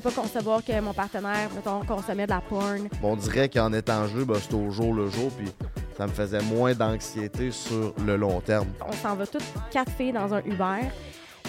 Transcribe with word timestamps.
pouvais 0.00 0.14
pas 0.14 0.22
concevoir 0.22 0.64
que 0.64 0.78
mon 0.80 0.92
partenaire, 0.92 1.48
mettons, 1.54 1.84
consommait 1.84 2.26
de 2.26 2.30
la 2.30 2.40
porn. 2.40 2.88
Bon, 3.00 3.12
on 3.12 3.16
dirait 3.16 3.48
qu'en 3.48 3.72
étant 3.72 4.06
jeu, 4.06 4.24
bah, 4.24 4.36
c'est 4.40 4.54
au 4.54 4.70
jour 4.70 4.92
le 4.92 5.08
jour, 5.08 5.30
puis 5.36 5.48
ça 5.96 6.06
me 6.06 6.12
faisait 6.12 6.42
moins 6.42 6.74
d'anxiété 6.74 7.50
sur 7.50 7.94
le 8.04 8.16
long 8.16 8.40
terme. 8.40 8.68
On 8.86 8.92
s'en 8.92 9.14
va 9.14 9.26
toutes 9.26 9.44
quatre 9.70 9.90
filles 9.92 10.12
dans 10.12 10.34
un 10.34 10.40
Uber. 10.40 10.88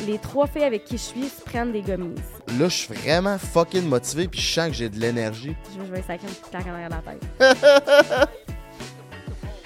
Les 0.06 0.20
trois 0.20 0.48
filles 0.48 0.64
avec 0.64 0.86
qui 0.86 0.98
je 0.98 1.02
suis 1.02 1.28
se 1.28 1.42
prennent 1.42 1.72
des 1.72 1.82
gommises. 1.82 2.22
Là, 2.60 2.70
je 2.70 2.76
suis 2.76 2.94
vraiment 2.94 3.38
fucking 3.38 3.88
motivé, 3.88 4.28
puis 4.28 4.40
je 4.40 4.54
sens 4.54 4.68
que 4.68 4.74
j'ai 4.74 4.90
de 4.90 5.00
l'énergie. 5.00 5.56
Je 5.76 5.86
je 5.86 5.92
vais 5.92 6.00
essayer 6.00 6.20
une 6.22 6.30
petite 6.30 6.50
claque 6.50 6.68
en 6.68 6.74
arrière 6.74 6.90
de 6.90 6.96
la 6.96 7.48
tête. 7.50 8.30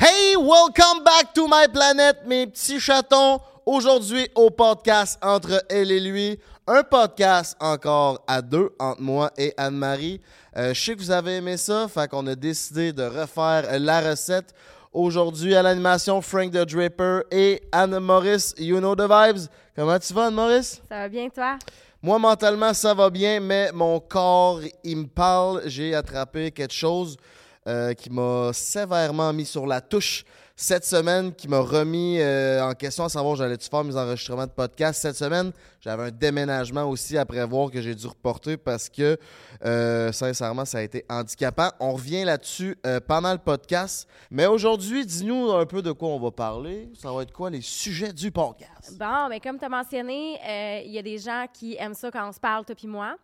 Hey, 0.03 0.35
welcome 0.35 1.03
back 1.05 1.31
to 1.35 1.47
my 1.47 1.67
planet, 1.71 2.25
mes 2.25 2.47
petits 2.47 2.79
chatons. 2.79 3.39
Aujourd'hui, 3.67 4.27
au 4.33 4.49
podcast 4.49 5.19
Entre 5.21 5.63
elle 5.69 5.91
et 5.91 5.99
lui, 5.99 6.39
un 6.67 6.83
podcast 6.83 7.55
encore 7.59 8.23
à 8.27 8.41
deux 8.41 8.69
entre 8.79 9.01
moi 9.01 9.31
et 9.37 9.53
Anne-Marie. 9.57 10.21
Euh, 10.55 10.73
je 10.73 10.81
sais 10.81 10.95
que 10.95 10.99
vous 10.99 11.11
avez 11.11 11.37
aimé 11.37 11.57
ça, 11.57 11.87
fait 11.87 12.09
qu'on 12.09 12.25
a 12.27 12.35
décidé 12.35 12.93
de 12.93 13.03
refaire 13.03 13.79
la 13.79 14.01
recette. 14.01 14.53
Aujourd'hui, 14.93 15.55
à 15.55 15.63
l'animation, 15.63 16.21
Frank 16.21 16.51
the 16.51 16.65
Draper 16.65 17.21
et 17.31 17.61
Anne 17.71 17.97
Maurice, 17.99 18.53
you 18.57 18.77
know 18.79 18.95
the 18.95 19.07
vibes. 19.09 19.47
Comment 19.75 19.97
tu 19.97 20.13
vas, 20.13 20.25
Anne 20.25 20.35
Maurice? 20.35 20.81
Ça 20.89 20.95
va 20.95 21.09
bien, 21.09 21.29
toi? 21.29 21.57
Moi, 22.03 22.19
mentalement, 22.19 22.73
ça 22.73 22.93
va 22.93 23.09
bien, 23.09 23.39
mais 23.39 23.71
mon 23.71 23.99
corps, 23.99 24.59
il 24.83 24.97
me 24.97 25.07
parle. 25.07 25.61
J'ai 25.65 25.95
attrapé 25.95 26.51
quelque 26.51 26.73
chose 26.73 27.15
euh, 27.67 27.93
qui 27.93 28.09
m'a 28.09 28.51
sévèrement 28.53 29.31
mis 29.31 29.45
sur 29.45 29.65
la 29.65 29.81
touche 29.81 30.25
cette 30.63 30.85
semaine, 30.85 31.33
qui 31.33 31.47
m'a 31.47 31.59
remis 31.59 32.19
euh, 32.19 32.63
en 32.63 32.73
question 32.73 33.05
à 33.05 33.09
savoir 33.09 33.35
j'allais-tu 33.35 33.67
faire 33.67 33.83
mes 33.83 33.95
enregistrements 33.95 34.45
de 34.45 34.51
podcast. 34.51 35.01
Cette 35.01 35.15
semaine, 35.15 35.51
j'avais 35.79 36.03
un 36.03 36.11
déménagement 36.11 36.83
aussi 36.83 37.17
à 37.17 37.25
prévoir 37.25 37.71
que 37.71 37.81
j'ai 37.81 37.95
dû 37.95 38.05
reporter 38.05 38.57
parce 38.57 38.87
que, 38.87 39.17
euh, 39.65 40.11
sincèrement, 40.11 40.63
ça 40.63 40.77
a 40.77 40.81
été 40.81 41.03
handicapant. 41.09 41.69
On 41.79 41.93
revient 41.93 42.23
là-dessus 42.23 42.77
euh, 42.85 42.99
pendant 42.99 43.31
le 43.31 43.39
podcast. 43.39 44.07
Mais 44.29 44.45
aujourd'hui, 44.45 45.05
dis-nous 45.05 45.51
un 45.51 45.65
peu 45.65 45.81
de 45.81 45.91
quoi 45.91 46.09
on 46.09 46.19
va 46.19 46.29
parler. 46.29 46.91
Ça 46.93 47.11
va 47.11 47.23
être 47.23 47.33
quoi 47.33 47.49
les 47.49 47.61
sujets 47.61 48.13
du 48.13 48.31
podcast? 48.31 48.95
Bon, 48.99 49.29
mais 49.29 49.39
comme 49.39 49.57
tu 49.57 49.65
as 49.65 49.69
mentionné, 49.69 50.37
euh, 50.47 50.81
il 50.85 50.91
y 50.91 50.99
a 50.99 51.03
des 51.03 51.17
gens 51.17 51.45
qui 51.51 51.75
aiment 51.79 51.95
ça 51.95 52.11
quand 52.11 52.29
on 52.29 52.31
se 52.31 52.39
parle, 52.39 52.65
toi 52.65 52.75
puis 52.75 52.87
moi. 52.87 53.17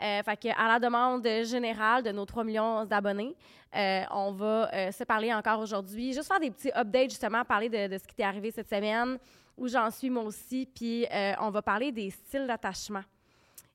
Euh, 0.00 0.22
fait 0.22 0.36
que, 0.36 0.48
à 0.48 0.68
la 0.68 0.78
demande 0.78 1.26
générale 1.44 2.02
de 2.02 2.10
nos 2.10 2.24
3 2.24 2.44
millions 2.44 2.84
d'abonnés, 2.84 3.34
euh, 3.74 4.02
on 4.10 4.32
va 4.32 4.72
euh, 4.72 4.92
se 4.92 5.04
parler 5.04 5.32
encore 5.32 5.60
aujourd'hui. 5.60 6.12
Juste 6.12 6.28
faire 6.28 6.40
des 6.40 6.50
petits 6.50 6.70
updates, 6.74 7.10
justement, 7.10 7.44
parler 7.44 7.68
de, 7.68 7.88
de 7.88 7.98
ce 7.98 8.06
qui 8.06 8.14
t'est 8.14 8.24
arrivé 8.24 8.50
cette 8.50 8.68
semaine, 8.68 9.18
où 9.56 9.68
j'en 9.68 9.90
suis 9.90 10.10
moi 10.10 10.24
aussi, 10.24 10.68
puis 10.74 11.06
on 11.40 11.50
va 11.50 11.62
parler 11.62 11.92
des 11.92 12.10
styles 12.10 12.46
d'attachement. 12.46 13.02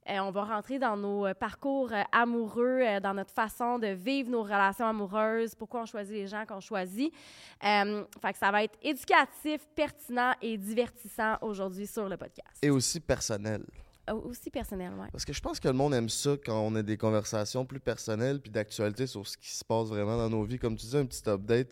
On 0.10 0.32
va 0.32 0.46
rentrer 0.46 0.80
dans 0.80 0.96
nos 0.96 1.34
parcours 1.36 1.92
amoureux, 2.12 2.82
dans 3.02 3.14
notre 3.14 3.34
façon 3.34 3.78
de 3.78 3.88
vivre 3.88 4.30
nos 4.30 4.42
relations 4.42 4.88
amoureuses, 4.88 5.54
pourquoi 5.54 5.82
on 5.82 5.86
choisit 5.86 6.14
les 6.14 6.28
gens 6.28 6.46
qu'on 6.48 6.62
choisit. 6.62 7.14
Fait 7.62 8.32
que 8.32 8.38
ça 8.38 8.50
va 8.50 8.64
être 8.64 8.78
éducatif, 8.82 9.68
pertinent 9.76 10.34
et 10.42 10.58
divertissant 10.58 11.36
aujourd'hui 11.42 11.86
sur 11.86 12.10
le 12.10 12.18
podcast. 12.18 12.58
Et 12.62 12.72
aussi 12.72 13.00
personnel. 13.00 13.64
Aussi 14.14 14.50
personnel, 14.50 14.92
ouais. 15.00 15.08
Parce 15.12 15.26
que 15.26 15.34
je 15.34 15.42
pense 15.42 15.60
que 15.60 15.68
le 15.68 15.74
monde 15.74 15.94
aime 15.94 16.10
ça 16.10 16.32
quand 16.46 16.60
on 16.60 16.76
a 16.76 16.82
des 16.82 16.98
conversations 16.98 17.66
plus 17.66 17.80
personnelles 17.80 18.40
puis 18.40 18.52
d'actualité 18.52 19.08
sur 19.08 19.28
ce 19.28 19.38
qui 19.38 19.50
se 19.50 19.66
passe 19.66 19.88
vraiment 19.88 20.18
dans 20.18 20.30
nos 20.30 20.44
vies. 20.44 20.60
Comme 20.60 20.76
tu 20.76 20.86
dis, 20.86 20.98
un 20.98 21.06
petit 21.06 21.30
update. 21.30 21.70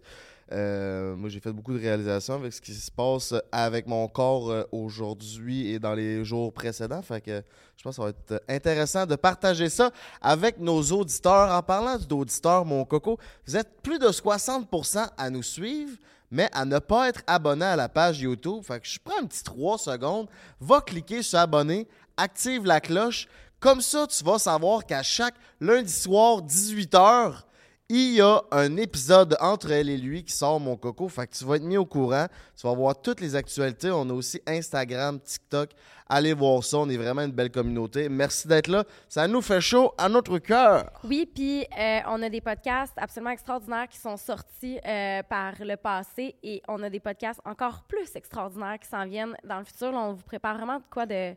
Euh, 0.52 1.16
moi, 1.16 1.30
j'ai 1.30 1.40
fait 1.40 1.52
beaucoup 1.52 1.74
de 1.74 1.80
réalisations 1.80 2.36
avec 2.36 2.54
ce 2.54 2.62
qui 2.62 2.74
se 2.74 2.92
passe 2.92 3.34
avec 3.52 3.88
mon 3.88 4.08
corps 4.08 4.52
euh, 4.52 4.64
aujourd'hui 4.72 5.72
et 5.72 5.80
dans 5.80 5.96
les 5.96 6.24
jours 6.24 6.54
précédents. 6.54 7.02
Fait 7.02 7.22
que 7.22 7.42
je 7.78 7.84
pense 7.84 7.96
que 7.96 8.02
ça 8.02 8.04
va 8.04 8.10
être 8.10 8.44
intéressant 8.48 9.06
de 9.06 9.16
partager 9.16 9.70
ça 9.70 9.92
avec 10.22 10.60
nos 10.60 10.82
auditeurs. 10.84 11.52
En 11.52 11.64
parlant 11.64 11.98
d'auditeurs, 11.98 12.64
mon 12.64 12.86
coco, 12.86 13.18
vous 13.48 13.58
êtes 13.58 13.82
plus 13.82 13.98
de 13.98 14.08
60% 14.08 15.10
à 15.18 15.30
nous 15.30 15.44
suivre 15.44 15.98
mais 16.32 16.50
à 16.54 16.66
ne 16.66 16.80
pas 16.80 17.10
être 17.10 17.22
abonné 17.28 17.66
à 17.66 17.76
la 17.76 17.88
page 17.88 18.20
YouTube. 18.20 18.64
Fait 18.64 18.80
que 18.80 18.88
je 18.88 19.00
prends 19.04 19.20
un 19.22 19.26
petit 19.26 19.44
3 19.44 19.78
secondes, 19.78 20.28
va 20.60 20.82
cliquer 20.82 21.22
sur 21.24 21.40
abonner, 21.40 21.88
active 22.18 22.66
la 22.66 22.80
cloche. 22.80 23.28
Comme 23.60 23.82
ça, 23.82 24.06
tu 24.08 24.24
vas 24.24 24.38
savoir 24.38 24.86
qu'à 24.86 25.02
chaque 25.02 25.36
lundi 25.60 25.92
soir, 25.92 26.42
18h, 26.42 27.46
il 27.88 28.16
y 28.16 28.22
a 28.22 28.42
un 28.50 28.78
épisode 28.78 29.38
entre 29.40 29.72
elle 29.72 29.90
et 29.90 29.98
lui 29.98 30.24
qui 30.24 30.34
sort 30.34 30.60
mon 30.60 30.76
coco. 30.76 31.08
Fait 31.08 31.28
que 31.28 31.36
tu 31.36 31.46
vas 31.46 31.58
être 31.58 31.64
mis 31.64 31.78
au 31.78 31.86
courant. 31.86 32.26
Tu 32.60 32.66
vas 32.66 32.74
voir 32.74 33.00
toutes 33.00 33.22
les 33.22 33.36
actualités. 33.36 33.92
On 33.92 34.10
a 34.10 34.14
aussi 34.14 34.42
Instagram, 34.48 35.20
TikTok. 35.20 35.70
Allez 36.10 36.34
voir 36.34 36.64
ça. 36.64 36.80
On 36.80 36.90
est 36.90 36.98
vraiment 36.98 37.22
une 37.22 37.32
belle 37.32 37.52
communauté. 37.52 38.10
Merci 38.10 38.48
d'être 38.48 38.70
là. 38.70 38.84
Ça 39.08 39.28
nous 39.28 39.42
fait 39.42 39.62
chaud 39.62 39.94
à 40.00 40.10
notre 40.10 40.40
cœur. 40.40 40.92
Oui, 41.04 41.30
puis 41.32 41.64
euh, 41.78 42.00
on 42.08 42.24
a 42.24 42.30
des 42.30 42.42
podcasts 42.42 42.94
absolument 42.98 43.32
extraordinaires 43.32 43.88
qui 43.88 44.00
sont 44.00 44.18
sortis 44.18 44.80
euh, 44.84 45.22
par 45.22 45.54
le 45.60 45.76
passé 45.78 46.36
et 46.42 46.64
on 46.68 46.82
a 46.82 46.90
des 46.90 47.00
podcasts 47.00 47.42
encore 47.46 47.84
plus 47.84 48.16
extraordinaires 48.16 48.80
qui 48.80 48.90
s'en 48.90 49.06
viennent 49.06 49.38
dans 49.44 49.60
le 49.60 49.66
futur. 49.66 49.94
On 49.94 50.14
vous 50.14 50.24
prépare 50.24 50.58
vraiment 50.58 50.78
de 50.78 50.86
quoi 50.90 51.06
de, 51.06 51.36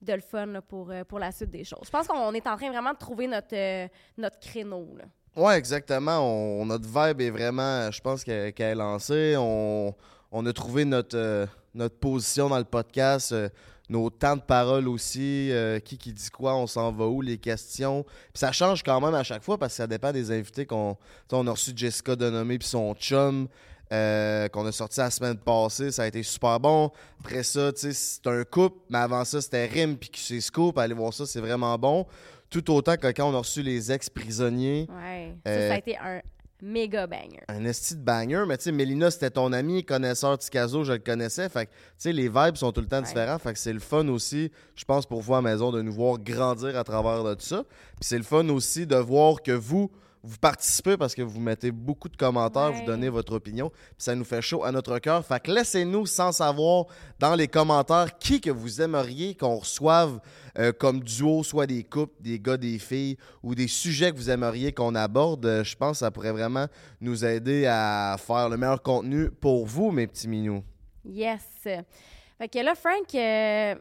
de 0.00 0.12
le 0.12 0.20
fun 0.20 0.60
pour, 0.68 0.90
euh, 0.90 1.04
pour 1.04 1.18
la 1.18 1.32
suite 1.32 1.50
des 1.50 1.64
choses. 1.64 1.80
Je 1.84 1.90
pense 1.90 2.06
qu'on 2.06 2.32
est 2.34 2.46
en 2.46 2.56
train 2.56 2.70
vraiment 2.70 2.92
de 2.92 2.98
trouver 2.98 3.26
notre, 3.26 3.54
euh, 3.54 3.88
notre 4.16 4.38
créneau. 4.38 4.88
Ouais, 5.36 5.56
exactement. 5.56 6.18
On, 6.20 6.66
notre 6.66 6.86
vibe 6.86 7.20
est 7.20 7.30
vraiment, 7.30 7.90
je 7.90 8.00
pense 8.00 8.24
qu'elle 8.24 8.52
est 8.56 8.74
lancée. 8.74 9.34
On, 9.38 9.94
on 10.32 10.46
a 10.46 10.52
trouvé 10.52 10.84
notre, 10.84 11.16
euh, 11.16 11.46
notre 11.74 11.96
position 11.96 12.48
dans 12.48 12.58
le 12.58 12.64
podcast, 12.64 13.34
nos 13.88 14.10
temps 14.10 14.36
de 14.36 14.42
parole 14.42 14.88
aussi, 14.88 15.52
qui 15.84 15.98
qui 15.98 16.12
dit 16.12 16.30
quoi, 16.30 16.56
on 16.56 16.66
s'en 16.66 16.90
va 16.90 17.06
où, 17.06 17.20
les 17.20 17.38
questions. 17.38 18.02
Puis 18.02 18.40
ça 18.40 18.50
change 18.50 18.82
quand 18.82 19.00
même 19.00 19.14
à 19.14 19.22
chaque 19.22 19.44
fois 19.44 19.58
parce 19.58 19.74
que 19.74 19.76
ça 19.76 19.86
dépend 19.86 20.12
des 20.12 20.30
invités 20.30 20.66
qu'on. 20.66 20.96
On 21.30 21.46
a 21.46 21.50
reçu 21.50 21.72
Jessica 21.76 22.16
Denomé 22.16 22.58
puis 22.58 22.68
son 22.68 22.94
chum. 22.94 23.46
Euh, 23.92 24.48
qu'on 24.48 24.66
a 24.66 24.72
sorti 24.72 25.00
la 25.00 25.10
semaine 25.10 25.36
passée, 25.36 25.90
ça 25.92 26.02
a 26.02 26.06
été 26.06 26.22
super 26.22 26.58
bon. 26.60 26.90
Après 27.20 27.42
ça, 27.42 27.70
c'est 27.74 28.26
un 28.26 28.44
couple, 28.44 28.78
mais 28.90 28.98
avant 28.98 29.24
ça, 29.24 29.40
c'était 29.40 29.66
Rim 29.66 29.96
puis 29.96 30.08
QC 30.10 30.40
Scoop. 30.40 30.76
Allez 30.78 30.94
voir 30.94 31.12
ça, 31.14 31.24
c'est 31.26 31.40
vraiment 31.40 31.76
bon. 31.78 32.06
Tout 32.50 32.70
autant 32.72 32.96
que 32.96 33.06
quand 33.12 33.30
on 33.30 33.34
a 33.34 33.38
reçu 33.38 33.62
les 33.62 33.90
ex-prisonniers, 33.92 34.86
Ouais. 34.90 35.36
Ça, 35.44 35.50
Euh, 35.50 35.68
ça 35.68 35.74
a 35.74 35.78
été 35.78 35.96
un 35.98 36.20
méga 36.62 37.06
banger. 37.06 37.42
un 37.48 37.64
esti 37.64 37.94
de 37.96 38.00
banger, 38.00 38.44
mais 38.48 38.56
tu 38.56 38.64
sais, 38.64 38.72
Mélina, 38.72 39.10
c'était 39.10 39.30
ton 39.30 39.52
ami, 39.52 39.84
connaisseur 39.84 40.38
Ticazo, 40.38 40.84
je 40.84 40.92
le 40.94 40.98
connaissais. 41.00 41.48
Fait 41.48 41.66
que, 41.66 41.70
tu 41.70 41.76
sais, 41.98 42.12
les 42.12 42.28
vibes 42.28 42.56
sont 42.56 42.72
tout 42.72 42.80
le 42.80 42.86
temps 42.86 42.96
Ouais. 42.98 43.02
différents. 43.02 43.38
Fait 43.38 43.52
que 43.52 43.58
c'est 43.58 43.72
le 43.72 43.78
fun 43.80 44.08
aussi, 44.08 44.50
je 44.74 44.84
pense, 44.84 45.06
pour 45.06 45.20
vous 45.20 45.34
à 45.34 45.38
la 45.38 45.42
maison, 45.42 45.70
de 45.70 45.82
nous 45.82 45.92
voir 45.92 46.18
grandir 46.18 46.76
à 46.78 46.82
travers 46.84 47.22
de 47.24 47.34
tout 47.34 47.44
ça. 47.44 47.62
Puis 48.00 48.02
c'est 48.08 48.16
le 48.18 48.24
fun 48.24 48.48
aussi 48.48 48.86
de 48.86 48.96
voir 48.96 49.42
que 49.42 49.52
vous, 49.52 49.90
vous 50.26 50.38
participez 50.38 50.96
parce 50.96 51.14
que 51.14 51.22
vous 51.22 51.38
mettez 51.40 51.70
beaucoup 51.70 52.08
de 52.08 52.16
commentaires, 52.16 52.70
Ouais. 52.70 52.80
vous 52.80 52.84
donnez 52.86 53.08
votre 53.08 53.34
opinion. 53.34 53.70
Puis 53.70 53.94
ça 53.98 54.14
nous 54.14 54.24
fait 54.24 54.42
chaud 54.42 54.64
à 54.64 54.72
notre 54.72 54.98
cœur. 54.98 55.24
Fait 55.24 55.40
que 55.40 55.50
laissez-nous 55.52 56.06
sans 56.06 56.32
savoir 56.32 56.86
dans 57.18 57.34
les 57.34 57.46
commentaires 57.48 58.18
qui 58.18 58.40
que 58.40 58.50
vous 58.50 58.80
aimeriez 58.82 59.34
qu'on 59.36 59.56
reçoive 59.56 60.18
euh, 60.58 60.72
comme 60.72 61.00
duo, 61.00 61.42
soit 61.42 61.66
des 61.66 61.84
couples, 61.84 62.14
des 62.20 62.40
gars, 62.40 62.56
des 62.56 62.78
filles, 62.78 63.16
ou 63.42 63.54
des 63.54 63.68
sujets 63.68 64.10
que 64.10 64.16
vous 64.16 64.30
aimeriez 64.30 64.72
qu'on 64.72 64.94
aborde. 64.94 65.46
Euh, 65.46 65.62
Je 65.64 65.76
pense 65.76 65.92
que 65.92 65.98
ça 65.98 66.10
pourrait 66.10 66.32
vraiment 66.32 66.66
nous 67.00 67.24
aider 67.24 67.66
à 67.66 68.16
faire 68.18 68.48
le 68.48 68.56
meilleur 68.56 68.82
contenu 68.82 69.30
pour 69.30 69.64
vous, 69.66 69.90
mes 69.90 70.06
petits 70.06 70.28
minous. 70.28 70.64
Yes. 71.04 71.42
Fait 71.62 72.48
que 72.50 72.58
là, 72.58 72.74
Frank, 72.74 73.14
euh, 73.14 73.74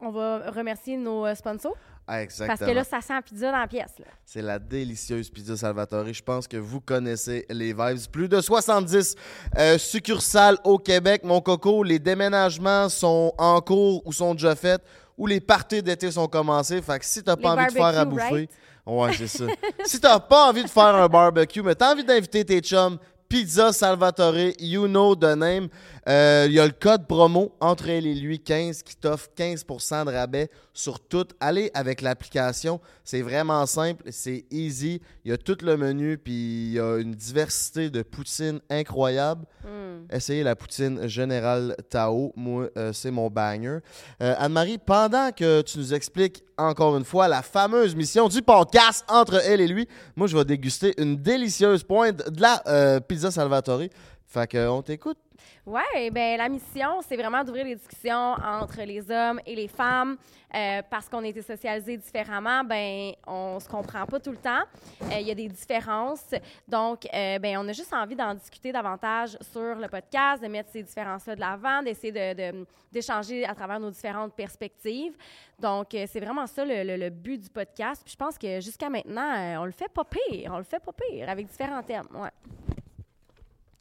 on 0.00 0.10
va 0.10 0.50
remercier 0.50 0.96
nos 0.96 1.32
sponsors 1.34 1.76
Ah, 2.12 2.22
exactement. 2.22 2.58
parce 2.58 2.70
que 2.70 2.76
là, 2.76 2.84
ça 2.84 3.00
sent 3.00 3.22
pizza 3.24 3.50
dans 3.50 3.58
la 3.58 3.66
pièce. 3.66 3.92
Là. 3.98 4.04
C'est 4.26 4.42
la 4.42 4.58
délicieuse 4.58 5.30
pizza 5.30 5.56
Salvatore. 5.56 6.12
Je 6.12 6.22
pense 6.22 6.46
que 6.46 6.58
vous 6.58 6.80
connaissez 6.80 7.46
les 7.48 7.72
vibes. 7.72 8.06
Plus 8.12 8.28
de 8.28 8.38
70 8.38 9.14
euh, 9.56 9.78
succursales 9.78 10.58
au 10.64 10.76
Québec. 10.76 11.22
Mon 11.24 11.40
coco, 11.40 11.82
les 11.82 11.98
déménagements 11.98 12.90
sont 12.90 13.32
en 13.38 13.62
cours 13.62 14.06
ou 14.06 14.12
sont 14.12 14.34
déjà 14.34 14.54
faits 14.54 14.82
ou 15.16 15.26
les 15.26 15.40
parties 15.40 15.82
d'été 15.82 16.10
sont 16.10 16.28
commencées. 16.28 16.82
Fait 16.82 16.98
que 16.98 17.06
si 17.06 17.22
t'as 17.22 17.36
pas 17.36 17.54
Les 17.54 17.62
envie 17.62 17.72
de 17.74 17.78
faire 17.78 17.98
à 17.98 18.04
bouffer, 18.04 18.24
right? 18.24 18.50
ouais, 18.86 19.12
c'est 19.16 19.28
ça. 19.28 19.44
si 19.86 19.98
t'as 19.98 20.20
pas 20.20 20.48
envie 20.50 20.64
de 20.64 20.70
faire 20.70 20.94
un 20.94 21.08
barbecue, 21.08 21.62
mais 21.62 21.74
t'as 21.74 21.92
envie 21.92 22.04
d'inviter 22.04 22.44
tes 22.44 22.60
chums, 22.60 22.98
Pizza 23.32 23.72
Salvatore, 23.72 24.52
you 24.58 24.86
know 24.86 25.14
the 25.16 25.34
name. 25.34 25.70
Euh, 26.08 26.46
Il 26.48 26.54
y 26.54 26.58
a 26.60 26.66
le 26.66 26.72
code 26.72 27.06
promo 27.06 27.52
entre 27.60 27.88
elle 27.88 28.06
et 28.06 28.14
lui 28.14 28.40
15 28.40 28.82
qui 28.82 28.96
t'offre 28.96 29.28
15% 29.36 30.06
de 30.06 30.10
rabais 30.10 30.50
sur 30.72 30.98
tout. 30.98 31.26
Allez 31.38 31.70
avec 31.74 32.00
l'application, 32.00 32.80
c'est 33.04 33.22
vraiment 33.22 33.64
simple, 33.66 34.02
c'est 34.10 34.44
easy. 34.50 35.00
Il 35.24 35.30
y 35.30 35.34
a 35.34 35.38
tout 35.38 35.58
le 35.62 35.76
menu, 35.76 36.18
puis 36.18 36.32
il 36.32 36.72
y 36.72 36.80
a 36.80 36.96
une 36.98 37.14
diversité 37.14 37.88
de 37.88 38.02
poutines 38.02 38.60
incroyable. 38.68 39.44
Hmm. 39.62 40.06
Essayez 40.10 40.42
la 40.42 40.56
poutine 40.56 41.06
Générale 41.06 41.76
Tao. 41.88 42.32
Moi, 42.34 42.68
euh, 42.76 42.92
c'est 42.92 43.12
mon 43.12 43.30
banger. 43.30 43.78
Euh, 44.22 44.34
Anne-Marie, 44.38 44.78
pendant 44.78 45.30
que 45.30 45.62
tu 45.62 45.78
nous 45.78 45.94
expliques 45.94 46.42
encore 46.58 46.96
une 46.96 47.04
fois 47.04 47.28
la 47.28 47.42
fameuse 47.42 47.94
mission 47.94 48.28
du 48.28 48.42
podcast 48.42 49.04
entre 49.08 49.40
elle 49.44 49.60
et 49.60 49.68
lui, 49.68 49.86
moi, 50.16 50.26
je 50.26 50.36
vais 50.36 50.44
déguster 50.44 50.94
une 51.00 51.16
délicieuse 51.16 51.84
pointe 51.84 52.28
de 52.28 52.40
la 52.40 53.00
pizza 53.00 53.30
Salvatore. 53.30 53.82
Fait 54.26 54.46
que, 54.46 54.66
on 54.68 54.82
t'écoute. 54.82 55.18
Oui, 55.64 56.10
ben 56.10 56.38
la 56.38 56.48
mission, 56.48 57.00
c'est 57.06 57.16
vraiment 57.16 57.44
d'ouvrir 57.44 57.64
les 57.64 57.76
discussions 57.76 58.34
entre 58.44 58.82
les 58.82 59.08
hommes 59.12 59.40
et 59.46 59.54
les 59.54 59.68
femmes. 59.68 60.16
Euh, 60.54 60.82
parce 60.90 61.08
qu'on 61.08 61.22
a 61.22 61.28
été 61.28 61.40
socialisés 61.40 61.96
différemment, 61.96 62.64
ben 62.64 63.12
on 63.28 63.60
se 63.60 63.68
comprend 63.68 64.04
pas 64.04 64.18
tout 64.18 64.32
le 64.32 64.38
temps. 64.38 64.64
Euh, 65.02 65.20
il 65.20 65.26
y 65.28 65.30
a 65.30 65.34
des 65.36 65.48
différences. 65.48 66.34
Donc, 66.66 67.06
euh, 67.14 67.38
ben 67.38 67.58
on 67.58 67.68
a 67.68 67.72
juste 67.72 67.92
envie 67.92 68.16
d'en 68.16 68.34
discuter 68.34 68.72
davantage 68.72 69.38
sur 69.40 69.76
le 69.76 69.86
podcast, 69.86 70.42
de 70.42 70.48
mettre 70.48 70.70
ces 70.70 70.82
différences-là 70.82 71.36
de 71.36 71.40
l'avant, 71.40 71.80
d'essayer 71.82 72.34
de, 72.34 72.66
d'échanger 72.90 73.46
à 73.46 73.54
travers 73.54 73.78
nos 73.78 73.90
différentes 73.90 74.34
perspectives. 74.34 75.16
Donc, 75.60 75.90
c'est 75.92 76.20
vraiment 76.20 76.48
ça 76.48 76.64
le, 76.64 76.96
le, 76.96 77.08
but 77.08 77.38
du 77.38 77.48
podcast. 77.48 78.02
Puis 78.04 78.12
je 78.12 78.18
pense 78.18 78.36
que 78.36 78.60
jusqu'à 78.60 78.90
maintenant, 78.90 79.60
on 79.60 79.64
le 79.64 79.72
fait 79.72 79.88
pas 79.88 80.04
pire. 80.04 80.50
On 80.52 80.58
le 80.58 80.64
fait 80.64 80.80
pas 80.80 80.92
pire 80.92 81.30
avec 81.30 81.46
différents 81.46 81.84
thèmes. 81.84 82.08
Ouais. 82.12 82.30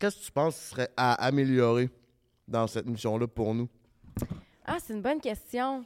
Qu'est-ce 0.02 0.18
que 0.18 0.26
tu 0.26 0.32
penses 0.32 0.56
serait 0.56 0.90
à 0.98 1.14
améliorer 1.24 1.88
dans 2.48 2.66
cette 2.66 2.88
mission-là 2.88 3.28
pour 3.28 3.54
nous? 3.54 3.70
Ah, 4.66 4.78
c'est 4.80 4.94
une 4.94 5.02
bonne 5.04 5.22
question. 5.22 5.86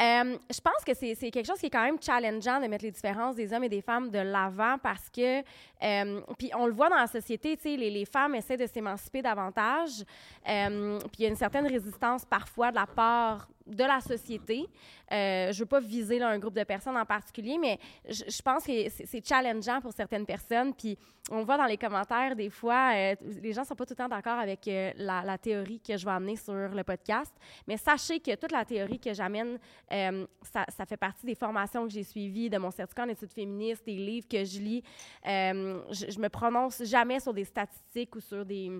Euh, 0.00 0.38
je 0.50 0.60
pense 0.62 0.82
que 0.84 0.94
c'est 0.94 1.14
quelque 1.30 1.44
chose 1.44 1.58
qui 1.58 1.66
est 1.66 1.70
quand 1.70 1.84
même 1.84 2.00
challengeant 2.00 2.58
de 2.58 2.68
mettre 2.68 2.86
les 2.86 2.90
différences 2.90 3.36
des 3.36 3.52
hommes 3.52 3.64
et 3.64 3.68
des 3.68 3.82
femmes 3.82 4.08
de 4.08 4.18
l'avant 4.18 4.78
parce 4.82 5.10
que, 5.10 5.40
euh, 5.40 6.20
puis 6.38 6.50
on 6.56 6.66
le 6.66 6.72
voit 6.72 6.88
dans 6.88 6.96
la 6.96 7.06
société, 7.06 7.58
les, 7.64 7.90
les, 7.90 8.06
femmes 8.06 8.34
essaient 8.34 8.56
de 8.56 8.66
s'émanciper 8.66 9.20
davantage, 9.20 10.02
euh, 10.48 10.98
puis 10.98 11.18
il 11.18 11.22
y 11.24 11.26
a 11.26 11.28
une 11.28 11.36
certaine 11.36 11.66
résistance 11.66 12.24
parfois 12.24 12.70
de 12.70 12.76
la 12.76 12.86
part 12.86 13.46
de 13.66 13.84
la 13.84 14.00
société. 14.00 14.66
Euh, 15.12 15.52
je 15.52 15.58
veux 15.60 15.66
pas 15.66 15.80
viser 15.80 16.20
un 16.22 16.38
groupe 16.38 16.54
de 16.54 16.64
personnes 16.64 16.96
en 16.96 17.04
particulier, 17.04 17.56
mais 17.58 17.78
je, 18.08 18.42
pense 18.42 18.64
que 18.64 18.88
c'est 18.88 19.26
challengeant 19.26 19.80
pour 19.80 19.92
certaines 19.92 20.26
personnes. 20.26 20.74
Puis 20.74 20.98
on 21.30 21.44
voit 21.44 21.56
dans 21.56 21.64
les 21.64 21.78
commentaires, 21.78 22.36
des 22.36 22.50
fois, 22.50 22.92
euh, 22.94 23.14
les 23.42 23.52
gens 23.52 23.62
ne 23.62 23.66
sont 23.66 23.74
pas 23.74 23.86
tout 23.86 23.92
le 23.92 23.96
temps 23.96 24.08
d'accord 24.08 24.38
avec 24.38 24.66
euh, 24.68 24.92
la, 24.96 25.38
théorie 25.38 25.80
que 25.80 25.96
je 25.96 26.04
vais 26.04 26.10
amener 26.10 26.36
sur 26.36 26.54
le 26.54 26.84
podcast. 26.84 27.32
Mais 27.66 27.76
sachez 27.76 28.20
que 28.20 28.34
toute 28.34 28.52
la 28.52 28.64
théorie 28.64 28.98
que 28.98 29.12
j'amène, 29.14 29.58
ça, 29.90 30.64
ça, 30.68 30.84
fait 30.86 30.96
partie 30.96 31.26
des 31.26 31.34
formations 31.34 31.86
que 31.86 31.92
j'ai 31.92 32.04
suivies, 32.04 32.50
de 32.50 32.58
mon 32.58 32.70
certificat 32.70 33.04
en 33.04 33.08
études 33.08 33.32
féministes, 33.32 33.84
des 33.86 33.96
livres 33.96 34.28
que 34.28 34.44
je 34.44 34.58
lis. 34.58 34.82
je, 35.24 36.10
je 36.10 36.18
me 36.18 36.28
prononce 36.28 36.82
jamais 36.84 37.20
sur 37.20 37.32
des 37.32 37.44
statistiques 37.44 38.14
ou 38.16 38.20
sur 38.20 38.44
des 38.44 38.70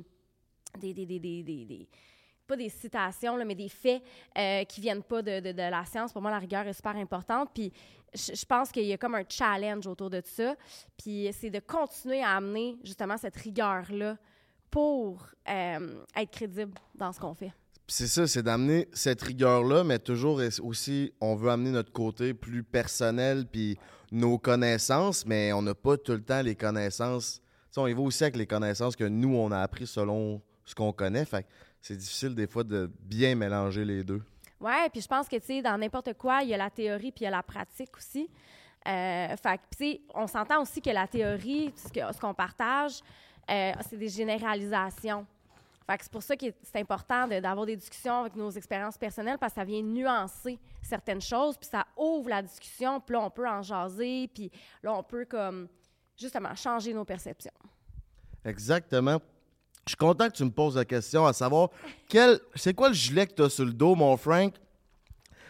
pas 2.47 2.57
des 2.57 2.69
citations, 2.69 3.37
là, 3.37 3.45
mais 3.45 3.55
des 3.55 3.69
faits 3.69 4.03
euh, 4.37 4.65
qui 4.65 4.81
viennent 4.81 5.03
pas 5.03 5.23
de, 5.23 5.41
de, 5.41 5.57
la 5.57 5.85
science. 5.85 6.13
Pour 6.13 6.23
moi, 6.23 6.31
la 6.31 6.39
rigueur 6.39 6.67
est 6.67 6.73
super 6.73 6.97
importante. 6.97 7.51
Puis 7.55 7.73
je, 8.15 8.45
pense 8.45 8.71
qu'il 8.71 8.85
y 8.85 8.93
a 8.93 8.99
comme 8.99 9.15
un 9.15 9.25
challenge 9.29 9.87
autour 9.87 10.11
de 10.11 10.23
ça. 10.25 10.55
Puis 10.97 11.29
c'est 11.33 11.51
de 11.51 11.61
continuer 11.61 12.23
à 12.23 12.37
amener 12.37 12.77
justement 12.85 13.17
cette 13.17 13.37
rigueur-là 13.37 14.17
pour 14.71 15.27
euh, 15.49 16.03
être 16.17 16.31
crédible 16.31 16.73
dans 16.95 17.13
ce 17.13 17.21
qu'on 17.21 17.35
fait. 17.35 17.53
C'est 17.87 18.07
ça, 18.07 18.27
c'est 18.27 18.43
d'amener 18.43 18.89
cette 18.93 19.21
rigueur-là, 19.21 19.85
mais 19.85 19.99
toujours 19.99 20.41
aussi, 20.63 21.13
on 21.21 21.35
veut 21.35 21.51
amener 21.51 21.71
notre 21.71 21.93
côté 21.93 22.33
plus 22.33 22.63
personnel, 22.63 23.47
puis 23.47 23.79
nos 24.11 24.39
connaissances, 24.39 25.27
mais 25.27 25.53
on 25.53 25.61
n'a 25.61 25.75
pas 25.75 25.99
tout 25.99 26.13
le 26.13 26.23
temps 26.23 26.41
les 26.41 26.55
connaissances. 26.55 27.43
T'sais, 27.71 27.81
on 27.81 27.87
y 27.87 27.93
va 27.93 28.01
aussi 28.01 28.25
avec 28.25 28.37
les 28.37 28.47
connaissances 28.47 28.97
que 28.97 29.05
nous, 29.05 29.35
on 29.37 29.51
a 29.53 29.59
appris 29.59 29.87
selon 29.87 30.41
ce 30.65 30.75
qu'on 30.75 30.93
connaît. 30.93 31.25
Fait 31.27 31.47
c'est 31.85 31.97
difficile 31.97 32.35
des 32.35 32.47
fois 32.47 32.65
de 32.65 32.91
bien 33.01 33.35
mélanger 33.35 33.85
les 33.85 34.03
deux. 34.03 34.23
Oui, 34.59 34.73
puis 34.91 35.03
je 35.03 35.07
pense 35.07 35.29
que, 35.29 35.37
tu 35.37 35.47
sais, 35.47 35.63
dans 35.63 35.77
n'importe 35.77 36.15
quoi, 36.15 36.43
il 36.43 36.49
y 36.49 36.55
a 36.55 36.57
la 36.57 36.71
théorie 36.71 37.13
puis 37.13 37.21
il 37.21 37.25
y 37.25 37.27
a 37.27 37.31
la 37.31 37.43
pratique 37.43 37.95
aussi. 37.99 38.31
Euh, 38.89 39.37
fait 39.37 39.61
tu 39.71 39.77
sais, 39.77 40.01
on 40.15 40.27
s'entend 40.27 40.63
aussi 40.63 40.81
que 40.81 40.89
la 40.89 41.07
théorie, 41.07 41.75
ce 41.77 42.19
qu'on 42.19 42.33
partage, 42.33 43.01
euh, 43.51 43.73
c'est 43.87 43.99
des 43.99 44.09
généralisations. 44.09 45.27
Fait 45.87 45.99
c'est 46.01 46.11
pour 46.11 46.23
ça 46.23 46.35
que 46.35 46.47
c'est 46.63 46.77
important 46.77 47.29
d'avoir 47.29 47.67
des 47.67 47.77
discussions 47.77 48.21
avec 48.21 48.35
nos 48.35 48.51
expériences 48.51 48.97
personnelles 48.97 49.37
parce 49.39 49.53
que 49.53 49.61
ça 49.61 49.65
vient 49.67 49.83
nuancer 49.83 50.59
certaines 50.81 51.21
choses, 51.21 51.59
puis 51.59 51.69
ça 51.69 51.87
ouvre 51.99 52.31
la 52.31 52.41
discussion, 52.41 52.99
puis 52.99 53.13
là, 53.13 53.21
on 53.21 53.31
peut 53.31 53.47
en 53.47 53.61
jaser, 53.61 54.31
puis 54.33 54.51
là, 54.83 54.95
on 54.95 55.03
peut, 55.03 55.27
comme, 55.27 55.69
justement, 56.17 56.55
changer 56.55 56.95
nos 56.95 57.05
perceptions. 57.05 57.53
Exactement. 58.43 59.21
Je 59.87 59.91
suis 59.91 59.97
content 59.97 60.29
que 60.29 60.35
tu 60.35 60.45
me 60.45 60.51
poses 60.51 60.77
la 60.77 60.85
question 60.85 61.27
à 61.27 61.33
savoir 61.33 61.69
quel 62.09 62.41
c'est 62.55 62.73
quoi 62.73 62.89
le 62.89 62.95
gilet 62.95 63.27
que 63.27 63.35
tu 63.35 63.43
as 63.43 63.51
sur 63.51 63.67
le 63.67 63.73
dos, 63.73 63.95
mon 63.95 64.17
Frank? 64.17 64.55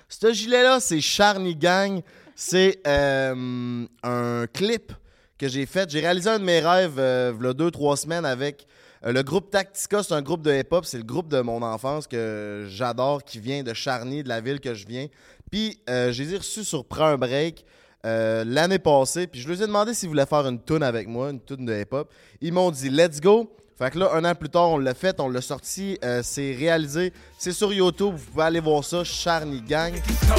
Ce 0.08 0.32
gilet-là, 0.32 0.80
c'est 0.80 1.00
Charny 1.00 1.54
Gang. 1.54 2.00
C'est 2.34 2.80
euh, 2.86 3.86
un 4.02 4.46
clip 4.52 4.92
que 5.38 5.48
j'ai 5.48 5.66
fait. 5.66 5.88
J'ai 5.88 6.00
réalisé 6.00 6.28
un 6.30 6.38
de 6.38 6.44
mes 6.44 6.60
rêves 6.60 6.98
euh, 6.98 7.32
il 7.38 7.44
y 7.44 7.48
a 7.48 7.52
deux, 7.52 7.70
trois 7.70 7.96
semaines 7.96 8.24
avec 8.24 8.66
euh, 9.04 9.12
le 9.12 9.22
groupe 9.22 9.50
Tactica. 9.50 10.02
C'est 10.02 10.14
un 10.14 10.22
groupe 10.22 10.42
de 10.42 10.52
hip-hop. 10.52 10.84
C'est 10.84 10.98
le 10.98 11.04
groupe 11.04 11.28
de 11.28 11.40
mon 11.40 11.62
enfance 11.62 12.06
que 12.08 12.66
j'adore, 12.68 13.22
qui 13.22 13.38
vient 13.38 13.62
de 13.62 13.72
Charny, 13.72 14.24
de 14.24 14.28
la 14.28 14.40
ville 14.40 14.60
que 14.60 14.74
je 14.74 14.86
viens. 14.86 15.06
Puis, 15.50 15.78
euh, 15.88 16.12
je 16.12 16.22
les 16.22 16.34
ai 16.34 16.38
reçus 16.38 16.64
sur 16.64 16.84
Prends 16.84 17.06
un 17.06 17.18
break. 17.18 17.64
l'année 18.02 18.78
passée, 18.80 19.26
puis 19.26 19.40
je 19.40 19.48
leur 19.48 19.62
ai 19.62 19.66
demandé 19.66 19.94
s'ils 19.94 20.08
voulaient 20.08 20.26
faire 20.26 20.46
une 20.46 20.60
tune 20.62 20.82
avec 20.82 21.08
moi, 21.08 21.30
une 21.30 21.40
tune 21.40 21.64
de 21.64 21.80
hip-hop. 21.80 22.12
Ils 22.40 22.52
m'ont 22.52 22.70
dit 22.70 22.90
let's 22.90 23.20
go. 23.20 23.50
Fait 23.76 23.90
que 23.90 23.98
là, 23.98 24.10
un 24.14 24.24
an 24.24 24.36
plus 24.36 24.48
tard, 24.48 24.70
on 24.70 24.78
l'a 24.78 24.94
fait, 24.94 25.18
on 25.18 25.28
l'a 25.28 25.40
sorti, 25.40 25.98
euh, 26.04 26.20
c'est 26.22 26.54
réalisé, 26.54 27.12
c'est 27.38 27.52
sur 27.52 27.72
YouTube, 27.72 28.14
vous 28.16 28.30
pouvez 28.30 28.44
aller 28.44 28.60
voir 28.60 28.84
ça, 28.84 29.02
Charny 29.02 29.60
Gang. 29.62 29.92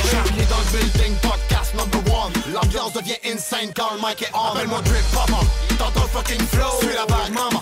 Charny 0.09 0.45
dans 0.49 0.57
le 0.57 0.77
building, 0.77 1.13
podcast 1.21 1.75
number 1.75 1.99
one. 2.13 2.31
L'ambiance 2.53 2.93
devient 2.93 3.17
insane 3.25 3.73
quand 3.75 3.91
le 3.93 3.97
mic 3.97 4.21
est 4.21 4.31
on. 4.33 4.53
Appelle-moi 4.55 4.79
Drip 4.85 5.03
Papa, 5.13 5.41
t'entends 5.77 6.07
fucking 6.07 6.47
flow. 6.47 6.79
Suis 6.79 6.95
la 6.95 7.05
bague, 7.07 7.33
maman, 7.33 7.61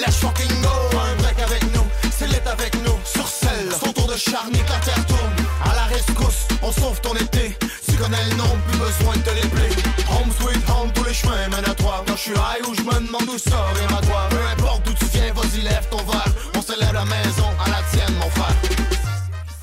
let's 0.00 0.16
fucking 0.16 0.60
go. 0.60 0.98
Un 0.98 1.22
break 1.22 1.38
avec 1.38 1.62
nous, 1.72 1.86
c'est 2.10 2.26
lit 2.26 2.42
avec 2.44 2.74
nous. 2.82 2.98
Sur 3.04 3.28
celle, 3.28 3.70
son 3.70 3.92
tour 3.92 4.08
de 4.08 4.16
Charny, 4.16 4.58
la 4.68 4.80
terre 4.84 5.06
tourne. 5.06 5.46
À 5.64 5.72
la 5.76 5.84
rescousse, 5.84 6.48
on 6.64 6.72
sauve 6.72 7.00
ton 7.00 7.14
été. 7.14 7.56
Tu 7.88 7.96
connais 7.96 8.24
le 8.28 8.36
nom, 8.38 8.50
plus 8.68 8.78
besoin 8.78 9.14
de 9.14 9.22
te 9.22 9.30
l'épeler. 9.30 9.70
Home 10.10 10.32
sweet 10.40 10.68
home, 10.68 10.90
Quand 11.12 12.16
je 12.16 12.22
suis 12.22 12.32
high 12.32 12.66
ou 12.68 12.74
je 12.74 12.82
me 12.82 13.06
demande 13.06 13.28
où 13.28 13.38
ça 13.38 13.66
vient 13.74 13.96
à 13.96 14.00
toi. 14.00 14.28
Peu 14.30 14.38
importe 14.38 14.84
d'où 14.84 14.94
tu 14.94 15.04
viens, 15.06 15.32
vas-y, 15.34 15.62
lève 15.62 15.88
ton 15.90 15.98
verre. 15.98 16.32
On 16.56 16.60
se 16.62 16.72
la 16.78 17.04
maison 17.04 17.48
à 17.64 17.68
la 17.70 17.82
tienne, 17.90 18.14
mon 18.16 18.30
frère. 18.30 18.56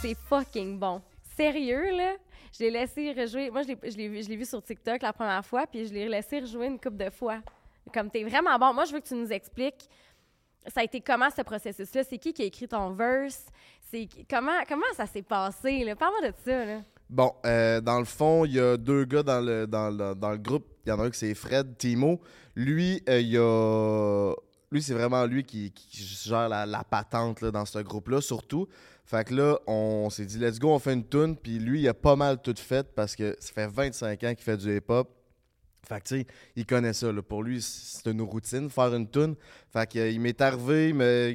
C'est 0.02 0.16
fucking 0.28 0.78
bon. 0.78 1.02
Sérieux, 1.36 1.96
là? 1.96 2.14
Je 2.54 2.64
l'ai 2.64 2.72
laissé 2.72 3.14
rejouer. 3.14 3.50
Moi, 3.50 3.64
je 3.64 3.98
l'ai 3.98 4.36
vu 4.36 4.46
sur 4.46 4.62
TikTok 4.62 5.02
la 5.02 5.14
première 5.14 5.46
fois, 5.46 5.66
puis 5.66 5.88
je 5.88 5.94
l'ai 5.94 6.08
laissé 6.08 6.40
rejouer 6.40 6.68
une 6.68 6.80
couple 6.80 6.98
de 6.98 7.10
fois. 7.10 7.40
Comme 7.94 8.10
t'es 8.10 8.24
vraiment 8.24 8.58
bon. 8.58 8.74
Moi, 8.74 8.86
je 8.86 8.94
veux 8.94 9.00
que 9.00 9.08
tu 9.08 9.16
nous 9.16 9.32
expliques 9.32 9.90
ça 10.68 10.82
a 10.82 10.84
été 10.84 11.02
comment 11.02 11.30
ce 11.30 11.42
processus-là? 11.42 12.04
C'est 12.04 12.18
qui 12.18 12.34
qui 12.34 12.42
a 12.44 12.46
écrit 12.46 12.68
ton 12.68 12.92
verse? 12.92 13.46
C'est 13.90 14.08
comment, 14.30 14.62
comment 14.68 14.82
ça 14.96 15.06
s'est 15.06 15.22
passé? 15.22 15.86
Parle-moi 15.98 16.30
de 16.30 16.34
ça. 16.46 16.66
Là. 16.66 16.82
Bon, 17.10 17.34
euh, 17.44 17.82
dans 17.82 17.98
le 17.98 18.06
fond, 18.06 18.46
il 18.46 18.54
y 18.54 18.60
a 18.60 18.78
deux 18.78 19.04
gars 19.06 19.24
dans 19.24 19.42
le, 19.42 19.66
dans, 19.66 19.90
le 19.90 20.38
groupe. 20.38 20.66
Il 20.86 20.90
y 20.90 20.92
en 20.92 21.00
a 21.00 21.06
un 21.06 21.10
qui 21.10 21.18
c'est 21.18 21.34
Fred 21.34 21.76
Timo. 21.78 22.22
Lui, 22.56 23.02
euh, 23.10 23.20
il 23.20 23.30
y 23.30 23.38
a. 23.38 24.34
Lui, 24.72 24.84
c'est 24.84 24.94
vraiment 24.94 25.26
lui 25.26 25.44
qui, 25.44 25.74
gère 25.92 26.48
la, 26.48 26.84
patente 26.84 27.44
dans 27.44 27.66
ce 27.66 27.80
groupe-là, 27.80 28.22
surtout. 28.22 28.68
Fait 29.04 29.28
que 29.28 29.34
là, 29.34 29.58
on 29.66 30.12
s'est 30.12 30.26
dit, 30.26 30.38
let's 30.38 30.60
go, 30.60 30.70
on 30.70 30.78
fait 30.78 30.94
une 30.94 31.08
tune. 31.08 31.36
Puis 31.36 31.58
lui, 31.58 31.82
il 31.82 31.88
a 31.88 31.96
pas 31.96 32.16
mal 32.16 32.40
tout 32.40 32.54
fait 32.56 32.88
parce 32.94 33.16
que 33.16 33.36
ça 33.40 33.54
fait 33.54 33.68
25 33.68 34.24
ans 34.24 34.36
qu'il 34.36 34.44
fait 34.44 34.58
du 34.58 34.78
hip-hop. 34.78 35.10
Fait 35.90 36.00
que, 36.02 36.08
tu 36.08 36.20
sais, 36.20 36.28
il 36.56 36.66
connaît 36.68 36.94
ça. 36.94 37.12
Pour 37.28 37.42
lui, 37.42 37.60
c'est 37.62 38.12
une 38.12 38.22
routine, 38.22 38.70
faire 38.70 38.94
une 38.94 39.10
tune. 39.10 39.36
Fait 39.74 39.90
euh, 39.96 40.12
il 40.12 40.22
m'est 40.22 40.40
arrivé, 40.40 40.90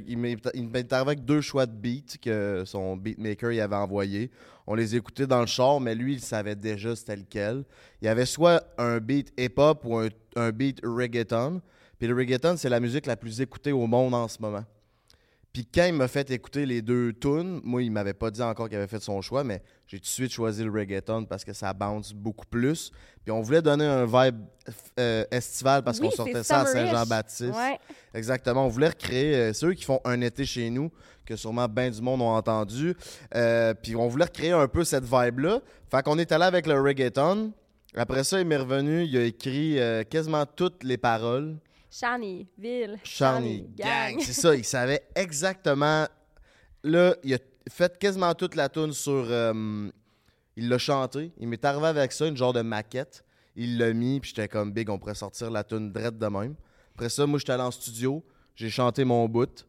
il 0.06 0.16
m'est 0.16 0.92
arrivé 0.92 1.10
avec 1.10 1.24
deux 1.24 1.40
choix 1.40 1.66
de 1.66 1.72
beats 1.72 2.16
que 2.22 2.62
son 2.64 2.96
beatmaker 2.96 3.50
il 3.50 3.60
avait 3.60 3.74
envoyé. 3.74 4.30
On 4.68 4.76
les 4.76 4.94
écoutait 4.94 5.26
dans 5.26 5.40
le 5.40 5.46
char, 5.46 5.80
mais 5.80 5.96
lui, 5.96 6.14
il 6.14 6.20
savait 6.20 6.54
déjà 6.54 6.94
c'était 6.94 7.16
lequel. 7.16 7.64
Il 8.00 8.04
y 8.04 8.08
avait 8.08 8.26
soit 8.26 8.64
un 8.78 9.00
beat 9.00 9.32
hip-hop 9.36 9.84
ou 9.84 9.98
un, 9.98 10.08
un 10.36 10.52
beat 10.52 10.80
reggaeton. 10.84 11.60
Puis 11.98 12.06
le 12.06 12.14
reggaeton, 12.14 12.56
c'est 12.56 12.68
la 12.68 12.78
musique 12.78 13.06
la 13.06 13.16
plus 13.16 13.40
écoutée 13.40 13.72
au 13.72 13.86
monde 13.88 14.14
en 14.14 14.28
ce 14.28 14.40
moment. 14.40 14.64
Puis 15.54 15.64
quand 15.72 15.84
il 15.84 15.92
m'a 15.92 16.08
fait 16.08 16.28
écouter 16.32 16.66
les 16.66 16.82
deux 16.82 17.12
tunes, 17.12 17.60
moi, 17.62 17.80
il 17.80 17.92
m'avait 17.92 18.12
pas 18.12 18.28
dit 18.32 18.42
encore 18.42 18.68
qu'il 18.68 18.76
avait 18.76 18.88
fait 18.88 19.00
son 19.00 19.22
choix, 19.22 19.44
mais 19.44 19.62
j'ai 19.86 19.98
tout 19.98 20.02
de 20.02 20.08
suite 20.08 20.32
choisi 20.32 20.64
le 20.64 20.70
reggaeton 20.72 21.26
parce 21.26 21.44
que 21.44 21.52
ça 21.52 21.72
bounce 21.72 22.12
beaucoup 22.12 22.44
plus. 22.44 22.90
Puis 23.22 23.30
on 23.30 23.40
voulait 23.40 23.62
donner 23.62 23.84
un 23.84 24.04
vibe 24.04 24.40
euh, 24.98 25.24
estival 25.30 25.84
parce 25.84 26.00
qu'on 26.00 26.10
sortait 26.10 26.42
ça 26.42 26.62
à 26.62 26.66
Saint-Jean-Baptiste. 26.66 27.54
Exactement. 28.14 28.66
On 28.66 28.68
voulait 28.68 28.88
recréer, 28.88 29.36
euh, 29.36 29.52
ceux 29.52 29.74
qui 29.74 29.84
font 29.84 30.00
un 30.04 30.20
été 30.22 30.44
chez 30.44 30.68
nous, 30.70 30.90
que 31.24 31.36
sûrement 31.36 31.68
bien 31.68 31.88
du 31.88 32.02
monde 32.02 32.20
ont 32.20 32.34
entendu. 32.34 32.96
Euh, 33.36 33.74
puis 33.74 33.94
on 33.94 34.08
voulait 34.08 34.24
recréer 34.24 34.50
un 34.50 34.66
peu 34.66 34.82
cette 34.82 35.04
vibe-là. 35.04 35.60
Fait 35.88 36.02
qu'on 36.02 36.18
est 36.18 36.32
allé 36.32 36.46
avec 36.46 36.66
le 36.66 36.80
reggaeton. 36.80 37.52
Après 37.94 38.24
ça, 38.24 38.40
il 38.40 38.46
m'est 38.48 38.56
revenu, 38.56 39.04
il 39.04 39.16
a 39.16 39.22
écrit 39.22 39.78
quasiment 40.10 40.46
toutes 40.46 40.82
les 40.82 40.98
paroles. 40.98 41.54
Charny, 41.96 42.48
ville. 42.58 42.98
Charny, 43.04 43.68
gang. 43.76 44.18
C'est 44.18 44.32
ça, 44.32 44.56
il 44.56 44.64
savait 44.64 45.04
exactement. 45.14 46.08
Là, 46.82 47.14
il 47.22 47.34
a 47.34 47.38
fait 47.70 47.96
quasiment 47.98 48.34
toute 48.34 48.56
la 48.56 48.68
tune 48.68 48.92
sur. 48.92 49.26
Euh, 49.28 49.88
il 50.56 50.68
l'a 50.68 50.78
chanté. 50.78 51.30
Il 51.38 51.46
m'est 51.46 51.64
arrivé 51.64 51.86
avec 51.86 52.10
ça, 52.10 52.26
une 52.26 52.36
genre 52.36 52.52
de 52.52 52.62
maquette. 52.62 53.24
Il 53.54 53.78
l'a 53.78 53.92
mis, 53.92 54.18
puis 54.18 54.30
j'étais 54.30 54.48
comme 54.48 54.72
big, 54.72 54.90
on 54.90 54.98
pourrait 54.98 55.14
sortir 55.14 55.52
la 55.52 55.62
tune 55.62 55.92
drette 55.92 56.18
de 56.18 56.26
même. 56.26 56.56
Après 56.96 57.08
ça, 57.08 57.26
moi, 57.26 57.38
j'étais 57.38 57.52
allé 57.52 57.62
en 57.62 57.70
studio. 57.70 58.24
J'ai 58.56 58.70
chanté 58.70 59.04
mon 59.04 59.28
bout. 59.28 59.64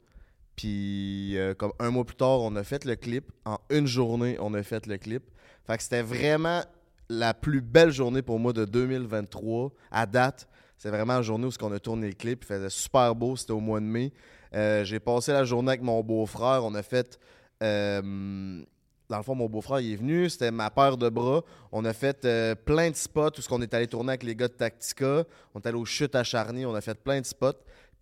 Puis, 0.56 1.38
euh, 1.38 1.54
comme 1.54 1.74
un 1.78 1.92
mois 1.92 2.06
plus 2.06 2.16
tard, 2.16 2.42
on 2.42 2.56
a 2.56 2.64
fait 2.64 2.86
le 2.86 2.96
clip. 2.96 3.32
En 3.46 3.60
une 3.70 3.86
journée, 3.86 4.36
on 4.40 4.52
a 4.56 4.64
fait 4.64 4.88
le 4.88 4.98
clip. 4.98 5.24
Fait 5.68 5.78
que 5.78 5.84
c'était 5.84 6.02
vraiment 6.02 6.64
la 7.08 7.36
plus 7.36 7.62
belle 7.62 7.92
journée 7.92 8.24
pour 8.24 8.40
moi 8.40 8.52
de 8.52 8.66
2023 8.66 9.72
à 9.92 10.08
date. 10.08 10.48
C'est 10.78 10.90
vraiment 10.90 11.16
la 11.16 11.22
journée 11.22 11.46
où 11.48 11.52
on 11.62 11.72
a 11.72 11.80
tourné 11.80 12.08
le 12.08 12.14
clip. 12.14 12.44
Il 12.44 12.48
faisait 12.48 12.70
super 12.70 13.16
beau. 13.16 13.36
C'était 13.36 13.54
au 13.54 13.60
mois 13.60 13.80
de 13.80 13.86
mai. 13.86 14.12
Euh, 14.54 14.84
j'ai 14.84 15.00
passé 15.00 15.32
la 15.32 15.44
journée 15.44 15.70
avec 15.70 15.82
mon 15.82 16.02
beau-frère. 16.02 16.64
On 16.64 16.74
a 16.76 16.84
fait. 16.84 17.20
euh, 17.64 18.62
dans 19.08 19.18
le 19.18 19.24
fond, 19.24 19.36
mon 19.36 19.48
beau-frère 19.48 19.80
il 19.80 19.94
est 19.94 19.96
venu. 19.98 20.30
C'était 20.30 20.52
ma 20.52 20.70
paire 20.70 20.98
de 20.98 21.10
bras. 21.10 21.44
On 21.72 21.86
a 21.86 21.94
fait 21.94 22.26
euh, 22.26 22.56
plein 22.56 22.90
de 22.90 22.96
spots 22.96 23.40
où 23.40 23.42
on 23.52 23.62
est 23.62 23.74
allé 23.74 23.88
tourner 23.88 24.10
avec 24.10 24.24
les 24.24 24.36
gars 24.36 24.48
de 24.48 24.54
Tactica. 24.54 25.24
On 25.54 25.60
est 25.60 25.68
allé 25.68 25.78
aux 25.78 25.86
chutes 25.86 26.16
à 26.16 26.24
Charny. 26.24 26.66
On 26.66 26.74
a 26.74 26.82
fait 26.82 26.96
plein 27.00 27.22
de 27.22 27.26
spots. 27.26 27.54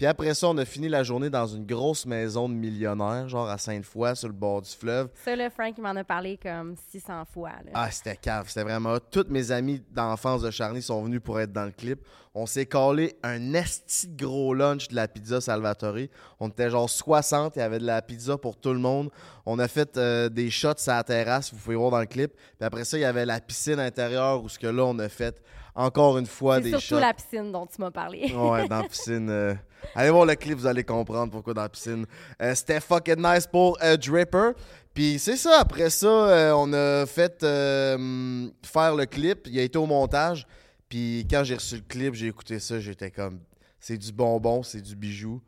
Puis 0.03 0.10
après 0.10 0.33
ça, 0.33 0.50
on 0.50 0.57
a 0.57 0.65
fini 0.65 0.89
la 0.89 1.01
journée 1.01 1.29
dans 1.29 1.48
une 1.48 1.65
grosse 1.65 2.05
maison 2.05 2.50
de 2.50 2.53
millionnaires, 2.53 3.29
genre 3.29 3.48
à 3.48 3.57
Sainte-Foy, 3.57 4.17
sur 4.17 4.27
le 4.27 4.33
bord 4.33 4.62
du 4.62 4.69
fleuve. 4.69 5.07
Ça, 5.24 5.33
là, 5.33 5.50
Frank, 5.50 5.75
il 5.77 5.81
m'en 5.81 5.95
a 5.95 6.03
parlé 6.03 6.38
comme 6.43 6.75
600 6.91 7.24
fois. 7.33 7.51
Là. 7.63 7.72
Ah, 7.74 7.89
c'était 7.89 8.17
cave. 8.17 8.50
C'était 8.50 8.63
vraiment. 8.63 8.98
Toutes 9.00 9.29
mes 9.29 9.51
amis 9.51 9.81
d'enfance 9.91 10.41
de 10.41 10.51
Charny 10.51 10.81
sont 10.81 11.01
venus 11.03 11.22
pour 11.24 11.39
être 11.39 11.53
dans 11.53 11.63
le 11.63 11.72
clip. 11.72 12.01
On 12.36 12.45
s'est 12.45 12.65
collé 12.65 13.15
un 13.24 13.53
esti 13.53 14.10
gros 14.10 14.53
lunch 14.53 14.89
de 14.89 14.95
la 14.95 15.07
pizza 15.07 15.39
Salvatore. 15.39 16.10
On 16.41 16.50
était 16.50 16.69
genre 16.69 16.89
60. 16.89 17.55
Il 17.55 17.60
y 17.60 17.62
avait 17.62 17.79
de 17.79 17.86
la 17.86 18.01
pizza 18.01 18.38
pour 18.38 18.57
tout 18.57 18.74
le 18.74 18.79
monde. 18.79 19.10
On 19.45 19.57
a 19.57 19.69
fait 19.69 19.95
euh, 19.95 20.27
des 20.27 20.50
shots 20.50 20.72
à 20.88 20.95
la 20.98 21.03
terrasse. 21.05 21.53
Vous 21.53 21.60
pouvez 21.62 21.77
voir 21.77 21.91
dans 21.91 22.01
le 22.01 22.07
clip. 22.07 22.33
Puis 22.33 22.65
après 22.65 22.83
ça, 22.83 22.98
il 22.98 23.01
y 23.01 23.05
avait 23.05 23.25
la 23.25 23.39
piscine 23.39 23.79
intérieure 23.79 24.43
où 24.43 24.50
ce 24.50 24.60
que 24.60 24.67
là, 24.67 24.83
on 24.83 25.00
a 25.00 25.07
fait 25.07 25.41
encore 25.75 26.17
une 26.17 26.25
fois 26.25 26.57
C'est 26.57 26.63
des 26.63 26.69
surtout 26.72 26.88
shots. 26.88 27.00
la 27.00 27.13
piscine 27.13 27.53
dont 27.53 27.65
tu 27.67 27.79
m'as 27.79 27.91
parlé. 27.91 28.33
Ouais, 28.36 28.67
dans 28.67 28.81
la 28.81 28.89
piscine. 28.89 29.29
euh, 29.29 29.53
Allez 29.95 30.09
voir 30.09 30.25
le 30.25 30.35
clip, 30.35 30.57
vous 30.57 30.67
allez 30.67 30.83
comprendre 30.83 31.31
pourquoi 31.31 31.53
dans 31.53 31.61
la 31.61 31.69
piscine. 31.69 32.05
Euh, 32.41 32.55
C'était 32.55 32.79
fucking 32.79 33.17
nice 33.17 33.47
pour 33.47 33.77
euh, 33.83 33.97
Dripper. 33.97 34.51
Puis 34.93 35.17
c'est 35.19 35.37
ça, 35.37 35.59
après 35.59 35.89
ça, 35.89 36.07
euh, 36.07 36.51
on 36.55 36.71
a 36.73 37.05
fait 37.05 37.41
euh, 37.43 38.47
faire 38.63 38.95
le 38.95 39.05
clip. 39.05 39.47
Il 39.47 39.59
a 39.59 39.63
été 39.63 39.77
au 39.77 39.85
montage. 39.85 40.45
Puis 40.87 41.25
quand 41.29 41.43
j'ai 41.43 41.55
reçu 41.55 41.75
le 41.75 41.81
clip, 41.81 42.13
j'ai 42.13 42.27
écouté 42.27 42.59
ça, 42.59 42.79
j'étais 42.79 43.09
comme. 43.11 43.39
C'est 43.79 43.97
du 43.97 44.11
bonbon, 44.11 44.63
c'est 44.63 44.81
du 44.81 44.95
bijou. 44.95 45.41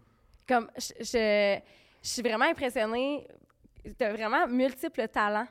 Comme, 0.47 0.69
je, 0.77 0.91
je, 0.99 1.59
je 2.03 2.09
suis 2.09 2.21
vraiment 2.21 2.45
impressionnée. 2.45 3.27
Tu 3.83 4.03
as 4.03 4.11
vraiment 4.13 4.47
multiples 4.47 5.07
talents. 5.07 5.47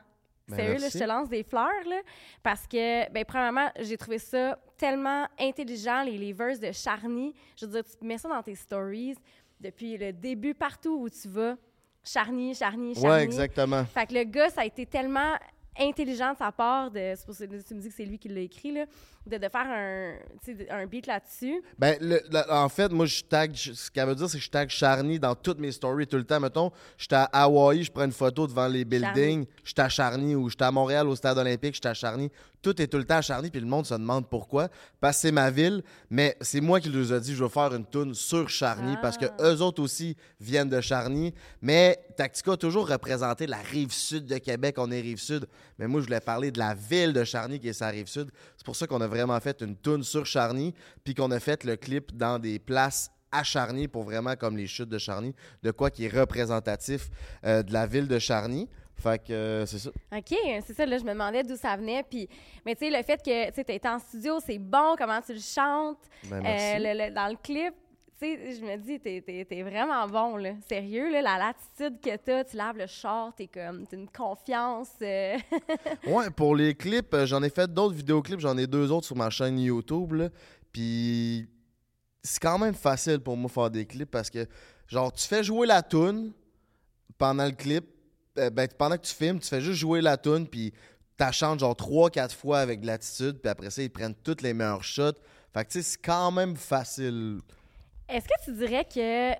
Ben, 0.47 0.57
Sérieux, 0.57 0.79
là, 0.79 0.89
je 0.93 0.99
te 0.99 1.03
lance 1.03 1.29
des 1.29 1.43
fleurs, 1.43 1.71
là, 1.89 2.01
parce 2.43 2.67
que, 2.67 3.11
ben, 3.11 3.25
premièrement, 3.25 3.71
j'ai 3.79 3.97
trouvé 3.97 4.19
ça 4.19 4.59
tellement 4.77 5.27
intelligent, 5.39 6.03
les, 6.03 6.17
les 6.17 6.33
verses 6.33 6.59
de 6.59 6.71
Charny. 6.71 7.33
Je 7.59 7.65
veux 7.65 7.71
dire, 7.71 7.83
tu 7.83 8.05
mets 8.05 8.17
ça 8.17 8.29
dans 8.29 8.43
tes 8.43 8.55
stories 8.55 9.15
depuis 9.59 9.97
le 9.97 10.11
début, 10.13 10.53
partout 10.53 10.99
où 11.01 11.09
tu 11.09 11.27
vas. 11.27 11.55
Charny, 12.03 12.53
Charny, 12.53 12.93
Charny. 12.93 13.09
Ouais, 13.09 13.23
exactement. 13.23 13.83
Fait 13.85 14.05
que 14.05 14.13
le 14.13 14.23
gars, 14.23 14.49
ça 14.49 14.61
a 14.61 14.65
été 14.65 14.85
tellement 14.85 15.33
intelligent 15.77 16.33
de 16.33 16.37
sa 16.37 16.51
part, 16.51 16.91
de, 16.91 17.15
tu 17.63 17.73
me 17.73 17.81
dis 17.81 17.89
que 17.89 17.95
c'est 17.95 18.05
lui 18.05 18.19
qui 18.19 18.29
l'a 18.29 18.41
écrit, 18.41 18.71
là, 18.71 18.85
de, 19.27 19.37
de 19.37 19.49
faire 19.49 19.65
un, 19.67 20.13
un 20.69 20.85
beat 20.85 21.07
là-dessus. 21.07 21.61
Ben, 21.79 21.97
le- 21.99 22.21
le- 22.31 22.51
en 22.51 22.69
fait, 22.69 22.91
moi, 22.91 23.05
je 23.05 23.21
tag, 23.23 23.51
je- 23.55 23.73
ce 23.73 23.89
qu'elle 23.89 24.07
veut 24.07 24.15
dire, 24.15 24.29
c'est 24.29 24.37
que 24.37 24.43
je 24.43 24.49
tag 24.49 24.69
Charny 24.69 25.19
dans 25.19 25.35
toutes 25.35 25.59
mes 25.59 25.71
stories 25.71 26.07
tout 26.07 26.17
le 26.17 26.23
temps. 26.23 26.39
Mettons, 26.39 26.71
j'étais 26.97 27.15
à 27.15 27.23
Hawaï, 27.43 27.83
je 27.83 27.91
prends 27.91 28.05
une 28.05 28.11
photo 28.11 28.45
devant 28.47 28.67
les 28.67 28.85
buildings, 28.85 29.45
j'étais 29.63 29.81
à 29.81 29.89
Charny, 29.89 30.35
ou 30.35 30.49
j'étais 30.49 30.65
à 30.65 30.71
Montréal 30.71 31.07
au 31.07 31.15
stade 31.15 31.37
olympique, 31.37 31.75
j'étais 31.75 31.89
à 31.89 31.93
Charny. 31.93 32.29
Tout 32.61 32.81
est 32.81 32.87
tout 32.87 32.97
le 32.97 33.03
temps 33.03 33.17
à 33.17 33.21
Charny, 33.21 33.51
puis 33.51 33.59
le 33.59 33.67
monde 33.67 33.85
se 33.85 33.93
demande 33.93 34.27
pourquoi. 34.27 34.69
Parce 34.99 35.17
que 35.17 35.21
c'est 35.23 35.31
ma 35.31 35.51
ville, 35.51 35.83
mais 36.09 36.35
c'est 36.41 36.61
moi 36.61 36.79
qui 36.79 36.89
leur 36.89 37.13
ai 37.13 37.19
dit, 37.21 37.35
je 37.35 37.43
vais 37.43 37.49
faire 37.49 37.73
une 37.75 37.85
toune 37.85 38.15
sur 38.15 38.49
Charny, 38.49 38.93
Ah. 38.97 38.99
parce 39.03 39.17
que 39.17 39.25
eux 39.41 39.61
autres 39.61 39.83
aussi 39.83 40.17
viennent 40.39 40.69
de 40.69 40.81
Charny. 40.81 41.31
Mais 41.61 41.99
Tactica 42.17 42.53
a 42.53 42.57
toujours 42.57 42.87
représenté 42.87 43.45
la 43.45 43.57
rive 43.57 43.91
sud 43.91 44.25
de 44.25 44.37
Québec, 44.39 44.75
on 44.79 44.89
est 44.91 44.99
rive 45.01 45.19
sud. 45.19 45.45
Mais 45.77 45.87
moi, 45.87 46.01
je 46.01 46.05
voulais 46.05 46.19
parler 46.21 46.49
de 46.51 46.57
la 46.57 46.73
ville 46.73 47.13
de 47.13 47.23
Charny, 47.23 47.59
qui 47.59 47.67
est 47.67 47.73
sa 47.73 47.89
rive 47.89 48.07
sud. 48.07 48.29
C'est 48.57 48.65
pour 48.65 48.75
ça 48.75 48.87
qu'on 48.87 49.01
a 49.01 49.07
vraiment 49.15 49.39
fait 49.39 49.61
une 49.61 49.75
toune 49.75 50.03
sur 50.03 50.25
Charny, 50.25 50.73
puis 51.03 51.13
qu'on 51.13 51.31
a 51.31 51.39
fait 51.39 51.63
le 51.63 51.75
clip 51.75 52.15
dans 52.15 52.39
des 52.39 52.59
places 52.59 53.09
à 53.31 53.43
Charny 53.43 53.87
pour 53.87 54.03
vraiment 54.03 54.35
comme 54.35 54.55
les 54.57 54.67
chutes 54.67 54.89
de 54.89 54.97
Charny, 54.97 55.33
de 55.63 55.71
quoi 55.71 55.89
qui 55.89 56.05
est 56.05 56.19
représentatif 56.19 57.09
euh, 57.45 57.63
de 57.63 57.73
la 57.73 57.85
ville 57.85 58.07
de 58.07 58.19
Charny. 58.19 58.67
Fait 58.97 59.21
que 59.21 59.33
euh, 59.33 59.65
c'est 59.65 59.79
ça. 59.79 59.89
OK, 60.15 60.33
c'est 60.65 60.73
ça, 60.73 60.85
là, 60.85 60.97
je 60.97 61.03
me 61.03 61.09
demandais 61.11 61.43
d'où 61.43 61.57
ça 61.57 61.75
venait. 61.75 62.01
Puis, 62.09 62.29
mais 62.65 62.75
tu 62.75 62.85
sais, 62.85 62.97
le 62.97 63.03
fait 63.03 63.17
que 63.21 63.51
tu 63.51 63.59
été 63.73 63.89
en 63.89 63.99
studio, 63.99 64.39
c'est 64.45 64.57
bon, 64.57 64.95
comment 64.97 65.19
tu 65.21 65.33
le 65.33 65.39
chantes, 65.41 65.99
Ben, 66.29 66.37
euh, 66.37 66.41
merci. 66.43 66.79
le- 66.79 67.05
le- 67.09 67.13
dans 67.13 67.27
le 67.27 67.35
clip. 67.43 67.73
Sais, 68.17 68.55
je 68.55 68.61
me 68.61 68.77
dis, 68.77 68.97
t'es, 68.99 69.21
t'es- 69.21 69.63
vraiment 69.63 70.07
bon, 70.07 70.37
là. 70.37 70.51
Sérieux, 70.69 71.11
là, 71.11 71.21
la 71.21 71.37
latitude 71.37 71.99
que 71.99 72.15
t'as, 72.15 72.45
tu 72.45 72.55
laves 72.55 72.77
le 72.77 72.87
char, 72.87 73.33
t'es 73.35 73.47
comme, 73.47 73.85
t'as 73.85 73.97
une 73.97 74.09
confiance. 74.09 74.87
euh, 75.01 75.37
Ouais, 76.07 76.29
pour 76.29 76.55
les 76.55 76.73
clips, 76.75 77.13
euh, 77.13 77.25
j'en 77.25 77.43
ai 77.43 77.49
fait 77.49 77.71
d'autres 77.71 77.95
vidéoclips, 77.95 78.39
j'en 78.39 78.57
ai 78.57 78.67
deux 78.67 78.89
autres 78.89 79.05
sur 79.07 79.17
ma 79.17 79.29
chaîne 79.29 79.59
YouTube. 79.59 80.13
là. 80.13 80.29
Puis 80.71 81.49
c'est 82.23 82.41
quand 82.41 82.57
même 82.57 82.73
facile 82.73 83.19
pour 83.19 83.35
moi 83.35 83.49
faire 83.49 83.69
des 83.69 83.85
clips 83.85 84.09
parce 84.09 84.29
que, 84.29 84.47
genre, 84.87 85.11
tu 85.11 85.27
fais 85.27 85.43
jouer 85.43 85.67
la 85.67 85.83
tune 85.83 86.31
pendant 87.17 87.45
le 87.45 87.51
clip. 87.51 87.85
euh, 88.37 88.49
ben, 88.49 88.67
pendant 88.77 88.95
que 88.97 89.05
tu 89.05 89.13
filmes, 89.13 89.39
tu 89.39 89.47
fais 89.49 89.61
juste 89.61 89.79
jouer 89.79 89.99
la 90.01 90.15
tune, 90.17 90.47
puis 90.47 90.73
tu 91.17 91.25
chantes 91.33 91.59
genre 91.59 91.75
3-4 91.75 92.33
fois 92.33 92.59
avec 92.59 92.79
de 92.81 92.87
l'attitude, 92.87 93.39
puis 93.41 93.49
après 93.49 93.69
ça, 93.69 93.81
ils 93.81 93.89
prennent 93.89 94.15
toutes 94.15 94.41
les 94.41 94.53
meilleurs 94.53 94.83
shots. 94.85 95.13
Fait 95.53 95.63
que, 95.65 95.71
tu 95.71 95.81
sais, 95.81 95.83
c'est 95.83 96.01
quand 96.01 96.31
même 96.31 96.55
facile. 96.55 97.39
Est-ce 98.07 98.27
que 98.27 98.43
tu 98.45 98.53
dirais 98.53 98.85
que 98.85 99.33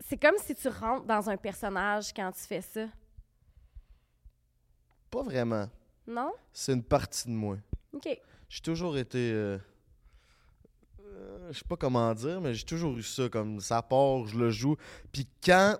c'est 0.00 0.16
comme 0.16 0.36
si 0.38 0.54
tu 0.54 0.68
rentres 0.68 1.06
dans 1.06 1.28
un 1.28 1.36
personnage 1.36 2.12
quand 2.14 2.30
tu 2.32 2.40
fais 2.40 2.62
ça? 2.62 2.86
Pas 5.10 5.22
vraiment. 5.22 5.68
Non? 6.06 6.32
C'est 6.52 6.72
une 6.72 6.82
partie 6.82 7.28
de 7.28 7.32
moi. 7.32 7.56
OK. 7.92 8.08
J'ai 8.48 8.60
toujours 8.60 8.96
été. 8.96 9.32
euh, 9.32 9.58
euh, 11.04 11.48
je 11.52 11.58
sais 11.58 11.64
pas 11.68 11.76
comment 11.76 12.14
dire, 12.14 12.40
mais 12.40 12.54
j'ai 12.54 12.64
toujours 12.64 12.96
eu 12.96 13.02
ça. 13.02 13.28
Comme 13.28 13.60
ça 13.60 13.82
part, 13.82 14.26
je 14.26 14.38
le 14.38 14.50
joue. 14.50 14.76
Puis 15.12 15.28
quand 15.44 15.76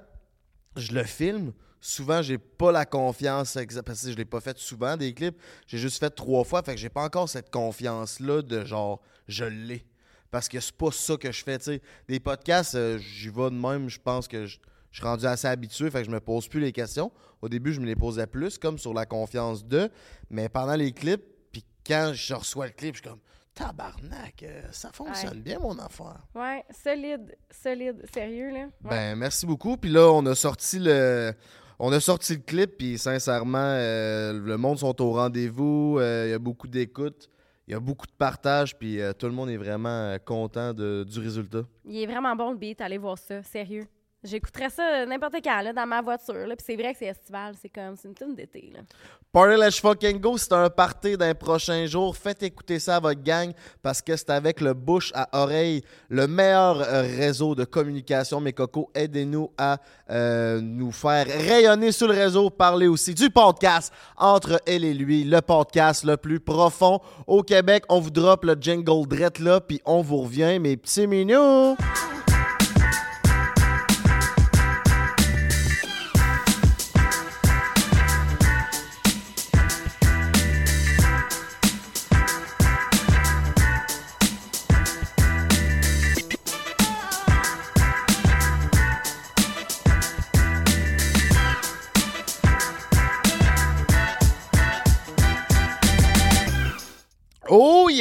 je 0.76 0.92
le 0.92 1.04
filme, 1.04 1.52
souvent, 1.80 2.22
j'ai 2.22 2.38
pas 2.38 2.72
la 2.72 2.84
confiance. 2.84 3.54
Parce 3.84 4.02
que 4.02 4.10
je 4.10 4.16
l'ai 4.16 4.24
pas 4.24 4.40
fait 4.40 4.58
souvent 4.58 4.96
des 4.96 5.14
clips. 5.14 5.40
J'ai 5.66 5.78
juste 5.78 6.00
fait 6.00 6.10
trois 6.10 6.44
fois. 6.44 6.62
Fait 6.62 6.74
que 6.74 6.80
j'ai 6.80 6.90
pas 6.90 7.04
encore 7.04 7.28
cette 7.28 7.50
confiance-là 7.50 8.42
de 8.42 8.64
genre, 8.64 9.00
je 9.28 9.44
l'ai. 9.44 9.86
Parce 10.36 10.50
que 10.50 10.60
c'est 10.60 10.76
pas 10.76 10.90
ça 10.90 11.16
que 11.16 11.32
je 11.32 11.42
fais. 11.42 11.56
tu 11.56 11.64
sais. 11.64 11.82
Des 12.06 12.20
podcasts, 12.20 12.74
euh, 12.74 12.98
j'y 12.98 13.30
vais 13.30 13.48
de 13.48 13.56
même. 13.56 13.88
Je 13.88 13.98
pense 13.98 14.28
que 14.28 14.44
je. 14.44 14.58
Je 14.90 15.02
suis 15.02 15.06
rendu 15.06 15.26
assez 15.26 15.46
habitué, 15.46 15.90
fait 15.90 15.98
que 16.00 16.06
je 16.06 16.10
me 16.10 16.20
pose 16.20 16.48
plus 16.48 16.60
les 16.60 16.72
questions. 16.72 17.12
Au 17.42 17.50
début, 17.50 17.74
je 17.74 17.80
me 17.80 17.84
les 17.84 17.96
posais 17.96 18.26
plus, 18.26 18.56
comme 18.56 18.78
sur 18.78 18.94
la 18.94 19.04
confiance 19.04 19.62
de. 19.62 19.90
Mais 20.30 20.48
pendant 20.48 20.74
les 20.74 20.92
clips, 20.92 21.22
puis 21.52 21.62
quand 21.86 22.12
je 22.14 22.32
reçois 22.32 22.66
le 22.66 22.72
clip, 22.72 22.94
je 22.94 23.02
suis 23.02 23.10
comme 23.10 23.20
tabarnak, 23.54 24.42
euh, 24.42 24.62
ça 24.72 24.90
fonctionne 24.92 25.40
bien 25.40 25.58
mon 25.58 25.78
affaire. 25.78 26.26
Ouais, 26.34 26.64
solide, 26.70 27.36
solide, 27.50 28.06
sérieux, 28.10 28.50
là. 28.50 28.60
Ouais. 28.60 28.90
Ben 28.90 29.16
merci 29.16 29.44
beaucoup. 29.44 29.76
Puis 29.76 29.90
là, 29.90 30.10
on 30.10 30.24
a 30.24 30.34
sorti 30.34 30.78
le 30.78 31.34
on 31.78 31.92
a 31.92 32.00
sorti 32.00 32.34
le 32.36 32.40
clip 32.40 32.78
puis 32.78 32.96
sincèrement 32.96 33.58
euh, 33.58 34.32
le 34.32 34.56
monde 34.56 34.78
sont 34.78 35.02
au 35.02 35.12
rendez-vous, 35.12 35.98
euh, 35.98 36.24
il 36.26 36.30
y 36.30 36.34
a 36.34 36.38
beaucoup 36.38 36.68
d'écoute, 36.68 37.28
il 37.68 37.72
y 37.72 37.74
a 37.74 37.80
beaucoup 37.80 38.06
de 38.06 38.12
partage 38.12 38.76
puis 38.78 39.00
euh, 39.00 39.12
tout 39.12 39.26
le 39.26 39.32
monde 39.32 39.50
est 39.50 39.56
vraiment 39.56 39.88
euh, 39.88 40.18
content 40.18 40.72
de- 40.72 41.04
du 41.08 41.18
résultat. 41.20 41.62
Il 41.84 41.96
est 41.96 42.06
vraiment 42.06 42.34
bon 42.36 42.50
le 42.52 42.56
beat, 42.56 42.80
allez 42.80 42.98
voir 42.98 43.18
ça, 43.18 43.42
sérieux. 43.42 43.86
J'écouterais 44.26 44.70
ça 44.70 45.06
n'importe 45.06 45.36
quand, 45.42 45.62
là, 45.62 45.72
dans 45.72 45.86
ma 45.86 46.02
voiture. 46.02 46.46
Puis 46.48 46.64
c'est 46.64 46.76
vrai 46.76 46.92
que 46.92 46.98
c'est 46.98 47.06
estival, 47.06 47.54
c'est 47.60 47.68
comme, 47.68 47.96
c'est 47.96 48.08
une 48.08 48.14
tune 48.14 48.34
d'été. 48.34 48.70
Là. 48.74 48.80
Party 49.32 49.60
Let's 49.60 49.80
Fucking 49.80 50.18
Go, 50.18 50.38
c'est 50.38 50.52
un 50.52 50.70
party 50.70 51.16
d'un 51.16 51.34
prochain 51.34 51.84
jour. 51.86 52.16
Faites 52.16 52.42
écouter 52.42 52.78
ça 52.78 52.96
à 52.96 53.00
votre 53.00 53.22
gang 53.22 53.52
parce 53.82 54.00
que 54.00 54.16
c'est 54.16 54.30
avec 54.30 54.60
le 54.60 54.72
bouche 54.72 55.12
à 55.14 55.28
oreille, 55.42 55.82
le 56.08 56.26
meilleur 56.26 56.80
euh, 56.80 57.02
réseau 57.02 57.54
de 57.54 57.64
communication. 57.64 58.40
Mes 58.40 58.52
cocos, 58.54 58.90
aidez-nous 58.94 59.50
à 59.58 59.76
euh, 60.10 60.60
nous 60.62 60.90
faire 60.90 61.26
rayonner 61.26 61.92
sur 61.92 62.08
le 62.08 62.14
réseau. 62.14 62.48
Parlez 62.48 62.86
aussi 62.86 63.12
du 63.12 63.28
podcast 63.28 63.92
entre 64.16 64.60
elle 64.66 64.84
et 64.84 64.94
lui, 64.94 65.24
le 65.24 65.42
podcast 65.42 66.04
le 66.04 66.16
plus 66.16 66.40
profond 66.40 67.00
au 67.26 67.42
Québec. 67.42 67.84
On 67.90 68.00
vous 68.00 68.10
drop 68.10 68.44
le 68.44 68.56
jingle 68.58 69.06
drette 69.06 69.38
là, 69.38 69.60
puis 69.60 69.82
on 69.84 70.00
vous 70.00 70.22
revient, 70.22 70.58
mes 70.58 70.78
petits 70.78 71.06
mignons. 71.06 71.76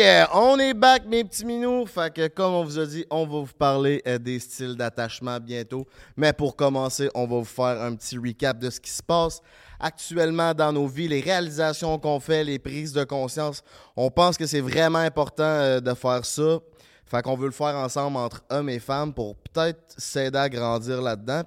Yeah! 0.05 0.29
On 0.33 0.59
est 0.59 0.73
back, 0.73 1.05
mes 1.05 1.23
petits 1.23 1.45
minous. 1.45 1.87
Fait 1.87 2.29
comme 2.33 2.53
on 2.53 2.63
vous 2.63 2.77
a 2.79 2.85
dit, 2.85 3.05
on 3.09 3.25
va 3.25 3.39
vous 3.39 3.53
parler 3.57 4.01
euh, 4.07 4.17
des 4.17 4.39
styles 4.39 4.75
d'attachement 4.75 5.39
bientôt. 5.39 5.87
Mais 6.15 6.31
pour 6.33 6.55
commencer, 6.55 7.09
on 7.15 7.25
va 7.25 7.37
vous 7.37 7.43
faire 7.43 7.81
un 7.81 7.95
petit 7.95 8.17
recap 8.17 8.59
de 8.59 8.69
ce 8.69 8.79
qui 8.79 8.91
se 8.91 9.01
passe 9.01 9.41
actuellement 9.79 10.53
dans 10.53 10.71
nos 10.71 10.87
vies, 10.87 11.07
les 11.07 11.21
réalisations 11.21 11.97
qu'on 11.99 12.19
fait, 12.19 12.43
les 12.43 12.59
prises 12.59 12.93
de 12.93 13.03
conscience. 13.03 13.61
On 13.95 14.09
pense 14.09 14.37
que 14.37 14.45
c'est 14.45 14.61
vraiment 14.61 14.99
important 14.99 15.43
euh, 15.43 15.79
de 15.79 15.93
faire 15.93 16.23
ça. 16.23 16.59
Fait 17.05 17.21
qu'on 17.21 17.35
veut 17.35 17.47
le 17.47 17.51
faire 17.51 17.75
ensemble 17.75 18.17
entre 18.17 18.43
hommes 18.49 18.69
et 18.69 18.79
femmes 18.79 19.13
pour 19.13 19.35
peut-être 19.35 19.79
s'aider 19.97 20.37
à 20.37 20.49
grandir 20.49 21.01
là-dedans. 21.01 21.41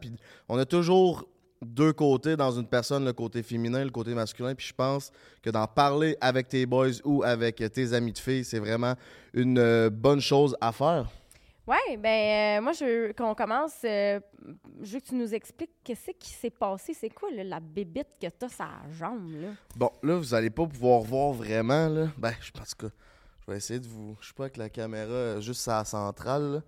On 0.48 0.58
a 0.58 0.64
toujours 0.64 1.27
deux 1.62 1.92
côtés 1.92 2.36
dans 2.36 2.52
une 2.52 2.66
personne, 2.66 3.04
le 3.04 3.12
côté 3.12 3.42
féminin, 3.42 3.84
le 3.84 3.90
côté 3.90 4.14
masculin. 4.14 4.54
Puis 4.54 4.68
je 4.68 4.74
pense 4.74 5.10
que 5.42 5.50
d'en 5.50 5.66
parler 5.66 6.16
avec 6.20 6.48
tes 6.48 6.66
boys 6.66 7.00
ou 7.04 7.22
avec 7.22 7.56
tes 7.72 7.92
amis 7.92 8.12
de 8.12 8.18
filles, 8.18 8.44
c'est 8.44 8.58
vraiment 8.60 8.94
une 9.34 9.58
euh, 9.58 9.90
bonne 9.90 10.20
chose 10.20 10.56
à 10.60 10.72
faire. 10.72 11.06
Oui, 11.66 11.98
ben 11.98 12.08
euh, 12.08 12.62
moi, 12.62 12.72
je 12.72 12.84
veux 13.08 13.12
qu'on 13.12 13.34
commence. 13.34 13.74
euh, 13.84 14.18
je 14.80 14.94
veux 14.94 15.00
que 15.00 15.04
tu 15.04 15.14
nous 15.14 15.34
expliques 15.34 15.74
qu'est-ce 15.84 16.12
qui 16.18 16.30
s'est 16.30 16.48
passé. 16.48 16.94
C'est 16.94 17.10
quoi 17.10 17.30
là, 17.30 17.44
la 17.44 17.60
bébite 17.60 18.08
que 18.18 18.26
t'as 18.28 18.48
sa 18.48 18.68
jambe, 18.98 19.30
là? 19.38 19.48
Bon, 19.76 19.90
là, 20.02 20.16
vous 20.16 20.32
allez 20.32 20.48
pas 20.48 20.66
pouvoir 20.66 21.00
voir 21.02 21.32
vraiment, 21.32 21.88
là. 21.88 22.06
Ben, 22.16 22.32
je 22.40 22.50
pense 22.52 22.72
que 22.74 22.86
je 23.40 23.50
vais 23.50 23.58
essayer 23.58 23.80
de 23.80 23.86
vous... 23.86 24.16
Je 24.20 24.28
sais 24.28 24.32
pas 24.34 24.44
avec 24.44 24.56
la 24.56 24.70
caméra, 24.70 25.12
euh, 25.12 25.40
juste 25.42 25.68
à 25.68 25.80
la 25.80 25.84
centrale, 25.84 26.52
là. 26.54 26.62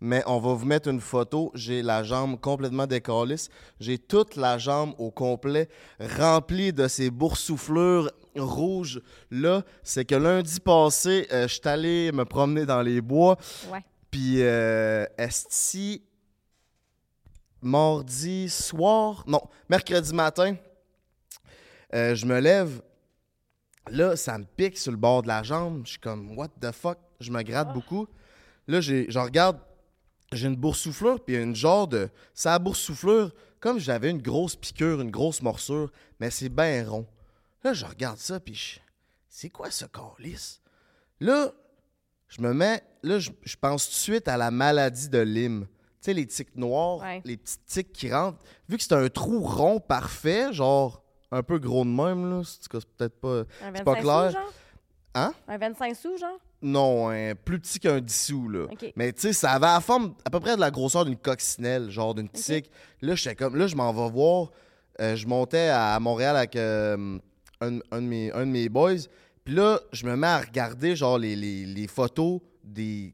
Mais 0.00 0.22
on 0.26 0.38
va 0.38 0.52
vous 0.54 0.66
mettre 0.66 0.88
une 0.88 1.00
photo. 1.00 1.50
J'ai 1.54 1.82
la 1.82 2.02
jambe 2.02 2.38
complètement 2.38 2.86
décalisse. 2.86 3.48
J'ai 3.80 3.98
toute 3.98 4.36
la 4.36 4.58
jambe 4.58 4.94
au 4.98 5.10
complet 5.10 5.68
remplie 5.98 6.72
de 6.72 6.86
ces 6.86 7.10
boursouflures 7.10 8.10
rouges. 8.36 9.00
Là, 9.30 9.62
c'est 9.82 10.04
que 10.04 10.14
lundi 10.14 10.60
passé, 10.60 11.26
euh, 11.32 11.48
je 11.48 11.54
suis 11.54 11.68
allé 11.68 12.12
me 12.12 12.24
promener 12.24 12.66
dans 12.66 12.82
les 12.82 13.00
bois. 13.00 13.36
Ouais. 13.72 13.82
Puis, 14.10 14.42
euh, 14.42 15.06
esti, 15.16 16.02
mardi 17.62 18.48
soir, 18.48 19.24
non, 19.26 19.40
mercredi 19.68 20.12
matin, 20.14 20.56
euh, 21.94 22.14
je 22.14 22.26
me 22.26 22.38
lève. 22.38 22.82
Là, 23.90 24.16
ça 24.16 24.36
me 24.36 24.44
pique 24.44 24.76
sur 24.78 24.90
le 24.92 24.98
bord 24.98 25.22
de 25.22 25.28
la 25.28 25.42
jambe. 25.42 25.82
Je 25.84 25.90
suis 25.90 25.98
comme, 26.00 26.36
what 26.36 26.48
the 26.60 26.72
fuck? 26.72 26.98
Je 27.20 27.30
me 27.30 27.42
gratte 27.42 27.68
Ah. 27.70 27.74
beaucoup. 27.74 28.06
Là, 28.68 28.80
j'ai- 28.80 29.06
je 29.08 29.18
regarde, 29.18 29.58
j'ai 30.32 30.48
une 30.48 30.56
boursouflure, 30.56 31.22
puis 31.24 31.36
une 31.36 31.54
genre 31.54 31.86
de. 31.88 32.08
Ça 32.34 32.58
boursouflure, 32.58 33.32
comme 33.60 33.78
j'avais 33.78 34.10
une 34.10 34.20
grosse 34.22 34.56
piqûre, 34.56 35.00
une 35.00 35.10
grosse 35.10 35.42
morsure, 35.42 35.90
mais 36.20 36.30
c'est 36.30 36.48
bien 36.48 36.88
rond. 36.88 37.06
Là, 37.62 37.72
je 37.72 37.84
regarde 37.84 38.18
ça, 38.18 38.38
puis 38.40 38.54
je. 38.54 38.78
C'est 39.28 39.50
quoi 39.50 39.70
ce 39.70 39.84
calice? 39.86 40.60
Là, 41.20 41.52
je 42.28 42.40
me 42.40 42.52
mets. 42.54 42.82
Là, 43.02 43.18
je, 43.18 43.30
je 43.42 43.56
pense 43.56 43.84
tout 43.86 43.92
de 43.92 43.96
suite 43.96 44.28
à 44.28 44.36
la 44.36 44.50
maladie 44.50 45.08
de 45.08 45.18
Lyme. 45.18 45.66
Tu 45.68 45.76
sais, 46.00 46.12
les 46.14 46.26
tiques 46.26 46.54
noirs, 46.56 46.98
Ouais. 46.98 47.20
les 47.24 47.36
petites 47.36 47.64
tiques 47.66 47.92
qui 47.92 48.12
rentrent. 48.12 48.38
Vu 48.68 48.76
que 48.76 48.82
c'est 48.82 48.94
un 48.94 49.08
trou 49.08 49.40
rond 49.40 49.80
parfait, 49.80 50.52
genre 50.52 51.02
un 51.32 51.42
peu 51.42 51.58
gros 51.58 51.84
de 51.84 51.90
même, 51.90 52.30
là. 52.30 52.42
C'est 52.44 52.70
peut-être 52.96 53.20
pas. 53.20 53.40
Un 53.62 53.74
C'est 53.74 53.84
pas 53.84 53.94
25 53.94 54.02
clair. 54.02 54.26
sous, 54.30 54.36
genre? 54.38 54.52
Hein? 55.14 55.34
Un 55.48 55.58
25 55.58 55.96
sous, 55.96 56.16
genre? 56.18 56.38
Non, 56.66 57.10
plus 57.44 57.60
petit 57.60 57.78
qu'un 57.78 58.00
dissous, 58.00 58.48
là. 58.48 58.66
Mais 58.96 59.12
tu 59.12 59.20
sais, 59.22 59.32
ça 59.32 59.52
avait 59.52 59.66
la 59.66 59.80
forme 59.80 60.14
à 60.24 60.30
peu 60.30 60.40
près 60.40 60.56
de 60.56 60.60
la 60.60 60.70
grosseur 60.70 61.04
d'une 61.04 61.16
coccinelle, 61.16 61.90
genre 61.90 62.14
d'une 62.14 62.28
tique. 62.28 62.70
Là, 63.02 63.14
j'étais 63.14 63.36
comme. 63.36 63.56
Là, 63.56 63.66
je 63.66 63.76
m'en 63.76 63.92
vais 63.92 64.10
voir. 64.10 64.50
Euh, 65.00 65.14
je 65.14 65.26
montais 65.26 65.68
à 65.68 65.98
Montréal 66.00 66.36
avec 66.36 66.56
euh, 66.56 67.18
un, 67.60 67.78
un 67.92 68.00
de 68.02 68.06
mes, 68.06 68.32
un 68.32 68.46
de 68.46 68.50
mes 68.50 68.68
boys. 68.68 68.96
Puis 69.44 69.54
là, 69.54 69.78
je 69.92 70.06
me 70.06 70.16
mets 70.16 70.26
à 70.26 70.40
regarder, 70.40 70.96
genre, 70.96 71.18
les, 71.18 71.36
les- 71.36 71.66
les 71.66 71.86
photos 71.86 72.40
des, 72.64 73.12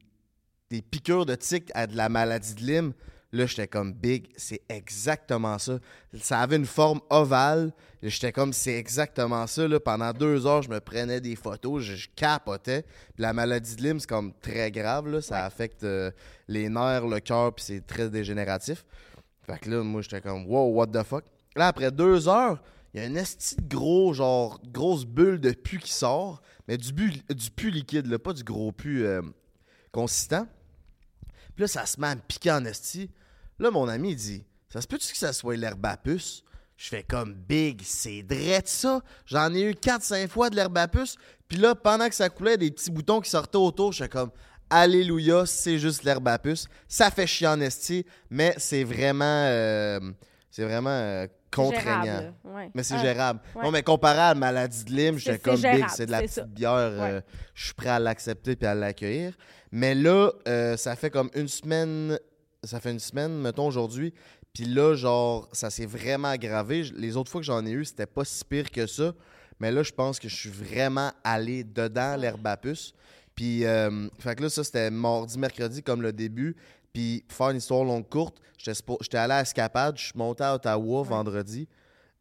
des 0.71 0.81
piqûres 0.81 1.25
de 1.25 1.35
tiques 1.35 1.69
à 1.75 1.85
de 1.85 1.95
la 1.95 2.09
maladie 2.09 2.55
de 2.55 2.61
Lyme. 2.61 2.93
Là, 3.33 3.47
j'étais 3.47 3.67
comme 3.67 3.93
big, 3.93 4.27
c'est 4.37 4.61
exactement 4.69 5.57
ça. 5.57 5.79
Ça 6.21 6.39
avait 6.39 6.55
une 6.55 6.67
forme 6.67 7.01
ovale. 7.09 7.73
J'étais 8.03 8.31
comme, 8.31 8.53
c'est 8.53 8.75
exactement 8.75 9.47
ça. 9.47 9.67
Là. 9.67 9.79
Pendant 9.79 10.13
deux 10.13 10.45
heures, 10.45 10.61
je 10.61 10.69
me 10.69 10.79
prenais 10.79 11.19
des 11.19 11.35
photos, 11.35 11.81
je, 11.81 11.95
je 11.95 12.09
capotais. 12.15 12.83
Puis 12.83 13.23
la 13.23 13.33
maladie 13.33 13.75
de 13.75 13.81
Lyme, 13.81 13.99
c'est 13.99 14.07
comme 14.07 14.33
très 14.39 14.69
grave. 14.69 15.07
Là. 15.07 15.19
Ça 15.19 15.45
affecte 15.45 15.83
euh, 15.83 16.11
les 16.47 16.69
nerfs, 16.69 17.07
le 17.07 17.19
cœur, 17.21 17.55
puis 17.55 17.65
c'est 17.65 17.81
très 17.81 18.07
dégénératif. 18.07 18.85
Fait 19.47 19.57
que 19.57 19.71
là, 19.71 19.81
moi, 19.81 20.03
j'étais 20.03 20.21
comme, 20.21 20.45
wow, 20.45 20.71
what 20.71 20.87
the 20.87 21.01
fuck. 21.01 21.25
Là, 21.55 21.69
après 21.69 21.91
deux 21.91 22.29
heures, 22.29 22.61
il 22.93 23.01
y 23.01 23.03
a 23.03 23.09
un 23.09 23.15
esti 23.15 23.55
de 23.55 23.67
gros, 23.67 24.13
genre, 24.13 24.61
grosse 24.63 25.05
bulle 25.05 25.39
de 25.39 25.53
pu 25.53 25.79
qui 25.79 25.91
sort, 25.91 26.43
mais 26.67 26.77
du, 26.77 26.93
bu, 26.93 27.11
du 27.29 27.49
pu 27.49 27.71
liquide, 27.71 28.05
là, 28.05 28.19
pas 28.19 28.33
du 28.33 28.43
gros 28.43 28.71
pu 28.71 29.03
euh, 29.07 29.23
consistant. 29.91 30.47
Puis 31.55 31.63
là, 31.63 31.67
ça 31.67 31.87
se 31.87 31.99
met 31.99 32.07
à 32.07 32.15
me 32.15 32.21
piquer 32.21 32.51
en 32.51 32.63
esti. 32.65 33.09
Là, 33.59 33.71
mon 33.71 33.87
ami, 33.87 34.15
dit 34.15 34.43
Ça 34.69 34.81
se 34.81 34.87
peut-tu 34.87 35.11
que 35.11 35.17
ça 35.17 35.33
soit 35.33 35.55
l'herbe 35.55 35.85
à 35.85 35.97
puce? 35.97 36.43
Je 36.75 36.89
fais 36.89 37.03
comme 37.03 37.33
big, 37.35 37.81
c'est 37.83 38.23
drette 38.23 38.67
ça. 38.67 39.01
J'en 39.25 39.53
ai 39.53 39.61
eu 39.61 39.71
4-5 39.73 40.27
fois 40.27 40.49
de 40.49 40.55
l'herbe 40.55 40.77
à 40.77 40.87
puce. 40.87 41.15
Puis 41.47 41.57
là, 41.59 41.75
pendant 41.75 42.09
que 42.09 42.15
ça 42.15 42.29
coulait, 42.29 42.57
des 42.57 42.71
petits 42.71 42.89
boutons 42.91 43.21
qui 43.21 43.29
sortaient 43.29 43.57
autour, 43.57 43.91
je 43.93 44.03
fais 44.03 44.09
comme 44.09 44.31
Alléluia, 44.69 45.45
c'est 45.45 45.77
juste 45.77 46.03
l'herbe 46.03 46.27
à 46.27 46.39
puce. 46.39 46.67
Ça 46.87 47.11
fait 47.11 47.27
chier 47.27 47.47
en 47.47 47.59
esti, 47.61 48.05
mais 48.31 48.55
c'est 48.57 48.83
vraiment, 48.83 49.23
euh, 49.47 49.99
c'est 50.49 50.63
vraiment 50.63 50.89
euh, 50.89 51.27
contraignant. 51.53 52.33
Ouais. 52.43 52.71
Mais 52.73 52.81
c'est 52.81 52.95
Ah, 52.95 53.01
gérable. 53.03 53.39
ouais. 53.55 53.63
Non, 53.63 53.69
mais 53.71 53.83
comparé 53.83 54.17
à 54.19 54.27
la 54.29 54.35
maladie 54.35 54.83
de 54.83 54.91
Lyme, 54.91 55.17
j'étais 55.19 55.37
comme 55.37 55.61
big, 55.61 55.85
c'est 55.89 56.07
de 56.07 56.11
la 56.11 56.21
petite 56.21 56.33
ça. 56.33 56.43
bière. 56.45 56.71
euh, 56.73 57.21
je 57.53 57.65
suis 57.65 57.73
prêt 57.75 57.89
à 57.89 57.99
l'accepter 57.99 58.55
puis 58.55 58.65
à 58.67 58.73
l'accueillir. 58.73 59.37
Mais 59.71 59.93
là, 59.93 60.31
euh, 60.47 60.75
ça 60.75 60.95
fait 60.95 61.11
comme 61.11 61.29
une 61.35 61.47
semaine. 61.47 62.17
Ça 62.63 62.79
fait 62.79 62.91
une 62.91 62.99
semaine, 62.99 63.39
mettons, 63.39 63.67
aujourd'hui. 63.67 64.13
Puis 64.53 64.65
là, 64.65 64.95
genre, 64.95 65.49
ça 65.51 65.69
s'est 65.69 65.85
vraiment 65.85 66.29
aggravé. 66.29 66.83
Les 66.95 67.17
autres 67.17 67.31
fois 67.31 67.41
que 67.41 67.45
j'en 67.45 67.65
ai 67.65 67.71
eu, 67.71 67.85
c'était 67.85 68.05
pas 68.05 68.23
si 68.23 68.45
pire 68.45 68.71
que 68.71 68.87
ça. 68.87 69.13
Mais 69.59 69.71
là, 69.71 69.83
je 69.83 69.91
pense 69.91 70.19
que 70.19 70.29
je 70.29 70.35
suis 70.35 70.49
vraiment 70.49 71.11
allé 71.23 71.63
dedans 71.63 72.15
l'herbe 72.15 72.45
à 72.47 72.57
puce. 72.57 72.93
Puis, 73.35 73.65
euh, 73.65 74.07
fait 74.19 74.35
que 74.35 74.43
là, 74.43 74.49
ça, 74.49 74.63
c'était 74.63 74.91
mardi, 74.91 75.37
mercredi, 75.39 75.81
comme 75.81 76.01
le 76.01 76.13
début. 76.13 76.55
Puis, 76.93 77.23
pour 77.27 77.37
faire 77.37 77.49
une 77.49 77.57
histoire 77.57 77.83
longue 77.83 78.07
courte, 78.07 78.39
j'étais 78.57 79.17
allé 79.17 79.33
à 79.33 79.41
Escapade, 79.41 79.97
je 79.97 80.05
suis 80.05 80.17
monté 80.17 80.43
à 80.43 80.55
Ottawa 80.55 81.03
vendredi. 81.03 81.67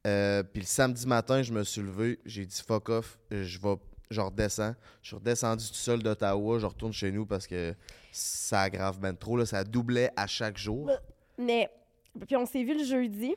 Euh, 0.06 0.42
puis 0.42 0.62
le 0.62 0.66
samedi 0.66 1.06
matin, 1.06 1.42
je 1.42 1.52
me 1.52 1.62
suis 1.62 1.80
levé, 1.80 2.18
j'ai 2.26 2.44
dit 2.44 2.60
fuck 2.66 2.88
off, 2.88 3.18
euh, 3.32 3.44
je 3.44 3.58
vais, 3.60 3.76
je 4.10 4.20
redescends. 4.20 4.74
Je 5.00 5.08
suis 5.08 5.16
redescendu 5.16 5.64
tout 5.68 5.74
seul 5.74 6.02
d'Ottawa, 6.02 6.58
je 6.58 6.66
retourne 6.66 6.92
chez 6.92 7.12
nous 7.12 7.24
parce 7.24 7.46
que 7.46 7.74
ça 8.12 8.62
aggrave 8.62 8.98
ben 9.00 9.16
trop, 9.16 9.36
là, 9.36 9.44
ça 9.46 9.64
doublait 9.64 10.10
à 10.16 10.26
chaque 10.26 10.56
jour. 10.58 10.90
Mais, 11.38 11.68
puis 12.26 12.36
on 12.36 12.46
s'est 12.46 12.62
vu 12.62 12.78
le 12.78 12.84
jeudi. 12.84 13.34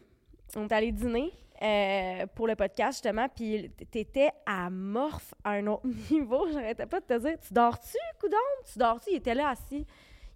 On 0.55 0.67
est 0.67 0.71
allé 0.73 0.91
dîner 0.91 1.31
euh, 1.61 2.25
pour 2.35 2.47
le 2.47 2.55
podcast, 2.55 2.97
justement. 3.03 3.27
Puis 3.29 3.69
t'étais 3.89 4.29
amorphe 4.45 5.33
à 5.43 5.51
un 5.51 5.67
autre 5.67 5.87
niveau. 6.11 6.47
J'arrêtais 6.51 6.85
pas 6.85 6.99
de 6.99 7.05
te 7.05 7.17
dire 7.19 7.39
Tu 7.39 7.53
dors-tu, 7.53 7.97
coudon 8.19 8.37
Tu 8.71 8.77
dors-tu? 8.77 9.09
Il 9.11 9.15
était 9.15 9.33
là 9.35 9.49
assis. 9.49 9.85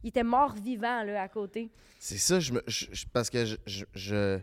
Il 0.04 0.10
était 0.10 0.24
mort 0.24 0.54
vivant, 0.54 1.04
là, 1.04 1.22
à 1.22 1.28
côté. 1.28 1.70
C'est 2.00 2.18
ça, 2.18 2.40
je 2.40 2.54
me, 2.54 2.64
je- 2.68 2.86
je- 2.94 3.06
parce 3.12 3.30
que 3.30 3.44
je, 3.46 3.58
je, 3.68 3.84
je- 3.94 4.40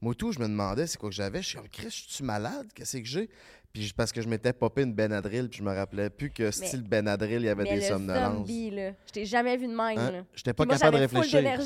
moi 0.00 0.14
tout, 0.14 0.30
je 0.30 0.38
me 0.38 0.46
demandais 0.46 0.86
c'est 0.86 0.96
quoi 0.98 1.08
que 1.10 1.14
j'avais? 1.16 1.42
Je 1.42 1.48
suis 1.48 1.58
comme, 1.58 1.68
Chris, 1.68 1.90
je 2.06 2.14
suis 2.14 2.24
malade, 2.24 2.68
qu'est-ce 2.74 2.96
que 2.98 3.04
j'ai? 3.04 3.28
Puis 3.72 3.92
parce 3.96 4.10
que 4.10 4.20
je 4.20 4.28
m'étais 4.28 4.52
popé 4.52 4.82
une 4.82 4.92
Benadryl, 4.92 5.48
puis 5.48 5.58
je 5.60 5.62
me 5.62 5.72
rappelais 5.72 6.10
plus 6.10 6.30
que 6.30 6.50
style 6.50 6.82
Benadryl, 6.82 7.40
il 7.40 7.44
y 7.44 7.48
avait 7.48 7.62
Mais 7.62 7.74
des 7.74 7.76
le 7.76 7.82
somnolences. 7.82 8.34
zombie, 8.38 8.70
là. 8.72 8.90
Je 9.06 9.12
t'ai 9.12 9.24
jamais 9.24 9.56
vu 9.56 9.68
de 9.68 9.72
même, 9.72 9.96
Hein? 9.98 10.10
là. 10.10 10.22
J'étais 10.34 10.52
pas 10.52 10.64
moi, 10.64 10.74
capable 10.76 10.96
de 10.96 11.02
réfléchir. 11.02 11.40
là. 11.42 11.56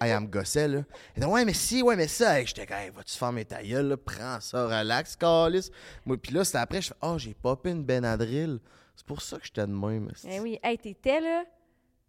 Hey, 0.00 0.12
elle 0.12 0.20
me 0.20 0.26
gossait, 0.28 0.68
là. 0.68 0.84
Elle 1.16 1.22
dit, 1.24 1.28
ouais, 1.28 1.44
mais 1.44 1.52
si, 1.54 1.82
ouais, 1.82 1.96
mais 1.96 2.06
ça. 2.06 2.38
Hey, 2.38 2.46
J'étais 2.46 2.64
comme, 2.64 2.76
hey, 2.76 2.90
vas-tu 2.94 3.16
fermer 3.18 3.44
ta 3.44 3.60
gueule, 3.60 3.88
là? 3.88 3.96
Prends 3.96 4.38
ça, 4.40 4.66
relax, 4.66 5.16
calice. 5.16 5.70
Moi, 6.06 6.16
puis 6.16 6.32
là, 6.32 6.44
c'était 6.44 6.58
après, 6.58 6.80
je 6.80 6.88
fais, 6.88 6.94
oh, 7.02 7.18
j'ai 7.18 7.34
popé 7.34 7.70
une 7.70 7.82
Benadryl. 7.84 8.60
C'est 8.94 9.06
pour 9.06 9.20
ça 9.20 9.36
que 9.38 9.44
j'étais 9.46 9.66
de 9.66 9.72
même. 9.72 10.10
Eh 10.28 10.38
oui. 10.40 10.60
Hey, 10.62 10.78
t'étais 10.78 11.20
là. 11.20 11.44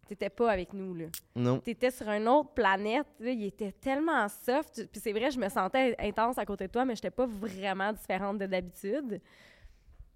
T'étais 0.10 0.30
pas 0.32 0.52
avec 0.52 0.74
nous, 0.74 0.96
là. 0.96 1.06
Non. 1.36 1.60
T'étais 1.60 1.92
sur 1.92 2.10
une 2.10 2.28
autre 2.28 2.50
planète. 2.56 3.06
Là, 3.20 3.30
il 3.30 3.46
était 3.46 3.72
tellement 3.72 4.28
soft. 4.28 4.88
Puis 4.92 5.00
c'est 5.00 5.12
vrai, 5.14 5.30
je 5.30 5.40
me 5.40 5.48
sentais 5.50 5.96
intense 6.00 6.40
à 6.40 6.46
côté 6.46 6.66
de 6.66 6.72
toi, 6.72 6.84
mais 6.84 6.96
j'étais 6.96 7.12
pas 7.12 7.28
vraiment 7.28 7.94
différente 7.94 8.40
de 8.40 8.48
d'habitude. 8.48 9.22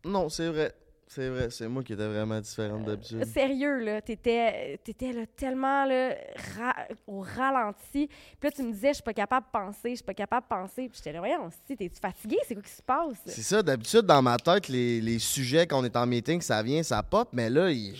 Non, 0.03 0.29
c'est 0.29 0.47
vrai. 0.47 0.73
C'est 1.05 1.29
vrai, 1.29 1.49
c'est 1.51 1.67
moi 1.67 1.83
qui 1.83 1.93
étais 1.93 2.07
vraiment 2.07 2.39
différente 2.41 2.85
d'habitude. 2.85 3.23
Sérieux, 3.25 3.77
là, 3.83 4.01
t'étais, 4.01 4.79
t'étais 4.83 5.11
là, 5.11 5.27
tellement 5.27 5.85
là, 5.85 6.15
ra- 6.57 6.87
au 7.05 7.19
ralenti. 7.19 8.07
Puis 8.07 8.49
là, 8.49 8.51
tu 8.51 8.63
me 8.63 8.71
disais, 8.71 8.87
je 8.89 8.93
suis 8.95 9.03
pas 9.03 9.13
capable 9.13 9.45
de 9.45 9.51
penser, 9.51 9.89
je 9.91 9.95
suis 9.97 10.03
pas 10.03 10.15
capable 10.15 10.47
de 10.47 10.55
penser. 10.55 10.87
Puis 10.89 10.97
j'étais 10.97 11.11
là, 11.11 11.19
voyons, 11.19 11.49
si, 11.67 11.75
t'es-tu 11.77 11.99
fatigué? 11.99 12.37
C'est 12.47 12.55
quoi 12.55 12.63
qui 12.63 12.71
se 12.71 12.81
passe? 12.81 13.17
C'est 13.27 13.43
ça, 13.43 13.61
d'habitude, 13.61 14.01
dans 14.07 14.23
ma 14.23 14.37
tête, 14.37 14.69
les, 14.69 15.01
les 15.01 15.19
sujets, 15.19 15.67
quand 15.67 15.79
on 15.79 15.85
est 15.85 15.95
en 15.95 16.07
meeting, 16.07 16.41
ça 16.41 16.63
vient, 16.63 16.81
ça 16.81 17.03
pop, 17.03 17.29
mais 17.31 17.47
là, 17.51 17.69
il, 17.69 17.93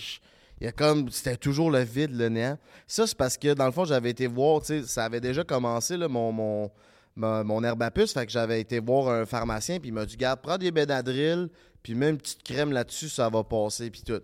il 0.64 0.68
y 0.68 0.70
a 0.70 0.72
comme, 0.72 1.10
c'était 1.10 1.36
toujours 1.36 1.70
le 1.70 1.82
vide, 1.82 2.16
le 2.16 2.30
néant. 2.30 2.58
Ça, 2.88 3.06
c'est 3.06 3.18
parce 3.18 3.38
que, 3.38 3.54
dans 3.54 3.66
le 3.66 3.74
fond, 3.74 3.84
j'avais 3.84 4.12
été 4.12 4.28
voir, 4.28 4.62
tu 4.62 4.68
sais, 4.68 4.84
ça 4.84 5.04
avait 5.04 5.20
déjà 5.20 5.44
commencé, 5.44 5.98
mon, 5.98 6.32
mon, 6.32 6.72
mon 7.18 7.64
herbe 7.66 7.84
à 7.84 7.92
puce, 7.92 8.14
fait 8.14 8.26
que 8.26 8.32
j'avais 8.32 8.62
été 8.62 8.80
voir 8.80 9.10
un 9.10 9.26
pharmacien, 9.26 9.82
puis 9.82 9.90
il 9.90 9.92
m'a 9.92 10.06
dit, 10.06 10.16
garde, 10.16 10.40
prends 10.42 10.58
des 10.58 10.72
Benadryl, 10.72 11.50
puis 11.82 11.96
même 11.96 12.12
une 12.12 12.18
petite 12.18 12.44
crème 12.44 12.72
là-dessus, 12.72 13.10
ça 13.10 13.28
va 13.28 13.44
passer, 13.44 13.92
puis 13.92 14.04
tout. 14.04 14.22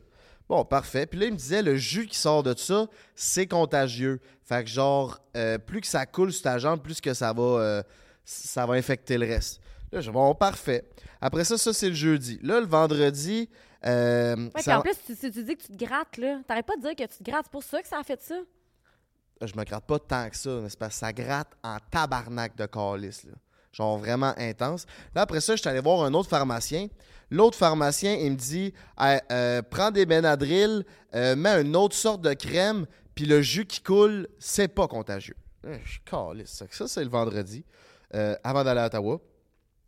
Bon, 0.47 0.63
parfait. 0.63 1.05
Puis 1.05 1.19
là, 1.19 1.25
il 1.25 1.33
me 1.33 1.37
disait, 1.37 1.61
le 1.61 1.75
jus 1.75 2.07
qui 2.07 2.17
sort 2.17 2.41
de 2.41 2.55
ça, 2.57 2.87
c'est 3.15 3.45
contagieux. 3.45 4.21
Fait 4.45 4.63
que 4.63 4.69
genre, 4.69 5.19
euh, 5.35 5.57
plus 5.57 5.81
que 5.81 5.87
ça 5.87 6.05
coule 6.05 6.31
sur 6.31 6.43
ta 6.43 6.57
jambe, 6.57 6.81
plus 6.81 7.01
que 7.01 7.13
ça 7.13 7.33
va, 7.33 7.43
euh, 7.43 7.83
ça 8.23 8.65
va 8.65 8.75
infecter 8.75 9.17
le 9.17 9.27
reste. 9.27 9.59
Là, 9.91 9.99
je 9.99 10.09
bon, 10.09 10.33
parfait. 10.35 10.85
Après 11.19 11.43
ça, 11.43 11.57
ça, 11.57 11.73
c'est 11.73 11.89
le 11.89 11.95
jeudi. 11.95 12.39
Là, 12.43 12.61
le 12.61 12.65
vendredi... 12.65 13.49
euh, 13.85 14.35
Ouais, 14.35 14.49
puis 14.55 14.63
ça- 14.63 14.79
en 14.79 14.81
plus, 14.81 14.93
si 15.05 15.31
tu 15.31 15.43
dis 15.43 15.55
que 15.55 15.61
tu 15.63 15.77
te 15.77 15.85
grattes, 15.85 16.17
là. 16.17 16.41
T'arrêtes 16.47 16.65
pas 16.65 16.75
de 16.75 16.81
dire 16.81 16.95
que 16.95 17.03
tu 17.11 17.23
te 17.23 17.23
grattes. 17.23 17.45
C'est 17.45 17.51
pour 17.51 17.63
ça 17.63 17.81
que 17.81 17.87
ça 17.87 17.99
a 17.99 18.03
fait 18.03 18.21
ça. 18.21 18.35
je 19.41 19.53
me 19.55 19.63
gratte 19.63 19.85
pas 19.85 19.99
tant 19.99 20.29
que 20.29 20.35
ça, 20.35 20.49
mais 20.61 20.67
c'est 20.69 20.77
parce 20.79 20.93
que 20.95 20.99
ça 20.99 21.13
gratte 21.13 21.47
en 21.63 21.77
tabarnak 21.91 22.55
de 22.57 22.65
calice, 22.65 23.23
là. 23.23 23.31
Genre 23.71 23.97
vraiment 23.99 24.33
intense. 24.37 24.85
Là, 25.15 25.21
après 25.21 25.39
ça, 25.41 25.55
je 25.55 25.61
suis 25.61 25.69
allé 25.69 25.79
voir 25.79 26.03
un 26.03 26.13
autre 26.13 26.27
pharmacien. 26.29 26.87
L'autre 27.31 27.55
pharmacien, 27.57 28.15
il 28.15 28.31
me 28.31 28.35
dit 28.35 28.73
Hey, 28.97 29.21
euh, 29.31 29.61
prends 29.61 29.91
des 29.91 30.05
Benadryl, 30.07 30.83
euh, 31.13 31.35
mets 31.35 31.61
une 31.61 31.75
autre 31.75 31.95
sorte 31.95 32.21
de 32.21 32.33
crème, 32.33 32.87
puis 33.13 33.25
le 33.25 33.41
jus 33.43 33.65
qui 33.67 33.81
coule, 33.81 34.27
c'est 34.39 34.67
pas 34.69 34.87
contagieux. 34.87 35.35
Euh, 35.65 35.77
Je 35.85 35.91
suis 35.91 36.01
calisse. 36.01 36.63
Ça, 36.71 36.87
c'est 36.87 37.03
le 37.03 37.09
vendredi, 37.11 37.63
euh, 38.15 38.35
avant 38.43 38.63
d'aller 38.63 38.79
à 38.81 38.87
Ottawa. 38.87 39.19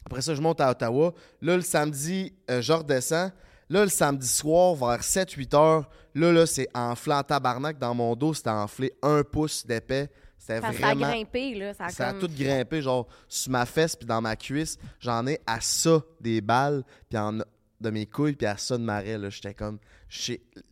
Après 0.06 0.22
ça, 0.22 0.36
je 0.36 0.42
monte 0.42 0.62
à 0.62 0.70
Ottawa. 0.70 1.14
Là, 1.42 1.56
le 1.56 1.62
samedi, 1.64 2.34
euh, 2.52 2.62
je 2.62 2.74
redescends. 2.74 3.32
Là, 3.72 3.84
le 3.86 3.90
samedi 3.90 4.28
soir, 4.28 4.76
vers 4.76 5.00
7-8 5.00 5.56
heures, 5.56 5.90
là, 6.14 6.34
là, 6.34 6.46
c'est 6.46 6.68
enflé 6.74 7.14
en 7.14 7.24
tabarnak 7.24 7.80
dans 7.80 7.96
mon 7.96 8.18
dos. 8.18 8.34
C'était 8.34 8.50
enflé 8.50 8.92
un 9.02 9.24
pouce 9.24 9.66
d'épais. 9.66 10.10
C'était 10.38 10.60
Ça, 10.60 10.62
ça 10.62 10.68
a 10.68 10.72
vraiment... 10.74 11.08
grimpé, 11.10 11.56
là. 11.56 11.74
Ça 11.74 11.86
a, 11.86 11.90
Ça 11.90 12.08
a 12.10 12.12
comme... 12.12 12.20
tout 12.20 12.36
grimpé, 12.38 12.82
genre, 12.82 13.08
sur 13.30 13.50
ma 13.50 13.66
fesse 13.66 13.96
puis 13.96 14.06
dans 14.06 14.20
ma 14.20 14.36
cuisse. 14.36 14.78
J'en 15.00 15.26
ai 15.26 15.40
à 15.48 15.62
ça 15.62 16.02
des 16.20 16.42
balles, 16.42 16.84
puis 17.10 17.18
en, 17.18 17.32
de 17.32 17.90
mes 17.90 18.06
couilles, 18.06 18.36
puis 18.36 18.46
à 18.46 18.58
ça 18.58 18.78
de 18.78 18.84
ma 18.84 19.00
raie, 19.00 19.18
là. 19.18 19.30
J'étais 19.30 19.54
comme... 19.54 19.80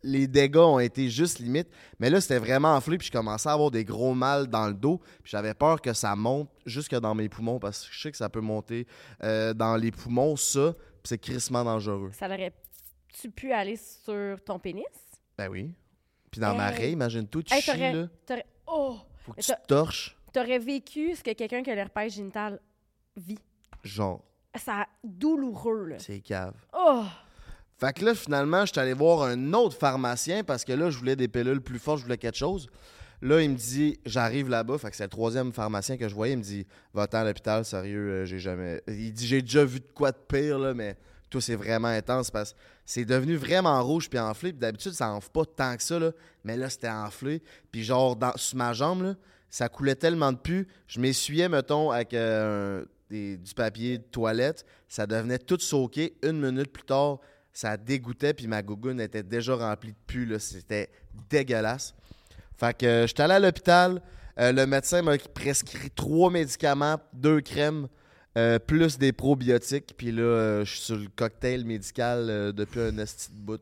Les 0.02 0.26
dégâts 0.26 0.58
ont 0.58 0.78
été 0.78 1.08
juste 1.08 1.38
limite. 1.38 1.68
Mais 2.00 2.10
là, 2.10 2.20
c'était 2.20 2.38
vraiment 2.38 2.74
enflé, 2.74 2.98
puis 2.98 3.06
je 3.06 3.12
commençais 3.12 3.48
à 3.48 3.52
avoir 3.52 3.70
des 3.70 3.86
gros 3.86 4.12
mal 4.12 4.46
dans 4.46 4.66
le 4.68 4.74
dos. 4.74 5.00
Puis 5.22 5.30
j'avais 5.30 5.54
peur 5.54 5.80
que 5.80 5.94
ça 5.94 6.14
monte 6.14 6.50
jusque 6.66 6.94
dans 6.96 7.14
mes 7.14 7.30
poumons, 7.30 7.58
parce 7.58 7.86
que 7.86 7.94
je 7.94 7.98
sais 7.98 8.10
que 8.10 8.18
ça 8.18 8.28
peut 8.28 8.42
monter 8.42 8.86
euh, 9.22 9.54
dans 9.54 9.76
les 9.76 9.90
poumons, 9.90 10.36
ça. 10.36 10.74
Puis 11.02 11.08
c'est 11.08 11.18
crissement 11.18 11.64
dangereux. 11.64 12.10
Ça 12.12 12.28
aurait-tu 13.10 13.30
pu 13.30 13.52
aller 13.52 13.76
sur 13.76 14.42
ton 14.44 14.58
pénis? 14.58 14.84
Ben 15.36 15.48
oui. 15.48 15.72
Puis 16.30 16.40
dans 16.40 16.54
ma 16.54 16.68
raie, 16.68 16.92
imagine-toi, 16.92 17.42
tu 17.42 17.54
Hey, 17.54 17.60
chies, 17.62 17.76
là. 17.78 18.06
T'aurais... 18.26 18.46
Oh! 18.66 18.96
Faut 19.24 19.32
que 19.32 19.40
tu 19.40 19.46
te 19.52 19.66
torches. 19.66 20.16
T'aurais 20.32 20.58
vécu 20.58 21.14
ce 21.16 21.22
que 21.24 21.32
quelqu'un 21.32 21.62
qui 21.62 21.70
a 21.70 21.74
l'herpès 21.74 22.14
génital 22.14 22.60
vit. 23.16 23.38
Genre, 23.82 24.22
Ça 24.54 24.86
douloureux, 25.02 25.86
là. 25.86 25.98
c'est 25.98 26.20
cave. 26.20 26.54
Oh! 26.72 27.04
Fait 27.78 27.92
que 27.94 28.04
là, 28.04 28.14
finalement, 28.14 28.64
je 28.66 28.72
suis 28.72 28.80
allé 28.80 28.92
voir 28.92 29.22
un 29.22 29.52
autre 29.54 29.76
pharmacien 29.76 30.44
parce 30.44 30.64
que 30.64 30.72
là, 30.72 30.90
je 30.90 30.98
voulais 30.98 31.16
des 31.16 31.28
pilules 31.28 31.62
plus 31.62 31.78
fortes, 31.78 31.98
je 31.98 32.04
voulais 32.04 32.18
quelque 32.18 32.36
chose. 32.36 32.68
Là, 33.22 33.42
il 33.42 33.50
me 33.50 33.56
dit, 33.56 33.98
j'arrive 34.06 34.48
là-bas, 34.48 34.78
fait 34.78 34.90
que 34.90 34.96
c'est 34.96 35.02
le 35.04 35.08
troisième 35.10 35.52
pharmacien 35.52 35.96
que 35.96 36.08
je 36.08 36.14
voyais. 36.14 36.34
Il 36.34 36.38
me 36.38 36.42
dit, 36.42 36.66
va-t'en 36.94 37.18
à 37.18 37.24
l'hôpital, 37.24 37.64
sérieux, 37.64 38.10
euh, 38.10 38.24
j'ai 38.24 38.38
jamais. 38.38 38.82
Il 38.86 39.12
dit, 39.12 39.26
j'ai 39.26 39.42
déjà 39.42 39.64
vu 39.64 39.80
de 39.80 39.86
quoi 39.94 40.12
de 40.12 40.16
pire, 40.28 40.58
là, 40.58 40.74
mais 40.74 40.96
toi, 41.30 41.40
c'est 41.40 41.54
vraiment 41.54 41.88
intense 41.88 42.30
parce 42.30 42.52
que 42.52 42.58
c'est 42.84 43.04
devenu 43.04 43.36
vraiment 43.36 43.82
rouge 43.82 44.10
puis 44.10 44.18
enflé. 44.18 44.52
Puis 44.52 44.60
d'habitude, 44.60 44.92
ça 44.92 45.12
enfle 45.12 45.30
pas 45.30 45.44
tant 45.44 45.76
que 45.76 45.82
ça, 45.82 45.98
mais 46.44 46.56
là, 46.56 46.68
c'était 46.68 46.90
enflé. 46.90 47.42
Puis 47.70 47.84
genre, 47.84 48.16
dans, 48.16 48.36
sur 48.36 48.58
ma 48.58 48.72
jambe, 48.72 49.16
ça 49.48 49.68
coulait 49.68 49.94
tellement 49.94 50.32
de 50.32 50.38
pu. 50.38 50.66
Je 50.86 51.00
m'essuyais, 51.00 51.48
mettons, 51.48 51.90
avec 51.90 52.14
euh, 52.14 52.84
du 53.10 53.54
papier 53.54 53.98
de 53.98 54.04
toilette. 54.04 54.64
Ça 54.88 55.06
devenait 55.06 55.38
tout 55.38 55.58
soaké. 55.58 56.16
Une 56.22 56.40
minute 56.40 56.72
plus 56.72 56.84
tard, 56.84 57.18
ça 57.52 57.76
dégoûtait, 57.76 58.34
puis 58.34 58.46
ma 58.46 58.62
gougoune 58.62 59.00
était 59.00 59.22
déjà 59.22 59.54
remplie 59.54 59.92
de 59.92 59.98
pu. 60.06 60.34
C'était 60.38 60.90
dégueulasse. 61.28 61.94
Fait 62.56 62.76
que 62.76 62.86
euh, 62.86 63.06
j'étais 63.06 63.22
allé 63.22 63.34
à 63.34 63.40
l'hôpital. 63.40 64.02
Euh, 64.38 64.52
le 64.52 64.66
médecin 64.66 65.02
m'a 65.02 65.16
prescrit 65.18 65.90
trois 65.90 66.30
médicaments, 66.30 66.96
deux 67.12 67.40
crèmes, 67.40 67.88
euh, 68.36 68.58
plus 68.58 68.98
des 68.98 69.12
probiotiques. 69.12 69.94
Puis 69.96 70.12
là, 70.12 70.22
euh, 70.22 70.64
je 70.64 70.70
suis 70.72 70.80
sur 70.80 70.96
le 70.96 71.08
cocktail 71.14 71.64
médical 71.64 72.28
euh, 72.30 72.52
depuis 72.52 72.80
un 72.80 72.96
esti 72.98 73.32
de 73.32 73.40
bout. 73.40 73.60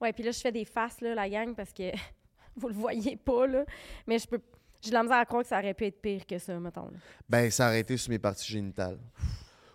Ouais, 0.00 0.12
puis 0.12 0.22
là, 0.24 0.30
je 0.32 0.40
fais 0.40 0.52
des 0.52 0.64
faces, 0.64 1.00
là, 1.00 1.14
la 1.14 1.28
gang, 1.28 1.54
parce 1.54 1.72
que 1.72 1.90
vous 2.56 2.68
le 2.68 2.74
voyez 2.74 3.16
pas, 3.16 3.46
là. 3.46 3.64
Mais 4.06 4.18
je 4.18 4.26
peux. 4.26 4.40
J'ai 4.82 4.90
de 4.90 4.94
la 4.94 5.02
misère 5.02 5.18
à 5.18 5.26
croire 5.26 5.42
que 5.42 5.48
ça 5.48 5.58
aurait 5.58 5.74
pu 5.74 5.84
être 5.84 6.00
pire 6.00 6.24
que 6.26 6.38
ça, 6.38 6.58
mettons. 6.58 6.86
là. 6.86 6.96
Ben, 7.28 7.50
ça 7.50 7.66
aurait 7.66 7.80
été 7.80 7.96
sur 7.98 8.10
mes 8.10 8.18
parties 8.18 8.50
génitales. 8.50 8.98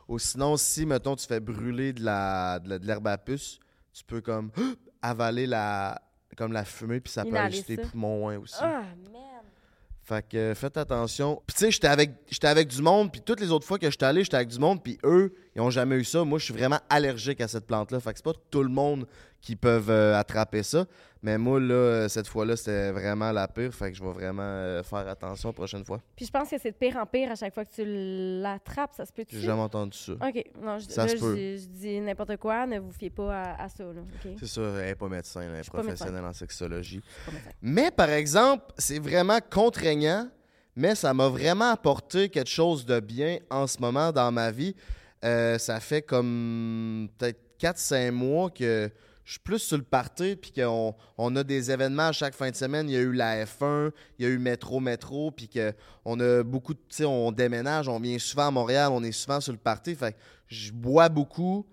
Ou 0.07 0.17
sinon, 0.17 0.57
si, 0.57 0.85
mettons, 0.85 1.15
tu 1.15 1.27
fais 1.27 1.39
brûler 1.39 1.93
de 1.93 2.03
la 2.03 2.57
de 2.59 2.77
l'herbe 2.85 3.07
à 3.07 3.17
puce, 3.17 3.59
tu 3.93 4.03
peux 4.03 4.21
comme 4.21 4.51
avaler 5.01 5.45
la 5.45 6.01
comme 6.35 6.51
la 6.53 6.65
fumée, 6.65 6.99
puis 6.99 7.13
ça 7.13 7.21
peut 7.23 7.29
Inhaler 7.29 7.61
ça. 7.61 7.75
poumons 7.91 8.25
aussi. 8.41 8.55
Ah, 8.59 8.83
man! 9.11 9.34
Fait 10.05 10.23
que 10.27 10.37
euh, 10.37 10.55
faites 10.55 10.77
attention. 10.77 11.41
Puis 11.47 11.55
tu 11.55 11.65
sais, 11.65 11.71
j'étais 11.71 11.87
avec, 11.87 12.11
j'étais 12.29 12.47
avec 12.47 12.67
du 12.67 12.79
monde, 12.83 13.11
puis 13.11 13.21
toutes 13.21 13.39
les 13.39 13.49
autres 13.49 13.65
fois 13.65 13.79
que 13.79 13.89
j'étais 13.89 14.05
allé, 14.05 14.23
j'étais 14.23 14.35
avec 14.35 14.49
du 14.49 14.59
monde, 14.59 14.83
puis 14.83 14.99
eux, 15.03 15.33
ils 15.55 15.61
ont 15.61 15.71
jamais 15.71 15.95
eu 15.95 16.03
ça. 16.03 16.23
Moi, 16.23 16.37
je 16.37 16.45
suis 16.45 16.53
vraiment 16.53 16.79
allergique 16.89 17.41
à 17.41 17.47
cette 17.47 17.65
plante-là. 17.65 17.99
Fait 17.99 18.11
que 18.11 18.17
c'est 18.19 18.25
pas 18.25 18.33
tout 18.51 18.61
le 18.61 18.69
monde 18.69 19.07
qui 19.45 19.55
peuvent 19.55 19.91
euh, 19.91 20.17
attraper 20.19 20.63
ça. 20.63 20.85
Mais 21.21 21.37
moi, 21.37 21.59
là, 21.59 21.73
euh, 21.73 22.07
cette 22.09 22.27
fois-là, 22.27 22.55
c'était 22.55 22.91
vraiment 22.91 23.31
la 23.31 23.47
pire. 23.47 23.71
Fait 23.73 23.91
que 23.91 23.97
je 23.97 24.03
vais 24.03 24.11
vraiment 24.11 24.41
euh, 24.43 24.81
faire 24.81 25.07
attention 25.07 25.49
la 25.49 25.53
prochaine 25.53 25.85
fois. 25.85 25.99
Puis 26.15 26.25
je 26.25 26.31
pense 26.31 26.49
que 26.49 26.55
c'est 26.59 26.71
de 26.71 26.75
pire 26.75 26.97
en 26.97 27.05
pire 27.05 27.31
à 27.31 27.35
chaque 27.35 27.53
fois 27.53 27.63
que 27.63 27.69
tu 27.73 27.83
l'attrapes, 28.41 28.93
ça 28.97 29.05
se 29.05 29.13
peut-tu? 29.13 29.35
J'ai 29.35 29.41
jamais 29.45 29.61
entendu 29.61 29.95
ça. 29.97 30.13
OK. 30.13 30.43
Non, 30.61 30.79
je, 30.79 30.85
Ça 30.89 31.05
là, 31.05 31.09
se 31.11 31.17
peut. 31.17 31.35
dis- 31.35 31.57
je 31.59 31.67
dis 31.67 32.01
n'importe 32.01 32.37
quoi, 32.37 32.65
ne 32.65 32.79
vous 32.79 32.91
fiez 32.91 33.11
pas 33.11 33.33
à, 33.41 33.63
à 33.65 33.69
ça? 33.69 33.83
C'est 34.39 34.47
ça, 34.47 34.61
elle 34.61 34.85
n'est 34.85 34.95
pas 34.95 35.07
médecin, 35.09 35.41
elle 35.41 35.59
est 35.59 35.69
professionnelle 35.69 36.25
en 36.25 36.33
sexologie. 36.33 37.01
Mais 37.61 37.91
par 37.91 38.09
exemple, 38.09 38.65
c'est 38.79 38.99
vraiment 38.99 39.37
contraignant, 39.51 40.27
mais 40.75 40.95
ça 40.95 41.13
m'a 41.13 41.27
vraiment 41.29 41.71
apporté 41.71 42.29
quelque 42.29 42.49
chose 42.49 42.83
de 42.85 42.99
bien 42.99 43.37
en 43.51 43.67
ce 43.67 43.79
moment 43.79 44.11
dans 44.11 44.31
ma 44.31 44.49
vie. 44.51 44.75
Euh, 45.23 45.57
ça 45.59 45.79
fait 45.79 46.01
comme 46.03 47.09
peut-être 47.17 47.39
4-5 47.59 48.11
mois 48.11 48.49
que 48.49 48.91
je 49.25 49.31
suis 49.31 49.39
plus 49.39 49.57
sur 49.59 49.77
le 49.77 49.83
party, 49.83 50.35
puis 50.35 50.51
qu'on 50.51 50.95
on 51.17 51.35
a 51.35 51.43
des 51.43 51.71
événements 51.71 52.07
à 52.07 52.11
chaque 52.11 52.35
fin 52.35 52.51
de 52.51 52.55
semaine. 52.55 52.87
Il 52.87 52.93
y 52.93 52.97
a 52.97 53.01
eu 53.01 53.11
la 53.11 53.43
F1, 53.43 53.91
il 54.19 54.25
y 54.25 54.29
a 54.29 54.31
eu 54.31 54.37
Métro 54.37 54.79
Métro, 54.79 55.31
puis 55.31 55.49
qu'on 55.49 56.19
a 56.19 56.43
beaucoup 56.43 56.75
de. 56.75 56.79
Tu 56.79 56.97
sais, 56.97 57.05
on 57.05 57.31
déménage, 57.31 57.89
on 57.89 57.99
vient 57.99 58.19
souvent 58.19 58.47
à 58.47 58.51
Montréal, 58.51 58.91
on 58.93 59.03
est 59.03 59.11
souvent 59.11 59.41
sur 59.41 59.51
le 59.51 59.57
party. 59.57 59.95
Fait 59.95 60.13
que 60.13 60.17
je 60.47 60.71
bois 60.71 61.09
beaucoup. 61.09 61.65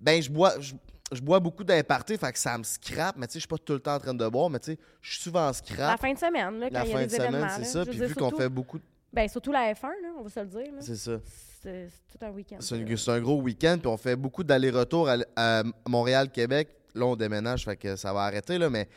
Ben, 0.00 0.20
je 0.20 0.28
bois. 0.30 0.58
Je, 0.60 0.74
je 1.12 1.20
bois 1.20 1.38
beaucoup 1.38 1.64
fait 1.64 2.32
que 2.32 2.38
ça 2.38 2.58
me 2.58 2.64
scrape, 2.64 3.16
mais 3.16 3.28
tu 3.28 3.34
sais, 3.34 3.38
je 3.38 3.42
suis 3.42 3.48
pas 3.48 3.58
tout 3.58 3.74
le 3.74 3.78
temps 3.78 3.94
en 3.94 4.00
train 4.00 4.14
de 4.14 4.28
boire, 4.28 4.50
mais 4.50 4.58
tu 4.58 4.72
sais, 4.72 4.78
je 5.00 5.12
suis 5.12 5.22
souvent 5.22 5.48
en 5.48 5.52
scrap. 5.52 5.78
La 5.92 5.96
fin 5.96 6.12
de 6.12 6.18
semaine, 6.18 6.58
là, 6.58 6.68
quand 6.68 6.78
La 6.78 6.84
il 6.84 6.88
y 6.88 6.92
a 6.92 6.96
fin 6.96 7.00
des 7.02 7.06
de 7.06 7.10
semaine, 7.12 7.28
événements. 7.28 7.48
c'est 7.56 7.64
ça. 7.64 7.84
Puis 7.86 7.98
vu 8.00 8.14
qu'on 8.16 8.30
fait 8.32 8.48
beaucoup. 8.48 8.80
Ben, 9.12 9.28
surtout 9.28 9.52
la 9.52 9.72
F1, 9.72 9.82
là, 9.82 10.08
on 10.18 10.24
va 10.24 10.28
se 10.30 10.40
le 10.40 10.46
dire. 10.46 10.72
C'est 10.80 10.96
ça. 10.96 11.20
C'est 11.62 11.88
tout 12.10 12.24
un 12.24 12.30
week-end. 12.30 12.56
C'est 12.60 13.10
un, 13.10 13.20
gros 13.20 13.40
week-end, 13.40 13.78
puis 13.78 13.86
on 13.86 13.96
fait 13.96 14.16
beaucoup 14.16 14.42
d'allers-retours 14.42 15.08
à, 15.08 15.16
à 15.36 15.62
Montréal-Québec. 15.88 16.68
Là, 16.96 17.06
on 17.06 17.16
déménage, 17.16 17.64
fait 17.64 17.76
que 17.76 17.96
ça 17.96 18.12
va 18.12 18.22
arrêter, 18.22 18.58
là, 18.58 18.70
mais. 18.70 18.88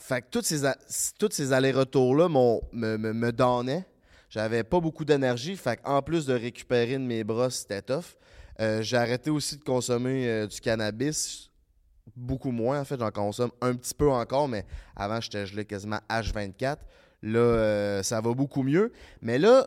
Fait 0.00 0.22
que 0.22 0.26
tous 0.30 1.30
ces, 1.32 1.52
allers-retours-là 1.52 2.28
me, 2.28 2.96
me, 2.96 3.12
me 3.12 3.32
donnaient. 3.32 3.84
J'avais 4.30 4.62
pas 4.62 4.78
beaucoup 4.78 5.04
d'énergie, 5.04 5.56
fait 5.56 5.80
en 5.84 6.02
plus 6.02 6.24
de 6.26 6.34
récupérer 6.34 6.92
de 6.92 7.02
mes 7.02 7.24
bras, 7.24 7.50
c'était 7.50 7.82
tough. 7.82 8.16
Euh, 8.60 8.82
J'ai 8.82 8.96
arrêté 8.96 9.30
aussi 9.30 9.56
de 9.56 9.64
consommer 9.64 10.28
euh, 10.28 10.46
du 10.46 10.60
cannabis. 10.60 11.50
Beaucoup 12.14 12.50
moins, 12.50 12.80
en 12.80 12.84
fait. 12.84 12.98
J'en 12.98 13.10
consomme 13.10 13.50
un 13.60 13.74
petit 13.74 13.94
peu 13.94 14.10
encore, 14.10 14.48
mais 14.48 14.66
avant, 14.96 15.20
j'étais 15.20 15.46
gelé 15.46 15.64
quasiment 15.64 16.00
H24. 16.10 16.76
Là, 17.22 17.38
euh, 17.38 18.02
ça 18.02 18.20
va 18.20 18.32
beaucoup 18.34 18.62
mieux. 18.62 18.92
Mais 19.22 19.38
là, 19.38 19.66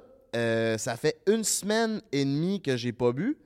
ça 0.78 0.96
fait 0.96 1.20
une 1.28 1.44
semaine 1.44 2.02
et 2.12 2.24
demie 2.24 2.62
que 2.62 2.78
j'ai 2.78 2.94
pas 2.94 3.12
bu. 3.12 3.38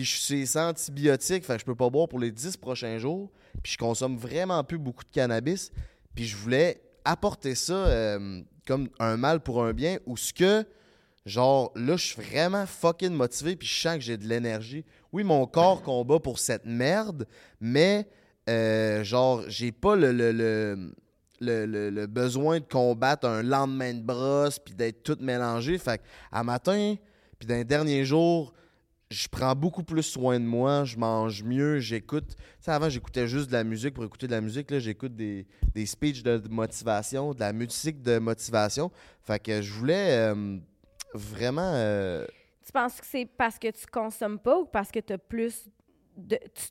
Puis 0.00 0.06
je 0.08 0.16
suis 0.18 0.46
sans 0.46 0.70
antibiotiques, 0.70 1.44
fait 1.44 1.52
que 1.56 1.60
je 1.60 1.64
peux 1.66 1.74
pas 1.74 1.90
boire 1.90 2.08
pour 2.08 2.18
les 2.18 2.30
10 2.30 2.56
prochains 2.56 2.96
jours. 2.96 3.30
Puis 3.62 3.72
je 3.74 3.76
consomme 3.76 4.16
vraiment 4.16 4.64
plus 4.64 4.78
beaucoup 4.78 5.04
de 5.04 5.10
cannabis. 5.10 5.70
Puis 6.14 6.24
je 6.24 6.38
voulais 6.38 6.80
apporter 7.04 7.54
ça 7.54 7.74
euh, 7.74 8.40
comme 8.66 8.88
un 8.98 9.18
mal 9.18 9.40
pour 9.40 9.62
un 9.62 9.74
bien, 9.74 9.98
ou 10.06 10.16
ce 10.16 10.32
que, 10.32 10.64
genre, 11.26 11.70
là, 11.76 11.98
je 11.98 12.06
suis 12.06 12.22
vraiment 12.22 12.64
fucking 12.64 13.12
motivé, 13.12 13.56
puis 13.56 13.68
je 13.68 13.78
sens 13.78 13.96
que 13.96 14.00
j'ai 14.00 14.16
de 14.16 14.26
l'énergie. 14.26 14.86
Oui, 15.12 15.22
mon 15.22 15.44
corps 15.46 15.82
combat 15.82 16.18
pour 16.18 16.38
cette 16.38 16.64
merde, 16.64 17.26
mais, 17.60 18.08
euh, 18.48 19.04
genre, 19.04 19.42
j'ai 19.48 19.70
pas 19.70 19.96
le, 19.96 20.12
le, 20.12 20.32
le, 21.42 21.90
le- 21.90 22.06
besoin 22.06 22.60
de 22.60 22.64
combattre 22.64 23.26
un 23.28 23.42
lendemain 23.42 23.92
de 23.92 24.00
brosse, 24.00 24.58
puis 24.60 24.72
d'être 24.72 25.02
tout 25.02 25.18
mélangé. 25.20 25.76
Fait 25.76 26.00
à 26.32 26.42
matin, 26.42 26.94
puis 27.38 27.46
dans 27.46 27.56
les 27.56 27.64
derniers 27.64 28.06
jours, 28.06 28.54
je 29.10 29.26
prends 29.28 29.54
beaucoup 29.56 29.82
plus 29.82 30.02
soin 30.04 30.38
de 30.38 30.44
moi, 30.44 30.84
je 30.84 30.96
mange 30.96 31.42
mieux, 31.42 31.80
j'écoute. 31.80 32.28
Tu 32.36 32.44
sais, 32.60 32.70
avant, 32.70 32.88
j'écoutais 32.88 33.26
juste 33.26 33.48
de 33.48 33.52
la 33.54 33.64
musique 33.64 33.94
pour 33.94 34.04
écouter 34.04 34.26
de 34.26 34.32
la 34.32 34.40
musique. 34.40 34.70
Là, 34.70 34.78
j'écoute 34.78 35.16
des, 35.16 35.46
des 35.74 35.84
speeches 35.86 36.22
de 36.22 36.40
motivation, 36.48 37.32
de 37.34 37.40
la 37.40 37.52
musique 37.52 38.02
de 38.02 38.18
motivation. 38.18 38.90
Fait 39.22 39.40
que 39.42 39.60
je 39.62 39.72
voulais 39.72 40.16
euh, 40.16 40.58
vraiment. 41.12 41.72
euh, 41.74 42.24
Tu 42.64 42.70
penses 42.72 43.00
que 43.00 43.06
c'est 43.06 43.26
parce 43.26 43.58
que 43.58 43.70
tu 43.72 43.84
consommes 43.86 44.38
pas 44.38 44.58
ou 44.60 44.66
parce 44.66 44.90
que 44.92 45.00
tu 45.00 45.12
as 45.12 45.18
plus 45.18 45.68
de. 46.16 46.38
Tu, 46.54 46.66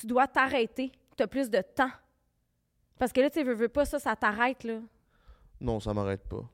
tu 0.00 0.06
dois 0.06 0.26
t'arrêter. 0.26 0.90
Tu 1.16 1.22
as 1.22 1.26
plus 1.26 1.50
de 1.50 1.60
temps? 1.60 1.90
Parce 2.98 3.12
que 3.12 3.20
là, 3.20 3.28
tu 3.28 3.42
veux, 3.44 3.54
veux 3.54 3.68
pas 3.68 3.84
ça, 3.84 3.98
ça 3.98 4.16
t'arrête, 4.16 4.64
là. 4.64 4.80
Non, 5.60 5.78
ça 5.80 5.92
m'arrête 5.92 6.26
pas. 6.26 6.48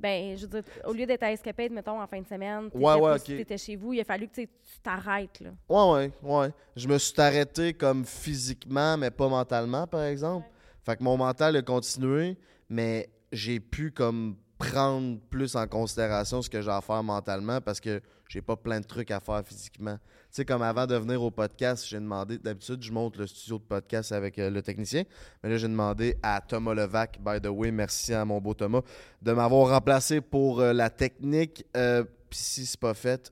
Ben, 0.00 0.36
je 0.36 0.46
veux 0.46 0.48
dire, 0.62 0.72
au 0.86 0.92
lieu 0.92 1.04
d'être 1.06 1.22
à 1.22 1.32
Escapade, 1.32 1.72
mettons, 1.72 2.00
en 2.00 2.06
fin 2.06 2.20
de 2.20 2.26
semaine, 2.26 2.70
Ouais, 2.74 3.18
tu 3.20 3.38
étais 3.38 3.58
chez 3.58 3.76
vous, 3.76 3.92
il 3.92 4.00
a 4.00 4.04
fallu 4.04 4.28
que 4.28 4.34
tu 4.34 4.48
t'arrêtes, 4.82 5.40
là. 5.40 5.50
Ouais, 5.68 5.92
ouais, 5.92 6.12
ouais. 6.22 6.48
Je 6.74 6.88
me 6.88 6.98
suis 6.98 7.20
arrêté 7.20 7.74
comme 7.74 8.04
physiquement, 8.04 8.96
mais 8.96 9.10
pas 9.10 9.28
mentalement, 9.28 9.86
par 9.86 10.04
exemple. 10.04 10.46
Fait 10.84 10.96
que 10.96 11.02
mon 11.02 11.16
mental 11.16 11.56
a 11.56 11.62
continué, 11.62 12.38
mais 12.68 13.08
j'ai 13.32 13.60
pu 13.60 13.90
comme 13.90 14.36
prendre 14.60 15.18
plus 15.30 15.56
en 15.56 15.66
considération 15.66 16.42
ce 16.42 16.50
que 16.50 16.60
j'ai 16.60 16.70
à 16.70 16.82
faire 16.82 17.02
mentalement 17.02 17.62
parce 17.62 17.80
que 17.80 18.02
j'ai 18.28 18.42
pas 18.42 18.56
plein 18.56 18.78
de 18.78 18.84
trucs 18.84 19.10
à 19.10 19.18
faire 19.18 19.42
physiquement. 19.44 19.94
Tu 19.94 20.26
sais, 20.32 20.44
comme 20.44 20.60
avant 20.60 20.86
de 20.86 20.94
venir 20.94 21.22
au 21.22 21.30
podcast, 21.30 21.86
j'ai 21.88 21.98
demandé, 21.98 22.36
d'habitude, 22.36 22.82
je 22.82 22.92
monte 22.92 23.16
le 23.16 23.26
studio 23.26 23.58
de 23.58 23.64
podcast 23.64 24.12
avec 24.12 24.38
euh, 24.38 24.50
le 24.50 24.60
technicien, 24.60 25.04
mais 25.42 25.48
là, 25.48 25.56
j'ai 25.56 25.66
demandé 25.66 26.16
à 26.22 26.42
Thomas 26.46 26.74
Levac, 26.74 27.18
by 27.24 27.40
the 27.40 27.48
way, 27.48 27.70
merci 27.70 28.12
à 28.12 28.24
mon 28.24 28.38
beau 28.38 28.52
Thomas, 28.52 28.82
de 29.22 29.32
m'avoir 29.32 29.70
remplacé 29.70 30.20
pour 30.20 30.60
euh, 30.60 30.74
la 30.74 30.90
technique. 30.90 31.64
Euh, 31.74 32.04
Puis 32.28 32.38
si 32.38 32.66
c'est 32.66 32.78
pas 32.78 32.94
fait, 32.94 33.30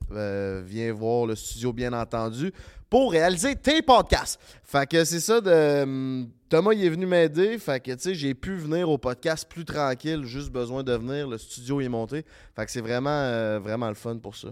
viens 0.65 0.91
voir 0.93 1.27
le 1.27 1.35
studio, 1.35 1.71
bien 1.71 1.93
entendu, 1.93 2.51
pour 2.89 3.11
réaliser 3.11 3.55
tes 3.55 3.83
podcasts. 3.83 4.39
Fait 4.63 4.89
que 4.89 5.05
c'est 5.05 5.19
ça 5.19 5.39
de. 5.39 6.25
Thomas, 6.49 6.73
il 6.73 6.83
est 6.83 6.89
venu 6.89 7.05
m'aider. 7.05 7.59
Fait 7.59 7.79
que, 7.79 7.91
tu 7.91 7.99
sais, 7.99 8.15
j'ai 8.15 8.33
pu 8.33 8.55
venir 8.55 8.89
au 8.89 8.97
podcast 8.97 9.47
plus 9.47 9.65
tranquille, 9.65 10.23
juste 10.23 10.49
besoin 10.49 10.81
de 10.81 10.93
venir. 10.93 11.27
Le 11.27 11.37
studio 11.37 11.79
est 11.79 11.89
monté. 11.89 12.25
Fait 12.55 12.65
que 12.65 12.71
c'est 12.71 12.81
vraiment, 12.81 13.09
euh, 13.11 13.59
vraiment 13.59 13.87
le 13.87 13.93
fun 13.93 14.17
pour 14.17 14.35
ça. 14.35 14.49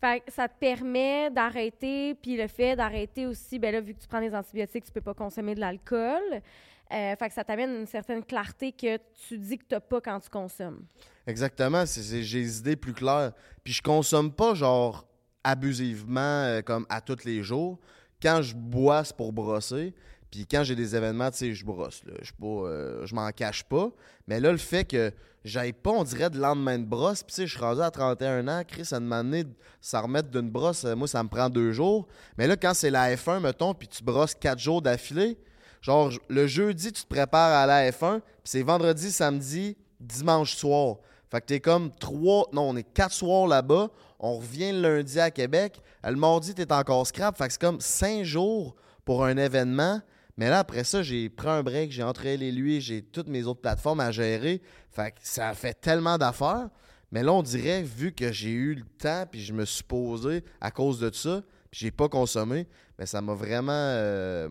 Fait 0.00 0.20
que 0.20 0.32
ça 0.32 0.48
te 0.48 0.58
permet 0.58 1.30
d'arrêter, 1.30 2.14
puis 2.14 2.38
le 2.38 2.46
fait 2.46 2.74
d'arrêter 2.74 3.26
aussi, 3.26 3.58
ben 3.58 3.72
là, 3.72 3.82
vu 3.82 3.92
que 3.94 4.00
tu 4.00 4.08
prends 4.08 4.20
des 4.20 4.34
antibiotiques, 4.34 4.84
tu 4.86 4.92
peux 4.92 5.02
pas 5.02 5.12
consommer 5.12 5.54
de 5.54 5.60
l'alcool. 5.60 6.22
Euh, 6.92 7.16
fait 7.16 7.28
que 7.28 7.34
ça 7.34 7.44
t'amène 7.44 7.80
une 7.80 7.86
certaine 7.86 8.22
clarté 8.24 8.72
que 8.72 8.98
tu 9.28 9.38
dis 9.38 9.58
que 9.58 9.64
t'as 9.68 9.80
pas 9.80 10.00
quand 10.00 10.20
tu 10.20 10.30
consommes. 10.30 10.84
Exactement. 11.26 11.84
j'ai 11.86 12.38
les 12.38 12.58
idées 12.58 12.76
plus 12.76 12.94
claires. 12.94 13.32
Puis 13.62 13.74
je 13.74 13.82
consomme 13.82 14.32
pas, 14.32 14.54
genre, 14.54 15.06
abusivement, 15.42 16.20
euh, 16.20 16.62
comme 16.62 16.86
à 16.88 17.02
tous 17.02 17.24
les 17.24 17.42
jours. 17.42 17.78
Quand 18.22 18.40
je 18.40 18.54
bois, 18.54 19.04
c'est 19.04 19.16
pour 19.16 19.34
brosser. 19.34 19.94
Puis 20.34 20.48
quand 20.50 20.64
j'ai 20.64 20.74
des 20.74 20.96
événements, 20.96 21.30
tu 21.30 21.36
sais, 21.38 21.54
je 21.54 21.64
brosse. 21.64 22.02
Euh, 22.42 23.06
je 23.06 23.14
m'en 23.14 23.30
cache 23.30 23.62
pas. 23.62 23.90
Mais 24.26 24.40
là, 24.40 24.50
le 24.50 24.58
fait 24.58 24.84
que 24.84 25.12
j'aille 25.44 25.72
pas, 25.72 25.90
on 25.90 26.02
dirait, 26.02 26.28
de 26.28 26.40
lendemain 26.40 26.76
de 26.76 26.84
brosse. 26.84 27.22
Puis 27.22 27.32
tu 27.32 27.42
sais, 27.42 27.46
je 27.46 27.52
suis 27.52 27.60
rendu 27.60 27.80
à 27.80 27.92
31 27.92 28.48
ans. 28.48 28.62
Chris, 28.66 28.84
ça 28.84 28.98
m'a 28.98 29.18
amené 29.18 29.44
ça 29.80 30.00
remettre 30.00 30.30
d'une 30.30 30.50
brosse. 30.50 30.86
euh, 30.86 30.96
Moi, 30.96 31.06
ça 31.06 31.22
me 31.22 31.28
prend 31.28 31.48
deux 31.48 31.70
jours. 31.70 32.08
Mais 32.36 32.48
là, 32.48 32.56
quand 32.56 32.74
c'est 32.74 32.90
la 32.90 33.14
F1, 33.14 33.42
mettons, 33.42 33.74
puis 33.74 33.86
tu 33.86 34.02
brosses 34.02 34.34
quatre 34.34 34.58
jours 34.58 34.82
d'affilée, 34.82 35.38
genre, 35.80 36.10
le 36.28 36.48
jeudi, 36.48 36.90
tu 36.90 37.04
te 37.04 37.08
prépares 37.08 37.56
à 37.56 37.66
la 37.66 37.88
F1. 37.92 38.18
Puis 38.18 38.26
c'est 38.42 38.62
vendredi, 38.62 39.12
samedi, 39.12 39.76
dimanche 40.00 40.56
soir. 40.56 40.96
Fait 41.30 41.42
que 41.42 41.46
t'es 41.46 41.60
comme 41.60 41.92
trois, 41.94 42.48
non, 42.52 42.70
on 42.70 42.76
est 42.76 42.82
quatre 42.92 43.12
soirs 43.14 43.46
là-bas. 43.46 43.88
On 44.18 44.38
revient 44.38 44.72
le 44.72 44.96
lundi 44.96 45.20
à 45.20 45.30
Québec. 45.30 45.80
Le 46.02 46.16
mardi, 46.16 46.54
t'es 46.54 46.72
encore 46.72 47.06
scrap. 47.06 47.38
Fait 47.38 47.46
que 47.46 47.52
c'est 47.52 47.60
comme 47.60 47.80
cinq 47.80 48.24
jours 48.24 48.74
pour 49.04 49.24
un 49.24 49.36
événement. 49.36 50.00
Mais 50.36 50.48
là, 50.48 50.58
après 50.60 50.84
ça, 50.84 51.02
j'ai 51.02 51.28
pris 51.28 51.48
un 51.48 51.62
break, 51.62 51.92
j'ai 51.92 52.02
entré 52.02 52.36
les 52.36 52.50
lui, 52.50 52.80
j'ai 52.80 53.02
toutes 53.02 53.28
mes 53.28 53.44
autres 53.44 53.60
plateformes 53.60 54.00
à 54.00 54.10
gérer. 54.10 54.60
Fait 54.90 55.12
que 55.12 55.18
ça 55.22 55.54
fait 55.54 55.74
tellement 55.74 56.18
d'affaires. 56.18 56.68
Mais 57.12 57.22
là, 57.22 57.32
on 57.32 57.42
dirait, 57.42 57.82
vu 57.82 58.12
que 58.12 58.32
j'ai 58.32 58.50
eu 58.50 58.74
le 58.74 58.84
temps, 58.84 59.24
puis 59.30 59.40
je 59.40 59.52
me 59.52 59.64
suis 59.64 59.84
posé 59.84 60.42
à 60.60 60.72
cause 60.72 60.98
de 60.98 61.12
ça, 61.12 61.42
puis 61.70 61.80
j'ai 61.80 61.90
pas 61.92 62.08
consommé, 62.08 62.66
mais 62.98 63.06
ça 63.06 63.20
m'a 63.20 63.34
vraiment 63.34 63.72
euh, 63.72 64.48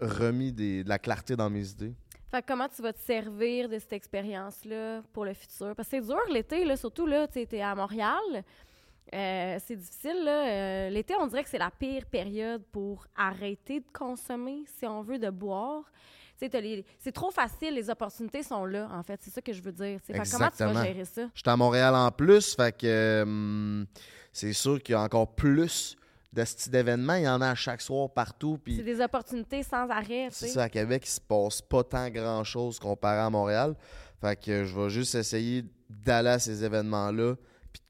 remis 0.00 0.52
de 0.52 0.86
la 0.86 0.98
clarté 0.98 1.36
dans 1.36 1.48
mes 1.48 1.70
idées. 1.70 1.94
Fait 2.30 2.42
que 2.42 2.46
comment 2.46 2.68
tu 2.68 2.82
vas 2.82 2.92
te 2.92 3.00
servir 3.00 3.68
de 3.68 3.78
cette 3.78 3.94
expérience-là 3.94 5.02
pour 5.12 5.24
le 5.24 5.34
futur? 5.34 5.74
Parce 5.74 5.88
que 5.88 5.96
c'est 5.96 6.06
dur 6.06 6.20
l'été, 6.30 6.64
là, 6.64 6.76
surtout 6.76 7.06
là, 7.06 7.26
tu 7.26 7.40
es 7.40 7.60
à 7.62 7.74
Montréal. 7.74 8.44
Euh, 9.12 9.58
c'est 9.66 9.76
difficile, 9.76 10.22
là. 10.24 10.46
Euh, 10.46 10.90
l'été, 10.90 11.14
on 11.18 11.26
dirait 11.26 11.42
que 11.42 11.50
c'est 11.50 11.58
la 11.58 11.70
pire 11.70 12.06
période 12.06 12.62
pour 12.70 13.06
arrêter 13.16 13.80
de 13.80 13.86
consommer, 13.92 14.64
si 14.78 14.86
on 14.86 15.02
veut, 15.02 15.18
de 15.18 15.30
boire. 15.30 15.82
Les- 16.40 16.86
C'est 16.98 17.12
trop 17.12 17.30
facile, 17.30 17.74
les 17.74 17.90
opportunités 17.90 18.42
sont 18.42 18.64
là, 18.64 18.88
en 18.92 19.02
fait. 19.02 19.20
C'est 19.22 19.30
ça 19.30 19.42
que 19.42 19.52
je 19.52 19.60
veux 19.60 19.72
dire. 19.72 19.98
Fait 20.02 20.14
comment 20.32 20.48
tu 20.50 20.62
vas 20.64 20.84
gérer 20.86 21.04
ça? 21.04 21.22
J'étais 21.34 21.50
à 21.50 21.56
Montréal 21.56 21.94
en 21.94 22.10
plus, 22.10 22.54
fait 22.56 22.74
que 22.74 22.86
euh, 22.86 23.84
c'est 24.32 24.54
sûr 24.54 24.82
qu'il 24.82 24.94
y 24.94 24.96
a 24.96 25.02
encore 25.02 25.34
plus 25.34 25.96
de 26.32 26.42
ce 26.44 26.56
type 26.56 26.72
d'événements. 26.72 27.16
Il 27.16 27.24
y 27.24 27.28
en 27.28 27.42
a 27.42 27.50
à 27.50 27.54
chaque 27.54 27.82
soir 27.82 28.08
partout. 28.08 28.58
C'est 28.66 28.82
des 28.82 29.02
opportunités 29.02 29.62
sans 29.62 29.86
arrêt, 29.90 30.28
c'est 30.30 30.48
ça, 30.48 30.62
à 30.62 30.68
Québec, 30.70 31.02
il 31.04 31.10
se 31.10 31.20
passe 31.20 31.60
pas 31.60 31.84
tant 31.84 32.08
grand-chose 32.08 32.78
comparé 32.78 33.18
à 33.18 33.28
Montréal. 33.28 33.74
Fait 34.22 34.36
que 34.42 34.64
je 34.64 34.78
vais 34.80 34.88
juste 34.88 35.14
essayer 35.16 35.64
d'aller 35.90 36.28
à 36.30 36.38
ces 36.38 36.64
événements-là 36.64 37.34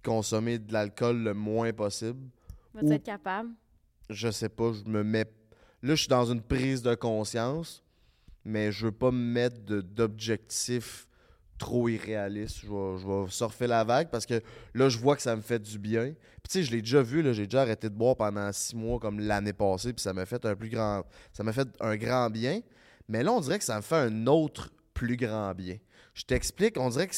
consommer 0.03 0.59
de 0.59 0.73
l'alcool 0.73 1.19
le 1.23 1.35
moins 1.35 1.73
possible. 1.73 2.29
Vas-tu 2.75 2.87
Ou- 2.87 2.93
être 2.93 3.05
capable? 3.05 3.51
Je 4.09 4.31
sais 4.31 4.49
pas, 4.49 4.73
je 4.73 4.89
me 4.91 5.05
mets... 5.05 5.27
Là, 5.83 5.95
je 5.95 6.01
suis 6.01 6.09
dans 6.09 6.25
une 6.25 6.43
prise 6.43 6.83
de 6.83 6.95
conscience, 6.95 7.83
mais 8.45 8.73
je 8.73 8.87
veux 8.87 8.93
pas 8.93 9.11
me 9.11 9.19
mettre 9.19 9.61
d'objectifs 9.61 11.07
trop 11.59 11.89
irréalistes. 11.89 12.59
Je 12.63 12.67
vais, 12.67 12.99
je 12.99 13.07
vais 13.07 13.31
surfer 13.31 13.67
la 13.67 13.85
vague 13.85 14.09
parce 14.11 14.27
que 14.27 14.43
là, 14.75 14.89
je 14.89 14.99
vois 14.99 15.15
que 15.15 15.23
ça 15.23 15.37
me 15.37 15.43
fait 15.43 15.59
du 15.59 15.79
bien. 15.79 16.15
Puis 16.43 16.49
tu 16.49 16.53
sais, 16.53 16.63
je 16.65 16.71
l'ai 16.71 16.81
déjà 16.81 17.03
vu, 17.03 17.23
là, 17.23 17.33
j'ai 17.33 17.47
déjà 17.47 17.63
arrêté 17.63 17.89
de 17.89 17.95
boire 17.95 18.17
pendant 18.17 18.51
six 18.53 18.75
mois 18.75 18.99
comme 18.99 19.21
l'année 19.21 19.53
passée, 19.53 19.93
puis 19.93 20.03
ça 20.03 20.13
m'a 20.13 20.27
fait 20.27 20.45
un 20.45 20.57
plus 20.57 20.71
grand... 20.71 21.05
Ça 21.33 21.43
m'a 21.43 21.53
fait 21.53 21.69
un 21.81 21.97
grand 21.97 22.31
bien. 22.31 22.61
Mais 23.09 23.23
là, 23.23 23.33
on 23.33 23.41
dirait 23.41 23.59
que 23.59 23.65
ça 23.65 23.77
me 23.77 23.83
fait 23.83 23.97
un 23.97 24.27
autre 24.27 24.71
plus 24.95 25.17
grand 25.17 25.55
bien. 25.55 25.77
Je 26.15 26.25
t'explique, 26.25 26.79
on 26.79 26.89
dirait 26.89 27.07
que 27.07 27.15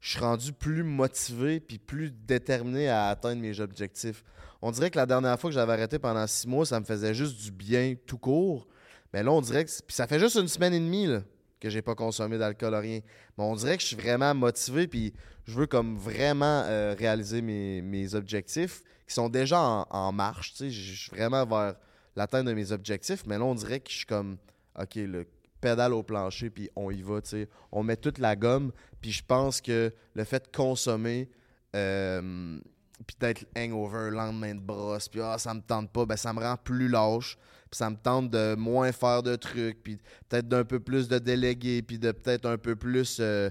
je 0.00 0.10
suis 0.10 0.20
rendu 0.20 0.52
plus 0.52 0.82
motivé 0.84 1.60
puis 1.60 1.78
plus 1.78 2.10
déterminé 2.10 2.88
à 2.88 3.08
atteindre 3.08 3.42
mes 3.42 3.60
objectifs. 3.60 4.24
On 4.62 4.70
dirait 4.70 4.90
que 4.90 4.98
la 4.98 5.06
dernière 5.06 5.38
fois 5.38 5.50
que 5.50 5.54
j'avais 5.54 5.72
arrêté 5.72 5.98
pendant 5.98 6.26
six 6.26 6.46
mois, 6.46 6.66
ça 6.66 6.80
me 6.80 6.84
faisait 6.84 7.14
juste 7.14 7.40
du 7.40 7.50
bien 7.50 7.94
tout 8.06 8.18
court. 8.18 8.66
Mais 9.12 9.22
là, 9.22 9.32
on 9.32 9.40
dirait 9.40 9.64
que. 9.64 9.70
Puis 9.70 9.94
ça 9.94 10.06
fait 10.06 10.18
juste 10.18 10.36
une 10.36 10.48
semaine 10.48 10.74
et 10.74 10.80
demie 10.80 11.06
là, 11.06 11.22
que 11.60 11.70
j'ai 11.70 11.82
pas 11.82 11.94
consommé 11.94 12.38
d'alcool 12.38 12.74
ou 12.74 12.78
rien. 12.78 13.00
Mais 13.36 13.44
on 13.44 13.54
dirait 13.54 13.76
que 13.76 13.82
je 13.82 13.88
suis 13.88 13.96
vraiment 13.96 14.34
motivé 14.34 14.86
puis 14.86 15.14
je 15.46 15.54
veux 15.54 15.66
comme 15.66 15.96
vraiment 15.96 16.62
euh, 16.66 16.94
réaliser 16.98 17.40
mes, 17.40 18.14
objectifs 18.14 18.82
qui 19.06 19.14
sont 19.14 19.28
déjà 19.28 19.60
en, 19.60 19.86
en 19.90 20.12
marche. 20.12 20.54
Je 20.58 20.68
suis 20.68 21.10
vraiment 21.10 21.46
vers 21.46 21.74
l'atteinte 22.16 22.46
de 22.46 22.52
mes 22.52 22.72
objectifs. 22.72 23.24
Mais 23.26 23.38
là, 23.38 23.44
on 23.44 23.54
dirait 23.54 23.80
que 23.80 23.90
je 23.90 23.96
suis 23.96 24.06
comme. 24.06 24.38
OK, 24.80 24.94
le 24.96 25.26
pédale 25.60 25.92
au 25.92 26.02
plancher, 26.02 26.50
puis 26.50 26.70
on 26.76 26.90
y 26.90 27.02
va, 27.02 27.20
tu 27.20 27.30
sais. 27.30 27.48
On 27.72 27.82
met 27.82 27.96
toute 27.96 28.18
la 28.18 28.36
gomme, 28.36 28.72
puis 29.00 29.12
je 29.12 29.22
pense 29.24 29.60
que 29.60 29.92
le 30.14 30.24
fait 30.24 30.44
de 30.50 30.56
consommer, 30.56 31.28
euh, 31.76 32.58
puis 33.06 33.16
d'être 33.20 33.46
hangover, 33.56 34.10
lendemain 34.10 34.54
de 34.54 34.60
brosse, 34.60 35.08
puis 35.08 35.20
ah, 35.20 35.38
ça 35.38 35.54
me 35.54 35.60
tente 35.60 35.92
pas, 35.92 36.04
ben 36.06 36.16
ça 36.16 36.32
me 36.32 36.40
rend 36.40 36.56
plus 36.56 36.88
lâche, 36.88 37.36
puis 37.70 37.78
ça 37.78 37.90
me 37.90 37.96
tente 37.96 38.30
de 38.30 38.54
moins 38.56 38.92
faire 38.92 39.22
de 39.22 39.36
trucs, 39.36 39.82
puis 39.82 39.98
peut-être 40.28 40.48
d'un 40.48 40.64
peu 40.64 40.80
plus 40.80 41.08
de 41.08 41.18
déléguer, 41.18 41.82
puis 41.82 41.98
de 41.98 42.12
peut-être 42.12 42.46
un 42.46 42.58
peu 42.58 42.74
plus 42.76 43.18
euh, 43.20 43.50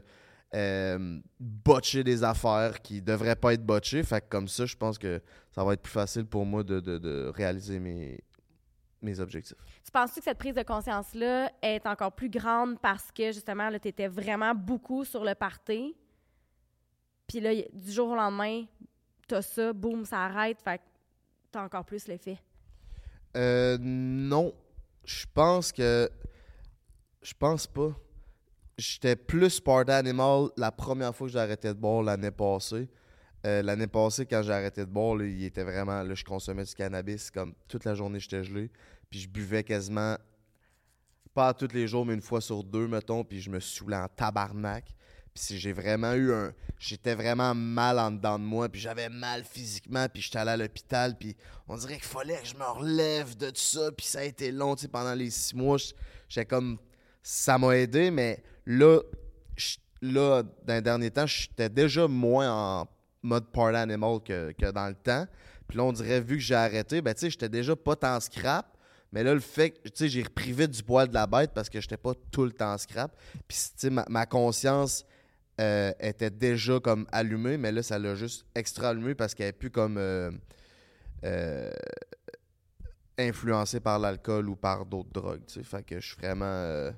euh, 0.56 1.20
botcher 1.40 2.04
des 2.04 2.24
affaires 2.24 2.82
qui 2.82 3.02
devraient 3.02 3.36
pas 3.36 3.54
être 3.54 3.66
botchées. 3.66 4.04
Fait 4.04 4.22
que 4.22 4.26
comme 4.30 4.48
ça, 4.48 4.66
je 4.66 4.76
pense 4.76 4.98
que 4.98 5.22
ça 5.54 5.64
va 5.64 5.74
être 5.74 5.82
plus 5.82 5.92
facile 5.92 6.26
pour 6.26 6.46
moi 6.46 6.64
de- 6.64 6.80
de 6.80 7.32
réaliser 7.36 7.80
mes, 7.80 8.20
mes 9.02 9.20
objectifs. 9.20 9.58
Tu 9.84 9.92
penses-tu 9.92 10.20
que 10.20 10.24
cette 10.26 10.38
prise 10.38 10.56
de 10.56 10.64
conscience-là 10.64 11.52
est 11.62 11.86
encore 11.86 12.12
plus 12.12 12.30
grande 12.30 12.80
parce 12.80 13.12
que, 13.12 13.32
justement, 13.32 13.70
tu 13.80 13.88
étais 13.88 14.08
vraiment 14.08 14.56
beaucoup 14.56 15.06
sur 15.06 15.24
le 15.24 15.36
party, 15.36 15.96
puis 17.28 17.40
là, 17.40 17.54
du 17.74 17.92
jour 17.92 18.10
au 18.10 18.16
lendemain, 18.16 18.66
t'as 19.28 19.42
ça, 19.42 19.74
boum, 19.74 20.06
ça 20.06 20.24
arrête, 20.24 20.62
fait 20.62 20.78
que 20.78 20.84
t'as 21.52 21.64
encore 21.64 21.86
plus 21.86 22.08
l'effet. 22.08 22.38
Euh, 23.36 23.78
non. 23.80 24.54
Je 25.04 25.26
pense 25.34 25.72
que. 25.72 26.10
Je 27.22 27.34
pense 27.34 27.68
pas. 27.68 27.92
J'étais 28.78 29.16
plus 29.16 29.60
party 29.60 29.92
animal 29.92 30.50
la 30.56 30.72
première 30.72 31.16
fois 31.16 31.28
que 31.28 31.34
j'ai 31.34 31.40
arrêté 31.40 31.68
de 31.70 31.74
boire 31.74 32.04
l'année 32.04 32.32
passée. 32.32 32.88
Euh, 33.46 33.62
l'année 33.62 33.88
passée, 33.88 34.26
quand 34.26 34.42
j'ai 34.42 34.52
arrêté 34.52 34.82
de 34.82 34.90
boire, 34.90 35.22
il 35.22 35.44
était 35.44 35.64
vraiment. 35.64 36.02
Là, 36.02 36.16
je 36.16 36.24
consommais 36.24 36.64
du 36.64 36.74
cannabis. 36.74 37.30
Comme 37.32 37.54
toute 37.68 37.86
la 37.86 37.94
journée, 37.94 38.20
j'étais 38.20 38.44
gelé. 38.44 38.72
Puis 39.10 39.22
je 39.22 39.30
buvais 39.30 39.64
quasiment. 39.64 40.18
Pas 41.34 41.54
tous 41.54 41.72
les 41.74 41.88
jours, 41.88 42.06
mais 42.06 42.16
une 42.16 42.22
fois 42.22 42.42
sur 42.42 42.64
deux, 42.64 42.88
mettons. 42.88 43.24
Puis 43.24 43.42
je 43.42 43.50
me 43.50 43.60
saoulais 43.60 43.98
en 43.98 44.08
tabarnak. 44.08 44.86
Puis 45.34 45.60
j'ai 45.60 45.72
vraiment 45.72 46.14
eu 46.14 46.34
un. 46.34 46.52
J'étais 46.80 47.14
vraiment 47.14 47.54
mal 47.54 48.00
en 48.00 48.12
dedans 48.12 48.40
de 48.40 48.44
moi. 48.44 48.70
Puis 48.70 48.82
j'avais 48.82 49.10
mal 49.10 49.44
physiquement. 49.44 50.08
Puis 50.12 50.24
j'étais 50.24 50.40
allé 50.40 50.52
à 50.52 50.58
l'hôpital. 50.58 51.16
Puis 51.16 51.36
on 51.68 51.78
dirait 51.78 51.96
qu'il 51.96 52.06
fallait 52.06 52.42
que 52.42 52.48
je 52.48 52.56
me 52.56 52.66
relève 52.66 53.38
de 53.38 53.50
tout 53.50 53.56
ça. 53.56 53.92
Puis 53.92 54.08
ça 54.08 54.20
a 54.20 54.24
été 54.24 54.52
long, 54.52 54.76
tu 54.76 54.84
sais, 54.84 54.88
pendant 54.88 55.14
les 55.14 55.30
six 55.30 55.56
mois. 55.56 55.78
J'étais 56.28 56.46
comme. 56.46 56.80
Ça 57.22 57.58
m'a 57.58 57.78
aidé, 57.78 58.10
mais 58.10 58.42
là, 58.66 59.02
là, 60.02 60.44
dans 60.64 60.74
les 60.74 60.82
derniers 60.82 61.12
temps, 61.12 61.28
j'étais 61.28 61.68
déjà 61.68 62.08
moins 62.08 62.80
en 62.82 62.88
mode 63.28 63.52
party 63.52 63.78
animal 63.78 64.20
que, 64.24 64.52
que 64.54 64.72
dans 64.72 64.88
le 64.88 64.96
temps. 64.96 65.26
Puis 65.68 65.78
là, 65.78 65.84
on 65.84 65.92
dirait, 65.92 66.22
vu 66.22 66.38
que 66.38 66.44
j'ai 66.44 66.56
arrêté, 66.56 67.02
ben, 67.02 67.14
tu 67.14 67.22
sais, 67.22 67.30
j'étais 67.30 67.50
déjà 67.50 67.76
pas 67.76 67.96
tant 67.96 68.20
scrap, 68.20 68.78
Mais 69.12 69.24
là, 69.24 69.34
le 69.34 69.40
fait 69.40 69.72
que, 69.72 69.90
tu 69.90 69.92
sais, 69.96 70.10
j'ai 70.10 70.24
repris 70.24 70.52
vite 70.52 70.72
du 70.72 70.84
poil 70.84 71.08
de 71.08 71.14
la 71.14 71.28
bête 71.28 71.52
parce 71.54 71.70
que 71.70 71.80
j'étais 71.80 71.98
pas 71.98 72.14
tout 72.32 72.44
le 72.44 72.52
temps 72.52 72.78
scrap. 72.78 73.16
Puis, 73.48 73.58
tu 73.58 73.88
sais, 73.88 73.90
ma, 73.90 74.26
conscience 74.26 75.06
euh, 75.60 75.92
était 76.00 76.30
déjà 76.30 76.80
comme 76.80 77.06
allumée, 77.12 77.58
mais 77.58 77.72
là, 77.72 77.84
ça 77.84 78.00
l'a 78.00 78.16
juste 78.16 78.46
extra 78.56 78.90
allumé 78.90 79.16
parce 79.16 79.34
qu'elle 79.34 79.48
est 79.48 79.54
plus 79.54 79.72
comme 79.72 79.98
euh, 79.98 80.32
euh, 81.24 81.72
influencée 83.18 83.80
par 83.80 84.00
l'alcool 84.00 84.50
ou 84.50 84.56
par 84.56 84.86
d'autres 84.86 85.12
drogues, 85.12 85.46
tu 85.48 85.56
sais. 85.56 85.64
Fait 85.64 85.84
que 85.84 86.00
je 86.00 86.08
suis 86.08 86.18
vraiment, 86.18 86.92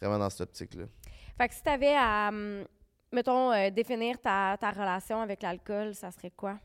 vraiment 0.00 0.18
dans 0.18 0.30
cette 0.30 0.42
optique-là. 0.42 0.84
Fait 1.38 1.48
que 1.48 1.54
si 1.54 1.62
tu 1.62 1.68
avais 1.68 1.94
à, 1.94 2.28
hum, 2.28 2.64
mettons, 3.16 3.50
euh, 3.50 3.70
définir 3.70 4.20
ta, 4.20 4.58
ta 4.60 4.70
relation 4.70 5.22
avec 5.22 5.42
l'alcool, 5.42 5.94
ça 5.94 6.10
serait 6.10 6.30
quoi? 6.30 6.58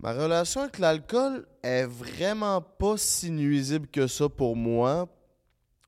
Ma 0.00 0.12
relation 0.12 0.62
avec 0.62 0.80
l'alcool 0.80 1.46
est 1.62 1.86
vraiment 1.86 2.60
pas 2.60 2.96
si 2.96 3.30
nuisible 3.30 3.86
que 3.86 4.08
ça 4.08 4.28
pour 4.28 4.56
moi 4.56 5.08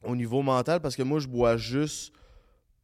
au 0.05 0.14
niveau 0.14 0.40
mental 0.40 0.81
parce 0.81 0.95
que 0.95 1.03
moi 1.03 1.19
je 1.19 1.27
bois 1.27 1.57
juste 1.57 2.14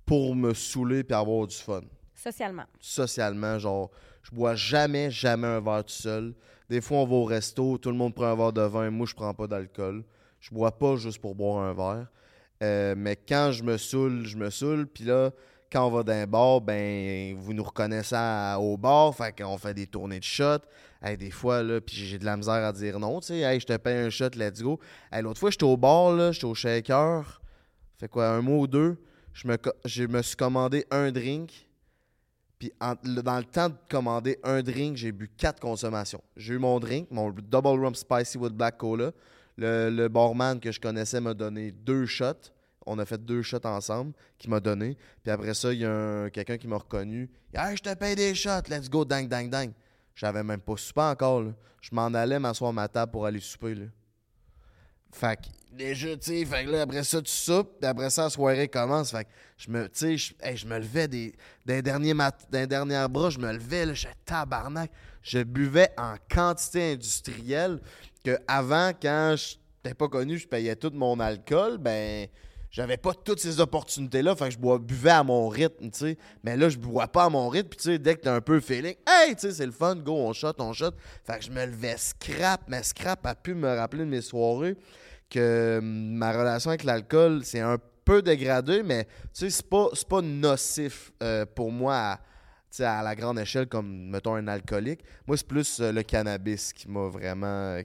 pour 0.05 0.35
me 0.35 0.53
saouler 0.55 1.05
et 1.09 1.13
avoir 1.13 1.47
du 1.47 1.55
fun. 1.55 1.83
Socialement. 2.17 2.65
Socialement, 2.81 3.61
genre 3.61 3.93
je 4.23 4.35
bois 4.35 4.57
jamais 4.57 5.09
jamais 5.09 5.47
un 5.47 5.61
verre 5.61 5.85
tout 5.85 5.93
seul. 5.93 6.35
Des 6.69 6.81
fois 6.81 6.99
on 6.99 7.07
va 7.07 7.15
au 7.15 7.25
resto, 7.25 7.79
tout 7.79 7.91
le 7.91 7.97
monde 7.97 8.13
prend 8.13 8.27
un 8.27 8.35
verre 8.35 8.53
de 8.53 8.63
vin, 8.63 8.91
moi 8.91 9.07
je 9.07 9.15
prends 9.15 9.35
pas 9.35 9.47
d'alcool. 9.47 10.03
Je 10.41 10.53
bois 10.53 10.77
pas 10.77 10.97
juste 10.97 11.21
pour 11.21 11.37
boire 11.37 11.63
un 11.63 11.75
verre. 11.75 12.09
Euh, 12.63 12.95
mais 12.97 13.15
quand 13.15 13.53
je 13.53 13.63
me 13.63 13.79
saoule, 13.79 14.27
je 14.27 14.37
me 14.37 14.51
saoule. 14.51 14.89
Puis 14.89 15.05
là, 15.05 15.31
quand 15.71 15.87
on 15.87 15.91
va 15.91 16.03
dans 16.03 16.13
un 16.13 16.27
bar, 16.27 16.61
ben, 16.61 17.35
vous 17.37 17.53
nous 17.53 17.63
reconnaissez 17.63 18.17
à- 18.17 18.59
au 18.59 18.77
bar. 18.77 19.15
Fait 19.15 19.33
qu'on 19.37 19.57
fait 19.57 19.75
des 19.75 19.87
tournées 19.87 20.19
de 20.19 20.25
shots. 20.25 20.65
Des 21.19 21.31
fois, 21.31 21.63
là, 21.63 21.81
puis 21.81 21.97
j'ai 21.97 22.19
de 22.19 22.25
la 22.25 22.37
misère 22.37 22.65
à 22.65 22.73
dire 22.73 22.99
non. 22.99 23.21
Tu 23.21 23.29
sais, 23.29 23.61
je 23.61 23.67
te 23.67 23.77
paye 23.77 23.99
un 23.99 24.11
shot, 24.11 24.31
let's 24.37 24.63
go. 24.63 24.79
L'autre 25.13 25.41
fois, 25.41 25.51
j'étais 25.51 25.65
au 25.65 25.77
bar, 25.77 26.13
là, 26.13 26.33
j'étais 26.33 26.47
au 26.47 26.55
shaker. 26.55 27.41
Fait 27.99 28.09
quoi, 28.09 28.29
un 28.29 28.43
mois 28.43 28.59
ou 28.59 28.67
deux. 28.67 28.97
Je 29.33 29.47
me, 29.47 29.57
je 29.85 30.05
me 30.05 30.23
suis 30.23 30.37
commandé 30.37 30.85
un 30.91 31.13
drink. 31.13 31.67
Puis 32.59 32.73
dans 32.79 33.39
le 33.39 33.45
temps 33.45 33.71
de 33.71 33.75
commander 33.89 34.39
un 34.45 34.63
drink, 34.63 34.97
j'ai 34.97 35.13
bu 35.13 35.29
quatre 35.29 35.61
consommations. 35.61 36.23
J'ai 36.37 36.55
eu 36.55 36.59
mon 36.59 36.79
drink, 36.79 37.09
mon 37.11 37.31
Double 37.31 37.83
Rum 37.83 37.95
Spicy 37.95 38.37
with 38.37 38.53
Black 38.53 38.77
Cola. 38.77 39.13
Le 39.57 40.09
barman 40.09 40.61
que 40.61 40.71
je 40.71 40.81
connaissais 40.81 41.21
m'a 41.21 41.33
donné 41.33 41.71
deux 41.71 42.05
shots. 42.05 42.51
On 42.87 42.99
a 42.99 43.05
fait 43.05 43.23
deux 43.23 43.43
shots 43.43 43.64
ensemble 43.64 44.12
qu'il 44.38 44.51
m'a 44.51 44.61
donné. 44.61 44.97
Puis 45.23 45.31
après 45.31 45.55
ça, 45.55 45.73
il 45.73 45.81
y 45.81 45.85
a 45.85 45.90
un- 45.93 46.31
quelqu'un 46.31 46.57
qui 46.59 46.66
m'a 46.66 46.77
reconnu. 46.79 47.31
Hey, 47.55 47.77
je 47.77 47.83
te 47.83 47.95
paye 47.95 48.16
des 48.16 48.35
shots, 48.35 48.69
let's 48.69 48.88
go, 48.88 49.05
dang, 49.05 49.29
dang, 49.29 49.49
dang. 49.51 49.71
J'avais 50.14 50.43
même 50.43 50.61
pas 50.61 50.77
soupé 50.77 51.01
encore. 51.03 51.45
Je 51.81 51.90
m'en 51.93 52.07
allais 52.07 52.38
m'asseoir 52.38 52.71
à 52.71 52.73
ma 52.73 52.88
table 52.88 53.12
pour 53.12 53.27
aller 53.27 53.40
souper. 53.40 53.75
Là. 53.75 53.87
Fait 55.12 55.37
que, 55.37 55.49
déjà, 55.77 56.16
tu 56.16 56.23
sais, 56.23 56.45
fait 56.45 56.64
là, 56.64 56.83
après 56.83 57.03
ça, 57.05 57.21
tu 57.21 57.31
soupes, 57.33 57.79
puis 57.81 57.88
après 57.88 58.11
ça, 58.11 58.25
la 58.25 58.31
soirée 58.31 58.69
commence. 58.69 59.11
Fait 59.11 59.25
que, 59.25 59.31
je 59.57 59.71
me, 59.71 59.88
tu 59.88 60.19
sais, 60.19 60.57
je, 60.57 60.66
me 60.66 60.79
levais 60.79 61.09
des, 61.09 61.35
d'un 61.66 61.81
dernier 61.81 62.14
mat, 62.14 62.47
d'un 62.51 62.66
dernier 62.66 63.07
bras, 63.11 63.31
je 63.31 63.38
me 63.38 63.53
levais, 63.53 63.87
là, 63.87 63.95
j'étais 63.95 64.14
tabarnak. 64.25 64.90
Je 65.23 65.43
buvais 65.43 65.90
en 65.99 66.14
quantité 66.31 66.93
industrielle 66.93 67.81
que 68.25 68.38
avant, 68.47 68.93
quand 69.01 69.35
je 69.37 69.57
n'étais 69.85 69.95
pas 69.95 70.09
connu, 70.09 70.38
je 70.38 70.47
payais 70.47 70.77
tout 70.77 70.93
mon 70.95 71.19
alcool, 71.19 71.79
ben, 71.79 72.29
j'avais 72.71 72.97
pas 72.97 73.15
toutes 73.15 73.41
ces 73.41 73.61
opportunités-là. 73.61 74.37
Fait 74.37 74.47
que 74.47 74.51
je 74.53 74.59
bois, 74.59 74.79
buvais 74.79 75.11
à 75.11 75.25
mon 75.25 75.49
rythme, 75.49 75.91
tu 75.91 75.99
sais. 75.99 76.19
Mais 76.45 76.57
là, 76.57 76.69
je 76.69 76.79
bois 76.79 77.09
pas 77.09 77.25
à 77.25 77.29
mon 77.29 77.49
rythme, 77.49 77.69
puis 77.69 77.79
tu 77.79 77.85
sais, 77.85 77.99
dès 77.99 78.15
que 78.15 78.21
t'as 78.23 78.35
un 78.35 78.41
peu 78.41 78.61
feeling, 78.61 78.95
hey, 79.07 79.35
tu 79.35 79.41
sais, 79.41 79.53
c'est 79.53 79.67
le 79.67 79.73
fun, 79.73 79.97
go, 79.97 80.15
on 80.15 80.33
shot, 80.33 80.53
on 80.59 80.73
shot. 80.73 80.93
Fait 81.25 81.39
que 81.39 81.45
je 81.45 81.51
me 81.51 81.65
levais 81.67 81.97
scrap, 81.97 82.63
mais 82.69 82.83
scrap 82.83 83.27
a 83.27 83.35
pu 83.35 83.55
me 83.55 83.75
rappeler 83.77 84.05
de 84.05 84.11
mes 84.11 84.23
soirées 84.23 84.77
que 85.29 85.79
hum, 85.79 86.15
ma 86.15 86.33
relation 86.33 86.71
avec 86.71 86.85
l'alcool, 86.85 87.45
c'est 87.45 87.61
un 87.61 87.79
peu 88.05 88.23
dégradé, 88.23 88.83
mais 88.83 89.05
tu 89.05 89.11
sais, 89.33 89.51
c'est 89.51 89.69
pas, 89.69 89.89
pas 90.09 90.23
nocif 90.23 91.13
euh, 91.23 91.47
pour 91.47 91.71
moi 91.71 92.19
à, 92.79 92.99
à 92.99 93.03
la 93.03 93.15
grande 93.15 93.39
échelle 93.39 93.67
comme, 93.67 94.11
mettons, 94.11 94.35
un 94.35 94.49
alcoolique. 94.49 95.01
Moi, 95.27 95.37
c'est 95.37 95.47
plus 95.47 95.81
euh, 95.81 95.93
le 95.93 96.03
cannabis 96.03 96.73
qui 96.73 96.89
m'a 96.89 97.09
vraiment... 97.09 97.47
euh, 97.47 97.83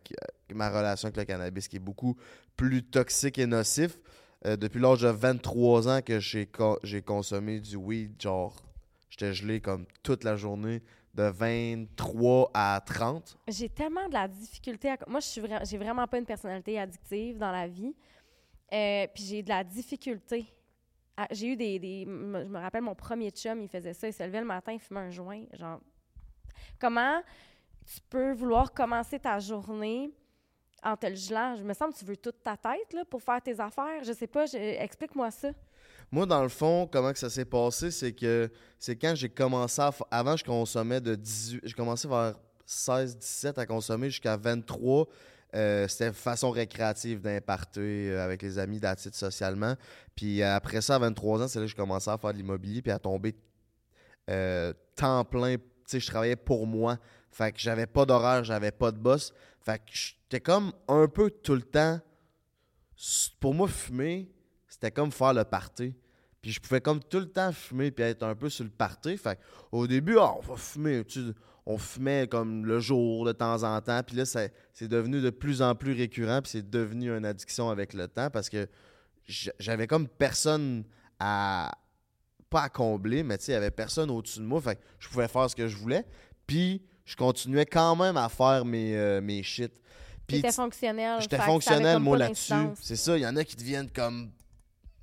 ma 0.53 0.69
relation 0.69 1.07
avec 1.07 1.17
le 1.17 1.23
cannabis 1.25 1.67
qui 1.67 1.77
est 1.77 1.79
beaucoup 1.79 2.15
plus 2.55 2.83
toxique 2.83 3.39
et 3.39 3.47
nocif. 3.47 3.97
Euh, 4.45 4.55
depuis 4.57 4.79
l'âge 4.79 5.01
de 5.01 5.07
23 5.07 5.87
ans 5.89 6.01
que 6.01 6.19
j'ai 6.19 6.45
co- 6.45 6.79
j'ai 6.83 7.01
consommé 7.01 7.59
du 7.59 7.75
weed, 7.77 8.21
genre, 8.21 8.55
j'étais 9.09 9.33
gelé 9.33 9.59
comme 9.59 9.85
toute 10.03 10.23
la 10.23 10.35
journée, 10.35 10.81
de 11.15 11.23
23 11.23 12.51
à 12.53 12.79
30. 12.85 13.37
J'ai 13.47 13.69
tellement 13.69 14.07
de 14.07 14.13
la 14.13 14.27
difficulté 14.27 14.89
à... 14.89 14.97
Moi, 15.07 15.19
je 15.21 15.25
suis 15.27 15.41
j'ai 15.63 15.77
vraiment 15.77 16.05
pas 16.07 16.17
une 16.19 16.25
personnalité 16.25 16.79
addictive 16.79 17.37
dans 17.37 17.51
la 17.51 17.67
vie. 17.67 17.95
Euh, 18.73 19.07
puis 19.13 19.23
j'ai 19.23 19.41
de 19.43 19.49
la 19.49 19.63
difficulté. 19.63 20.45
J'ai 21.31 21.47
eu 21.47 21.55
des, 21.55 21.79
des- 21.79 22.03
Je 22.05 22.09
me 22.49 22.59
rappelle, 22.59 22.81
mon 22.83 22.93
premier 22.95 23.31
chum, 23.31 23.61
il 23.61 23.69
faisait 23.69 23.93
ça. 23.93 24.07
Il 24.07 24.13
se 24.13 24.21
levait 24.23 24.41
le 24.41 24.45
matin, 24.45 24.73
il 24.73 24.79
fumait 24.79 24.99
un 24.99 25.11
joint. 25.11 25.43
Genre, 25.53 25.79
comment 26.79 27.21
tu 27.85 27.99
peux 28.09 28.33
vouloir 28.33 28.73
commencer 28.73 29.17
ta 29.19 29.39
journée 29.39 30.11
en 30.85 30.95
te 30.95 31.07
le 31.07 31.15
gelant? 31.15 31.55
Je 31.57 31.63
me 31.63 31.73
semble 31.73 31.93
que 31.93 31.99
tu 31.99 32.05
veux 32.05 32.15
toute 32.17 32.41
ta 32.43 32.55
tête 32.55 32.93
là, 32.93 33.03
pour 33.09 33.21
faire 33.21 33.41
tes 33.41 33.59
affaires. 33.59 34.03
Je 34.03 34.13
sais 34.13 34.27
pas. 34.27 34.45
je- 34.45 34.55
Explique-moi 34.57 35.31
ça. 35.31 35.49
Moi, 36.11 36.25
dans 36.25 36.43
le 36.43 36.49
fond, 36.49 36.87
comment 36.91 37.11
que 37.11 37.19
ça 37.19 37.29
s'est 37.29 37.45
passé, 37.45 37.89
c'est 37.91 38.13
que 38.13 38.49
c'est 38.79 38.95
quand 38.95 39.15
j'ai 39.15 39.29
commencé 39.29 39.81
à... 39.81 39.91
Avant, 40.11 40.37
je 40.37 40.43
consommais 40.43 41.01
de 41.01 41.15
18... 41.15 41.61
J'ai 41.63 41.73
commencé 41.73 42.07
vers 42.07 42.35
16, 42.65 43.17
17 43.17 43.57
à 43.57 43.65
consommer 43.65 44.09
jusqu'à 44.09 44.37
23. 44.37 45.07
Euh, 45.55 45.87
C'était 45.87 46.11
façon 46.13 46.51
récréative 46.51 47.21
d'imparter 47.21 48.09
euh, 48.11 48.23
avec 48.23 48.41
les 48.41 48.59
amis, 48.59 48.79
d'attitude 48.79 49.15
socialement. 49.15 49.75
Puis 50.15 50.41
euh, 50.41 50.55
après 50.55 50.81
ça, 50.81 50.95
à 50.95 50.99
23 50.99 51.43
ans, 51.43 51.47
c'est 51.47 51.59
là 51.59 51.65
que 51.65 51.69
j'ai 51.71 51.75
commencé 51.77 52.09
à 52.09 52.17
faire 52.17 52.31
de 52.33 52.37
l'immobilier 52.37 52.81
puis 52.81 52.91
à 52.91 52.99
tomber 52.99 53.35
temps 54.95 55.23
plein. 55.25 55.55
Tu 55.57 55.61
sais, 55.87 55.99
je 55.99 56.07
travaillais 56.07 56.35
pour 56.35 56.65
moi. 56.67 56.97
Fait 57.31 57.51
que 57.51 57.59
j'avais 57.59 57.85
pas 57.85 58.05
d'horaire, 58.05 58.43
j'avais 58.43 58.71
pas 58.71 58.91
de 58.91 58.97
boss. 58.97 59.33
Fait 59.65 59.79
que 59.79 59.91
j'étais 59.91 60.39
comme 60.39 60.71
un 60.87 61.07
peu 61.07 61.29
tout 61.29 61.55
le 61.55 61.63
temps... 61.63 61.99
Pour 63.41 63.53
moi, 63.53 63.67
fumer, 63.67 64.31
c'était 64.67 64.91
comme 64.91 65.11
faire 65.11 65.33
le 65.33 65.43
party. 65.43 65.93
Puis 66.41 66.51
je 66.51 66.61
pouvais 66.61 66.79
comme 66.79 67.03
tout 67.03 67.19
le 67.19 67.29
temps 67.29 67.51
fumer 67.51 67.91
puis 67.91 68.05
être 68.05 68.23
un 68.23 68.35
peu 68.35 68.49
sur 68.49 68.63
le 68.63 68.69
party. 68.69 69.17
Fait 69.17 69.39
au 69.71 69.87
début, 69.87 70.17
ah, 70.17 70.35
on 70.37 70.41
va 70.41 70.55
fumer. 70.55 71.03
tu 71.03 71.19
on 71.65 71.77
fumait 71.79 72.27
comme 72.27 72.65
le 72.65 72.79
jour 72.79 73.25
de 73.25 73.31
temps 73.31 73.63
en 73.63 73.81
temps. 73.81 74.01
Puis 74.03 74.15
là, 74.15 74.25
c'est 74.25 74.87
devenu 74.87 75.21
de 75.21 75.31
plus 75.31 75.61
en 75.61 75.73
plus 75.73 75.93
récurrent. 75.93 76.41
Puis 76.41 76.51
c'est 76.51 76.69
devenu 76.69 77.09
une 77.09 77.25
addiction 77.25 77.69
avec 77.69 77.93
le 77.93 78.07
temps 78.07 78.29
parce 78.29 78.49
que 78.49 78.67
j'avais 79.59 79.87
comme 79.87 80.07
personne 80.07 80.83
à. 81.19 81.71
Pas 82.51 82.61
à 82.61 82.69
combler, 82.69 83.23
mais 83.23 83.39
tu 83.39 83.45
sais, 83.45 83.51
il 83.53 83.55
y 83.55 83.57
avait 83.57 83.71
personne 83.71 84.11
au-dessus 84.11 84.39
de 84.39 84.45
moi. 84.45 84.61
Fait 84.61 84.75
que 84.75 84.81
je 84.99 85.09
pouvais 85.09 85.27
faire 85.27 85.49
ce 85.49 85.55
que 85.55 85.67
je 85.67 85.75
voulais. 85.75 86.05
Puis 86.45 86.83
je 87.05 87.15
continuais 87.15 87.65
quand 87.65 87.95
même 87.95 88.17
à 88.17 88.29
faire 88.29 88.65
mes, 88.65 88.95
euh, 88.95 89.21
mes 89.21 89.43
shit. 89.43 89.71
Puis 90.27 90.37
J'étais 90.37 90.51
fonctionnel. 90.51 91.21
J'étais 91.21 91.37
fonctionnel, 91.39 91.99
moi, 91.99 92.17
là-dessus. 92.17 92.53
C'est 92.81 92.95
ça. 92.95 93.15
Il 93.17 93.21
y 93.21 93.27
en 93.27 93.35
a 93.35 93.43
qui 93.43 93.55
deviennent 93.55 93.89
comme 93.91 94.31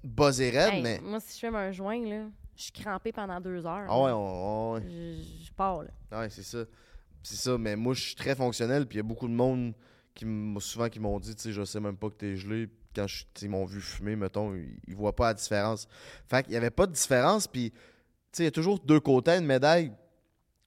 buzzés 0.02 0.50
raides, 0.50 0.74
Hey, 0.74 0.82
mais. 0.82 0.98
Moi, 1.00 1.20
si 1.20 1.34
je 1.38 1.46
fume 1.46 1.54
un 1.54 1.70
joint, 1.70 2.04
là, 2.04 2.24
je 2.56 2.62
suis 2.64 2.72
crampée 2.72 3.12
pendant 3.12 3.40
deux 3.40 3.64
heures. 3.64 3.86
Ah 3.88 4.00
ouais, 4.02 4.10
on- 4.10 4.16
on- 4.16 4.74
ouais. 4.74 4.82
Je, 4.84 5.44
je 5.46 5.52
pars, 5.52 5.82
là. 5.84 5.90
Ouais, 6.20 6.28
c'est 6.30 6.42
ça. 6.42 6.64
C'est 7.22 7.36
ça, 7.36 7.56
mais 7.56 7.76
moi, 7.76 7.94
je 7.94 8.00
suis 8.02 8.14
très 8.16 8.34
fonctionnel, 8.34 8.84
puis 8.86 8.96
il 8.96 8.98
y 8.98 9.04
a 9.04 9.04
beaucoup 9.04 9.28
de 9.28 9.32
monde 9.32 9.74
qui 10.14 10.26
souvent 10.58 10.88
qui 10.88 10.98
m'ont 10.98 11.20
dit, 11.20 11.34
tu 11.36 11.42
sais, 11.42 11.52
je 11.52 11.64
sais 11.64 11.78
même 11.80 11.96
pas 11.96 12.08
que 12.10 12.14
t'es 12.16 12.36
gelé. 12.36 12.68
Quand 12.94 13.06
je- 13.06 13.24
ils 13.40 13.48
m'ont 13.48 13.64
vu 13.64 13.80
fumer, 13.80 14.16
mettons, 14.16 14.54
ils, 14.54 14.76
ils 14.88 14.94
voient 14.96 15.14
pas 15.14 15.28
la 15.28 15.34
différence. 15.34 15.86
Fait 16.28 16.42
qu'il 16.42 16.52
y 16.52 16.56
avait 16.56 16.70
pas 16.70 16.86
de 16.86 16.92
différence, 16.92 17.46
puis, 17.46 17.70
tu 17.70 17.78
sais, 18.32 18.42
il 18.42 18.46
y 18.46 18.48
a 18.48 18.50
toujours 18.50 18.80
deux 18.80 19.00
côtés 19.00 19.36
une 19.36 19.46
médaille. 19.46 19.92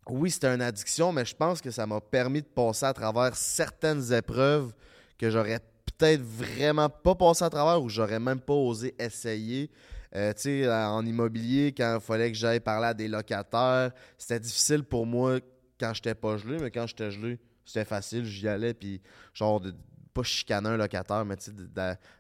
Oui, 0.08 0.30
c'était 0.30 0.54
une 0.54 0.62
addiction, 0.62 1.12
mais 1.12 1.26
je 1.26 1.36
pense 1.36 1.62
que 1.62 1.72
ça 1.72 1.88
m'a 1.88 2.00
permis 2.00 2.42
de 2.42 2.48
passer 2.48 2.86
à 2.86 2.94
travers 2.94 3.36
certaines 3.36 4.14
épreuves 4.14 4.72
que 5.18 5.32
j'aurais 5.32 5.60
peut-être 5.98 6.22
vraiment 6.22 6.90
pas 6.90 7.16
passé 7.16 7.44
à 7.44 7.50
travers 7.50 7.82
ou 7.82 7.90
j'aurais 7.90 8.20
même 8.20 8.40
pas 8.40 8.54
osé 8.54 8.94
essayer. 9.00 9.72
Euh, 10.16 10.32
tu 10.34 10.42
sais, 10.42 10.72
en 10.72 11.04
immobilier, 11.06 11.74
quand 11.76 11.98
il 12.00 12.06
fallait 12.06 12.32
que 12.32 12.38
j'aille 12.38 12.60
parler 12.60 12.88
à 12.88 12.94
des 12.94 13.08
locataires, 13.08 13.92
c'était 14.18 14.40
difficile 14.40 14.84
pour 14.84 15.08
moi 15.08 15.40
quand 15.80 15.94
j'étais 15.94 16.16
pas 16.16 16.38
gelé, 16.38 16.58
mais 16.62 16.70
quand 16.70 16.86
j'étais 16.86 17.10
gelé, 17.10 17.40
c'était 17.66 17.86
facile, 17.86 18.26
j'y 18.26 18.48
allais, 18.48 18.76
puis 18.76 19.02
genre, 19.34 19.60
de, 19.60 19.74
pas 20.14 20.24
chicaner 20.24 20.70
un 20.70 20.78
locataire, 20.78 21.26
mais 21.26 21.36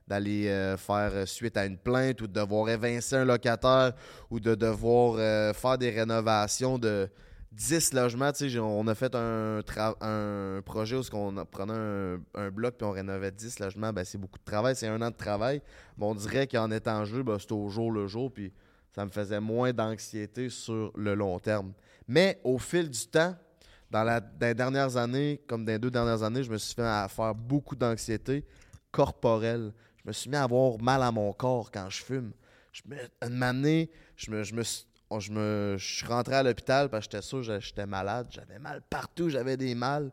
d'aller 0.07 0.47
euh, 0.47 0.75
faire 0.75 1.11
euh, 1.13 1.25
suite 1.27 1.55
à 1.55 1.65
une 1.65 1.77
plainte 1.77 2.19
ou 2.21 2.27
de 2.27 2.33
devoir 2.33 2.67
évincer 2.67 3.15
un 3.15 3.25
locataire 3.25 3.93
ou 4.31 4.39
de 4.39 4.55
devoir 4.55 5.53
faire 5.53 5.77
des 5.77 5.91
rénovations 5.91 6.79
de 6.79 7.07
10 7.55 7.93
logements. 7.93 8.31
Tu 8.31 8.49
sais, 8.49 8.59
on 8.59 8.85
a 8.87 8.95
fait 8.95 9.15
un, 9.15 10.61
projet 10.65 10.97
où 10.97 11.01
on 11.13 11.45
prenait 11.45 12.19
un, 12.35 12.51
bloc 12.51 12.75
puis 12.77 12.85
on 12.85 12.91
rénovait 12.91 13.31
10 13.31 13.59
logements. 13.59 13.93
Ben, 13.93 14.03
c'est 14.03 14.17
beaucoup 14.17 14.39
de 14.39 14.43
travail, 14.43 14.75
c'est 14.75 14.87
un 14.87 15.01
an 15.01 15.09
de 15.09 15.15
travail. 15.15 15.61
Mais 15.97 16.05
on 16.05 16.15
dirait 16.15 16.47
qu'en 16.47 16.69
étant 16.71 17.05
gelé, 17.05 17.23
ben, 17.23 17.39
c'était 17.39 17.53
au 17.53 17.69
jour 17.69 17.91
le 17.91 18.07
jour, 18.07 18.31
puis 18.31 18.51
ça 18.93 19.05
me 19.05 19.09
faisait 19.09 19.39
moins 19.39 19.73
d'anxiété 19.73 20.49
sur 20.49 20.91
le 20.95 21.15
long 21.15 21.39
terme. 21.39 21.73
Mais 22.07 22.39
au 22.43 22.57
fil 22.57 22.89
du 22.89 23.07
temps, 23.07 23.35
dans, 23.89 24.21
les 24.41 24.53
dernières 24.53 24.97
années, 24.97 25.41
comme 25.47 25.63
dans 25.63 25.71
les 25.71 25.79
deux 25.79 25.91
dernières 25.91 26.23
années, 26.23 26.43
je 26.43 26.51
me 26.51 26.57
suis 26.57 26.75
fait 26.75 26.81
à 26.81 27.07
faire 27.07 27.33
beaucoup 27.33 27.75
d'anxiété 27.75 28.45
corporelle. 28.91 29.73
Je 29.97 30.07
me 30.07 30.11
suis 30.13 30.29
mis 30.29 30.35
à 30.35 30.43
avoir 30.43 30.77
mal 30.81 31.01
à 31.01 31.11
mon 31.11 31.31
corps 31.33 31.71
quand 31.71 31.89
je 31.89 32.03
fume. 32.03 32.31
Je 32.71 32.81
me, 32.87 32.97
une 33.25 33.41
année, 33.41 33.89
je 34.17 34.31
me 34.31 34.63
suis 34.63 34.85
on- 35.09 35.19
je, 35.19 35.31
me, 35.31 35.75
je 35.77 35.95
suis 35.97 36.05
rentré 36.07 36.35
à 36.35 36.43
l'hôpital 36.43 36.89
parce 36.89 37.05
que 37.07 37.11
j'étais 37.13 37.21
sûr 37.25 37.45
que 37.45 37.59
j'étais 37.59 37.85
malade. 37.85 38.27
J'avais 38.31 38.59
mal 38.59 38.81
partout, 38.89 39.29
j'avais 39.29 39.57
des 39.57 39.75
mal. 39.75 40.11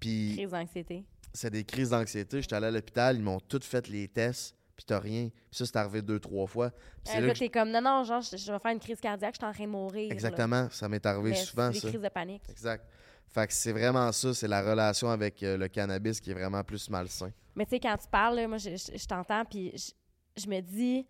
Puis 0.00 0.34
Crise 0.36 0.50
d'anxiété. 0.50 1.04
c'est 1.32 1.50
des 1.50 1.64
crises 1.64 1.90
d'anxiété. 1.90 2.42
J'étais 2.42 2.56
allé 2.56 2.66
à 2.66 2.70
l'hôpital, 2.70 3.16
ils 3.16 3.22
m'ont 3.22 3.40
toutes 3.40 3.64
fait 3.64 3.86
les 3.88 4.08
tests, 4.08 4.54
puis 4.76 4.84
t'as 4.84 4.98
rien. 4.98 5.28
Puis 5.28 5.58
ça, 5.58 5.66
c'est 5.66 5.76
arrivé 5.76 6.02
deux, 6.02 6.18
trois 6.18 6.46
fois. 6.46 6.70
Puis 6.70 6.78
c'est 7.04 7.18
Euh, 7.22 7.26
là 7.28 7.34
t'es 7.34 7.48
comme, 7.48 7.70
non, 7.70 7.80
non, 7.80 8.02
genre, 8.04 8.20
je, 8.22 8.36
je 8.36 8.52
vais 8.52 8.58
faire 8.58 8.72
une 8.72 8.80
crise 8.80 9.00
cardiaque, 9.00 9.34
je 9.34 9.38
suis 9.38 9.46
en 9.48 9.52
train 9.52 9.64
de 9.64 9.68
mourir. 9.70 10.08
là. 10.08 10.14
Exactement, 10.14 10.68
ça 10.70 10.88
m'est 10.88 11.04
arrivé 11.06 11.30
Mais 11.30 11.36
souvent, 11.36 11.70
c'est 11.72 11.78
ça. 11.80 11.86
des 11.86 11.92
crises 11.92 12.02
de 12.04 12.08
panique. 12.12 12.42
Exact. 12.50 12.84
Fait 13.28 13.46
que 13.46 13.52
c'est 13.54 13.72
vraiment 13.72 14.10
ça, 14.12 14.34
c'est 14.34 14.48
la 14.48 14.60
relation 14.62 15.08
avec 15.08 15.42
euh, 15.42 15.56
le 15.56 15.68
cannabis 15.68 16.20
qui 16.20 16.32
est 16.32 16.34
vraiment 16.34 16.62
plus 16.64 16.90
malsain. 16.90 17.30
Mais 17.54 17.64
tu 17.64 17.70
sais, 17.70 17.80
quand 17.80 17.96
tu 17.96 18.08
parles, 18.08 18.36
là, 18.36 18.48
moi, 18.48 18.58
je, 18.58 18.70
je- 18.76 19.06
t'entends, 19.06 19.44
puis 19.44 19.72
je, 19.74 20.42
je 20.42 20.48
me 20.48 20.60
dis, 20.60 21.06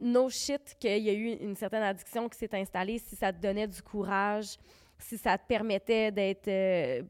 no 0.00 0.28
shit 0.28 0.76
qu'il 0.78 1.02
y 1.02 1.10
a 1.10 1.12
eu 1.12 1.32
une 1.40 1.56
certaine 1.56 1.82
addiction 1.82 2.28
qui 2.28 2.38
s'est 2.38 2.54
installée 2.54 2.98
si 2.98 3.16
ça 3.16 3.32
te 3.32 3.40
donnait 3.40 3.66
du 3.66 3.82
courage, 3.82 4.56
si 4.98 5.18
ça 5.18 5.36
te 5.38 5.46
permettait 5.46 6.10
d'être 6.10 6.48
euh, 6.48 7.02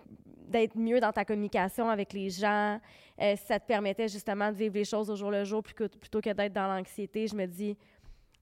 d'être 0.50 0.76
mieux 0.76 0.98
dans 0.98 1.12
ta 1.12 1.24
communication 1.24 1.88
avec 1.88 2.12
les 2.12 2.28
gens, 2.28 2.80
euh, 3.20 3.36
si 3.36 3.46
ça 3.46 3.60
te 3.60 3.66
permettait 3.66 4.08
justement 4.08 4.50
de 4.50 4.56
vivre 4.56 4.74
les 4.74 4.84
choses 4.84 5.08
au 5.08 5.14
jour 5.14 5.30
le 5.30 5.44
jour 5.44 5.62
plutôt 5.62 6.20
que, 6.20 6.32
d'être 6.32 6.52
dans 6.52 6.66
l'anxiété, 6.66 7.28
je 7.28 7.36
me 7.36 7.46
dis, 7.46 7.76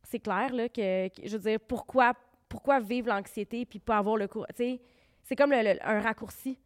c'est 0.03 0.19
clair, 0.19 0.53
là, 0.55 0.71
que, 0.71 1.11
je 1.23 1.37
veux 1.37 1.51
dire, 1.51 1.61
pourquoi, 1.61 2.15
pourquoi 2.49 2.81
vivre 2.81 3.09
l'anxiété 3.09 3.67
puis 3.67 3.79
pas 3.79 3.99
avoir 3.99 4.17
le 4.17 4.27
courage, 4.27 4.49
c'est 4.57 5.37
comme 5.37 5.53
un 5.53 6.01
raccourci 6.01 6.59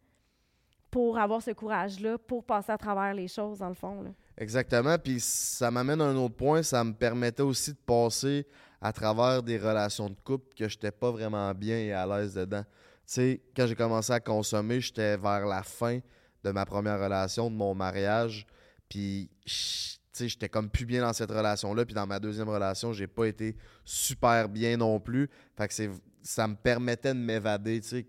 pour 0.89 1.17
avoir 1.17 1.41
ce 1.41 1.51
courage-là, 1.51 2.17
pour 2.17 2.43
passer 2.45 2.71
à 2.71 2.77
travers 2.77 3.13
les 3.13 3.27
choses, 3.27 3.59
dans 3.59 3.67
le 3.67 3.73
fond. 3.73 4.01
Là. 4.01 4.11
Exactement. 4.37 4.97
Puis 4.97 5.19
ça 5.19 5.69
m'amène 5.71 6.01
à 6.01 6.05
un 6.05 6.15
autre 6.15 6.35
point. 6.35 6.63
Ça 6.63 6.83
me 6.83 6.93
permettait 6.93 7.43
aussi 7.43 7.71
de 7.71 7.77
passer 7.85 8.45
à 8.81 8.91
travers 8.91 9.43
des 9.43 9.57
relations 9.57 10.09
de 10.09 10.15
couple 10.23 10.53
que 10.55 10.67
je 10.67 10.75
n'étais 10.75 10.91
pas 10.91 11.11
vraiment 11.11 11.53
bien 11.53 11.77
et 11.77 11.93
à 11.93 12.05
l'aise 12.05 12.33
dedans. 12.33 12.63
Tu 12.63 12.69
sais, 13.05 13.41
quand 13.55 13.67
j'ai 13.67 13.75
commencé 13.75 14.11
à 14.11 14.19
consommer, 14.19 14.81
j'étais 14.81 15.17
vers 15.17 15.45
la 15.45 15.63
fin 15.63 15.99
de 16.43 16.51
ma 16.51 16.65
première 16.65 16.99
relation, 16.99 17.49
de 17.49 17.55
mon 17.55 17.73
mariage. 17.75 18.45
Puis, 18.89 19.29
tu 19.45 19.51
sais, 20.11 20.29
j'étais 20.29 20.49
comme 20.49 20.69
plus 20.69 20.85
bien 20.85 21.01
dans 21.01 21.13
cette 21.13 21.31
relation-là. 21.31 21.85
Puis 21.85 21.93
dans 21.93 22.07
ma 22.07 22.19
deuxième 22.19 22.49
relation, 22.49 22.91
j'ai 22.91 23.07
pas 23.07 23.25
été 23.25 23.55
super 23.85 24.49
bien 24.49 24.77
non 24.77 24.99
plus. 24.99 25.29
Fait 25.55 25.67
que 25.67 25.73
ça 26.21 26.47
me 26.47 26.55
permettait 26.55 27.13
de 27.13 27.19
m'évader. 27.19 27.79
Tu 27.81 27.87
sais, 27.87 28.07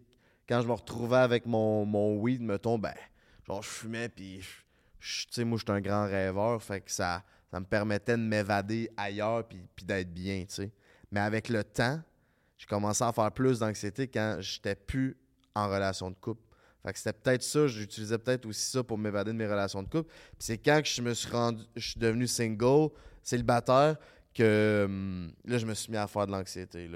quand 0.48 0.60
je 0.60 0.66
me 0.66 0.72
retrouvais 0.72 1.18
avec 1.18 1.46
mon, 1.46 1.84
mon 1.84 2.16
weed, 2.16 2.42
mettons, 2.42 2.78
ben, 2.78 2.94
genre, 3.46 3.62
je 3.62 3.68
fumais, 3.68 4.08
puis 4.08 4.40
moi, 5.38 5.58
je 5.58 5.64
suis 5.64 5.72
un 5.72 5.80
grand 5.80 6.06
rêveur, 6.06 6.62
fait 6.62 6.80
que 6.80 6.90
ça, 6.90 7.22
ça 7.50 7.60
me 7.60 7.66
permettait 7.66 8.16
de 8.16 8.22
m'évader 8.22 8.90
ailleurs 8.96 9.46
puis, 9.46 9.60
puis 9.74 9.84
d'être 9.84 10.12
bien. 10.12 10.44
Mais 11.10 11.20
avec 11.20 11.48
le 11.48 11.62
temps, 11.62 12.00
j'ai 12.56 12.66
commencé 12.66 13.04
à 13.04 13.12
faire 13.12 13.30
plus 13.32 13.58
d'anxiété 13.58 14.08
quand 14.08 14.38
j'étais 14.40 14.74
plus 14.74 15.16
en 15.54 15.68
relation 15.68 16.10
de 16.10 16.16
couple. 16.16 16.42
Fait 16.84 16.92
que 16.92 16.98
c'était 16.98 17.12
peut-être 17.12 17.42
ça, 17.42 17.66
j'utilisais 17.66 18.18
peut-être 18.18 18.44
aussi 18.46 18.70
ça 18.70 18.82
pour 18.82 18.98
m'évader 18.98 19.32
de 19.32 19.36
mes 19.36 19.46
relations 19.46 19.82
de 19.82 19.88
couple. 19.88 20.10
Puis 20.10 20.40
c'est 20.40 20.58
quand 20.58 20.82
que 20.82 20.88
je 20.88 21.00
me 21.00 21.14
suis 21.14 21.30
rendu, 21.30 21.62
je 21.76 21.90
suis 21.90 22.00
devenu 22.00 22.26
single, 22.26 22.90
célibataire, 23.22 23.96
que 24.34 24.84
hum, 24.86 25.32
là, 25.44 25.58
je 25.58 25.66
me 25.66 25.74
suis 25.74 25.90
mis 25.90 25.96
à 25.96 26.06
faire 26.06 26.26
de 26.26 26.32
l'anxiété, 26.32 26.90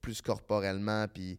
plus 0.00 0.20
corporellement, 0.20 1.06
puis 1.08 1.38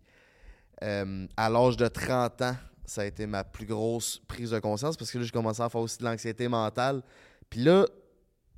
euh, 0.83 1.27
à 1.37 1.49
l'âge 1.49 1.77
de 1.77 1.87
30 1.87 2.41
ans, 2.41 2.55
ça 2.91 3.01
a 3.01 3.05
été 3.05 3.25
ma 3.25 3.43
plus 3.43 3.65
grosse 3.65 4.19
prise 4.27 4.51
de 4.51 4.59
conscience 4.59 4.97
parce 4.97 5.09
que 5.11 5.17
là, 5.17 5.23
j'ai 5.23 5.31
commencé 5.31 5.61
à 5.61 5.69
faire 5.69 5.81
aussi 5.81 5.97
de 5.97 6.03
l'anxiété 6.03 6.47
mentale. 6.47 7.01
Puis 7.49 7.61
là, 7.63 7.85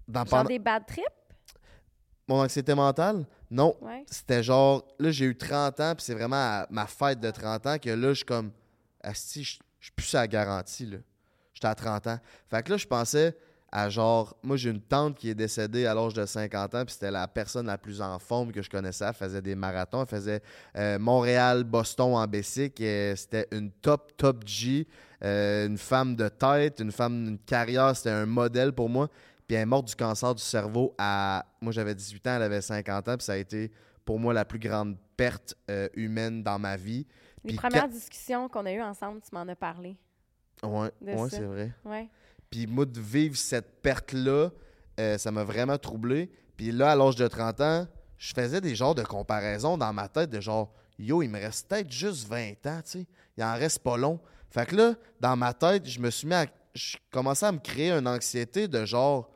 dans 0.08 0.26
pendant- 0.26 0.50
des 0.50 0.60
bad 0.60 0.86
trips? 0.86 1.04
mon 2.28 2.42
anxiété 2.42 2.74
mentale, 2.74 3.26
non. 3.52 3.76
Ouais. 3.82 4.06
C'était 4.10 4.42
genre, 4.44 4.86
là, 4.98 5.12
j'ai 5.12 5.26
eu 5.26 5.38
30 5.38 5.80
ans, 5.82 5.94
puis 5.96 6.06
c'est 6.06 6.14
vraiment 6.14 6.36
à 6.38 6.68
ma 6.70 6.88
fête 6.88 7.20
de 7.20 7.30
30 7.30 7.68
ans 7.68 7.78
que 7.78 7.90
là, 7.90 8.10
je 8.10 8.14
suis 8.16 8.26
comme, 8.26 8.52
Asti, 9.02 9.44
je 9.44 9.60
je 9.80 9.88
suis 9.88 9.92
plus 9.98 10.16
à 10.16 10.20
la 10.22 10.28
garantie, 10.30 10.86
là. 10.86 10.98
J'étais 11.54 11.68
à 11.68 11.76
30 11.76 12.08
ans. 12.08 12.18
Fait 12.50 12.64
que 12.64 12.72
là, 12.72 12.78
je 12.78 12.88
pensais 12.88 13.36
à 13.76 13.90
genre, 13.90 14.38
moi, 14.44 14.56
j'ai 14.56 14.70
une 14.70 14.82
tante 14.82 15.18
qui 15.18 15.30
est 15.32 15.34
décédée 15.36 15.88
à 15.88 15.96
l'âge 15.96 16.14
de 16.14 16.24
50 16.28 16.76
ans, 16.76 16.86
puis 16.86 16.94
c'était 16.94 17.10
la 17.10 17.28
personne 17.28 17.66
la 17.66 17.80
plus 17.80 18.02
en 18.02 18.20
forme 18.20 18.52
que 18.52 18.62
je 18.62 18.70
connaissais. 18.70 19.04
Elle 19.08 19.14
faisait 19.16 19.42
des 19.42 19.56
marathons, 19.56 20.02
elle 20.02 20.08
faisait 20.08 20.42
euh, 20.78 21.00
Montréal-Boston 21.00 22.14
en 22.14 22.28
Bessic. 22.28 22.76
C'était 22.78 23.48
une 23.52 23.72
top, 23.72 24.16
top 24.16 24.44
G, 24.46 24.88
euh, 25.24 25.68
une 25.68 25.78
femme 25.80 26.16
de 26.16 26.30
tête, 26.30 26.80
une 26.82 26.92
femme 26.92 27.26
d'une 27.26 27.40
carrière, 27.40 27.96
c'était 27.96 28.12
un 28.12 28.26
modèle 28.28 28.74
pour 28.74 28.90
moi. 28.90 29.08
Puis 29.48 29.56
elle 29.58 29.64
est 29.64 29.66
morte 29.66 29.88
du 29.88 29.96
cancer 29.96 30.34
du 30.36 30.42
cerveau 30.44 30.94
à. 30.98 31.46
Moi, 31.60 31.72
j'avais 31.74 31.96
18 31.96 32.28
ans, 32.28 32.36
elle 32.36 32.44
avait 32.44 32.62
50 32.62 33.08
ans, 33.10 33.18
puis 33.18 33.26
ça 33.26 33.34
a 33.34 33.38
été 33.38 33.72
pour 34.06 34.20
moi 34.20 34.34
la 34.34 34.46
plus 34.46 34.60
grande 34.60 34.96
perte 35.18 35.56
euh, 35.70 35.90
humaine 35.96 36.44
dans 36.44 36.60
ma 36.60 36.78
vie. 36.78 37.06
Les 37.44 37.50
Puis 37.50 37.56
premières 37.58 37.84
quand- 37.84 37.90
discussions 37.90 38.48
qu'on 38.50 38.66
a 38.66 38.72
eues 38.72 38.82
ensemble, 38.82 39.20
tu 39.22 39.34
m'en 39.34 39.48
as 39.48 39.56
parlé. 39.56 39.98
Ouais, 40.62 40.92
de 41.02 41.12
ouais, 41.12 41.30
c'est 41.30 41.42
vrai. 41.42 41.72
Ouais. 41.84 42.08
Puis 42.54 42.68
moi, 42.68 42.86
de 42.86 43.00
vivre 43.00 43.36
cette 43.36 43.82
perte-là, 43.82 44.52
euh, 45.00 45.18
ça 45.18 45.32
m'a 45.32 45.44
vraiment 45.44 45.80
troublé. 45.80 46.30
Puis 46.56 46.72
là, 46.72 46.92
à 46.92 46.96
l'âge 46.96 47.16
de 47.16 47.28
30 47.28 47.62
ans, 47.62 47.88
je 48.20 48.32
faisais 48.32 48.62
des 48.62 48.76
genres 48.76 48.94
de 48.94 49.02
comparaisons 49.02 49.76
dans 49.76 49.92
ma 49.92 50.08
tête 50.08 50.30
de 50.30 50.40
genre, 50.40 50.72
yo, 51.00 51.24
il 51.24 51.30
me 51.30 51.40
reste 51.40 51.68
peut-être 51.68 51.92
juste 51.92 52.28
20 52.28 52.68
ans, 52.68 52.82
tu 52.86 52.92
sais. 52.92 53.08
Il 53.36 53.44
en 53.44 53.56
reste 53.56 53.80
pas 53.80 53.98
long. 53.98 54.20
Fait 54.52 54.68
que 54.68 54.76
là, 54.76 54.94
dans 55.20 55.36
ma 55.36 55.52
tête, 55.56 55.90
je 55.90 56.00
me 56.00 56.12
suis 56.12 56.28
mis 56.28 56.36
à. 56.36 56.46
Je 56.76 56.98
commençais 57.10 57.48
à 57.48 57.52
me 57.52 57.58
créer 57.58 57.90
une 57.90 58.08
anxiété 58.08 58.68
de 58.68 58.86
genre, 58.86 59.32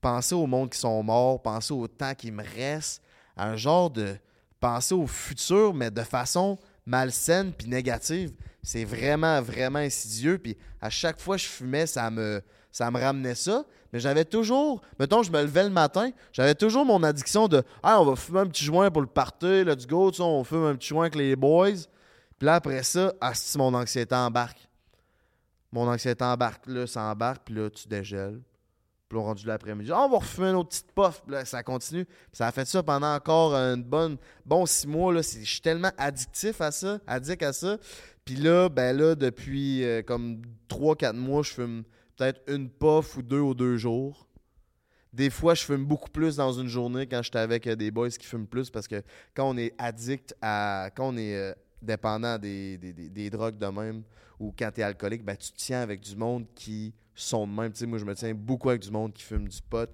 penser 0.00 0.34
au 0.34 0.46
monde 0.46 0.70
qui 0.70 0.78
sont 0.78 1.02
morts, 1.02 1.42
penser 1.42 1.74
au 1.74 1.86
temps 1.86 2.14
qui 2.14 2.30
me 2.30 2.42
reste, 2.42 3.02
un 3.36 3.56
genre 3.56 3.90
de 3.90 4.16
penser 4.58 4.94
au 4.94 5.06
futur, 5.06 5.74
mais 5.74 5.90
de 5.90 6.00
façon 6.00 6.58
malsaine 6.86 7.52
puis 7.52 7.68
négative. 7.68 8.32
C'est 8.62 8.84
vraiment, 8.84 9.40
vraiment 9.42 9.80
insidieux. 9.80 10.38
Puis 10.38 10.56
à 10.80 10.90
chaque 10.90 11.20
fois 11.20 11.36
que 11.36 11.42
je 11.42 11.48
fumais, 11.48 11.86
ça 11.86 12.10
me, 12.10 12.40
ça 12.70 12.90
me 12.90 13.00
ramenait 13.00 13.34
ça. 13.34 13.64
Mais 13.92 14.00
j'avais 14.00 14.24
toujours, 14.24 14.80
mettons, 14.98 15.22
je 15.22 15.30
me 15.30 15.42
levais 15.42 15.64
le 15.64 15.70
matin, 15.70 16.10
j'avais 16.32 16.54
toujours 16.54 16.84
mon 16.84 17.02
addiction 17.02 17.46
de 17.46 17.62
Ah, 17.82 18.00
on 18.00 18.06
va 18.06 18.16
fumer 18.16 18.40
un 18.40 18.46
petit 18.46 18.64
joint 18.64 18.90
pour 18.90 19.02
le 19.02 19.08
party, 19.08 19.64
let's 19.64 19.86
go, 19.86 20.10
tu 20.10 20.22
on 20.22 20.42
fume 20.44 20.64
un 20.64 20.76
petit 20.76 20.88
joint 20.88 21.04
avec 21.04 21.16
les 21.16 21.36
boys. 21.36 21.72
Puis 22.38 22.46
là, 22.46 22.54
après 22.54 22.82
ça, 22.82 23.12
ah, 23.20 23.34
si 23.34 23.58
mon 23.58 23.74
anxiété 23.74 24.14
embarque. 24.14 24.66
Mon 25.70 25.88
anxiété 25.88 26.24
embarque, 26.24 26.66
là, 26.66 26.86
ça 26.86 27.02
embarque, 27.02 27.42
puis 27.44 27.54
là, 27.54 27.68
tu 27.70 27.86
dégèles. 27.88 28.40
Puis 29.12 29.18
là, 29.20 29.24
rendu 29.26 29.46
l'après-midi, 29.46 29.90
Ah, 29.92 30.06
on 30.06 30.08
va 30.08 30.16
refumer 30.16 30.48
une 30.48 30.56
autre 30.56 30.70
petite 30.70 30.90
puff. 30.94 31.22
Là, 31.28 31.44
ça 31.44 31.62
continue. 31.62 32.06
Ça 32.32 32.46
a 32.46 32.52
fait 32.52 32.64
ça 32.66 32.82
pendant 32.82 33.14
encore 33.14 33.52
une 33.54 33.82
bonne, 33.84 34.16
bon 34.46 34.64
six 34.64 34.86
mois. 34.86 35.12
Je 35.14 35.20
suis 35.20 35.60
tellement 35.60 35.90
addictif 35.98 36.62
à 36.62 36.70
ça, 36.70 36.98
addict 37.06 37.42
à 37.42 37.52
ça. 37.52 37.76
Puis 38.24 38.36
là, 38.36 38.70
ben 38.70 38.96
là, 38.96 39.14
depuis 39.14 39.84
euh, 39.84 40.00
comme 40.02 40.40
3-4 40.70 41.12
mois, 41.12 41.42
je 41.42 41.50
fume 41.52 41.82
peut-être 42.16 42.40
une 42.50 42.70
puff 42.70 43.18
ou 43.18 43.22
deux 43.22 43.40
ou 43.40 43.52
deux 43.52 43.76
jours. 43.76 44.26
Des 45.12 45.28
fois, 45.28 45.52
je 45.54 45.62
fume 45.64 45.84
beaucoup 45.84 46.08
plus 46.08 46.36
dans 46.36 46.52
une 46.52 46.68
journée 46.68 47.06
quand 47.06 47.20
j'étais 47.22 47.38
avec 47.40 47.66
euh, 47.66 47.76
des 47.76 47.90
boys 47.90 48.08
qui 48.08 48.24
fument 48.26 48.46
plus 48.46 48.70
parce 48.70 48.88
que 48.88 49.02
quand 49.34 49.46
on 49.50 49.58
est 49.58 49.74
addict 49.76 50.34
à. 50.40 50.88
quand 50.96 51.08
on 51.12 51.16
est 51.18 51.36
euh, 51.36 51.52
dépendant 51.82 52.38
des, 52.38 52.78
des- 52.78 52.94
des- 53.10 53.28
drogues 53.28 53.58
de 53.58 53.66
même 53.66 54.04
ou 54.40 54.54
quand 54.58 54.70
tu 54.72 54.80
es 54.80 54.84
alcoolique, 54.84 55.22
ben, 55.22 55.36
tu 55.36 55.52
tiens 55.52 55.80
avec 55.82 56.00
du 56.00 56.16
monde 56.16 56.46
qui 56.54 56.94
sont 57.14 57.46
de 57.46 57.52
même. 57.52 57.72
Tu 57.72 57.80
sais, 57.80 57.86
moi, 57.86 57.98
je 57.98 58.04
me 58.04 58.14
tiens 58.14 58.34
beaucoup 58.34 58.70
avec 58.70 58.82
du 58.82 58.90
monde 58.90 59.12
qui 59.12 59.22
fume 59.22 59.48
du 59.48 59.58
pot. 59.68 59.90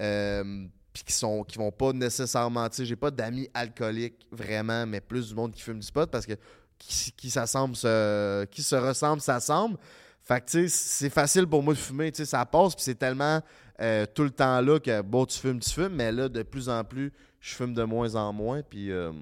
euh, 0.00 0.66
puis 0.94 1.02
qui 1.02 1.12
sont 1.12 1.42
qui 1.42 1.58
vont 1.58 1.72
pas 1.72 1.92
nécessairement, 1.92 2.68
tu 2.68 2.76
sais, 2.76 2.84
j'ai 2.86 2.96
pas 2.96 3.10
d'amis 3.10 3.50
alcooliques 3.52 4.26
vraiment, 4.30 4.86
mais 4.86 5.00
plus 5.00 5.28
du 5.28 5.34
monde 5.34 5.52
qui 5.52 5.60
fume 5.60 5.80
du 5.80 5.92
pot 5.92 6.08
parce 6.08 6.24
que 6.24 6.34
qui, 6.78 7.30
s'assemble 7.30 7.74
se, 7.74 8.44
qui 8.46 8.62
se 8.62 8.76
ressemble 8.76 9.20
s'assemble. 9.20 9.76
Fait 10.22 10.40
que 10.40 10.46
tu 10.46 10.68
sais, 10.68 10.68
c'est 10.68 11.10
facile 11.10 11.46
pour 11.46 11.62
moi 11.62 11.74
de 11.74 11.78
fumer, 11.78 12.12
tu 12.12 12.18
sais, 12.18 12.24
ça 12.24 12.46
passe 12.46 12.74
puis 12.76 12.84
c'est 12.84 12.94
tellement 12.94 13.42
euh, 13.80 14.06
tout 14.14 14.22
le 14.22 14.30
temps 14.30 14.60
là 14.60 14.78
que 14.78 15.02
bon, 15.02 15.26
tu 15.26 15.38
fumes, 15.38 15.58
tu 15.58 15.70
fumes, 15.70 15.94
mais 15.94 16.12
là 16.12 16.28
de 16.28 16.42
plus 16.44 16.68
en 16.68 16.84
plus, 16.84 17.12
je 17.40 17.54
fume 17.54 17.74
de 17.74 17.82
moins 17.82 18.14
en 18.14 18.32
moins 18.32 18.62
puis 18.62 18.92
euh, 18.92 19.12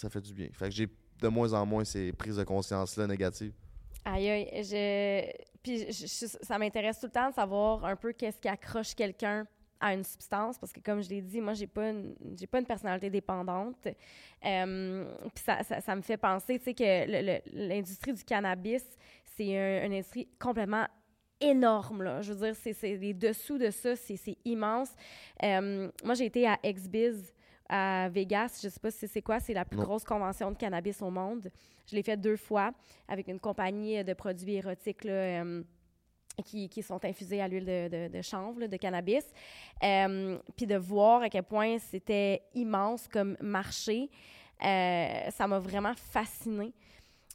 ça 0.00 0.08
fait 0.08 0.20
du 0.20 0.32
bien. 0.32 0.48
Fait 0.52 0.68
que 0.68 0.74
j'ai 0.74 0.88
de 1.20 1.28
moins 1.28 1.52
en 1.54 1.66
moins 1.66 1.84
ces 1.84 2.12
prises 2.12 2.36
de 2.36 2.44
conscience 2.44 2.96
là 2.96 3.06
négatives. 3.08 3.52
Aïe, 4.06 4.30
aïe. 4.30 4.62
Je... 4.62 5.32
Puis 5.62 5.92
ça 6.42 6.58
m'intéresse 6.58 7.00
tout 7.00 7.06
le 7.06 7.12
temps 7.12 7.28
de 7.28 7.34
savoir 7.34 7.84
un 7.84 7.96
peu 7.96 8.12
qu'est-ce 8.12 8.38
qui 8.38 8.46
accroche 8.48 8.94
quelqu'un 8.94 9.46
à 9.80 9.92
une 9.92 10.04
substance 10.04 10.56
parce 10.58 10.72
que 10.72 10.80
comme 10.80 11.02
je 11.02 11.08
l'ai 11.10 11.20
dit, 11.20 11.40
moi 11.40 11.52
j'ai 11.52 11.66
pas 11.66 11.92
j'ai 12.38 12.46
pas 12.46 12.60
une 12.60 12.66
personnalité 12.66 13.10
dépendante. 13.10 13.76
Puis 13.82 15.44
ça, 15.44 15.62
ça, 15.80 15.96
me 15.96 16.02
fait 16.02 16.16
penser, 16.16 16.58
tu 16.58 16.66
sais 16.66 16.74
que 16.74 17.68
l'industrie 17.68 18.12
du 18.14 18.24
cannabis, 18.24 18.84
c'est 19.36 19.58
un- 19.58 19.84
une 19.86 19.92
industrie 19.92 20.28
complètement 20.38 20.86
énorme 21.40 22.04
là. 22.04 22.22
Je 22.22 22.32
veux 22.32 22.46
dire, 22.46 22.56
c'est 22.72 22.96
les 22.96 23.12
dessous 23.12 23.58
de 23.58 23.70
ça, 23.70 23.96
c'est 23.96 24.38
immense. 24.44 24.94
Moi 25.42 26.14
j'ai 26.14 26.26
été 26.26 26.46
à 26.46 26.58
Exbiz 26.62 27.34
à 27.68 28.08
Vegas. 28.08 28.60
Je 28.62 28.68
sais 28.68 28.80
pas 28.80 28.90
si 28.90 29.06
c'est 29.08 29.22
quoi, 29.22 29.40
c'est 29.40 29.54
la 29.54 29.64
plus 29.64 29.76
Non. 29.76 29.84
grosse 29.84 30.04
convention 30.04 30.50
de 30.50 30.56
cannabis 30.56 31.00
au 31.02 31.10
monde. 31.10 31.50
Je 31.90 31.94
l'ai 31.96 32.02
fait 32.02 32.16
deux 32.16 32.36
fois 32.36 32.72
avec 33.08 33.28
une 33.28 33.40
compagnie 33.40 34.02
de 34.04 34.12
produits 34.14 34.54
érotiques 34.56 35.04
là, 35.04 35.12
euh, 35.12 35.62
qui, 36.44 36.68
qui 36.68 36.82
sont 36.82 37.04
infusés 37.04 37.40
à 37.40 37.48
l'huile 37.48 37.64
de, 37.64 37.88
de, 37.88 38.08
de 38.16 38.22
chanvre, 38.22 38.60
là, 38.60 38.68
de 38.68 38.76
cannabis. 38.76 39.24
Euh, 39.82 40.38
Puis 40.56 40.66
de 40.66 40.76
voir 40.76 41.22
à 41.22 41.28
quel 41.28 41.44
point 41.44 41.78
c'était 41.78 42.42
immense 42.54 43.08
comme 43.08 43.36
marché, 43.40 44.10
euh, 44.64 45.30
ça 45.30 45.46
m'a 45.46 45.58
vraiment 45.58 45.94
fascinée. 45.94 46.72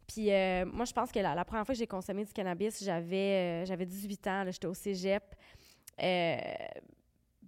Puis 0.07 0.25
moi, 0.65 0.83
je 0.85 0.91
pense 0.91 1.09
que 1.11 1.19
la, 1.19 1.33
la 1.35 1.45
première 1.45 1.65
fois 1.65 1.73
que 1.73 1.79
j'ai 1.79 1.87
consommé 1.87 2.25
du 2.25 2.33
cannabis, 2.33 2.83
j'avais 2.83 3.65
j'avais 3.65 3.85
18 3.85 4.27
ans, 4.27 4.43
j'étais 4.49 4.67
au 4.67 4.73
cégep. 4.73 5.23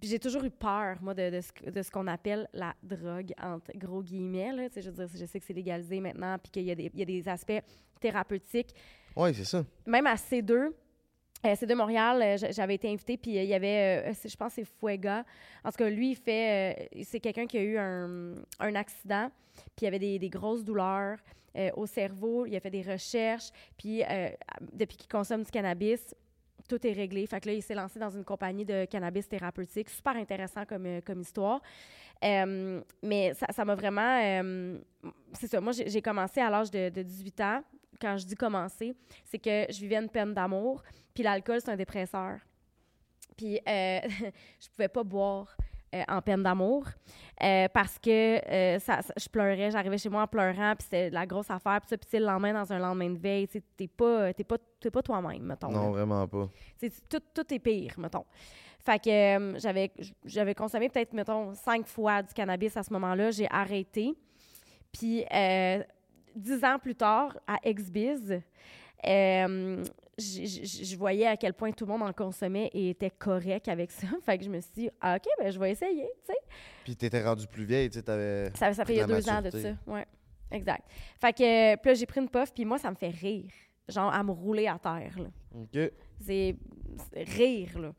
Puis 0.00 0.08
j'ai 0.10 0.18
toujours 0.18 0.44
eu 0.44 0.50
peur, 0.50 0.96
moi, 1.00 1.14
de, 1.14 1.30
de 1.30 1.40
ce, 1.40 1.70
de 1.70 1.82
ce 1.82 1.90
qu'on 1.90 2.06
appelle 2.06 2.48
la 2.52 2.74
drogue, 2.82 3.32
entre 3.40 3.70
gros 3.76 4.02
guillemets. 4.02 4.52
Là. 4.52 4.68
Je 4.74 4.90
veux 4.90 5.06
dire, 5.06 5.16
je 5.18 5.24
sais 5.24 5.38
que 5.40 5.46
c'est 5.46 5.52
légalisé 5.54 6.00
maintenant, 6.00 6.36
puis 6.38 6.50
qu'il 6.50 6.64
y, 6.64 6.70
a 6.70 6.74
des- 6.74 6.90
il 6.92 6.98
y 6.98 7.02
a 7.02 7.06
des 7.06 7.28
aspects 7.28 7.62
thérapeutiques. 8.00 8.74
Oui, 9.16 9.32
c'est 9.34 9.44
ça. 9.44 9.64
Même 9.86 10.06
à 10.06 10.14
C2, 10.16 10.52
euh, 11.46 11.54
C2 11.54 11.74
Montréal, 11.74 12.20
euh, 12.22 12.48
j'avais 12.52 12.74
été 12.74 12.88
invitée, 12.90 13.16
puis 13.16 13.38
euh, 13.38 13.42
il 13.42 13.48
y 13.48 13.54
avait, 13.54 14.12
je 14.12 14.36
pense 14.36 14.54
c'est 14.54 14.64
Fuega. 14.64 15.24
En 15.64 15.70
tout 15.70 15.76
cas, 15.78 15.88
lui, 15.88 16.10
il 16.10 16.16
fait, 16.16 16.88
c'est 17.04 17.20
quelqu'un 17.20 17.46
qui 17.46 17.58
a 17.58 17.62
eu 17.62 17.78
un, 17.78 18.34
un 18.58 18.74
accident, 18.74 19.30
puis 19.54 19.82
il 19.82 19.84
y 19.84 19.88
avait 19.88 19.98
des, 19.98 20.18
des 20.18 20.28
grosses 20.30 20.64
douleurs 20.64 21.18
euh, 21.56 21.70
au 21.76 21.86
cerveau. 21.86 22.44
Il 22.46 22.56
a 22.56 22.60
fait 22.60 22.70
des 22.70 22.82
recherches, 22.82 23.50
puis 23.78 24.02
euh, 24.02 24.28
depuis 24.72 24.96
qu'il 24.96 25.08
consomme 25.08 25.44
du 25.44 25.50
cannabis, 25.50 26.14
tout 26.68 26.86
est 26.86 26.92
réglé. 26.92 27.26
Fait 27.26 27.40
que 27.40 27.48
là, 27.48 27.54
il 27.54 27.62
s'est 27.62 27.74
lancé 27.74 27.98
dans 27.98 28.10
une 28.10 28.24
compagnie 28.24 28.64
de 28.64 28.84
cannabis 28.86 29.28
thérapeutique. 29.28 29.90
Super 29.90 30.16
intéressant 30.16 30.64
comme, 30.64 30.86
euh, 30.86 31.00
comme 31.04 31.20
histoire. 31.20 31.60
Euh, 32.24 32.80
mais 33.02 33.34
ça 33.34 33.64
m'a 33.64 33.74
vraiment... 33.74 34.20
euh, 34.22 34.78
c'est 35.34 35.48
ça, 35.48 35.60
moi, 35.60 35.72
j'ai 35.72 36.00
commencé 36.00 36.40
à 36.40 36.48
l'âge 36.48 36.70
de, 36.70 36.88
de 36.88 37.02
18 37.02 37.40
ans. 37.40 37.62
Quand 38.00 38.16
je 38.16 38.26
dis 38.26 38.34
commencer, 38.34 38.94
c'est 39.24 39.38
que 39.38 39.66
je 39.70 39.80
vivais 39.80 39.96
une 39.96 40.08
peine 40.08 40.34
d'amour, 40.34 40.82
puis 41.12 41.22
l'alcool, 41.22 41.60
c'est 41.60 41.70
un 41.70 41.76
dépresseur. 41.76 42.38
Puis 43.36 43.60
euh, 43.68 44.00
je 44.60 44.68
pouvais 44.70 44.88
pas 44.88 45.02
boire 45.02 45.56
euh, 45.94 46.02
en 46.08 46.20
peine 46.20 46.42
d'amour 46.42 46.84
euh, 47.42 47.68
parce 47.72 47.98
que 47.98 48.10
euh, 48.50 48.78
ça, 48.80 49.00
ça- 49.02 49.14
je 49.16 49.28
pleurais, 49.28 49.70
j'arrivais 49.70 49.96
chez 49.98 50.08
moi 50.08 50.22
en 50.22 50.26
pleurant, 50.26 50.74
puis 50.76 50.84
c'était 50.84 51.10
la 51.10 51.24
grosse 51.26 51.50
affaire, 51.50 51.80
puis 51.80 51.88
ça, 51.90 51.96
puis 51.96 52.18
le 52.18 52.26
lendemain, 52.26 52.52
dans 52.52 52.72
un 52.72 52.78
lendemain 52.78 53.10
de 53.10 53.18
veille, 53.18 53.46
tu 53.48 53.62
t'es 53.76 53.88
pas, 53.88 54.32
t'es 54.34 54.44
pas, 54.44 54.56
t'es 54.80 54.90
pas 54.90 55.02
toi-même, 55.02 55.42
mettons. 55.42 55.68
là. 55.68 55.74
Non, 55.78 55.90
vraiment 55.90 56.26
pas. 56.26 56.48
Tu 56.80 56.88
sais, 56.88 56.92
tout, 57.08 57.20
tout 57.34 57.54
est 57.54 57.58
pire, 57.58 57.94
mettons. 57.98 58.24
Fait 58.80 58.98
que 59.02 59.58
j'avais, 59.58 59.90
j'avais 60.24 60.54
consommé 60.54 60.88
peut-être, 60.90 61.12
mettons, 61.14 61.54
cinq 61.54 61.86
fois 61.86 62.22
du 62.22 62.34
cannabis 62.34 62.76
à 62.76 62.82
ce 62.82 62.92
moment-là. 62.92 63.30
J'ai 63.30 63.48
arrêté. 63.50 64.12
Puis, 64.92 65.24
dix 66.36 66.64
ans 66.64 66.78
plus 66.78 66.94
tard, 66.94 67.38
à 67.46 67.56
Exbiz, 67.62 68.40
euh, 69.06 69.84
je 70.18 70.96
voyais 70.96 71.26
à 71.26 71.36
quel 71.36 71.54
point 71.54 71.72
tout 71.72 71.84
le 71.86 71.92
monde 71.92 72.02
en 72.02 72.12
consommait 72.12 72.70
et 72.72 72.90
était 72.90 73.10
correct 73.10 73.68
avec 73.68 73.90
ça. 73.90 74.06
Fait 74.24 74.38
que 74.38 74.44
je 74.44 74.50
me 74.50 74.60
suis 74.60 74.72
dit, 74.74 74.90
ah, 75.00 75.16
OK, 75.16 75.24
ben 75.38 75.50
je 75.50 75.58
vais 75.58 75.70
essayer, 75.72 76.08
tu 76.24 76.32
sais. 76.32 76.38
Puis 76.84 76.96
t'étais 76.96 77.22
rendu 77.24 77.46
plus 77.46 77.64
vieille, 77.64 77.88
tu 77.90 77.98
sais, 77.98 78.02
t'avais... 78.02 78.50
Ça, 78.56 78.72
ça 78.72 78.84
fait 78.84 78.94
il 78.94 78.96
y 78.98 79.00
a 79.00 79.06
deux 79.06 79.28
ans 79.28 79.42
de 79.42 79.50
ça. 79.50 79.76
Ouais, 79.86 80.06
exact. 80.50 80.88
Fait 81.20 81.32
que, 81.32 81.76
puis 81.76 81.90
là, 81.90 81.94
j'ai 81.94 82.06
pris 82.06 82.20
une 82.20 82.28
puff, 82.28 82.52
puis 82.54 82.64
moi, 82.64 82.78
ça 82.78 82.90
me 82.90 82.96
fait 82.96 83.10
rire. 83.10 83.50
Genre, 83.88 84.12
à 84.12 84.22
me 84.22 84.30
rouler 84.30 84.66
à 84.66 84.78
terre, 84.78 85.18
là. 85.18 85.28
OK. 85.54 85.78
C'est 86.20 86.56
rire, 87.16 87.78
là. 87.78 87.92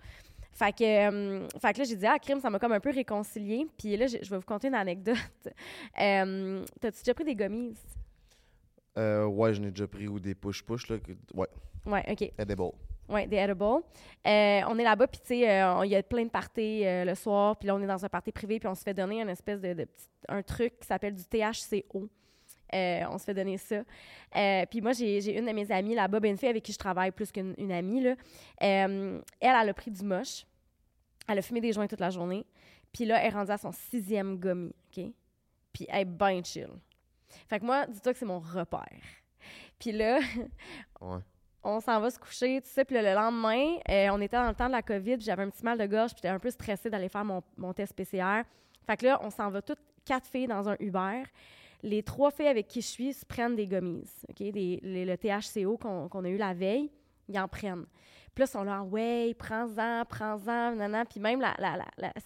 Fait 0.51 0.71
que, 0.71 0.83
euh, 0.83 1.47
fait 1.61 1.73
que 1.73 1.79
là, 1.79 1.83
j'ai 1.83 1.95
dit, 1.97 2.05
ah, 2.07 2.17
crime, 2.17 2.39
ça 2.39 2.49
m'a 2.49 2.59
comme 2.59 2.71
un 2.71 2.79
peu 2.79 2.89
réconcilié. 2.91 3.67
Puis 3.77 3.97
là, 3.97 4.07
je 4.07 4.17
vais 4.29 4.37
vous 4.37 4.45
conter 4.45 4.69
une 4.69 4.75
anecdote. 4.75 5.17
Euh, 5.99 6.63
T'as-tu 6.79 6.99
déjà 6.99 7.13
pris 7.13 7.25
des 7.25 7.35
gummies? 7.35 7.75
Euh, 8.97 9.25
ouais, 9.25 9.53
je 9.53 9.59
n'ai 9.61 9.71
déjà 9.71 9.85
pris 9.87 10.07
ou 10.07 10.17
des 10.19 10.33
push-push, 10.33 10.87
là. 10.89 10.97
que- 10.99 11.11
Ouais, 11.33 11.47
Ouais, 11.85 12.03
OK. 12.09 12.31
edible. 12.37 12.71
Ouais, 13.07 13.27
des 13.27 13.35
edibles. 13.37 13.63
Euh, 13.63 14.61
on 14.67 14.79
est 14.79 14.83
là-bas, 14.83 15.07
puis 15.07 15.19
tu 15.21 15.27
sais, 15.27 15.49
euh, 15.61 15.85
il 15.85 15.91
y 15.91 15.95
a 15.95 16.01
plein 16.01 16.23
de 16.23 16.29
parties 16.29 16.85
euh, 16.85 17.05
le 17.05 17.13
soir, 17.13 17.55
puis 17.55 17.67
là, 17.67 17.75
on 17.75 17.81
est 17.81 17.85
dans 17.87 18.03
un 18.03 18.09
party 18.09 18.31
privé, 18.31 18.59
puis 18.59 18.67
on 18.67 18.73
se 18.73 18.81
fait 18.81 18.93
donner 18.95 19.21
un 19.21 19.27
espèce 19.27 19.61
de, 19.61 19.73
de 19.73 19.83
petit- 19.85 20.07
un 20.27 20.41
truc 20.41 20.79
qui 20.79 20.87
s'appelle 20.87 21.13
du 21.13 21.23
THCO. 21.23 22.09
Euh, 22.73 23.01
on 23.11 23.17
se 23.19 23.25
fait 23.25 23.35
donner 23.35 23.57
ça. 23.59 23.83
Puis 24.71 24.81
moi, 24.81 24.91
j'ai 24.93 25.37
une 25.37 25.45
de 25.45 25.51
mes 25.51 25.71
amies 25.71 25.93
là-bas, 25.93 26.19
ben, 26.19 26.31
une 26.31 26.37
fille 26.37 26.49
avec 26.49 26.63
qui 26.63 26.73
je 26.73 26.79
travaille 26.79 27.11
plus 27.11 27.31
qu'une 27.31 27.53
une 27.59 27.71
amie. 27.71 28.01
Là. 28.01 28.15
Elle, 28.57 29.21
elle 29.39 29.69
a 29.69 29.73
pris 29.73 29.91
du 29.91 30.03
moche. 30.03 30.45
Elle 31.27 31.37
a 31.37 31.41
fumé 31.43 31.61
des 31.61 31.71
joints 31.73 31.87
toute 31.87 31.99
la 31.99 32.09
journée. 32.09 32.43
Puis 32.91 33.05
là, 33.05 33.19
elle 33.21 33.27
est 33.27 33.35
rendue 33.35 33.51
à 33.51 33.57
son 33.57 33.71
sixième 33.71 34.37
gummy, 34.39 34.71
OK? 34.97 35.05
Puis 35.73 35.85
elle 35.89 36.01
est 36.01 36.05
bien 36.05 36.41
chill. 36.43 36.69
Fait 37.47 37.59
que 37.59 37.65
moi, 37.65 37.85
dis-toi 37.85 38.13
que 38.13 38.19
c'est 38.19 38.25
mon 38.25 38.39
repère. 38.39 38.87
Puis 39.77 39.91
là, 39.91 40.19
Ouais. 41.01 41.19
On 41.65 41.79
s'en 41.79 41.99
va 41.99 42.09
se 42.09 42.19
coucher, 42.19 42.61
tout 42.61 42.69
ça. 42.69 42.85
Puis 42.85 42.95
le 42.95 43.13
lendemain, 43.13 43.77
euh, 43.89 44.09
on 44.11 44.21
était 44.21 44.37
dans 44.37 44.47
le 44.47 44.55
temps 44.55 44.67
de 44.67 44.71
la 44.71 44.83
COVID, 44.83 45.19
j'avais 45.19 45.43
un 45.43 45.49
petit 45.49 45.63
mal 45.63 45.77
de 45.77 45.85
gorge, 45.85 46.11
puis 46.11 46.17
j'étais 46.17 46.29
un 46.29 46.39
peu 46.39 46.51
stressée 46.51 46.89
d'aller 46.89 47.09
faire 47.09 47.25
mon, 47.25 47.73
test 47.73 47.93
PCR. 47.93 48.43
Fait 48.85 48.97
que 48.97 49.05
là, 49.05 49.19
on 49.23 49.29
s'en 49.29 49.49
va 49.49 49.61
toutes 49.61 49.79
quatre 50.05 50.27
filles 50.27 50.47
dans 50.47 50.69
un 50.69 50.77
Uber. 50.79 51.23
Les 51.81 52.03
trois 52.03 52.31
filles 52.31 52.47
avec 52.47 52.67
qui 52.67 52.81
je 52.81 52.87
suis 52.87 53.13
se 53.13 53.25
prennent 53.25 53.55
des 53.55 53.65
gummies, 53.65 54.07
OK? 54.29 54.39
Le 54.39 55.15
THCO 55.15 55.77
qu'on 55.77 56.23
a 56.23 56.29
eu 56.29 56.37
la 56.37 56.53
veille, 56.53 56.91
ils 57.27 57.39
en 57.39 57.47
prennent. 57.47 57.85
Puis 58.33 58.41
là, 58.41 58.45
ils 58.45 58.51
sont 58.51 58.63
là, 58.63 58.83
ouais, 58.83 59.33
prends-en, 59.37 60.03
prends-en, 60.05 60.75
nanana. 60.75 61.05
Puis 61.05 61.19
même 61.19 61.41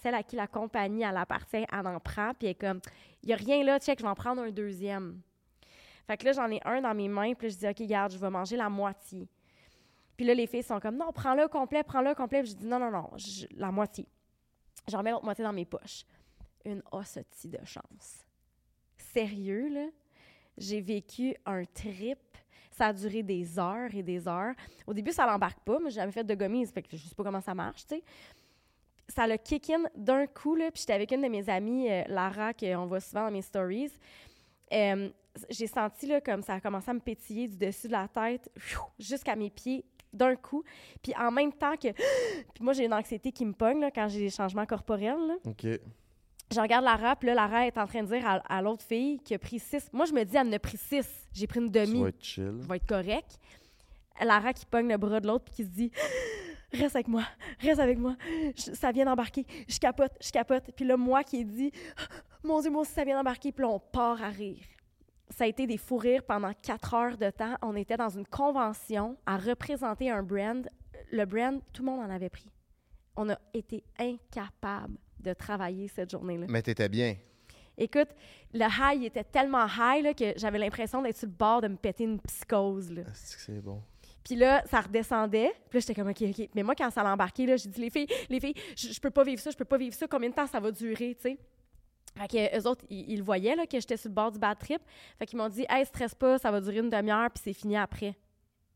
celle 0.02 0.14
à 0.14 0.22
qui 0.22 0.36
la 0.36 0.46
compagnie, 0.46 1.02
elle 1.02 1.16
appartient, 1.16 1.64
elle 1.72 1.86
en 1.86 2.00
prend. 2.00 2.32
Puis 2.34 2.46
elle 2.46 2.50
est 2.50 2.54
comme, 2.54 2.80
il 3.22 3.28
n'y 3.28 3.32
a 3.32 3.36
rien 3.36 3.64
là, 3.64 3.78
check, 3.78 3.98
je 3.98 4.04
vais 4.04 4.10
en 4.10 4.14
prendre 4.14 4.42
un 4.42 4.50
deuxième. 4.50 5.20
Fait 6.10 6.16
que 6.16 6.24
là, 6.24 6.32
j'en 6.32 6.50
ai 6.50 6.60
un 6.64 6.80
dans 6.80 6.92
mes 6.92 7.06
mains, 7.06 7.34
puis 7.34 7.50
je 7.50 7.56
dis, 7.56 7.68
OK, 7.68 7.82
garde, 7.82 8.10
je 8.10 8.18
vais 8.18 8.30
manger 8.30 8.56
la 8.56 8.68
moitié. 8.68 9.28
Puis 10.16 10.26
là, 10.26 10.34
les 10.34 10.48
filles 10.48 10.64
sont 10.64 10.80
comme, 10.80 10.96
non, 10.96 11.12
prends-le 11.12 11.46
complet, 11.46 11.84
prends-le 11.84 12.16
complet. 12.16 12.42
Puis 12.42 12.50
je 12.50 12.56
dis, 12.56 12.66
non, 12.66 12.80
non, 12.80 12.90
non, 12.90 13.10
je- 13.14 13.46
la 13.54 13.70
moitié. 13.70 14.08
Je 14.88 14.96
remets 14.96 15.12
l'autre 15.12 15.24
moitié 15.24 15.44
dans 15.44 15.52
mes 15.52 15.64
poches. 15.66 16.04
Une 16.64 16.82
hostie 16.90 17.46
de 17.48 17.64
chance. 17.64 18.24
Sérieux, 18.96 19.68
là? 19.68 19.86
J'ai 20.58 20.80
vécu 20.80 21.32
un 21.46 21.64
trip. 21.64 22.18
Ça 22.72 22.86
a 22.86 22.92
duré 22.92 23.22
des 23.22 23.56
heures 23.60 23.94
et 23.94 24.02
des 24.02 24.26
heures. 24.26 24.54
Au 24.88 24.92
début, 24.92 25.12
ça 25.12 25.26
l'embarque 25.26 25.60
pas, 25.60 25.78
mais 25.78 25.90
j'avais 25.90 26.10
fait 26.10 26.24
de 26.24 26.34
gommise, 26.34 26.72
fait 26.72 26.82
que 26.82 26.96
je 26.96 27.06
sais 27.06 27.14
pas 27.14 27.22
comment 27.22 27.40
ça 27.40 27.54
marche, 27.54 27.86
tu 27.86 27.94
sais. 27.94 28.02
Ça 29.06 29.28
l'a 29.28 29.38
kick 29.38 29.70
in 29.70 29.84
d'un 29.94 30.26
coup, 30.26 30.56
là, 30.56 30.72
puis 30.72 30.80
j'étais 30.80 30.92
avec 30.94 31.12
une 31.12 31.22
de 31.22 31.28
mes 31.28 31.48
amies, 31.48 31.88
euh, 31.88 32.02
Lara, 32.08 32.52
qu'on 32.52 32.86
voit 32.86 32.98
souvent 32.98 33.26
dans 33.26 33.30
mes 33.30 33.42
stories. 33.42 33.92
Euh, 34.72 35.08
j'ai 35.48 35.66
senti 35.66 36.06
là, 36.06 36.20
comme 36.20 36.42
ça 36.42 36.54
a 36.54 36.60
commencé 36.60 36.90
à 36.90 36.94
me 36.94 37.00
pétiller 37.00 37.48
du 37.48 37.56
dessus 37.56 37.86
de 37.86 37.92
la 37.92 38.08
tête 38.08 38.50
jusqu'à 38.98 39.36
mes 39.36 39.50
pieds 39.50 39.84
d'un 40.12 40.34
coup. 40.34 40.64
Puis 41.02 41.14
en 41.16 41.30
même 41.30 41.52
temps 41.52 41.76
que... 41.76 41.88
puis 42.54 42.62
moi, 42.64 42.72
j'ai 42.72 42.84
une 42.86 42.94
anxiété 42.94 43.30
qui 43.32 43.44
me 43.44 43.52
pogne 43.52 43.80
là, 43.80 43.90
quand 43.90 44.08
j'ai 44.08 44.20
des 44.20 44.30
changements 44.30 44.66
corporels. 44.66 45.16
là. 45.28 45.34
OK. 45.46 45.66
Je 46.52 46.60
regarde 46.60 46.84
Lara, 46.84 47.14
puis 47.14 47.28
là, 47.28 47.34
Lara 47.34 47.66
est 47.68 47.78
en 47.78 47.86
train 47.86 48.02
de 48.02 48.08
dire 48.08 48.26
à, 48.26 48.34
à 48.52 48.60
l'autre 48.60 48.82
fille 48.84 49.20
qui 49.20 49.34
a 49.34 49.38
pris 49.38 49.60
six. 49.60 49.88
Moi, 49.92 50.04
je 50.06 50.12
me 50.12 50.24
dis, 50.24 50.36
elle 50.36 50.48
en 50.48 50.52
a 50.52 50.58
pris 50.58 50.76
six. 50.78 51.06
J'ai 51.32 51.46
pris 51.46 51.60
une 51.60 51.68
demi. 51.70 52.02
vas 52.02 52.08
être 52.08 52.24
chill. 52.24 52.58
Je 52.60 52.66
vais 52.68 52.76
être 52.76 52.88
correct. 52.88 53.38
Lara 54.20 54.52
qui 54.52 54.66
pogne 54.66 54.88
le 54.88 54.96
bras 54.96 55.20
de 55.20 55.28
l'autre, 55.28 55.44
puis 55.44 55.54
qui 55.54 55.62
se 55.62 55.68
dit 55.68 55.92
Reste 56.72 56.94
avec 56.96 57.06
moi, 57.08 57.22
reste 57.60 57.80
avec 57.80 57.98
moi. 57.98 58.16
Je- 58.56 58.74
ça 58.74 58.90
vient 58.92 59.04
d'embarquer. 59.04 59.44
Je 59.68 59.78
capote, 59.78 60.12
je 60.20 60.30
capote. 60.32 60.64
Puis 60.74 60.84
là, 60.84 60.96
moi 60.96 61.22
qui 61.22 61.38
ai 61.38 61.44
dit 61.44 61.70
Mon 62.44 62.60
Dieu, 62.60 62.70
moi 62.70 62.82
aussi, 62.82 62.92
ça 62.92 63.04
vient 63.04 63.16
d'embarquer. 63.16 63.52
Puis 63.52 63.62
là, 63.62 63.68
on 63.70 63.78
part 63.78 64.20
à 64.22 64.28
rire. 64.28 64.58
Ça 65.30 65.44
a 65.44 65.46
été 65.46 65.66
des 65.66 65.76
fous 65.76 65.96
rires 65.96 66.24
pendant 66.24 66.52
quatre 66.52 66.94
heures 66.94 67.16
de 67.16 67.30
temps. 67.30 67.54
On 67.62 67.76
était 67.76 67.96
dans 67.96 68.08
une 68.08 68.26
convention 68.26 69.16
à 69.26 69.38
représenter 69.38 70.10
un 70.10 70.22
brand. 70.22 70.68
Le 71.12 71.24
brand, 71.24 71.60
tout 71.72 71.82
le 71.82 71.90
monde 71.90 72.00
en 72.00 72.10
avait 72.10 72.30
pris. 72.30 72.50
On 73.16 73.28
a 73.30 73.38
été 73.54 73.84
incapable 73.98 74.96
de 75.20 75.32
travailler 75.32 75.88
cette 75.88 76.10
journée-là. 76.10 76.46
Mais 76.48 76.62
t'étais 76.62 76.88
bien. 76.88 77.16
Écoute, 77.78 78.08
le 78.52 78.66
high 78.66 79.04
était 79.04 79.24
tellement 79.24 79.66
high 79.66 80.02
là, 80.02 80.14
que 80.14 80.34
j'avais 80.36 80.58
l'impression 80.58 81.00
d'être 81.02 81.16
sur 81.16 81.28
le 81.28 81.34
bord 81.34 81.60
de 81.60 81.68
me 81.68 81.76
péter 81.76 82.04
une 82.04 82.20
psychose. 82.20 82.90
Là. 82.92 83.02
Est-ce 83.02 83.36
que 83.36 83.42
c'est 83.42 83.60
bon? 83.60 83.82
Puis 84.24 84.36
là, 84.36 84.62
ça 84.66 84.80
redescendait. 84.82 85.52
Puis 85.70 85.78
là, 85.78 85.80
j'étais 85.80 85.94
comme, 85.94 86.10
OK, 86.10 86.22
OK. 86.22 86.48
Mais 86.54 86.62
moi, 86.62 86.74
quand 86.74 86.90
ça 86.90 87.02
l'a 87.02 87.12
embarqué, 87.12 87.46
là, 87.46 87.56
j'ai 87.56 87.68
dit, 87.68 87.80
les 87.80 87.90
filles, 87.90 88.06
les 88.28 88.40
filles, 88.40 88.54
je, 88.76 88.92
je 88.92 89.00
peux 89.00 89.10
pas 89.10 89.24
vivre 89.24 89.40
ça, 89.40 89.50
je 89.50 89.56
peux 89.56 89.64
pas 89.64 89.78
vivre 89.78 89.94
ça. 89.94 90.06
Combien 90.06 90.28
de 90.28 90.34
temps 90.34 90.46
ça 90.46 90.60
va 90.60 90.70
durer, 90.70 91.14
tu 91.14 91.22
sais? 91.22 91.38
Fait 92.20 92.28
que 92.28 92.58
eux 92.58 92.66
autres, 92.68 92.84
ils, 92.90 93.22
voyaient, 93.22 93.56
là, 93.56 93.66
que 93.66 93.80
j'étais 93.80 93.96
sur 93.96 94.10
le 94.10 94.14
bord 94.14 94.30
du 94.30 94.38
bad 94.38 94.58
trip. 94.58 94.82
Fait 95.18 95.26
qu'ils 95.26 95.38
m'ont 95.38 95.48
dit, 95.48 95.64
hey, 95.68 95.86
stresse 95.86 96.14
pas, 96.14 96.38
ça 96.38 96.50
va 96.50 96.60
durer 96.60 96.78
une 96.78 96.90
demi-heure, 96.90 97.30
puis 97.30 97.42
c'est 97.44 97.52
fini 97.52 97.76
après. 97.76 98.14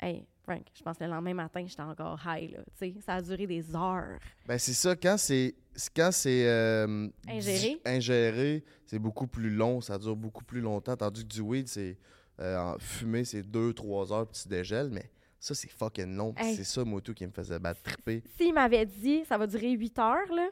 Hey, 0.01 0.27
Frank, 0.45 0.63
je 0.75 0.83
pense 0.83 0.97
que 0.99 1.05
le 1.05 1.11
lendemain 1.11 1.35
matin, 1.35 1.65
j'étais 1.67 1.83
encore 1.83 2.19
high, 2.27 2.53
là. 2.53 2.59
Tu 2.79 2.93
sais, 2.93 2.95
ça 3.05 3.15
a 3.15 3.23
duré 3.23 3.47
des 3.47 3.75
heures. 3.75 4.19
Ben 4.47 4.59
c'est 4.59 4.73
ça, 4.73 4.95
quand 4.97 5.17
c'est 5.19 5.55
quand 5.95 6.11
c'est 6.13 6.47
euh, 6.47 7.09
Ingéré. 7.29 7.81
ingéré, 7.85 8.65
c'est 8.87 8.99
beaucoup 8.99 9.27
plus 9.27 9.51
long, 9.51 9.81
ça 9.81 9.99
dure 9.99 10.17
beaucoup 10.17 10.45
plus 10.45 10.61
longtemps, 10.61 10.97
tandis 10.97 11.23
que 11.27 11.33
du 11.35 11.41
weed, 11.41 11.69
c'est 11.69 11.99
euh, 12.41 12.59
en 12.59 12.79
fumée, 12.79 13.25
c'est 13.25 13.43
2-3 13.43 14.13
heures, 14.13 14.27
puis 14.27 14.43
tu 14.43 14.49
dégèles, 14.49 14.91
mais 14.91 15.11
ça, 15.39 15.55
c'est 15.55 15.71
fucking 15.71 16.17
long, 16.17 16.35
Hey. 16.39 16.57
c'est 16.57 16.65
ça, 16.65 16.85
moi, 16.85 17.01
tout, 17.01 17.13
qui 17.15 17.27
me 17.27 17.33
faisait 17.33 17.59
battre 17.59 17.83
triper. 17.83 18.23
S'il 18.37 18.55
m'avait 18.55 18.87
dit, 18.87 19.25
ça 19.27 19.37
va 19.39 19.47
durer 19.47 19.71
8 19.71 19.99
heures, 19.99 20.35
là, 20.35 20.49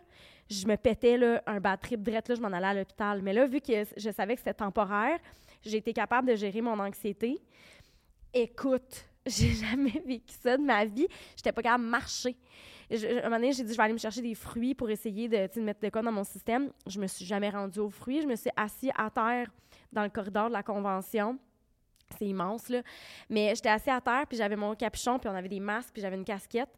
je 0.53 0.67
me 0.67 0.77
pétais 0.77 1.17
là, 1.17 1.43
un 1.47 1.61
bad 1.61 1.81
trip 1.81 2.03
direct, 2.03 2.29
là, 2.29 2.35
je 2.35 2.41
m'en 2.41 2.49
allais 2.49 2.67
à 2.67 2.75
l'hôpital. 2.75 3.23
Mais 3.23 3.33
là, 3.33 3.47
vu 3.47 3.61
que 3.61 3.73
je 3.97 4.11
savais 4.11 4.35
que 4.35 4.41
c'était 4.41 4.55
temporaire, 4.55 5.19
j'ai 5.65 5.79
été 5.79 5.93
capable 5.93 6.29
de 6.29 6.35
gérer 6.35 6.61
mon 6.61 6.79
anxiété. 6.79 7.41
Écoute, 8.33 9.07
j'ai 9.27 9.51
jamais 9.51 10.03
vécu 10.07 10.35
ça 10.41 10.57
de 10.57 10.63
ma 10.63 10.85
vie. 10.85 11.09
J'étais 11.37 11.53
pas 11.53 11.63
capable 11.63 11.85
de 11.85 11.91
marcher. 11.91 12.37
À 12.91 12.95
un 12.95 13.23
moment 13.25 13.37
donné, 13.37 13.53
j'ai 13.53 13.65
dit, 13.65 13.73
je 13.73 13.77
vais 13.77 13.83
aller 13.85 13.95
me 13.95 13.99
chercher 13.99 14.21
des 14.21 14.35
fruits 14.35 14.75
pour 14.75 14.91
essayer 14.91 15.29
de, 15.29 15.49
de 15.55 15.61
mettre 15.63 15.81
de 15.81 15.89
quoi 15.89 16.03
dans 16.03 16.13
mon 16.13 16.25
système. 16.25 16.71
Je 16.87 17.01
me 17.01 17.07
suis 17.07 17.25
jamais 17.25 17.49
rendue 17.49 17.81
aux 17.81 17.89
fruits. 17.89 18.21
Je 18.21 18.27
me 18.27 18.37
suis 18.37 18.51
assise 18.55 18.91
à 18.95 19.09
terre 19.09 19.51
dans 19.91 20.03
le 20.03 20.11
corridor 20.11 20.49
de 20.49 20.53
la 20.53 20.63
convention. 20.63 21.39
C'est 22.19 22.27
immense, 22.27 22.69
là. 22.69 22.83
Mais 23.31 23.55
j'étais 23.55 23.71
assise 23.71 23.89
à 23.89 24.01
terre, 24.01 24.27
puis 24.29 24.37
j'avais 24.37 24.57
mon 24.57 24.75
capuchon, 24.75 25.19
puis 25.19 25.31
on 25.31 25.35
avait 25.35 25.49
des 25.49 25.61
masques, 25.61 25.91
puis 25.95 26.03
j'avais 26.03 26.17
une 26.17 26.25
casquette. 26.25 26.69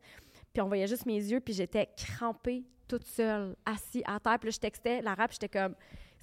Puis 0.52 0.62
on 0.62 0.68
voyait 0.68 0.86
juste 0.86 1.06
mes 1.06 1.16
yeux, 1.18 1.40
puis 1.40 1.52
j'étais 1.52 1.88
crampée 1.96 2.62
toute 2.86 3.04
seule, 3.04 3.56
assise 3.64 4.02
à 4.06 4.20
terre. 4.20 4.38
Puis 4.38 4.48
là, 4.48 4.52
je 4.52 4.60
textais 4.60 5.02
la 5.02 5.14
rap, 5.14 5.32
j'étais 5.32 5.48
comme 5.48 5.74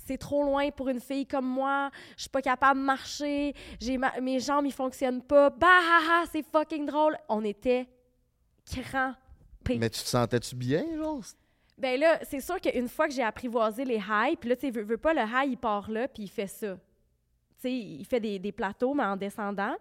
c'est 0.06 0.18
trop 0.18 0.44
loin 0.44 0.70
pour 0.72 0.90
une 0.90 1.00
fille 1.00 1.26
comme 1.26 1.46
moi, 1.46 1.90
je 2.18 2.22
suis 2.24 2.30
pas 2.30 2.42
capable 2.42 2.80
de 2.80 2.86
marcher, 2.86 3.54
j'ai 3.80 4.00
mes 4.22 4.40
jambes 4.40 4.66
ils 4.66 4.74
fonctionnent 4.74 5.22
pas. 5.22 5.50
Bah 5.50 5.68
c'est 6.32 6.44
fucking 6.44 6.86
drôle. 6.86 7.18
On 7.30 7.44
était 7.44 7.88
crampés. 8.66 9.78
Mais 9.78 9.90
tu 9.90 10.02
te 10.02 10.08
sentais-tu 10.08 10.56
bien, 10.56 10.84
genre? 10.98 11.22
Ben 11.78 12.00
là, 12.00 12.20
c'est 12.30 12.42
sûr 12.42 12.60
qu'une 12.60 12.88
fois 12.88 13.08
que 13.08 13.14
j'ai 13.14 13.24
apprivoisé 13.24 13.84
les 13.84 13.98
highs, 13.98 14.36
puis 14.40 14.50
là, 14.50 14.56
tu 14.56 14.72
sais, 14.72 14.82
veux, 14.82 14.98
pas, 14.98 15.14
le 15.14 15.22
high, 15.22 15.52
il 15.52 15.58
part 15.58 15.90
là, 15.90 16.08
puis 16.08 16.24
il 16.24 16.30
fait 16.30 16.48
ça. 16.48 16.76
Tu 16.76 17.62
sais, 17.62 17.74
il 17.74 18.06
fait 18.06 18.20
des, 18.20 18.38
des, 18.38 18.52
plateaux, 18.52 18.94
mais 18.94 19.04
en 19.04 19.16
descendant. 19.16 19.76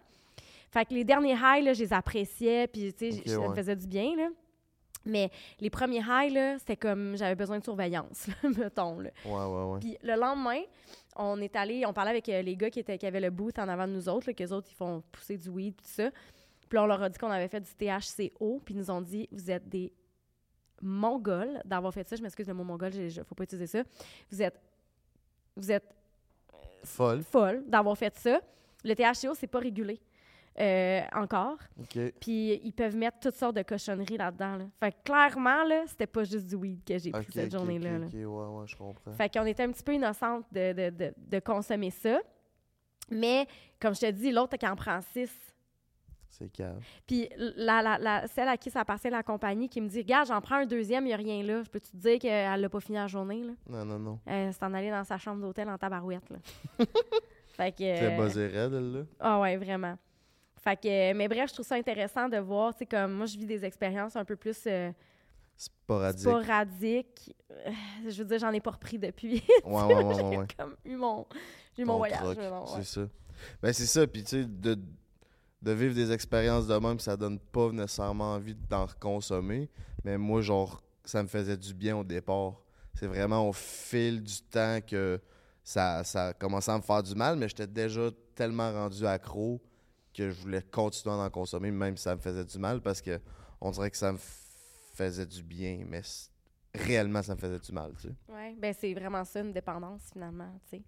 Fait 0.71 0.83
que 0.85 0.93
les 0.95 1.03
derniers 1.03 1.35
highs, 1.35 1.63
là, 1.63 1.73
je 1.73 1.83
les 1.83 1.93
appréciais, 1.93 2.67
puis 2.67 2.91
tu 2.93 3.11
sais, 3.11 3.29
ça 3.29 3.47
me 3.47 3.53
faisait 3.53 3.75
du 3.75 3.85
bien, 3.85 4.15
là. 4.15 4.29
Mais 5.05 5.31
les 5.59 5.69
premiers 5.69 6.03
highs, 6.07 6.31
là, 6.31 6.59
c'était 6.59 6.77
comme 6.77 7.17
j'avais 7.17 7.35
besoin 7.35 7.59
de 7.59 7.63
surveillance, 7.63 8.27
mettons. 8.57 8.99
Là. 8.99 9.09
Ouais, 9.25 9.31
ouais, 9.31 9.71
ouais. 9.71 9.79
Puis 9.79 9.97
le 10.03 10.15
lendemain, 10.15 10.61
on 11.15 11.41
est 11.41 11.55
allé, 11.55 11.85
on 11.85 11.93
parlait 11.93 12.11
avec 12.11 12.29
euh, 12.29 12.41
les 12.41 12.55
gars 12.55 12.69
qui, 12.69 12.79
étaient, 12.79 12.97
qui 12.97 13.05
avaient 13.05 13.19
le 13.19 13.31
booth 13.31 13.57
en 13.59 13.67
avant 13.67 13.87
de 13.87 13.93
nous 13.93 14.07
autres, 14.07 14.31
qu'eux 14.31 14.51
autres, 14.51 14.67
ils 14.71 14.75
font 14.75 15.03
pousser 15.11 15.37
du 15.37 15.49
weed, 15.49 15.75
tout 15.75 15.85
ça. 15.85 16.11
Puis 16.69 16.77
là, 16.77 16.83
on 16.83 16.87
leur 16.87 17.01
a 17.01 17.09
dit 17.09 17.17
qu'on 17.17 17.31
avait 17.31 17.47
fait 17.47 17.61
du 17.61 17.71
THCO, 17.73 18.61
puis 18.63 18.73
ils 18.73 18.77
nous 18.77 18.91
ont 18.91 19.01
dit 19.01 19.27
Vous 19.31 19.51
êtes 19.51 19.67
des 19.67 19.91
mongols 20.81 21.61
d'avoir 21.65 21.93
fait 21.93 22.07
ça. 22.07 22.15
Je 22.15 22.21
m'excuse, 22.21 22.47
le 22.47 22.53
mot 22.53 22.63
mongol, 22.63 22.93
il 22.95 23.17
ne 23.17 23.23
faut 23.23 23.35
pas 23.35 23.43
utiliser 23.43 23.67
ça. 23.67 23.83
Vous 24.29 24.41
êtes. 24.41 24.59
Vous 25.55 25.71
êtes. 25.71 25.95
Folle. 26.83 27.23
Folle 27.23 27.63
d'avoir 27.67 27.97
fait 27.97 28.15
ça. 28.17 28.39
Le 28.83 28.95
THCO, 28.95 29.35
c'est 29.35 29.47
pas 29.47 29.59
régulé. 29.59 29.99
Euh, 30.59 31.01
encore. 31.13 31.57
Puis 32.19 32.59
ils 32.63 32.73
peuvent 32.73 32.95
mettre 32.95 33.19
toutes 33.21 33.35
sortes 33.35 33.55
de 33.55 33.61
cochonneries 33.61 34.17
là-dedans. 34.17 34.69
Fait 34.79 34.91
que 34.91 34.97
clairement, 35.05 35.63
là, 35.63 35.83
c'était 35.87 36.07
pas 36.07 36.25
juste 36.25 36.47
du 36.47 36.55
weed 36.55 36.83
que 36.83 36.97
j'ai 36.97 37.11
pris 37.11 37.25
cette 37.31 37.51
journée-là. 37.51 37.99
OK, 38.05 38.13
ouais, 38.13 38.25
ouais, 38.25 38.67
je 38.67 38.75
comprends. 38.75 39.11
Fait 39.13 39.33
qu'on 39.33 39.45
était 39.45 39.63
un 39.63 39.71
petit 39.71 39.83
peu 39.83 39.93
innocente 39.93 40.45
de, 40.51 40.73
de, 40.73 40.89
de, 40.89 41.13
de, 41.17 41.39
consommer 41.39 41.89
ça. 41.89 42.19
Mais, 43.09 43.47
comme 43.79 43.95
je 43.95 44.01
te 44.01 44.11
dis, 44.11 44.31
l'autre 44.31 44.57
qui 44.57 44.67
en 44.67 44.75
prend 44.75 44.99
six. 45.13 45.31
C'est 46.29 46.49
calme. 46.49 46.79
Puis 47.07 47.29
la, 47.37 47.81
la, 47.81 47.97
la, 47.97 48.27
celle 48.27 48.47
à 48.47 48.57
qui 48.57 48.69
ça 48.69 48.83
passait 48.83 49.09
la 49.09 49.23
compagnie 49.23 49.69
qui 49.69 49.79
me 49.81 49.87
dit 49.87 49.99
Regarde, 49.99 50.27
j'en 50.27 50.41
prends 50.41 50.55
un 50.55 50.65
deuxième, 50.65 51.05
il 51.05 51.07
n'y 51.07 51.13
a 51.13 51.17
rien 51.17 51.43
là. 51.43 51.61
Je 51.63 51.69
peux 51.69 51.79
te 51.79 51.95
dire 51.95 52.19
qu'elle 52.19 52.59
l'a 52.59 52.69
pas 52.69 52.79
fini 52.79 52.97
la 52.97 53.07
journée. 53.07 53.43
Là? 53.43 53.53
Non, 53.67 53.85
non, 53.85 53.99
non. 53.99 54.19
Elle 54.25 54.53
s'est 54.53 54.63
en 54.63 54.73
allée 54.73 54.91
dans 54.91 55.03
sa 55.03 55.17
chambre 55.17 55.41
d'hôtel 55.41 55.69
en 55.69 55.77
tabarouette. 55.77 56.29
Là. 56.29 56.37
fait 57.47 57.71
que. 57.71 57.77
C'est 57.77 58.17
buzzé 58.17 58.47
raide, 58.47 58.73
elle, 58.73 58.91
là. 58.93 59.01
Ah, 59.19 59.39
ouais, 59.39 59.57
vraiment. 59.57 59.97
Fait 60.61 60.79
que, 60.79 61.13
mais 61.13 61.27
bref, 61.27 61.49
je 61.49 61.53
trouve 61.55 61.65
ça 61.65 61.75
intéressant 61.75 62.29
de 62.29 62.37
voir, 62.37 62.75
tu 62.75 62.85
comme 62.85 63.13
moi, 63.13 63.25
je 63.25 63.35
vis 63.35 63.47
des 63.47 63.65
expériences 63.65 64.15
un 64.15 64.23
peu 64.23 64.35
plus 64.35 64.59
euh, 64.67 64.91
sporadiques. 65.57 66.21
sporadiques. 66.21 67.35
Euh, 67.49 67.71
je 68.07 68.21
veux 68.21 68.25
dire, 68.25 68.37
j'en 68.37 68.51
ai 68.51 68.61
pas 68.61 68.69
repris 68.69 68.99
depuis. 68.99 69.43
Ouais, 69.65 69.83
ouais, 69.83 69.93
ouais, 69.95 70.03
ouais. 70.03 70.45
J'ai 70.47 70.55
comme 70.55 70.75
eu 70.85 70.95
mon, 70.95 71.25
eu 71.79 71.83
mon 71.83 71.97
voyage. 71.97 72.37
C'est 72.75 72.83
ça. 72.83 73.01
Ben, 73.59 73.73
c'est 73.73 73.87
ça. 73.87 74.05
Puis, 74.05 74.23
tu 74.23 74.29
sais, 74.29 74.45
de, 74.45 74.77
de 75.63 75.71
vivre 75.71 75.95
des 75.95 76.11
expériences 76.11 76.67
de 76.67 76.75
même, 76.75 76.99
ça 76.99 77.17
donne 77.17 77.39
pas 77.39 77.71
nécessairement 77.71 78.33
envie 78.33 78.53
d'en 78.53 78.85
consommer. 78.99 79.67
Mais 80.03 80.15
moi, 80.19 80.41
genre, 80.41 80.83
ça 81.03 81.23
me 81.23 81.27
faisait 81.27 81.57
du 81.57 81.73
bien 81.73 81.97
au 81.97 82.03
départ. 82.03 82.61
C'est 82.93 83.07
vraiment 83.07 83.49
au 83.49 83.53
fil 83.53 84.21
du 84.21 84.41
temps 84.43 84.79
que 84.85 85.19
ça, 85.63 86.03
ça 86.03 86.27
a 86.27 86.33
commencé 86.33 86.69
à 86.69 86.77
me 86.77 86.83
faire 86.83 87.01
du 87.01 87.15
mal, 87.15 87.35
mais 87.35 87.47
j'étais 87.47 87.65
déjà 87.65 88.09
tellement 88.35 88.71
rendu 88.71 89.07
accro 89.07 89.59
que 90.13 90.29
je 90.29 90.41
voulais 90.41 90.61
continuer 90.61 91.15
à 91.15 91.19
en 91.19 91.29
consommer, 91.29 91.71
même 91.71 91.97
si 91.97 92.03
ça 92.03 92.15
me 92.15 92.21
faisait 92.21 92.45
du 92.45 92.59
mal, 92.59 92.81
parce 92.81 93.01
que 93.01 93.19
on 93.59 93.71
dirait 93.71 93.91
que 93.91 93.97
ça 93.97 94.11
me 94.11 94.17
faisait 94.93 95.25
du 95.25 95.43
bien, 95.43 95.83
mais 95.87 96.01
réellement, 96.73 97.21
ça 97.21 97.35
me 97.35 97.39
faisait 97.39 97.59
du 97.59 97.71
mal, 97.71 97.93
tu 97.95 98.07
sais. 98.07 98.15
Oui, 98.29 98.55
ben 98.57 98.73
c'est 98.77 98.93
vraiment 98.93 99.23
ça, 99.23 99.39
une 99.39 99.53
dépendance, 99.53 100.09
finalement, 100.11 100.51
tu 100.69 100.77
sais. 100.77 100.83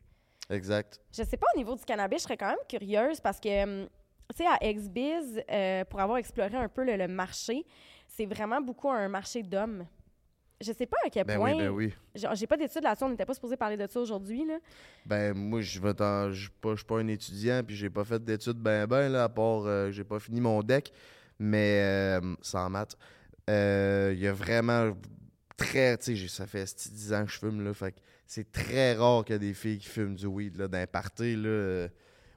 Exact. 0.49 0.99
Je 1.15 1.23
sais 1.23 1.37
pas, 1.37 1.47
au 1.55 1.57
niveau 1.57 1.75
du 1.75 1.83
cannabis, 1.85 2.19
je 2.19 2.23
serais 2.23 2.37
quand 2.37 2.49
même 2.49 2.57
curieuse, 2.67 3.19
parce 3.21 3.39
que, 3.39 3.63
hum, 3.63 3.87
tu 4.35 4.43
sais, 4.43 4.45
à 4.47 4.73
XBiz, 4.73 5.41
euh, 5.49 5.85
pour 5.85 5.99
avoir 5.99 6.17
exploré 6.17 6.55
un 6.55 6.69
peu 6.69 6.83
le 6.83 7.07
marché, 7.07 7.65
c'est 8.07 8.25
vraiment 8.25 8.61
beaucoup 8.61 8.89
un 8.89 9.07
marché 9.07 9.43
d'hommes 9.43 9.85
je 10.63 10.71
sais 10.71 10.85
pas 10.85 10.97
à 11.05 11.09
quel 11.09 11.25
ben 11.25 11.37
point. 11.37 11.53
Oui, 11.53 11.59
ben 11.59 11.69
oui. 11.69 11.93
J'ai 12.33 12.47
pas 12.47 12.57
d'études 12.57 12.83
là-dessus, 12.83 13.03
on 13.03 13.09
n'était 13.09 13.25
pas 13.25 13.33
supposé 13.33 13.57
parler 13.57 13.77
de 13.77 13.87
ça 13.87 13.99
aujourd'hui. 13.99 14.45
Ben, 15.05 15.33
moi, 15.33 15.61
je 15.61 15.79
ne 15.79 16.33
suis 16.33 16.49
pas, 16.61 16.75
pas, 16.87 16.99
un 16.99 17.07
étudiant, 17.07 17.61
puis 17.65 17.75
j'ai 17.75 17.89
pas 17.89 18.03
fait 18.03 18.23
d'études 18.23 18.57
ben 18.57 18.87
ben, 18.87 19.09
là, 19.09 19.25
à 19.25 19.29
part 19.29 19.65
euh, 19.65 19.91
j'ai 19.91 20.03
pas 20.03 20.19
fini 20.19 20.41
mon 20.41 20.61
deck, 20.63 20.91
mais 21.39 21.81
euh, 21.81 22.35
sans 22.41 22.69
maths. 22.69 22.97
Euh, 23.49 24.11
il 24.13 24.19
y 24.19 24.27
a 24.27 24.33
vraiment 24.33 24.95
très. 25.57 25.97
Tu 25.97 26.17
sais, 26.17 26.27
ça 26.27 26.47
fait 26.47 26.65
10 26.65 27.13
ans 27.13 27.25
que 27.25 27.31
je 27.31 27.39
fume, 27.39 27.63
là, 27.63 27.73
fait 27.73 27.95
c'est 28.25 28.51
très 28.51 28.93
rare 28.93 29.25
qu'il 29.25 29.33
y 29.33 29.35
ait 29.35 29.39
des 29.39 29.53
filles 29.53 29.79
qui 29.79 29.89
fument 29.89 30.15
du 30.15 30.25
weed, 30.25 30.57
là, 30.57 30.67
d'un 30.67 30.87
party, 30.87 31.35
là. 31.35 31.87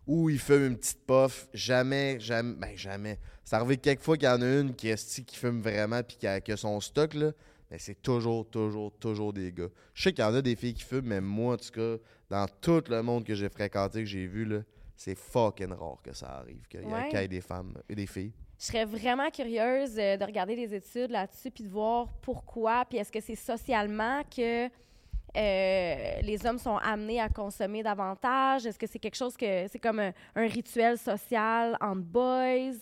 Où 0.07 0.31
ils 0.31 0.39
fument 0.39 0.67
une 0.67 0.77
petite 0.77 1.05
puff, 1.05 1.49
jamais, 1.53 2.21
jamais, 2.21 2.55
ben 2.55 2.77
jamais. 2.77 3.19
Ça 3.45 3.59
arrive 3.59 3.79
quelquefois 3.79 4.17
qu'il 4.17 4.29
y 4.29 4.31
en 4.31 4.41
a 4.41 4.61
une 4.61 4.75
qui, 4.75 4.89
est, 4.89 5.25
qui 5.25 5.37
fume 5.37 5.61
vraiment 5.61 6.01
puis 6.05 6.17
qui 6.17 6.29
a, 6.29 6.41
qui 6.41 6.53
a 6.53 6.57
son 6.57 6.81
stock, 6.81 7.15
là 7.15 7.33
mais 7.71 7.79
c'est 7.79 8.01
toujours, 8.01 8.49
toujours, 8.49 8.93
toujours 8.99 9.33
des 9.33 9.53
gars. 9.53 9.69
Je 9.95 10.03
sais 10.03 10.13
qu'il 10.13 10.25
y 10.25 10.27
en 10.27 10.35
a 10.35 10.43
des 10.43 10.57
filles 10.57 10.75
qui 10.75 10.85
fument, 10.85 11.07
mais 11.07 11.21
moi, 11.21 11.55
en 11.55 11.57
tout 11.57 11.71
cas, 11.73 11.97
dans 12.31 12.47
tout 12.61 12.83
le 12.89 13.03
monde 13.03 13.25
que 13.25 13.35
j'ai 13.35 13.49
fréquenté, 13.49 14.01
que 14.01 14.09
j'ai 14.09 14.27
vu, 14.27 14.49
c'est 14.97 15.15
fucking 15.15 15.73
rare 15.73 16.01
que 16.03 16.13
ça 16.13 16.39
arrive, 16.39 16.67
qu'il 16.69 16.81
y, 16.83 17.17
ait 17.17 17.29
des 17.29 17.41
femmes 17.41 17.75
et 17.89 17.95
des 17.95 18.07
filles. 18.07 18.33
Je 18.59 18.65
serais 18.65 18.87
vraiment 18.87 19.31
curieuse 19.31 19.99
euh, 19.99 20.17
de 20.17 20.25
regarder 20.25 20.57
des 20.57 20.75
études 20.75 21.11
là-dessus 21.11 21.51
puis 21.51 21.65
de 21.65 21.69
voir 21.69 22.09
pourquoi, 22.23 22.87
puis 22.87 22.99
est-ce 22.99 23.13
que 23.13 23.21
c'est 23.21 23.35
socialement 23.35 24.23
que 24.35 24.67
euh, 24.67 26.21
les 26.23 26.47
hommes 26.47 26.59
sont 26.59 26.79
amenés 26.79 27.21
à 27.21 27.29
consommer 27.29 27.83
davantage? 27.83 28.65
Est-ce 28.65 28.79
que 28.79 28.87
c'est 28.87 28.99
quelque 28.99 29.17
chose 29.17 29.37
que 29.37 29.67
c'est 29.69 29.79
comme 29.79 29.99
un, 29.99 30.13
un, 30.35 30.47
rituel 30.47 30.97
social 30.97 31.77
entre 31.83 32.01
boys? 32.01 32.79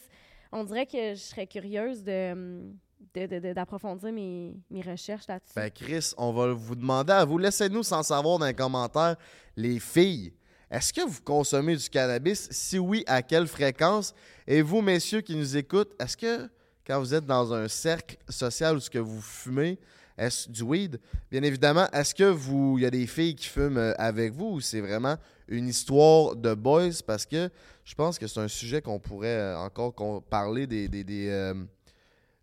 On 0.53 0.62
dirait 0.62 0.87
que 0.87 1.14
je 1.14 1.20
serais 1.20 1.49
curieuse 1.49 2.05
de 2.05 2.72
d'approfondir 3.14 4.12
mes, 4.12 4.57
mes, 4.70 4.82
recherches 4.82 5.26
là-dessus. 5.28 5.52
Ben 5.57 5.70
Chris, 5.70 6.12
on 6.16 6.32
va 6.32 6.52
vous 6.52 6.74
demander 6.74 7.12
à 7.12 7.24
vous. 7.24 7.38
Laissez-nous 7.38 7.82
sans 7.82 8.02
savoir 8.02 8.38
dans 8.38 8.46
les 8.46 8.55
commentaires, 8.55 9.16
les 9.57 9.78
filles. 9.78 10.32
Est-ce 10.70 10.92
que 10.92 11.07
vous 11.07 11.20
consommez 11.22 11.76
du 11.76 11.88
cannabis? 11.88 12.48
Si 12.50 12.78
oui, 12.78 13.05
à 13.07 13.22
quelle 13.22 13.46
fréquence? 13.46 14.14
Et 14.46 14.62
vous, 14.62 14.80
messieurs 14.80 15.20
qui 15.20 15.36
nous 15.36 15.57
écoutent, 15.57 15.92
est-ce 16.00 16.16
que 16.16 16.48
quand 16.86 16.98
vous 16.98 17.14
êtes 17.14 17.26
dans 17.26 17.52
un 17.52 17.68
cercle 17.68 18.16
social 18.28 18.76
où 18.76 18.80
ce 18.80 18.90
que 18.90 18.98
vous 18.98 19.20
fumez, 19.20 19.78
est-ce 20.16 20.48
du 20.48 20.62
weed? 20.62 21.00
Bien 21.30 21.42
évidemment, 21.42 21.88
est-ce 21.92 22.14
que 22.14 22.24
vous, 22.24 22.78
il 22.78 22.82
y 22.82 22.86
a 22.86 22.90
des 22.90 23.07
filles 23.07 23.34
qui 23.34 23.46
fument 23.46 23.78
euh, 23.78 23.94
avec 23.98 24.32
vous 24.32 24.46
ou 24.46 24.61
c'est 24.61 24.80
vraiment 24.80 25.16
une 25.48 25.68
histoire 25.68 26.36
de 26.36 26.55
boys? 26.55 27.02
Parce 27.07 27.26
que 27.26 27.50
je 27.84 27.94
pense 27.94 28.18
que 28.18 28.26
c'est 28.26 28.40
un 28.40 28.48
sujet 28.48 28.80
qu'on 28.80 29.00
pourrait 29.00 29.38
euh, 29.38 29.59
encore 29.59 30.22
parler 30.22 30.66
des, 30.66 30.88
des, 30.88 31.28
euh, 31.28 31.55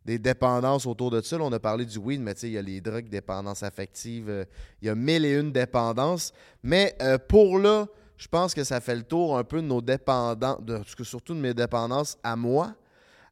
des 0.06 0.18
dépendances 0.18 0.86
autour 0.86 1.12
de 1.12 1.22
ça. 1.22 1.38
on 1.40 1.52
a 1.52 1.60
parlé 1.60 1.86
du 1.86 1.98
weed, 1.98 2.22
mais 2.22 2.34
il 2.34 2.52
y 2.52 2.58
a 2.58 2.62
les 2.62 2.82
drogues, 2.82 3.08
dépendance 3.10 3.64
affective, 3.64 4.30
euh, 4.30 4.46
il 4.82 4.88
y 4.88 4.90
a 4.90 4.96
mille 4.96 5.26
et 5.26 5.34
une 5.34 5.52
dépendances. 5.52 6.34
Mais 6.64 6.96
euh, 7.02 7.18
pour 7.18 7.60
là, 7.60 7.88
je 8.18 8.28
pense 8.28 8.54
que 8.54 8.64
ça 8.64 8.82
fait 8.82 8.96
le 8.96 9.04
tour 9.04 9.38
un 9.38 9.44
peu 9.44 9.58
de 9.58 9.68
nos 9.68 9.82
dépendances, 9.82 10.62
de, 10.62 10.82
surtout 11.04 11.34
de 11.34 11.40
mes 11.40 11.54
dépendances 11.54 12.18
à 12.24 12.36
moi. 12.36 12.74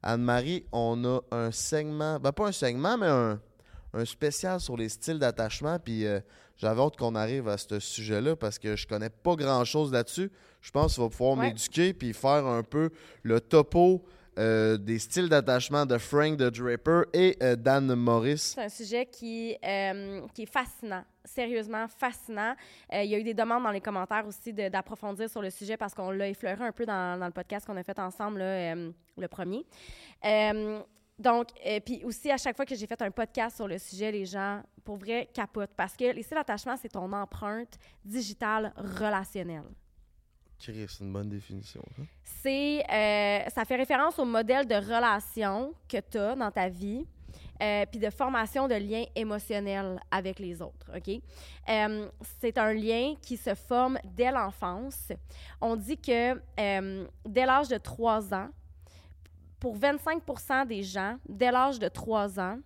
Anne-Marie, 0.02 0.64
on 0.72 1.04
a 1.04 1.20
un 1.30 1.50
segment, 1.50 2.18
ben 2.18 2.32
pas 2.32 2.48
un 2.48 2.52
segment, 2.52 2.96
mais 2.96 3.06
un, 3.06 4.04
spécial 4.04 4.60
sur 4.60 4.76
les 4.76 4.88
styles 4.88 5.18
d'attachement. 5.18 5.78
Puis 5.78 6.06
euh, 6.06 6.20
j'avais 6.56 6.80
hâte 6.80 6.96
qu'on 6.96 7.16
arrive 7.16 7.48
à 7.48 7.58
ce 7.58 7.80
sujet-là 7.80 8.36
parce 8.36 8.58
que 8.58 8.76
je 8.76 8.86
connais 8.86 9.10
pas 9.10 9.34
grand-chose 9.34 9.92
là-dessus. 9.92 10.30
Je 10.62 10.70
pense 10.70 10.94
qu'il 10.94 11.02
va 11.02 11.08
pouvoir 11.08 11.36
m'éduquer 11.36 11.92
puis 11.92 12.12
faire 12.12 12.46
un 12.46 12.62
peu 12.62 12.90
le 13.22 13.40
topo 13.40 14.04
euh, 14.40 14.78
des 14.78 14.98
styles 14.98 15.28
d'attachement 15.28 15.84
de 15.84 15.98
Frank 15.98 16.38
the 16.38 16.44
Draper 16.44 17.02
et 17.12 17.36
euh, 17.42 17.56
Dan 17.56 17.94
Morris. 17.94 18.54
C'est 18.56 18.62
un 18.62 18.68
sujet 18.70 19.04
qui, 19.04 19.54
euh, 19.62 20.26
qui 20.32 20.42
est 20.44 20.50
fascinant, 20.50 21.04
sérieusement 21.26 21.86
fascinant. 21.88 22.54
il 22.90 23.04
y 23.04 23.14
a 23.14 23.18
eu 23.18 23.22
des 23.22 23.34
demandes 23.34 23.62
dans 23.62 23.70
les 23.70 23.82
commentaires 23.82 24.26
aussi 24.26 24.54
d'approfondir 24.54 25.28
sur 25.28 25.42
le 25.42 25.50
sujet 25.50 25.76
parce 25.76 25.92
qu'on 25.92 26.10
l'a 26.10 26.28
effleuré 26.28 26.64
un 26.64 26.72
peu 26.72 26.86
dans, 26.86 27.22
le 27.22 27.32
podcast 27.32 27.66
qu'on 27.66 27.76
a 27.76 27.82
fait 27.82 27.98
ensemble, 27.98 28.40
le 28.40 29.28
premier. 29.28 29.66
donc, 31.18 31.48
puis 31.84 32.02
aussi, 32.04 32.30
à 32.30 32.38
chaque 32.38 32.56
fois 32.56 32.64
que 32.64 32.74
j'ai 32.74 32.86
fait 32.86 33.02
un 33.02 33.10
podcast 33.10 33.56
sur 33.56 33.68
le 33.68 33.78
sujet, 33.78 34.10
les 34.10 34.24
gens 34.24 34.62
pour 34.84 34.96
vrai, 34.96 35.28
capote. 35.34 35.70
Parce 35.76 35.96
que 35.96 36.14
les 36.14 36.22
styles 36.22 36.38
d'attachement, 36.38 36.76
c'est 36.80 36.88
ton 36.88 37.12
empreinte 37.12 37.78
digitale 38.06 38.72
relationnelle. 38.76 39.68
C'est 40.60 41.00
une 41.00 41.12
bonne 41.12 41.28
définition. 41.28 41.82
ça. 41.96 42.02
C'est, 42.22 42.84
euh, 42.90 43.48
ça 43.50 43.64
fait 43.64 43.76
référence 43.76 44.18
au 44.18 44.24
modèle 44.24 44.66
de 44.66 44.74
relation 44.74 45.74
que 45.88 45.98
tu 46.00 46.18
as 46.18 46.36
dans 46.36 46.50
ta 46.50 46.68
vie, 46.68 47.06
euh, 47.62 47.84
puis 47.90 47.98
de 48.00 48.10
formation 48.10 48.68
de 48.68 48.74
liens 48.74 49.04
émotionnels 49.14 50.00
avec 50.10 50.38
les 50.38 50.60
autres, 50.62 50.90
OK? 50.96 51.20
Euh, 51.68 52.08
c'est 52.40 52.56
un 52.58 52.72
lien 52.72 53.14
qui 53.20 53.36
se 53.36 53.54
forme 53.54 53.98
dès 54.04 54.30
l'enfance. 54.30 55.12
On 55.60 55.76
dit 55.76 55.98
que 55.98 56.34
dès 57.26 57.46
l'âge 57.46 57.68
de 57.68 57.78
3 57.78 58.32
ans, 58.34 58.48
pour 59.58 59.76
25% 59.76 60.66
des 60.66 60.82
gens, 60.82 61.18
dès 61.28 61.50
l'âge 61.50 61.78
de 61.78 61.88
3 61.88 62.40
ans, 62.40 62.58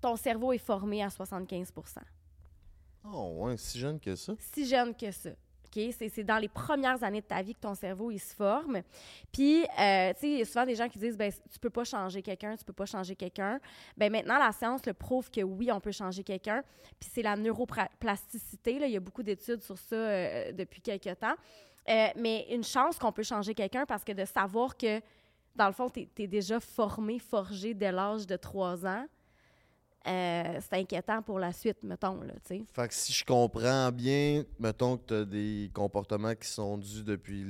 ton 0.00 0.16
cerveau 0.16 0.52
est 0.52 0.58
formé 0.58 1.02
à 1.02 1.08
75% 1.08 1.98
Oh, 3.12 3.34
ouais, 3.44 3.56
si 3.56 3.78
jeune 3.78 4.00
que 4.00 4.16
ça. 4.16 4.32
si 4.38 4.66
jeune 4.66 4.94
que 4.94 5.10
ça. 5.12 5.30
C'est 5.92 6.24
dans 6.24 6.38
les 6.38 6.48
premières 6.48 7.02
années 7.02 7.20
de 7.20 7.26
ta 7.26 7.42
vie 7.42 7.54
que 7.54 7.60
ton 7.60 7.74
cerveau 7.74 8.10
il 8.10 8.18
se 8.18 8.34
forme. 8.34 8.82
Puis, 9.32 9.62
euh, 9.78 10.12
tu 10.14 10.20
sais, 10.20 10.28
il 10.30 10.38
y 10.38 10.42
a 10.42 10.44
souvent 10.44 10.66
des 10.66 10.74
gens 10.74 10.88
qui 10.88 10.98
disent 10.98 11.16
ben, 11.16 11.32
tu 11.50 11.58
peux 11.58 11.70
pas 11.70 11.84
changer 11.84 12.22
quelqu'un, 12.22 12.56
tu 12.56 12.64
peux 12.64 12.72
pas 12.72 12.86
changer 12.86 13.14
quelqu'un. 13.14 13.60
Ben 13.96 14.10
maintenant, 14.10 14.38
la 14.38 14.52
science 14.52 14.84
le 14.86 14.94
prouve 14.94 15.30
que 15.30 15.42
oui, 15.42 15.70
on 15.70 15.80
peut 15.80 15.92
changer 15.92 16.22
quelqu'un. 16.22 16.62
Puis, 16.98 17.10
c'est 17.12 17.22
la 17.22 17.36
neuroplasticité. 17.36 18.78
Là. 18.78 18.86
Il 18.86 18.92
y 18.92 18.96
a 18.96 19.00
beaucoup 19.00 19.22
d'études 19.22 19.62
sur 19.62 19.78
ça 19.78 19.96
euh, 19.96 20.52
depuis 20.52 20.80
quelques 20.80 21.18
temps. 21.18 21.36
Euh, 21.88 22.08
mais 22.16 22.46
une 22.50 22.64
chance 22.64 22.98
qu'on 22.98 23.12
peut 23.12 23.22
changer 23.22 23.54
quelqu'un 23.54 23.86
parce 23.86 24.02
que 24.02 24.12
de 24.12 24.24
savoir 24.24 24.76
que, 24.76 25.00
dans 25.54 25.66
le 25.66 25.72
fond, 25.72 25.88
tu 25.88 26.08
es, 26.18 26.26
déjà 26.26 26.58
formé, 26.58 27.18
forgé 27.18 27.74
dès 27.74 27.92
l'âge 27.92 28.26
de 28.26 28.36
3 28.36 28.86
ans, 28.86 29.06
euh, 30.06 30.58
c'est 30.60 30.76
inquiétant 30.78 31.20
pour 31.22 31.38
la 31.38 31.52
suite, 31.52 31.78
mettons, 31.82 32.20
là, 32.22 32.32
tu 32.44 32.58
sais. 32.58 32.64
Fait 32.72 32.88
que 32.88 32.94
si 32.94 33.12
je 33.12 33.24
comprends 33.24 33.90
bien, 33.92 34.44
mettons 34.58 34.96
que 34.96 35.04
tu 35.06 35.14
as 35.14 35.24
des 35.24 35.70
comportements 35.74 36.34
qui 36.34 36.48
sont 36.48 36.78
dus 36.78 37.02
depuis 37.04 37.44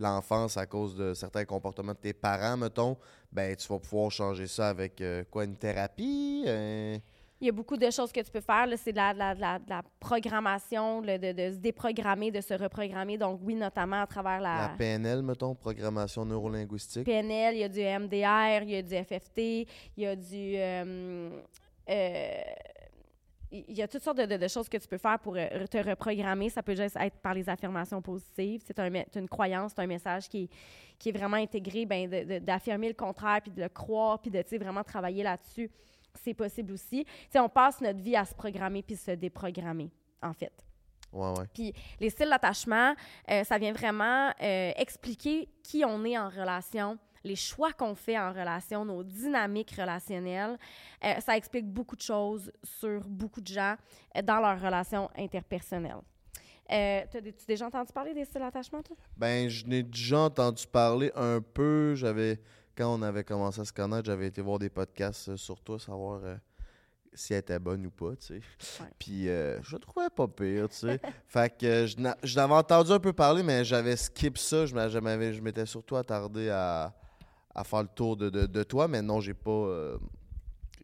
l'enfance 0.00 0.56
à 0.56 0.66
cause 0.66 0.96
de 0.96 1.14
certains 1.14 1.44
comportements 1.44 1.92
de 1.92 1.98
tes 1.98 2.12
parents, 2.12 2.56
mettons, 2.56 2.96
ben 3.30 3.54
tu 3.54 3.68
vas 3.68 3.78
pouvoir 3.78 4.10
changer 4.10 4.46
ça 4.48 4.68
avec 4.70 5.00
euh, 5.00 5.22
quoi, 5.30 5.44
une 5.44 5.56
thérapie? 5.56 6.42
euh, 6.46 6.96
Il 7.40 7.46
y 7.46 7.48
a 7.48 7.52
beaucoup 7.52 7.76
de 7.76 7.88
choses 7.90 8.10
que 8.12 8.20
tu 8.20 8.30
peux 8.30 8.40
faire. 8.40 8.66
là. 8.66 8.76
C'est 8.76 8.92
de 8.92 8.96
la, 8.96 9.12
de 9.14 9.18
la- 9.18 9.34
de 9.34 9.40
la- 9.40 9.58
de 9.60 9.70
la 9.70 9.82
programmation, 10.00 11.00
le- 11.02 11.18
de, 11.18 11.32
de 11.32 11.50
se 11.52 11.56
déprogrammer, 11.58 12.30
de 12.30 12.40
se 12.40 12.54
reprogrammer. 12.54 13.16
Donc, 13.18 13.40
oui, 13.42 13.54
notamment 13.54 14.02
à 14.02 14.06
travers 14.06 14.40
la 14.40 14.62
la, 14.62 14.68
PNL, 14.76 15.22
mettons, 15.22 15.54
programmation 15.54 16.24
neurolinguistique. 16.24 17.04
PNL, 17.04 17.54
il 17.54 17.60
y 17.60 17.64
a 17.64 17.68
du 17.68 17.80
MDR, 17.80 18.62
il 18.62 18.70
y 18.70 18.76
a 18.76 18.82
du 18.82 18.94
FFT, 18.94 19.38
il 19.96 20.02
y 20.02 20.06
a 20.06 20.16
du... 20.16 20.54
euh, 20.56 21.40
il 21.88 23.76
y 23.76 23.82
a 23.82 23.88
toutes 23.88 24.02
sortes 24.02 24.16
de, 24.18 24.24
de- 24.24 24.36
de 24.38 24.48
choses 24.48 24.68
que 24.68 24.78
tu 24.78 24.88
peux 24.88 24.96
faire 24.98 25.18
pour 25.18 25.36
euh, 25.36 25.66
te 25.66 25.76
reprogrammer. 25.76 26.48
Ça 26.48 26.62
peut 26.62 26.74
juste 26.74 26.96
être 26.98 27.18
par 27.18 27.34
les 27.34 27.48
affirmations 27.48 28.00
positives. 28.00 28.62
C'est 28.66 28.78
un 28.78 28.90
une 29.14 29.28
croyance, 29.28 29.72
c'est 29.76 29.82
un 29.82 29.86
message 29.86 30.28
qui 30.28 30.44
est, 30.44 30.48
qui 30.98 31.10
est 31.10 31.12
vraiment 31.12 31.36
intégré, 31.36 31.84
ben, 31.84 32.08
d'affirmer 32.40 32.88
le 32.88 32.94
contraire, 32.94 33.40
puis 33.42 33.50
de 33.50 33.60
le 33.60 33.68
croire, 33.68 34.20
puis 34.20 34.30
de 34.30 34.42
vraiment 34.58 34.82
travailler 34.82 35.22
là-dessus. 35.22 35.70
C'est 36.14 36.34
possible 36.34 36.72
aussi. 36.72 37.04
Tu 37.04 37.12
sais, 37.30 37.38
on 37.40 37.48
passe 37.48 37.80
notre 37.80 38.00
vie 38.00 38.16
à 38.16 38.24
se 38.24 38.34
programmer 38.34 38.82
puis 38.82 38.96
se 38.96 39.10
déprogrammer, 39.12 39.90
en 40.22 40.32
fait. 40.32 40.52
Ouais, 41.12 41.28
ouais. 41.38 41.72
Les 42.00 42.08
styles 42.08 42.30
d'attachement, 42.30 42.94
euh, 43.30 43.44
ça 43.44 43.58
vient 43.58 43.72
vraiment 43.72 44.30
euh, 44.42 44.72
expliquer 44.76 45.48
qui 45.62 45.84
on 45.84 46.02
est 46.06 46.16
en 46.16 46.28
relation, 46.30 46.96
les 47.24 47.36
choix 47.36 47.72
qu'on 47.72 47.94
fait 47.94 48.18
en 48.18 48.30
relation, 48.32 48.84
nos 48.84 49.02
dynamiques 49.02 49.72
relationnelles. 49.78 50.58
Euh, 51.04 51.20
ça 51.20 51.36
explique 51.36 51.66
beaucoup 51.66 51.96
de 51.96 52.02
choses 52.02 52.50
sur 52.62 53.00
beaucoup 53.08 53.40
de 53.40 53.46
gens 53.48 53.76
euh, 54.16 54.22
dans 54.22 54.40
leurs 54.40 54.60
relations 54.60 55.10
interpersonnelles. 55.16 56.00
Euh, 56.70 57.02
tu 57.10 57.16
as 57.18 57.20
déjà 57.46 57.66
entendu 57.66 57.92
parler 57.92 58.14
des 58.14 58.24
styles 58.24 58.40
d'attachement, 58.40 58.82
toi? 58.82 58.96
Ben, 59.16 59.48
je 59.48 59.66
n'ai 59.66 59.82
déjà 59.82 60.20
entendu 60.20 60.66
parler 60.66 61.12
un 61.14 61.40
peu. 61.40 61.94
J'avais, 61.94 62.40
quand 62.76 62.94
on 62.94 63.02
avait 63.02 63.24
commencé 63.24 63.60
à 63.60 63.64
se 63.64 63.72
connaître, 63.72 64.06
j'avais 64.06 64.28
été 64.28 64.40
voir 64.40 64.58
des 64.58 64.70
podcasts 64.70 65.36
sur 65.36 65.60
toi, 65.60 65.78
savoir 65.78 66.20
si 67.14 67.34
elle 67.34 67.40
était 67.40 67.58
bonne 67.58 67.86
ou 67.86 67.90
pas, 67.90 68.16
tu 68.16 68.26
sais. 68.26 68.34
Ouais. 68.82 68.88
Puis 68.98 69.28
euh, 69.28 69.60
je 69.62 69.76
trouvais 69.76 70.08
pas 70.10 70.26
pire, 70.28 70.68
tu 70.68 70.76
sais. 70.76 71.00
fait 71.28 71.58
que 71.58 71.66
euh, 71.66 71.86
je 71.86 71.98
n'a- 71.98 72.16
je 72.22 72.36
n'avais 72.36 72.54
entendu 72.54 72.90
un 72.92 72.98
peu 72.98 73.12
parler, 73.12 73.42
mais 73.42 73.64
j'avais 73.64 73.96
skip 73.96 74.38
ça. 74.38 74.66
Je 74.66 75.40
m'étais 75.40 75.66
surtout 75.66 75.96
attardé 75.96 76.48
à, 76.48 76.94
à 77.54 77.64
faire 77.64 77.82
le 77.82 77.88
tour 77.88 78.16
de, 78.16 78.30
de- 78.30 78.46
de 78.46 78.62
toi, 78.62 78.88
mais 78.88 79.02
non, 79.02 79.20
j'ai 79.20 79.34
pas. 79.34 79.50
euh, 79.50 79.98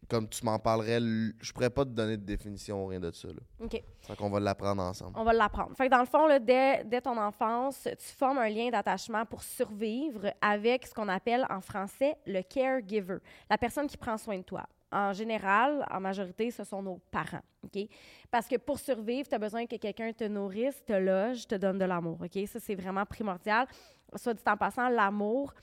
comme 0.07 0.27
tu 0.27 0.43
m'en 0.43 0.57
parlerais, 0.57 0.99
je 0.99 1.53
pourrais 1.53 1.69
pas 1.69 1.85
te 1.85 1.91
donner 1.91 2.17
de 2.17 2.23
définition, 2.23 2.87
rien 2.87 2.99
de 2.99 3.11
ça. 3.11 3.27
Là. 3.27 3.35
OK. 3.63 3.79
Fait 4.01 4.15
qu'on 4.15 4.29
va 4.31 4.39
l'apprendre 4.39 4.81
ensemble. 4.81 5.11
On 5.15 5.23
va 5.23 5.33
l'apprendre. 5.33 5.75
Fait 5.75 5.85
que 5.85 5.91
dans 5.91 5.99
le 5.99 6.07
fond, 6.07 6.25
là, 6.25 6.39
dès, 6.39 6.83
dès 6.83 6.99
ton 6.99 7.15
enfance, 7.15 7.83
tu 7.83 8.07
formes 8.17 8.39
un 8.39 8.49
lien 8.49 8.71
d'attachement 8.71 9.23
pour 9.27 9.43
survivre 9.43 10.33
avec 10.41 10.87
ce 10.87 10.95
qu'on 10.95 11.07
appelle 11.09 11.45
en 11.51 11.61
français 11.61 12.15
le 12.25 12.41
caregiver, 12.41 13.17
la 13.51 13.59
personne 13.59 13.85
qui 13.85 13.97
prend 13.97 14.17
soin 14.17 14.39
de 14.39 14.43
toi. 14.43 14.63
En 14.91 15.13
général, 15.13 15.85
en 15.91 15.99
majorité, 15.99 16.49
ce 16.49 16.63
sont 16.63 16.81
nos 16.81 16.99
parents. 17.11 17.43
OK? 17.63 17.87
Parce 18.31 18.47
que 18.47 18.55
pour 18.55 18.79
survivre, 18.79 19.29
tu 19.29 19.35
as 19.35 19.39
besoin 19.39 19.67
que 19.67 19.75
quelqu'un 19.75 20.11
te 20.11 20.23
nourrisse, 20.23 20.83
te 20.83 20.93
loge, 20.93 21.45
te 21.45 21.53
donne 21.53 21.77
de 21.77 21.85
l'amour. 21.85 22.17
OK? 22.23 22.47
Ça, 22.47 22.59
c'est 22.59 22.73
vraiment 22.73 23.05
primordial. 23.05 23.67
Soit 24.15 24.33
dit 24.33 24.41
en 24.47 24.57
passant, 24.57 24.89
l'amour, 24.89 25.53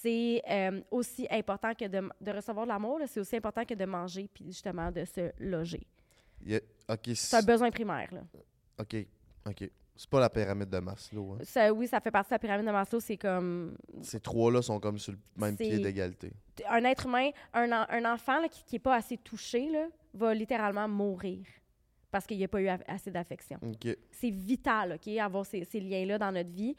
c'est 0.00 0.42
euh, 0.48 0.80
aussi 0.90 1.26
important 1.30 1.74
que 1.74 1.86
de, 1.86 2.08
de 2.20 2.30
recevoir 2.32 2.64
de 2.66 2.70
l'amour, 2.70 3.00
c'est 3.06 3.20
aussi 3.20 3.36
important 3.36 3.64
que 3.64 3.74
de 3.74 3.84
manger 3.84 4.28
puis 4.32 4.44
justement 4.46 4.90
de 4.90 5.04
se 5.04 5.30
loger. 5.38 5.86
Il 6.44 6.52
y 6.52 6.56
a- 6.56 6.60
ok, 6.94 7.10
C'est 7.14 7.36
un 7.36 7.42
besoin 7.42 7.70
primaire. 7.70 8.08
Là. 8.12 8.20
ok, 8.78 8.96
ok. 9.46 9.70
C'est 9.94 10.08
pas 10.08 10.20
la 10.20 10.30
pyramide 10.30 10.70
de 10.70 10.78
Maslow. 10.78 11.34
Hein? 11.34 11.44
Ça, 11.44 11.72
oui, 11.72 11.86
ça 11.86 12.00
fait 12.00 12.10
partie 12.10 12.30
de 12.30 12.34
la 12.34 12.38
pyramide 12.38 12.66
de 12.66 12.72
Maslow. 12.72 12.98
C'est 12.98 13.18
comme 13.18 13.76
Ces 14.00 14.18
trois-là 14.20 14.62
sont 14.62 14.80
comme 14.80 14.98
sur 14.98 15.12
le 15.12 15.18
même 15.36 15.56
pied 15.56 15.78
d'égalité. 15.78 16.32
un 16.68 16.82
être 16.84 17.06
humain, 17.06 17.30
un, 17.52 17.70
en- 17.70 17.86
un 17.88 18.12
enfant 18.14 18.40
là, 18.40 18.48
qui 18.48 18.64
n'est 18.74 18.78
pas 18.80 18.96
assez 18.96 19.18
touché 19.18 19.68
là, 19.70 19.86
va 20.14 20.34
littéralement 20.34 20.88
mourir 20.88 21.44
parce 22.12 22.26
qu'il 22.26 22.38
n'y 22.38 22.44
a 22.44 22.48
pas 22.48 22.60
eu 22.60 22.68
assez 22.86 23.10
d'affection. 23.10 23.58
C'est 24.10 24.30
vital, 24.30 24.92
OK, 24.92 25.08
avoir 25.16 25.44
ces, 25.44 25.64
ces 25.64 25.80
liens-là 25.80 26.18
dans 26.18 26.30
notre 26.30 26.50
vie. 26.50 26.76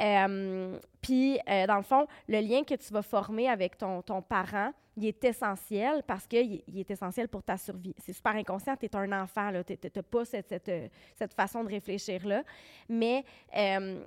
Euh, 0.00 0.78
Puis, 1.00 1.38
euh, 1.48 1.66
dans 1.66 1.76
le 1.76 1.82
fond, 1.82 2.06
le 2.28 2.40
lien 2.40 2.64
que 2.64 2.74
tu 2.74 2.92
vas 2.92 3.02
former 3.02 3.48
avec 3.48 3.78
ton, 3.78 4.02
ton 4.02 4.20
parent, 4.20 4.72
il 4.96 5.06
est 5.06 5.24
essentiel 5.24 6.02
parce 6.06 6.26
qu'il 6.26 6.54
est, 6.54 6.64
il 6.66 6.80
est 6.80 6.90
essentiel 6.90 7.28
pour 7.28 7.42
ta 7.42 7.56
survie. 7.56 7.94
C'est 7.98 8.12
super 8.12 8.34
inconscient, 8.34 8.76
tu 8.76 8.86
es 8.86 8.96
un 8.96 9.22
enfant, 9.22 9.50
tu 9.66 9.78
n'as 9.94 10.02
pas 10.02 10.24
cette, 10.24 10.48
cette, 10.48 10.68
euh, 10.68 10.88
cette 11.16 11.32
façon 11.32 11.64
de 11.64 11.68
réfléchir-là. 11.68 12.42
Mais 12.88 13.24
euh, 13.56 14.04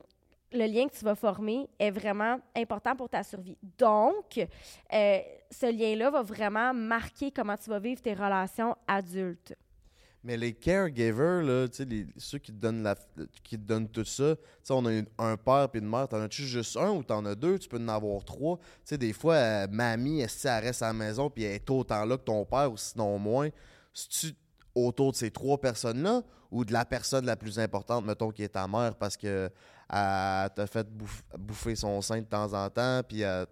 le 0.52 0.66
lien 0.68 0.88
que 0.88 0.96
tu 0.96 1.04
vas 1.04 1.16
former 1.16 1.68
est 1.80 1.92
vraiment 1.92 2.38
important 2.56 2.96
pour 2.96 3.10
ta 3.10 3.24
survie. 3.24 3.58
Donc, 3.78 4.38
euh, 4.38 5.20
ce 5.50 5.72
lien-là 5.72 6.12
va 6.12 6.22
vraiment 6.22 6.74
marquer 6.74 7.32
comment 7.32 7.58
tu 7.58 7.70
vas 7.70 7.80
vivre 7.80 8.02
tes 8.02 8.14
relations 8.14 8.76
adultes. 8.88 9.56
Mais 10.26 10.38
les 10.38 10.54
caregivers, 10.54 11.44
là, 11.44 11.68
tu 11.68 11.86
les- 11.86 12.08
ceux 12.18 12.40
qui 12.40 12.52
te 12.52 12.58
donnent, 12.58 12.82
la, 12.82 12.96
qui 13.44 13.60
te 13.60 13.64
donnent 13.64 13.88
tout 13.88 14.04
ça, 14.04 14.36
tu 14.66 14.72
on 14.72 14.84
a 14.88 15.02
un 15.20 15.38
père 15.38 15.70
puis 15.72 15.80
une 15.80 15.88
mère, 15.88 16.08
t'en 16.08 16.20
as-tu 16.20 16.42
juste 16.42 16.76
un 16.78 16.90
ou 16.90 17.04
t'en 17.04 17.24
as 17.28 17.36
deux? 17.36 17.60
Tu 17.60 17.70
peux 17.70 17.78
en 17.78 17.88
avoir 17.90 18.24
trois. 18.26 18.58
Tu 18.84 18.98
des 18.98 19.14
fois, 19.14 19.36
euh, 19.36 19.68
mamie, 19.70 20.22
est-ce 20.22 20.42
qu'elle 20.44 20.64
reste 20.64 20.82
à 20.82 20.92
maison 20.94 21.30
puis 21.30 21.44
elle 21.44 21.54
est 21.54 21.70
autant 21.70 22.04
là 22.06 22.18
que 22.18 22.24
ton 22.24 22.44
père 22.44 22.72
ou 22.72 22.76
sinon 22.76 23.20
moins? 23.20 23.50
C'est-tu 23.94 24.34
autour 24.74 25.12
de 25.12 25.16
ces 25.16 25.30
trois 25.30 25.62
personnes-là 25.62 26.24
ou 26.50 26.66
de 26.66 26.74
la 26.74 26.86
personne 26.86 27.28
la 27.28 27.36
plus 27.36 27.60
importante, 27.60 28.04
mettons, 28.04 28.32
qui 28.32 28.42
est 28.42 28.50
ta 28.50 28.68
mère 28.68 28.96
parce 28.96 29.16
que 29.16 29.52
elle 29.88 30.50
t'a 30.56 30.66
fait 30.66 30.88
bouffe- 30.90 31.24
bouffer 31.38 31.76
son 31.76 32.02
sein 32.02 32.22
de 32.22 32.26
temps 32.26 32.52
en 32.54 32.68
temps 32.72 33.02
puis 33.08 33.22
elle- 33.22 33.46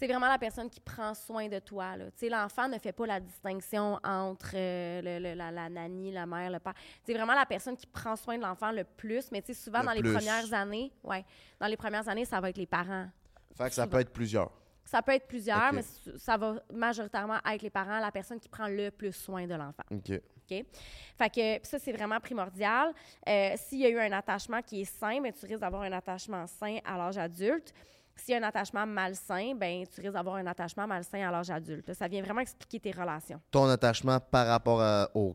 C'est 0.00 0.06
vraiment 0.06 0.28
la 0.28 0.38
personne 0.38 0.70
qui 0.70 0.80
prend 0.80 1.12
soin 1.12 1.46
de 1.46 1.58
toi. 1.58 1.88
L'enfant 2.22 2.66
ne 2.68 2.78
fait 2.78 2.92
pas 2.92 3.04
la 3.06 3.20
distinction 3.20 3.98
entre 4.02 4.52
euh, 4.54 5.02
le- 5.02 5.18
le- 5.28 5.34
la, 5.34 5.50
la 5.50 5.68
nanny, 5.68 6.10
la 6.10 6.24
mère, 6.24 6.50
le 6.50 6.58
père. 6.58 6.72
C'est 7.04 7.12
vraiment 7.12 7.34
la 7.34 7.44
personne 7.44 7.76
qui 7.76 7.86
prend 7.86 8.16
soin 8.16 8.38
de 8.38 8.42
l'enfant 8.42 8.72
le 8.72 8.84
plus. 8.84 9.30
Mais 9.30 9.44
souvent, 9.52 9.80
Le 9.80 9.84
dans 9.84 9.92
les 9.92 10.02
premières 10.02 10.54
années, 10.54 10.90
ouais, 11.04 11.22
dans 11.60 11.66
les 11.66 11.76
premières 11.76 12.08
années, 12.08 12.24
ça 12.24 12.40
va 12.40 12.48
être 12.48 12.56
les 12.56 12.64
parents. 12.66 13.08
Fait 13.54 13.64
que 13.68 13.74
ça 13.74 13.82
Souvent. 13.82 13.88
peut 13.88 14.00
être 14.00 14.12
plusieurs. 14.14 14.50
Ça 14.86 15.02
peut 15.02 15.12
être 15.12 15.28
plusieurs, 15.28 15.68
Ok. 15.68 15.74
mais 15.74 15.82
ça 16.18 16.38
va 16.38 16.54
majoritairement 16.72 17.36
être 17.52 17.60
les 17.60 17.68
parents, 17.68 17.98
la 18.00 18.10
personne 18.10 18.40
qui 18.40 18.48
prend 18.48 18.68
le 18.68 18.88
plus 18.90 19.12
soin 19.12 19.46
de 19.46 19.54
l'enfant. 19.54 19.84
OK. 19.90 20.08
Fait 20.48 21.30
que 21.30 21.68
ça, 21.68 21.78
c'est 21.78 21.92
vraiment 21.92 22.18
primordial. 22.20 22.94
Euh, 23.28 23.52
S'il 23.56 23.80
y 23.80 23.84
a 23.86 23.90
eu 23.90 23.98
un 24.00 24.12
attachement 24.12 24.62
qui 24.62 24.80
est 24.80 24.84
sain, 24.98 25.20
ben, 25.20 25.30
tu 25.30 25.44
risques 25.44 25.60
d'avoir 25.60 25.82
un 25.82 25.92
attachement 25.92 26.46
sain 26.46 26.78
à 26.86 26.96
l'âge 26.96 27.18
adulte. 27.18 27.74
S'il 28.20 28.32
y 28.32 28.36
a 28.36 28.40
un 28.40 28.48
attachement 28.48 28.86
malsain, 28.86 29.54
ben, 29.54 29.84
tu 29.86 30.00
risques 30.00 30.12
d'avoir 30.12 30.36
un 30.36 30.46
attachement 30.46 30.86
malsain 30.86 31.26
à 31.26 31.30
l'âge 31.30 31.50
adulte. 31.50 31.92
Ça 31.94 32.06
vient 32.08 32.22
vraiment 32.22 32.40
expliquer 32.40 32.78
tes 32.80 32.90
relations. 32.92 33.40
Ton 33.50 33.64
attachement 33.68 34.20
par 34.20 34.46
rapport 34.46 34.80
à, 34.80 35.10
au- 35.14 35.34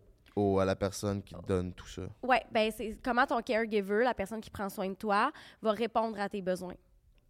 à 0.59 0.65
la 0.65 0.75
personne 0.75 1.23
qui 1.23 1.33
te 1.33 1.45
donne 1.45 1.73
tout 1.73 1.87
ça. 1.87 2.03
Oui, 2.23 2.37
ben, 2.51 2.69
c'est 2.75 2.97
comment 3.03 3.25
ton 3.25 3.41
caregiver, 3.41 4.03
la 4.03 4.13
personne 4.13 4.41
qui 4.41 4.49
prend 4.49 4.69
soin 4.69 4.89
de 4.89 4.93
toi, 4.95 5.31
va 5.61 5.71
répondre 5.71 6.19
à 6.19 6.27
tes 6.29 6.41
besoins. 6.41 6.75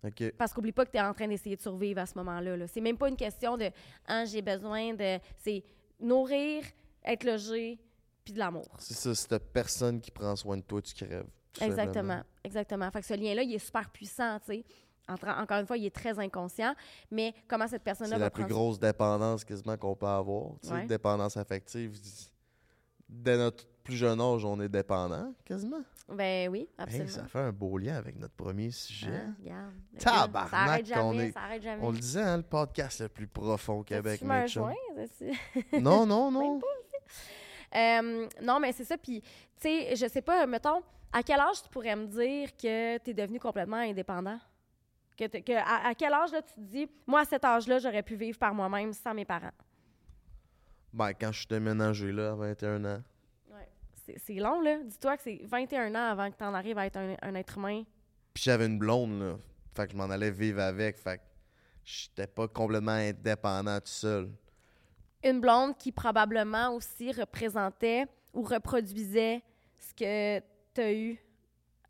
OK. 0.04 0.32
Parce 0.38 0.54
qu'oublie 0.54 0.72
pas 0.72 0.86
que 0.86 0.92
tu 0.92 0.98
es 0.98 1.02
en 1.02 1.14
train 1.14 1.28
d'essayer 1.28 1.56
de 1.56 1.62
survivre 1.62 2.00
à 2.02 2.06
ce 2.06 2.16
moment-là. 2.18 2.58
là. 2.58 2.68
C'est 2.68 2.82
même 2.82 2.98
pas 2.98 3.10
une 3.10 3.16
question 3.16 3.58
de 3.58 3.70
Ah, 4.08 4.26
j'ai 4.26 4.42
besoin 4.42 4.94
de. 4.94 5.20
C'est 5.38 5.64
nourrir, 6.00 6.64
être 7.04 7.24
logé, 7.24 7.80
puis 8.24 8.34
de 8.34 8.40
l'amour. 8.40 8.66
C'est 8.80 8.92
même 8.92 8.98
pas 8.98 9.00
une 9.00 9.08
question 9.08 9.08
de 9.08 9.10
j'ai 9.10 9.12
besoin 9.12 9.14
de. 9.14 9.14
C'est 9.14 9.14
nourrir, 9.14 9.14
être 9.14 9.14
logé, 9.14 9.14
puis 9.14 9.14
de 9.14 9.14
l'amour. 9.14 9.14
C'est 9.14 9.14
ça, 9.14 9.16
si 9.16 9.28
t'as 9.28 9.40
personne 9.40 10.02
qui 10.02 10.12
prend 10.12 10.36
soin 10.36 10.58
de 10.58 10.64
toi, 10.64 10.82
tu 10.82 10.94
crèves. 10.94 11.28
Exactement, 11.62 11.94
simplement. 11.94 12.24
exactement. 12.44 12.92
Fait 12.92 13.00
que 13.00 13.06
ce 13.08 13.14
lien-là, 13.14 13.44
il 13.44 13.54
est 13.54 13.60
super 13.60 13.90
puissant, 13.90 14.40
tu 14.40 14.48
sais. 14.48 14.66
Encore 15.08 15.58
une 15.60 15.68
fois, 15.68 15.78
il 15.78 15.86
est 15.86 15.96
très 15.96 16.18
inconscient, 16.20 16.74
mais 17.12 17.34
comment 17.48 17.68
cette 17.68 17.84
personne-là 17.84 18.16
C'est 18.16 18.20
va 18.20 18.26
la 18.26 18.32
plus 18.32 18.46
grosse 18.46 18.80
dépendance 18.80 19.44
quasiment 19.46 19.78
qu'on 19.78 19.96
peut 19.96 20.06
avoir. 20.08 20.54
tu 20.64 20.72
Ouais. 20.72 20.86
Dépendance 20.86 21.38
affective. 21.38 22.00
Dès 23.08 23.38
notre 23.38 23.66
plus 23.84 23.96
jeune 23.98 24.20
âge, 24.20 24.44
on 24.46 24.60
est 24.60 24.68
dépendant, 24.70 25.32
quasiment. 25.46 25.82
Ben 26.10 26.50
oui, 26.50 26.62
Hey, 26.62 26.68
absolument. 26.80 27.10
ça 27.10 27.26
fait 27.28 27.40
un 27.40 27.52
beau 27.52 27.78
lien 27.78 27.96
avec 27.98 28.18
notre 28.18 28.34
premier 28.34 28.72
sujet. 28.72 29.14
Hein, 29.14 29.36
regarde. 29.40 29.74
Le 29.94 30.00
Tabarnak, 30.00 30.50
Ça 30.50 30.58
arrête 30.58 30.86
jamais, 30.88 31.28
est- 31.28 31.32
ça 31.32 31.40
arrête 31.42 31.62
jamais. 31.62 31.84
On 31.86 31.92
le 31.92 31.98
disait, 32.00 32.22
hein, 32.22 32.38
le 32.38 32.44
podcast 32.44 33.02
le 33.02 33.10
plus 33.10 33.28
profond 33.28 33.80
au 33.80 33.84
Québec, 33.84 34.20
fumé 34.20 34.34
un 34.36 34.46
joint? 34.48 34.74
Non, 35.80 36.06
non, 36.08 36.32
non. 36.32 36.60
Euh, 37.76 38.28
non, 38.42 38.60
mais 38.60 38.72
c'est 38.72 38.86
ça. 38.86 38.98
Puis, 38.98 39.22
tu 39.22 39.28
sais, 39.60 39.96
je 39.96 40.08
sais 40.08 40.22
pas, 40.22 40.46
mettons, 40.48 40.82
à 41.14 41.22
quel 41.24 41.40
âge 41.40 41.62
tu 41.64 41.70
pourrais 41.70 41.96
me 41.96 42.08
dire 42.08 42.56
que 42.56 42.98
tu 43.00 43.12
es 43.12 43.14
devenu 43.14 43.40
complètement 43.40 43.78
indépendant? 43.78 44.40
Que, 45.18 45.54
à, 45.54 45.88
à 45.88 45.96
quel 45.96 46.14
âge, 46.14 46.32
là, 46.32 46.42
tu 46.42 46.54
te 46.54 46.60
dis, 46.60 46.90
moi, 47.08 47.22
à 47.22 47.26
cet 47.26 47.46
âge-là, 47.46 47.80
j'aurais 47.80 48.04
pu 48.04 48.16
vivre 48.16 48.38
par 48.38 48.54
moi-même 48.54 48.92
sans 48.92 49.14
mes 49.14 49.26
parents? 49.26 49.54
Ben, 50.92 51.14
quand 51.14 51.32
je 51.32 51.40
suis 51.40 51.48
déménagé 51.48 52.12
là, 52.12 52.32
à 52.32 52.36
21 52.36 52.86
ans. 52.86 53.04
Ouais. 53.50 53.70
C'est 54.06 54.18
c'est 54.20 54.36
long, 54.36 54.62
là. 54.62 54.78
Dis-toi 54.84 55.18
que 55.18 55.24
c'est 55.24 55.42
21 55.44 55.94
ans 55.96 56.12
avant 56.12 56.30
que 56.32 56.38
tu 56.38 56.44
en 56.44 56.54
arrives 56.54 56.78
à 56.78 56.86
être 56.86 56.98
un, 56.98 57.16
un 57.22 57.36
être 57.36 57.58
humain. 57.58 57.84
Puis 58.34 58.44
j'avais 58.44 58.66
une 58.66 58.78
blonde, 58.78 59.20
là. 59.20 59.36
Fait 59.74 59.88
que 59.88 59.92
je 59.94 59.98
m'en 59.98 60.10
allais 60.10 60.32
vivre 60.32 60.62
avec. 60.62 60.98
Fait 60.98 61.18
que 61.18 61.24
j'étais 61.84 62.28
pas 62.28 62.48
complètement 62.48 62.92
indépendant 62.92 63.78
tout 63.80 63.88
seul. 63.88 64.30
Une 65.24 65.42
blonde 65.42 65.78
qui 65.78 65.92
probablement 65.92 66.70
aussi 66.72 67.12
représentait 67.12 68.06
ou 68.34 68.44
reproduisait 68.44 69.42
ce 69.78 69.94
que 69.94 70.40
tu 70.74 70.82
as 70.82 70.94
eu 70.94 71.18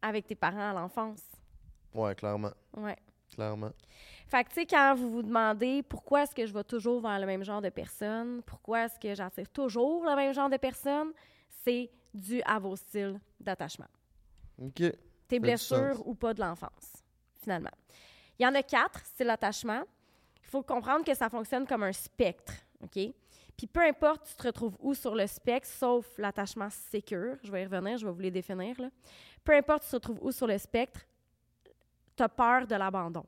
avec 0.02 0.26
tes 0.28 0.36
parents 0.36 0.72
à 0.72 0.74
l'enfance. 0.74 1.22
Ouais, 1.94 2.14
clairement. 2.16 2.52
Ouais. 2.78 2.98
Clairement. 3.34 3.72
Fait 4.28 4.44
que, 4.44 4.50
tu 4.50 4.56
sais, 4.56 4.66
quand 4.66 4.96
vous 4.96 5.10
vous 5.10 5.24
demandez 5.24 5.84
pourquoi 5.84 6.24
est-ce 6.24 6.34
que 6.34 6.46
je 6.46 6.54
vais 6.54 6.64
toujours 6.64 7.02
vers 7.02 7.20
le 7.20 7.26
même 7.26 7.44
genre 7.44 7.62
de 7.62 7.70
personne, 7.70 8.42
pourquoi 8.46 8.86
est-ce 8.86 9.00
que 9.00 9.14
j'attire 9.14 9.50
toujours 9.50 10.04
le 10.04 10.16
même 10.16 10.34
genre 10.34 10.50
de 10.50 10.58
personne, 10.58 11.12
c'est 11.64 11.90
dû 12.14 12.42
à 12.44 12.60
vos 12.60 12.76
styles 12.76 13.20
d'attachement. 13.40 13.88
OK. 14.62 14.84
Tes 15.28 15.40
blessures 15.40 16.06
ou 16.08 16.16
pas 16.16 16.34
de 16.34 16.42
l'enfance, 16.42 17.04
finalement. 17.42 17.72
Il 18.40 18.44
y 18.44 18.48
en 18.48 18.56
a 18.56 18.64
quatre 18.64 19.06
styles 19.06 19.28
d'attachement. 19.28 19.84
Il 20.44 20.50
faut 20.50 20.64
comprendre 20.64 21.04
que 21.04 21.14
ça 21.14 21.30
fonctionne 21.30 21.66
comme 21.66 21.84
un 21.84 21.94
spectre, 21.94 22.54
OK? 22.84 23.14
Puis 23.58 23.68
peu 23.68 23.82
importe 23.82 24.28
tu 24.28 24.36
te 24.36 24.44
retrouves 24.44 24.76
où 24.80 24.94
sur 24.94 25.16
le 25.16 25.28
spectre, 25.28 25.68
sauf 25.68 26.06
l'attachement 26.18 26.70
sécure, 26.70 27.38
je 27.44 27.52
vais 27.52 27.64
y 27.64 27.66
revenir, 27.66 27.98
je 27.98 28.06
vais 28.06 28.12
vous 28.12 28.20
les 28.20 28.32
définir, 28.32 28.80
là. 28.80 28.90
Peu 29.44 29.54
importe 29.54 29.84
tu 29.84 29.90
te 29.90 29.96
retrouves 29.96 30.20
où 30.22 30.32
sur 30.32 30.48
le 30.48 30.58
spectre, 30.58 31.02
tu 32.16 32.24
as 32.24 32.30
peur 32.30 32.68
de 32.68 32.76
l'abandon. 32.76 33.26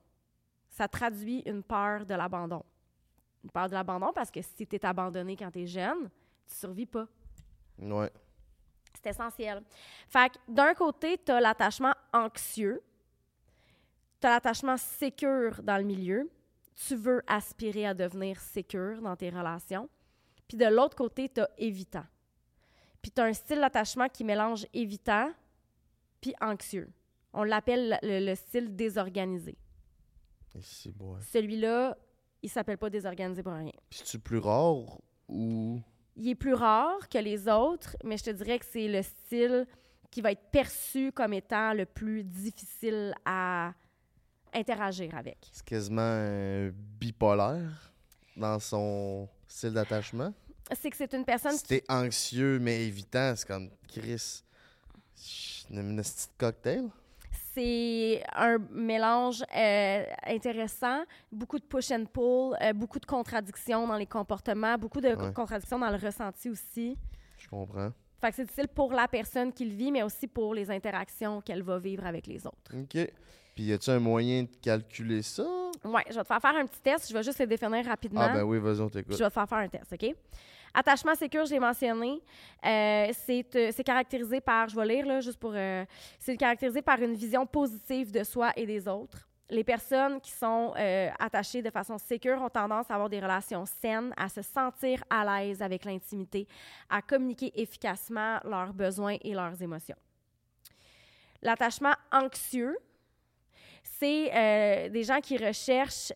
Ça 0.69 0.87
traduit 0.87 1.39
une 1.45 1.63
peur 1.63 2.05
de 2.05 2.13
l'abandon. 2.13 2.63
Une 3.43 3.49
peur 3.51 3.67
de 3.67 3.73
l'abandon 3.73 4.11
parce 4.13 4.31
que 4.31 4.41
si 4.41 4.67
tu 4.67 4.75
es 4.75 4.85
abandonné 4.85 5.35
quand 5.35 5.51
tu 5.51 5.61
es 5.61 5.67
jeune, 5.67 6.09
tu 6.47 6.55
survis 6.55 6.85
pas. 6.85 7.07
Ouais. 7.79 8.11
C'est 8.93 9.09
essentiel. 9.09 9.63
Fait 10.07 10.29
que 10.29 10.37
d'un 10.47 10.73
côté, 10.73 11.17
tu 11.23 11.31
as 11.31 11.39
l'attachement 11.39 11.93
anxieux, 12.13 12.81
tu 14.19 14.27
as 14.27 14.31
l'attachement 14.31 14.77
sécure 14.77 15.61
dans 15.61 15.77
le 15.77 15.83
milieu, 15.83 16.29
tu 16.75 16.95
veux 16.95 17.21
aspirer 17.27 17.87
à 17.87 17.93
devenir 17.93 18.39
sécure 18.39 19.01
dans 19.01 19.15
tes 19.15 19.29
relations. 19.29 19.89
Puis 20.47 20.57
de 20.57 20.65
l'autre 20.65 20.95
côté, 20.95 21.29
tu 21.29 21.41
as 21.41 21.49
évitant. 21.57 22.05
Puis 23.01 23.11
tu 23.11 23.21
as 23.21 23.25
un 23.25 23.33
style 23.33 23.59
d'attachement 23.59 24.07
qui 24.09 24.23
mélange 24.23 24.65
évitant 24.73 25.31
puis 26.21 26.33
anxieux. 26.41 26.89
On 27.39 27.43
l'appelle 27.43 27.99
le, 28.01 28.25
le 28.25 28.33
style 28.35 28.75
désorganisé. 28.75 29.55
C'est 30.59 30.89
ouais. 30.99 31.19
Celui-là, 31.31 31.95
il 32.41 32.49
s'appelle 32.49 32.79
pas 32.79 32.89
désorganisé 32.89 33.43
pour 33.43 33.53
rien. 33.53 33.71
C'est-tu 33.91 34.17
plus 34.17 34.39
rare 34.39 34.99
ou? 35.27 35.79
Il 36.15 36.27
est 36.29 36.35
plus 36.35 36.55
rare 36.55 37.07
que 37.09 37.19
les 37.19 37.47
autres, 37.47 37.95
mais 38.03 38.17
je 38.17 38.23
te 38.23 38.29
dirais 38.31 38.57
que 38.57 38.65
c'est 38.65 38.87
le 38.87 39.03
style 39.03 39.67
qui 40.09 40.21
va 40.21 40.31
être 40.31 40.49
perçu 40.51 41.11
comme 41.11 41.33
étant 41.33 41.73
le 41.73 41.85
plus 41.85 42.23
difficile 42.23 43.13
à 43.23 43.71
interagir 44.51 45.13
avec. 45.15 45.37
C'est 45.51 45.63
quasiment 45.63 46.01
euh, 46.01 46.71
bipolaire 46.73 47.93
dans 48.35 48.59
son 48.59 49.29
style 49.47 49.73
d'attachement. 49.73 50.33
C'est 50.75 50.89
que 50.89 50.97
c'est 50.97 51.13
une 51.13 51.23
personne 51.23 51.51
Si 51.55 51.63
qui... 51.65 51.81
anxieux 51.87 52.57
mais 52.57 52.87
évitant, 52.87 53.35
c'est 53.35 53.47
comme 53.47 53.69
Chris. 53.87 54.41
Une 55.69 55.97
petite 55.97 56.31
cocktail. 56.37 56.89
C'est 57.61 58.21
un 58.35 58.59
mélange 58.71 59.43
euh, 59.55 60.03
intéressant, 60.27 61.03
beaucoup 61.31 61.57
de 61.57 61.63
push 61.63 61.89
and 61.89 62.05
pull, 62.13 62.55
euh, 62.61 62.71
beaucoup 62.73 62.99
de 62.99 63.05
contradictions 63.07 63.87
dans 63.87 63.95
les 63.97 64.05
comportements, 64.05 64.77
beaucoup 64.77 65.01
de 65.01 65.07
Ouais. 65.07 65.33
contradictions 65.33 65.79
dans 65.79 65.89
le 65.89 65.97
ressenti 65.97 66.51
aussi. 66.51 66.95
Je 67.39 67.47
comprends. 67.49 67.91
Fait 68.21 68.29
que 68.29 68.35
c'est 68.35 68.43
difficile 68.43 68.67
pour 68.67 68.93
la 68.93 69.07
personne 69.07 69.51
qui 69.51 69.65
le 69.65 69.75
vit, 69.75 69.91
mais 69.91 70.03
aussi 70.03 70.27
pour 70.27 70.53
les 70.53 70.69
interactions 70.69 71.41
qu'elle 71.41 71.63
va 71.63 71.79
vivre 71.79 72.05
avec 72.05 72.27
les 72.27 72.45
autres. 72.45 72.75
OK. 72.75 73.11
Puis 73.55 73.63
y 73.63 73.73
a-tu 73.73 73.89
un 73.89 73.99
moyen 73.99 74.43
de 74.43 74.49
calculer 74.61 75.23
ça? 75.23 75.43
Ouais, 75.83 76.03
je 76.09 76.13
vais 76.15 76.21
te 76.21 76.27
faire 76.27 76.39
faire 76.41 76.55
un 76.55 76.65
petit 76.67 76.81
test. 76.81 77.09
Je 77.09 77.13
vais 77.15 77.23
juste 77.23 77.39
le 77.39 77.47
définir 77.47 77.83
rapidement. 77.87 78.21
Ah 78.21 78.29
ben 78.33 78.43
oui, 78.43 78.59
vas-y, 78.59 78.81
on 78.81 78.89
t'écoute. 78.89 79.13
je 79.17 79.23
vais 79.23 79.29
te 79.29 79.33
faire 79.33 79.49
faire 79.49 79.57
un 79.57 79.67
test, 79.67 79.91
OK? 79.93 80.15
Attachement 80.79 81.15
sécure, 81.15 81.43
j'ai 81.47 81.57
mentionné. 81.57 82.21
Euh, 82.63 83.09
c'est 83.11 83.55
euh, 83.55 83.71
c'est 83.73 83.83
caractérisé 83.83 84.39
par, 84.39 84.69
je 84.69 84.75
vais 84.79 84.85
lire 84.85 85.07
là, 85.07 85.21
juste 85.21 85.39
pour. 85.39 85.53
euh, 85.55 85.83
c'est 86.19 86.37
caractérisé 86.37 86.83
par 86.83 87.01
une 87.01 87.15
vision 87.15 87.47
positive 87.47 88.11
de 88.11 88.23
soi 88.23 88.51
et 88.55 88.67
des 88.67 88.87
autres. 88.87 89.27
Les 89.49 89.63
personnes 89.63 90.21
qui 90.21 90.29
sont 90.29 90.75
euh, 90.77 91.09
attachées 91.17 91.63
de 91.63 91.71
façon 91.71 91.97
sécure 91.97 92.39
ont 92.43 92.49
tendance 92.49 92.91
à 92.91 92.93
avoir 92.93 93.09
des 93.09 93.19
relations 93.19 93.65
saines, 93.65 94.13
à 94.15 94.29
se 94.29 94.43
sentir 94.43 95.03
à 95.09 95.25
l'aise 95.25 95.63
avec 95.63 95.83
l'intimité, 95.83 96.47
à 96.91 97.01
communiquer 97.01 97.51
efficacement 97.59 98.37
leurs 98.43 98.71
besoins 98.71 99.17
et 99.23 99.33
leurs 99.33 99.59
émotions. 99.59 99.97
L'attachement 101.41 101.95
anxieux, 102.11 102.77
c'est 103.81 104.89
des 104.91 105.03
gens 105.03 105.21
qui 105.21 105.37
recherchent. 105.37 106.13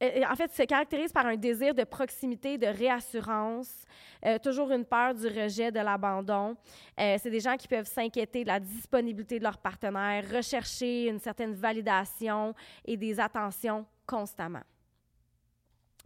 En 0.00 0.36
fait, 0.36 0.52
se 0.52 0.62
caractérise 0.62 1.12
par 1.12 1.26
un 1.26 1.36
désir 1.36 1.74
de 1.74 1.84
proximité, 1.84 2.56
de 2.56 2.66
réassurance, 2.66 3.84
euh, 4.24 4.38
toujours 4.38 4.70
une 4.70 4.84
peur 4.84 5.14
du 5.14 5.26
rejet, 5.26 5.70
de 5.70 5.80
l'abandon. 5.80 6.56
Euh, 6.98 7.16
c'est 7.20 7.30
des 7.30 7.40
gens 7.40 7.56
qui 7.56 7.68
peuvent 7.68 7.86
s'inquiéter 7.86 8.42
de 8.42 8.48
la 8.48 8.60
disponibilité 8.60 9.38
de 9.38 9.44
leur 9.44 9.58
partenaire, 9.58 10.24
rechercher 10.30 11.08
une 11.08 11.18
certaine 11.18 11.52
validation 11.52 12.54
et 12.84 12.96
des 12.96 13.20
attentions 13.20 13.86
constamment. 14.06 14.62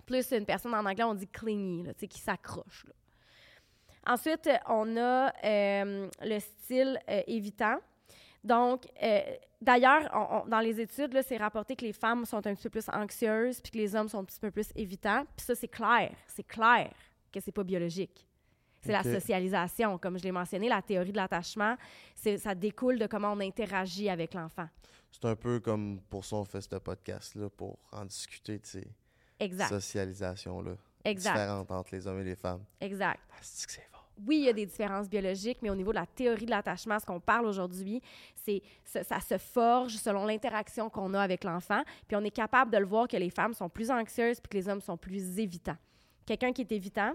Plus 0.04 0.32
une 0.32 0.44
personne 0.44 0.74
en 0.74 0.84
anglais, 0.84 1.04
on 1.04 1.14
dit 1.14 1.28
clingy, 1.28 1.84
là, 1.84 1.92
qui 1.94 2.18
s'accroche. 2.18 2.84
Ensuite, 4.06 4.46
euh, 4.48 4.56
on 4.68 4.96
a 4.96 5.32
euh, 5.44 6.08
le 6.20 6.38
style 6.40 6.98
euh, 7.08 7.22
évitant. 7.26 7.78
Donc, 8.42 8.82
euh, 9.02 9.20
d'ailleurs, 9.64 10.44
dans 10.48 10.60
les 10.60 10.80
études, 10.80 11.12
là, 11.12 11.22
c'est 11.22 11.36
rapporté 11.36 11.74
que 11.74 11.84
les 11.84 11.92
femmes 11.92 12.24
sont 12.24 12.46
un 12.46 12.54
petit 12.54 12.64
peu 12.64 12.70
plus 12.70 12.88
anxieuses 12.92 13.60
puis 13.60 13.72
que 13.72 13.78
les 13.78 13.96
hommes 13.96 14.08
sont 14.08 14.18
un 14.18 14.24
petit 14.24 14.40
peu 14.40 14.50
plus 14.50 14.68
évitants. 14.76 15.24
Puis 15.36 15.46
ça, 15.46 15.54
c'est 15.54 15.68
clair. 15.68 16.12
C'est 16.28 16.46
clair 16.46 16.92
que 17.32 17.40
c'est 17.40 17.52
pas 17.52 17.64
biologique. 17.64 18.26
C'est 18.80 18.92
la 18.92 19.02
socialisation. 19.02 19.96
Comme 19.98 20.18
je 20.18 20.24
l'ai 20.24 20.32
mentionné, 20.32 20.68
la 20.68 20.82
théorie 20.82 21.12
de 21.12 21.16
l'attachement, 21.16 21.76
ça 22.14 22.54
découle 22.54 22.98
de 22.98 23.06
comment 23.06 23.32
on 23.32 23.40
interagit 23.40 24.10
avec 24.10 24.34
l'enfant. 24.34 24.68
C'est 25.10 25.24
un 25.24 25.36
peu 25.36 25.60
comme 25.60 26.00
pour 26.10 26.24
ça 26.24 26.36
on 26.36 26.44
fait 26.44 26.60
ce 26.60 26.76
podcast-là, 26.76 27.48
pour 27.48 27.78
en 27.92 28.04
discuter 28.04 28.58
de 28.58 28.66
ces 28.66 28.86
Exact. 29.40 29.68
socialisations-là. 29.68 30.72
Exact. 31.04 31.32
Différentes 31.32 31.70
entre 31.70 31.94
les 31.94 32.06
hommes 32.06 32.20
et 32.20 32.24
les 32.24 32.36
femmes. 32.36 32.64
Exact. 32.80 33.20
Ah, 33.30 33.93
oui, 34.26 34.36
il 34.38 34.44
y 34.44 34.48
a 34.48 34.52
des 34.52 34.66
différences 34.66 35.08
biologiques, 35.08 35.58
mais 35.62 35.70
au 35.70 35.74
niveau 35.74 35.90
de 35.90 35.98
la 35.98 36.06
théorie 36.06 36.46
de 36.46 36.50
l'attachement, 36.50 36.98
ce 36.98 37.06
qu'on 37.06 37.20
parle 37.20 37.46
aujourd'hui, 37.46 38.00
c'est 38.34 38.62
ça, 38.84 39.20
se 39.20 39.38
forge 39.38 39.96
selon 39.96 40.24
l'interaction 40.26 40.88
qu'on 40.88 41.14
a 41.14 41.20
avec 41.20 41.44
l'enfant, 41.44 41.82
puis 42.06 42.16
on 42.16 42.24
est 42.24 42.30
capable 42.30 42.70
de 42.70 42.78
le 42.78 42.86
voir 42.86 43.08
que 43.08 43.16
les 43.16 43.30
femmes 43.30 43.54
sont 43.54 43.68
plus 43.68 43.90
anxieuses 43.90 44.40
puis 44.40 44.48
que 44.50 44.56
les 44.56 44.68
hommes 44.68 44.80
sont 44.80 44.96
plus 44.96 45.38
évitants. 45.38 45.76
Quelqu'un 46.26 46.52
qui 46.52 46.62
est 46.62 46.72
évitant, 46.72 47.14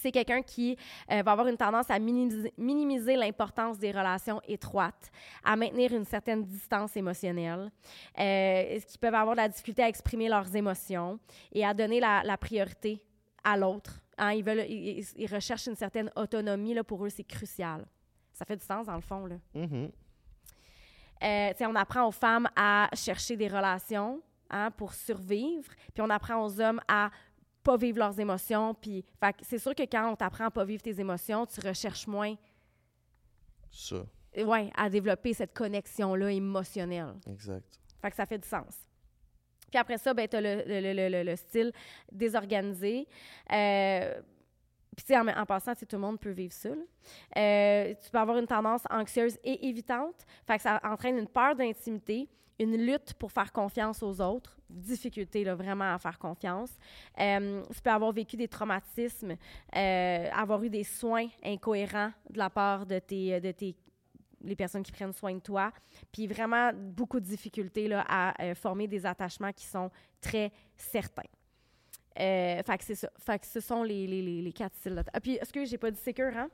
c'est 0.00 0.10
quelqu'un 0.10 0.42
qui 0.42 0.76
euh, 1.10 1.22
va 1.22 1.32
avoir 1.32 1.46
une 1.46 1.56
tendance 1.56 1.88
à 1.88 1.98
minimiser, 1.98 3.16
l'importance 3.16 3.78
des 3.78 3.92
relations 3.92 4.40
étroites, 4.46 5.10
à 5.44 5.56
maintenir 5.56 5.92
une 5.92 6.04
certaine 6.04 6.44
distance 6.44 6.96
émotionnelle, 6.96 7.70
euh, 8.18 8.80
qui 8.80 8.98
peuvent 8.98 9.14
avoir 9.14 9.36
de 9.36 9.40
la 9.40 9.48
difficulté 9.48 9.82
à 9.82 9.88
exprimer 9.88 10.28
leurs 10.28 10.54
émotions 10.54 11.18
et 11.52 11.64
à 11.64 11.72
donner 11.72 12.00
la 12.00 12.36
priorité 12.36 13.04
à 13.44 13.56
l'autre. 13.56 14.03
Hein, 14.18 14.32
ils, 14.32 14.44
veulent, 14.44 14.64
ils, 14.68 14.98
ils- 15.00 15.06
ils 15.16 15.32
recherchent 15.34 15.66
une 15.66 15.74
certaine 15.76 16.10
autonomie. 16.16 16.74
Là, 16.74 16.84
pour 16.84 17.04
eux, 17.04 17.08
c'est 17.10 17.24
crucial. 17.24 17.84
Ça 18.32 18.44
fait 18.44 18.56
du 18.56 18.64
sens, 18.64 18.86
dans 18.86 18.94
le 18.94 19.00
fond. 19.00 19.26
Là. 19.26 19.36
Euh, 21.22 21.50
tu 21.52 21.56
sais, 21.58 21.66
on 21.66 21.74
apprend 21.74 22.06
aux 22.06 22.12
femmes 22.12 22.48
à 22.56 22.88
chercher 22.94 23.36
des 23.36 23.48
relations 23.48 24.20
hein, 24.50 24.70
pour 24.72 24.92
survivre, 24.92 25.72
puis 25.92 26.02
on 26.02 26.10
apprend 26.10 26.44
aux 26.44 26.60
hommes 26.60 26.80
à 26.88 27.10
pas 27.62 27.76
vivre 27.76 27.98
leurs 27.98 28.18
émotions. 28.20 28.74
Puis, 28.74 29.04
c'est 29.42 29.58
sûr 29.58 29.74
que 29.74 29.84
quand 29.84 30.10
on 30.12 30.16
t'apprend 30.16 30.46
à 30.46 30.50
pas 30.50 30.64
vivre 30.64 30.82
tes 30.82 30.98
émotions, 31.00 31.46
tu 31.46 31.60
recherches 31.66 32.06
moins, 32.06 32.34
Ça, 33.70 34.04
ouais, 34.36 34.70
à 34.76 34.90
développer 34.90 35.32
cette 35.32 35.54
connexion-là 35.54 36.30
émotionnelle. 36.32 37.14
exact. 37.26 37.80
Fait 38.02 38.10
que 38.10 38.16
ça 38.16 38.26
fait 38.26 38.38
du 38.38 38.46
sens. 38.46 38.83
Puis 39.74 39.80
après 39.80 39.98
ça, 39.98 40.14
ben, 40.14 40.28
tu 40.28 40.36
as 40.36 40.40
le, 40.40 40.62
le- 40.68 40.92
le- 40.94 41.08
le- 41.08 41.22
le 41.24 41.34
style 41.34 41.72
désorganisé. 42.12 43.08
Euh, 43.50 44.20
puis, 44.96 45.16
en, 45.16 45.26
en 45.26 45.44
passant, 45.44 45.74
tout 45.74 45.84
le 45.90 45.98
monde 45.98 46.20
peut 46.20 46.30
vivre 46.30 46.52
ça. 46.52 46.68
Euh, 47.36 47.94
tu 48.00 48.08
peux 48.08 48.18
avoir 48.18 48.38
une 48.38 48.46
tendance 48.46 48.82
anxieuse 48.88 49.36
et 49.42 49.66
évitante. 49.66 50.14
Ça 50.60 50.80
entraîne 50.84 51.18
une 51.18 51.26
peur 51.26 51.56
d'intimité, 51.56 52.28
une 52.60 52.76
lutte 52.76 53.14
pour 53.14 53.32
faire 53.32 53.52
confiance 53.52 54.00
aux 54.04 54.20
autres, 54.20 54.56
difficulté 54.70 55.42
vraiment 55.42 55.92
à 55.92 55.98
faire 55.98 56.20
confiance. 56.20 56.70
Euh, 57.18 57.64
tu 57.74 57.82
peux 57.82 57.90
avoir 57.90 58.12
vécu 58.12 58.36
des 58.36 58.46
traumatismes, 58.46 59.34
euh, 59.76 60.28
avoir 60.32 60.62
eu 60.62 60.70
des 60.70 60.84
soins 60.84 61.26
incohérents 61.44 62.12
de 62.30 62.38
la 62.38 62.48
part 62.48 62.86
de 62.86 63.00
tes, 63.00 63.40
de 63.40 63.50
tes 63.50 63.74
les 64.44 64.56
personnes 64.56 64.82
qui 64.82 64.92
prennent 64.92 65.12
soin 65.12 65.34
de 65.34 65.40
toi, 65.40 65.72
puis 66.12 66.26
vraiment 66.26 66.72
beaucoup 66.74 67.20
de 67.20 67.26
difficultés 67.26 67.88
là, 67.88 68.04
à 68.08 68.42
euh, 68.42 68.54
former 68.54 68.86
des 68.86 69.06
attachements 69.06 69.52
qui 69.52 69.66
sont 69.66 69.90
très 70.20 70.52
certains. 70.76 71.22
Euh, 72.20 72.62
fait 72.62 72.78
que 72.78 72.84
c'est 72.84 72.94
ça. 72.94 73.10
Fait 73.18 73.38
que 73.38 73.46
ce 73.46 73.60
sont 73.60 73.82
les, 73.82 74.06
les, 74.06 74.22
les, 74.22 74.42
les 74.42 74.52
quatre 74.52 74.76
styles. 74.76 75.02
Ah, 75.12 75.20
puis, 75.20 75.34
est-ce 75.34 75.52
que 75.52 75.64
j'ai 75.64 75.78
pas 75.78 75.90
dit 75.90 76.00
sécure, 76.00 76.36
hein? 76.36 76.48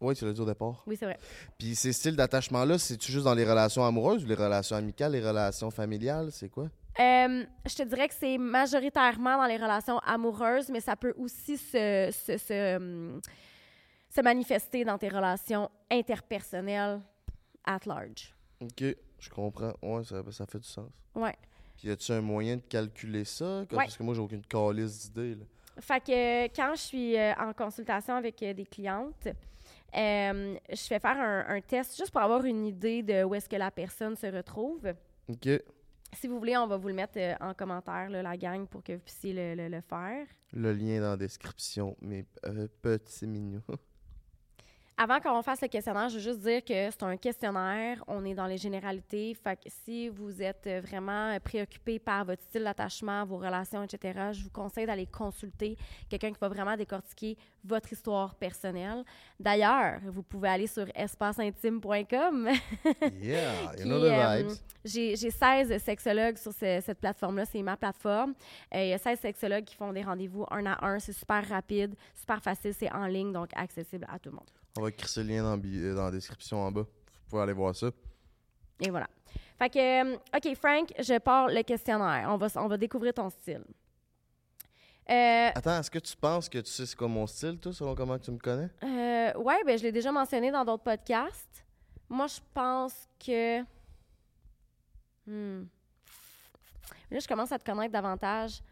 Oui, 0.00 0.14
tu 0.14 0.24
l'as 0.24 0.32
dit 0.32 0.40
au 0.40 0.46
départ. 0.46 0.84
Oui, 0.86 0.96
c'est 0.96 1.06
vrai. 1.06 1.18
Puis 1.58 1.74
ces 1.74 1.92
styles 1.92 2.14
d'attachement-là, 2.14 2.78
c'est-tu 2.78 3.10
juste 3.10 3.24
dans 3.24 3.34
les 3.34 3.44
relations 3.44 3.84
amoureuses 3.84 4.24
ou 4.24 4.28
les 4.28 4.36
relations 4.36 4.76
amicales, 4.76 5.12
les 5.12 5.26
relations 5.26 5.70
familiales? 5.70 6.30
C'est 6.30 6.48
quoi? 6.48 6.64
Euh, 7.00 7.44
je 7.66 7.74
te 7.74 7.82
dirais 7.82 8.08
que 8.08 8.14
c'est 8.14 8.38
majoritairement 8.38 9.36
dans 9.36 9.46
les 9.46 9.56
relations 9.56 9.98
amoureuses, 10.00 10.68
mais 10.68 10.80
ça 10.80 10.94
peut 10.94 11.14
aussi 11.16 11.56
se, 11.56 12.10
se, 12.12 12.38
se, 12.38 12.76
hum, 12.76 13.20
se 14.18 14.22
manifester 14.24 14.84
dans 14.84 14.98
tes 14.98 15.08
relations 15.08 15.70
interpersonnelles 15.90 17.00
at 17.64 17.80
large. 17.86 18.34
OK, 18.60 18.82
je 19.20 19.30
comprends. 19.30 19.72
Ouais, 19.82 20.02
ça, 20.04 20.22
ça 20.32 20.46
fait 20.46 20.58
du 20.58 20.66
sens. 20.66 20.90
Ouais. 21.14 21.36
Puis 21.76 21.86
y 21.88 21.90
a-tu 21.92 22.10
un 22.12 22.20
moyen 22.20 22.56
de 22.56 22.62
calculer 22.62 23.24
ça? 23.24 23.64
Comme- 23.68 23.78
Ouais. 23.78 23.84
Parce 23.84 23.96
que 23.96 24.02
moi, 24.02 24.14
j'ai 24.14 24.20
aucune 24.20 24.42
calice 24.44 25.10
d'idée. 25.12 25.38
Fait 25.80 26.00
que 26.00 26.46
quand 26.56 26.74
je 26.74 26.80
suis 26.80 27.16
euh, 27.16 27.32
en 27.34 27.52
consultation 27.52 28.14
avec 28.14 28.42
euh, 28.42 28.52
des 28.52 28.66
clientes, 28.66 29.28
euh, 29.96 30.56
je 30.68 30.82
fais 30.82 30.98
faire 30.98 31.16
un, 31.16 31.44
un 31.56 31.60
test 31.60 31.96
juste 31.96 32.10
pour 32.10 32.20
avoir 32.20 32.44
une 32.44 32.66
idée 32.66 33.04
de 33.04 33.22
où 33.22 33.32
est-ce 33.36 33.48
que 33.48 33.54
la 33.56 33.70
personne 33.70 34.16
se 34.16 34.26
retrouve. 34.26 34.92
OK. 35.28 35.48
Si 36.14 36.26
vous 36.26 36.38
voulez, 36.38 36.56
on 36.56 36.66
va 36.66 36.76
vous 36.78 36.88
le 36.88 36.94
mettre 36.94 37.18
euh, 37.18 37.34
en 37.40 37.54
commentaire, 37.54 38.10
là, 38.10 38.22
la 38.22 38.36
gang, 38.36 38.66
pour 38.66 38.82
que 38.82 38.94
vous 38.94 38.98
puissiez 39.00 39.32
le, 39.32 39.54
le- 39.54 39.68
le 39.68 39.80
faire. 39.82 40.26
Le 40.52 40.72
lien 40.72 41.00
dans 41.00 41.10
la 41.10 41.16
description, 41.16 41.96
mes 42.00 42.24
euh, 42.46 42.66
petits 42.82 43.26
mignons. 43.28 43.62
Avant 45.00 45.20
qu'on 45.20 45.40
fasse 45.42 45.60
le 45.62 45.68
questionnaire, 45.68 46.08
je 46.08 46.16
veux 46.16 46.20
juste 46.20 46.40
dire 46.40 46.60
que 46.64 46.90
c'est 46.90 47.02
un 47.04 47.16
questionnaire. 47.16 48.02
On 48.08 48.24
est 48.24 48.34
dans 48.34 48.46
les 48.46 48.58
généralités. 48.58 49.32
Fait 49.34 49.54
que 49.54 49.68
si 49.84 50.08
vous 50.08 50.42
êtes 50.42 50.68
vraiment 50.82 51.38
préoccupé 51.38 52.00
par 52.00 52.24
votre 52.24 52.42
style 52.42 52.64
d'attachement, 52.64 53.24
vos 53.24 53.36
relations, 53.38 53.84
etc., 53.84 54.30
je 54.32 54.42
vous 54.42 54.50
conseille 54.50 54.86
d'aller 54.86 55.06
consulter 55.06 55.76
quelqu'un 56.10 56.32
qui 56.32 56.40
va 56.40 56.48
vraiment 56.48 56.76
décortiquer 56.76 57.38
votre 57.64 57.92
histoire 57.92 58.34
personnelle. 58.34 59.04
D'ailleurs, 59.38 60.00
vous 60.04 60.24
pouvez 60.24 60.48
aller 60.48 60.66
sur 60.66 60.86
espaceintime.com. 60.96 62.48
yeah, 63.20 63.52
you 63.78 63.84
know 63.84 64.00
the 64.00 64.10
euh, 64.10 64.36
vibes. 64.42 64.52
J'ai 64.84 65.14
j'ai 65.16 65.30
16 65.30 65.78
sexologues 65.82 66.38
sur 66.38 66.52
ce- 66.52 66.80
cette 66.84 66.98
plateforme-là. 66.98 67.44
C'est 67.44 67.62
ma 67.62 67.76
plateforme. 67.76 68.34
Euh, 68.74 68.82
Il 68.82 68.88
y 68.88 68.92
a 68.94 68.98
16 68.98 69.20
sexologues 69.20 69.64
qui 69.64 69.76
font 69.76 69.92
des 69.92 70.02
rendez-vous 70.02 70.44
un 70.50 70.66
à 70.66 70.84
un. 70.84 70.98
C'est 70.98 71.12
super 71.12 71.46
rapide, 71.48 71.94
super 72.16 72.42
facile. 72.42 72.74
C'est 72.74 72.92
en 72.92 73.06
ligne, 73.06 73.32
donc 73.32 73.50
accessible 73.54 74.06
à 74.12 74.18
tout 74.18 74.30
le 74.30 74.36
monde. 74.36 74.50
On 74.78 74.82
va 74.82 74.90
écrire 74.90 75.08
ce 75.08 75.18
lien 75.18 75.42
dans, 75.42 75.60
euh, 75.60 75.94
dans 75.96 76.04
la 76.04 76.10
description 76.12 76.58
en 76.62 76.70
bas. 76.70 76.82
Vous 76.82 77.30
pouvez 77.30 77.42
aller 77.42 77.52
voir 77.52 77.74
ça. 77.74 77.90
Et 78.78 78.90
voilà. 78.90 79.08
Fait 79.58 79.70
que, 79.70 80.12
euh, 80.14 80.16
OK, 80.36 80.54
Frank, 80.54 80.92
je 80.96 81.18
pars 81.18 81.48
le 81.48 81.62
questionnaire. 81.62 82.28
On 82.30 82.36
va, 82.36 82.46
on 82.54 82.68
va 82.68 82.76
découvrir 82.76 83.12
ton 83.12 83.28
style. 83.28 83.64
Euh, 85.10 85.50
Attends, 85.52 85.80
est-ce 85.80 85.90
que 85.90 85.98
tu 85.98 86.16
penses 86.16 86.48
que 86.48 86.58
tu 86.58 86.70
sais 86.70 86.86
c'est 86.86 86.94
quoi 86.94 87.08
mon 87.08 87.26
style, 87.26 87.58
toi, 87.58 87.72
selon 87.72 87.96
comment 87.96 88.16
tu 88.20 88.30
me 88.30 88.38
connais? 88.38 88.68
euh, 88.84 89.36
ouais, 89.40 89.64
ben, 89.66 89.76
je 89.76 89.82
l'ai 89.82 89.90
déjà 89.90 90.12
mentionné 90.12 90.52
dans 90.52 90.64
d'autres 90.64 90.84
podcasts. 90.84 91.64
Moi, 92.08 92.28
je 92.28 92.38
pense 92.54 93.08
que. 93.18 93.62
Hmm. 95.26 95.64
Là, 97.10 97.18
je 97.18 97.26
commence 97.26 97.50
à 97.50 97.58
te 97.58 97.68
connaître 97.68 97.92
davantage. 97.92 98.62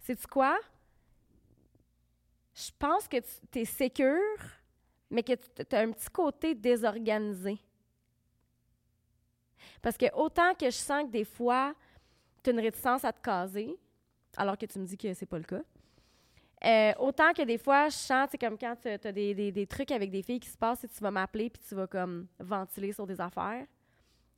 Sais-tu 0.00 0.26
quoi? 0.26 0.56
Je 2.56 2.70
pense 2.78 3.06
que 3.06 3.18
tu 3.52 3.58
es 3.58 3.64
sécure, 3.66 4.40
mais 5.10 5.22
que 5.22 5.34
tu 5.34 5.76
as 5.76 5.80
un 5.80 5.92
petit 5.92 6.08
côté 6.08 6.54
désorganisé. 6.54 7.58
Parce 9.82 9.96
que 9.98 10.06
autant 10.14 10.54
que 10.54 10.66
je 10.66 10.70
sens 10.76 11.04
que 11.04 11.10
des 11.10 11.24
fois, 11.24 11.74
tu 12.42 12.48
as 12.50 12.52
une 12.54 12.60
réticence 12.60 13.04
à 13.04 13.12
te 13.12 13.20
caser, 13.20 13.76
alors 14.38 14.56
que 14.56 14.64
tu 14.64 14.78
me 14.78 14.86
dis 14.86 14.96
que 14.96 15.12
c'est 15.12 15.26
pas 15.26 15.38
le 15.38 15.44
cas, 15.44 15.62
euh, 16.64 16.92
autant 16.98 17.32
que 17.34 17.42
des 17.42 17.58
fois, 17.58 17.90
je 17.90 17.94
sens, 17.96 18.28
c'est 18.30 18.38
comme 18.38 18.56
quand 18.58 18.74
tu 18.80 18.88
as 18.88 19.12
des, 19.12 19.34
des- 19.34 19.52
des 19.52 19.66
trucs 19.66 19.90
avec 19.90 20.10
des 20.10 20.22
filles 20.22 20.40
qui 20.40 20.48
se 20.48 20.56
passent 20.56 20.82
et 20.84 20.88
tu 20.88 21.00
vas 21.00 21.10
m'appeler 21.10 21.50
puis 21.50 21.60
tu 21.68 21.74
vas 21.74 21.86
comme 21.86 22.26
ventiler 22.38 22.92
sur 22.92 23.06
des 23.06 23.20
affaires. 23.20 23.66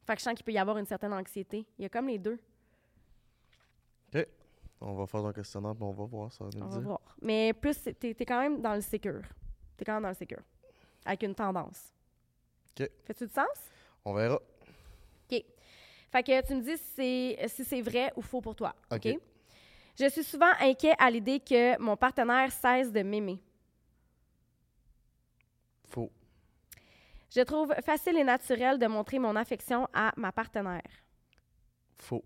Fait 0.04 0.14
que 0.14 0.18
je 0.18 0.24
sens 0.24 0.34
qu'il 0.34 0.44
peut 0.44 0.52
y 0.52 0.58
avoir 0.58 0.76
une 0.78 0.86
certaine 0.86 1.12
anxiété. 1.12 1.64
Il 1.78 1.82
y 1.82 1.86
a 1.86 1.88
comme 1.88 2.08
les 2.08 2.18
deux. 2.18 2.38
On 4.80 4.94
va 4.94 5.06
faire 5.06 5.22
ton 5.22 5.32
questionnaire 5.32 5.74
puis 5.74 5.84
on 5.84 5.92
va 5.92 6.04
voir, 6.04 6.32
ça 6.32 6.44
On 6.44 6.68
va 6.68 6.80
voir. 6.80 7.00
Mais 7.20 7.52
plus, 7.52 7.82
t'es 7.82 8.10
es 8.10 8.24
quand 8.24 8.40
même 8.40 8.60
dans 8.60 8.74
le 8.74 8.80
sécure. 8.80 9.22
T'es 9.76 9.84
quand 9.84 9.94
même 9.94 10.02
dans 10.02 10.08
le 10.08 10.14
sécure. 10.14 10.42
Avec 11.04 11.22
une 11.22 11.34
tendance. 11.34 11.92
OK. 12.70 12.88
Fais-tu 13.04 13.26
du 13.26 13.32
sens? 13.32 13.46
On 14.04 14.12
verra. 14.14 14.40
Fait 16.10 16.22
que 16.22 16.46
tu 16.46 16.54
me 16.54 16.62
dis 16.62 16.76
si 16.78 17.36
c'est 17.36 17.48
si 17.48 17.64
c'est 17.64 17.82
vrai 17.82 18.12
ou 18.16 18.22
faux 18.22 18.40
pour 18.40 18.54
toi. 18.54 18.74
OK? 18.90 19.06
OK? 19.06 19.20
Je 19.98 20.08
suis 20.08 20.24
souvent 20.24 20.52
inquiet 20.60 20.94
à 20.98 21.10
l'idée 21.10 21.40
que 21.40 21.78
mon 21.80 21.96
partenaire 21.96 22.52
cesse 22.52 22.92
de 22.92 23.02
m'aimer. 23.02 23.40
Faux. 25.84 26.10
Je 27.34 27.40
trouve 27.40 27.74
facile 27.84 28.16
et 28.16 28.24
naturel 28.24 28.78
de 28.78 28.86
montrer 28.86 29.18
mon 29.18 29.34
affection 29.36 29.88
à 29.92 30.12
ma 30.16 30.30
partenaire. 30.32 30.82
Faux. 31.98 32.24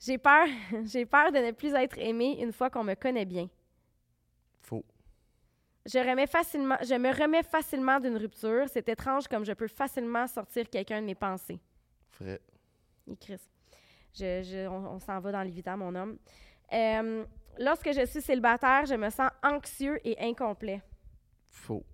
J'ai 0.00 0.18
peur, 0.18 0.46
j'ai 0.84 1.06
peur 1.06 1.32
de 1.32 1.38
ne 1.38 1.50
plus 1.52 1.74
être 1.74 1.98
aimée 1.98 2.40
une 2.40 2.52
fois 2.52 2.70
qu'on 2.70 2.84
me 2.84 2.94
connaît 2.94 3.24
bien. 3.24 3.48
Faux. 4.60 4.84
Je, 5.86 5.98
remets 5.98 6.26
facilement, 6.26 6.76
je 6.82 6.94
me 6.94 7.10
remets 7.10 7.42
facilement 7.42 7.98
d'une 7.98 8.16
rupture. 8.16 8.66
C'est 8.68 8.88
étrange 8.88 9.26
comme 9.26 9.44
je 9.44 9.52
peux 9.52 9.68
facilement 9.68 10.26
sortir 10.26 10.68
quelqu'un 10.68 11.00
de 11.00 11.06
mes 11.06 11.14
pensées. 11.14 11.58
Vrai. 12.20 12.40
Et 13.10 13.16
Chris. 13.16 13.40
Je, 14.14 14.42
je- 14.42 14.68
on 14.68 14.94
on 14.94 14.98
s'en 15.00 15.18
va 15.20 15.32
dans 15.32 15.42
l'évitant, 15.42 15.76
mon 15.76 15.94
homme. 15.94 16.18
Euh, 16.72 17.24
lorsque 17.58 17.90
je 17.92 18.04
suis 18.06 18.20
célibataire, 18.20 18.84
je 18.86 18.94
me 18.94 19.08
sens 19.10 19.30
anxieux 19.42 19.98
et 20.06 20.18
incomplet. 20.20 20.82
Faux. 21.48 21.84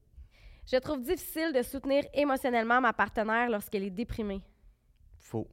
Je 0.66 0.76
trouve 0.78 1.00
difficile 1.02 1.52
de 1.52 1.62
soutenir 1.62 2.04
émotionnellement 2.14 2.80
ma 2.80 2.92
partenaire 2.92 3.48
lorsqu'elle 3.50 3.84
est 3.84 3.90
déprimée. 3.90 4.40
Faux. 5.18 5.46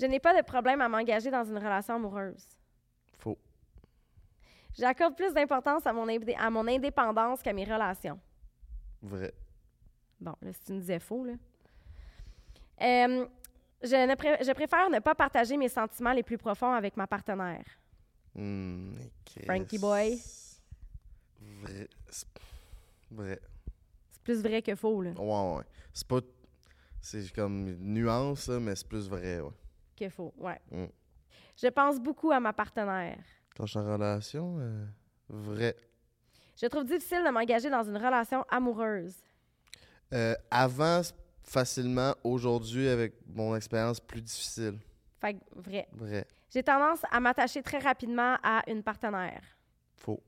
Je 0.00 0.06
n'ai 0.06 0.18
pas 0.20 0.36
de 0.36 0.44
problème 0.44 0.80
à 0.80 0.88
m'engager 0.88 1.30
dans 1.30 1.44
une 1.44 1.56
relation 1.58 1.94
amoureuse. 1.94 2.46
Faux. 3.18 3.38
J'accorde 4.76 5.16
plus 5.16 5.32
d'importance 5.32 5.86
à 5.86 5.92
mon, 5.92 6.06
indé- 6.08 6.34
à 6.36 6.50
mon 6.50 6.66
indépendance 6.66 7.42
qu'à 7.42 7.52
mes 7.52 7.64
relations. 7.64 8.18
Vrai. 9.02 9.32
Bon, 10.20 10.34
là, 10.42 10.52
si 10.52 10.60
tu 10.62 10.72
me 10.72 10.80
disais 10.80 10.98
faux, 10.98 11.24
là. 11.24 11.34
Euh, 12.82 13.26
je, 13.82 14.06
ne 14.08 14.14
pré- 14.16 14.38
je 14.44 14.52
préfère 14.52 14.90
ne 14.90 14.98
pas 14.98 15.14
partager 15.14 15.56
mes 15.56 15.68
sentiments 15.68 16.12
les 16.12 16.22
plus 16.24 16.38
profonds 16.38 16.72
avec 16.72 16.96
ma 16.96 17.06
partenaire. 17.06 17.64
Hmm, 18.34 18.94
Chris. 19.24 19.44
Frankie 19.44 19.78
boy. 19.78 20.18
Vrai. 21.40 21.88
C'est- 22.10 22.26
Vrai. 23.10 23.38
C'est 24.10 24.22
plus 24.22 24.42
vrai 24.42 24.60
que 24.60 24.74
faux, 24.74 25.02
là. 25.02 25.10
Ouais, 25.12 25.56
ouais. 25.58 25.64
C'est 25.92 26.08
pas. 26.08 26.20
C'est 27.00 27.32
comme 27.32 27.68
une 27.68 27.94
nuance, 27.94 28.48
là, 28.48 28.58
mais 28.58 28.74
c'est 28.74 28.88
plus 28.88 29.08
vrai, 29.08 29.40
ouais. 29.40 29.50
Que 29.96 30.08
faux, 30.08 30.32
ouais. 30.38 30.60
Mm. 30.70 30.86
Je 31.56 31.68
pense 31.68 32.00
beaucoup 32.00 32.32
à 32.32 32.40
ma 32.40 32.52
partenaire. 32.52 33.18
Quand 33.56 33.66
je 33.66 33.70
suis 33.70 33.78
en 33.78 33.92
relation, 33.92 34.56
euh, 34.58 34.84
vrai. 35.28 35.76
Je 36.60 36.66
trouve 36.66 36.84
difficile 36.84 37.22
de 37.24 37.30
m'engager 37.30 37.70
dans 37.70 37.82
une 37.82 37.96
relation 37.96 38.44
amoureuse. 38.48 39.16
Euh, 40.12 40.34
avant, 40.50 41.02
facilement. 41.42 42.14
Aujourd'hui, 42.24 42.88
avec 42.88 43.14
mon 43.26 43.54
expérience, 43.54 44.00
plus 44.00 44.22
difficile. 44.22 44.78
Fait 45.20 45.34
que 45.34 45.40
vrai. 45.54 45.88
Vrai. 45.92 46.26
J'ai 46.50 46.62
tendance 46.62 47.00
à 47.10 47.20
m'attacher 47.20 47.62
très 47.62 47.78
rapidement 47.78 48.36
à 48.42 48.62
une 48.68 48.82
partenaire. 48.82 49.42
Faux. 49.94 50.20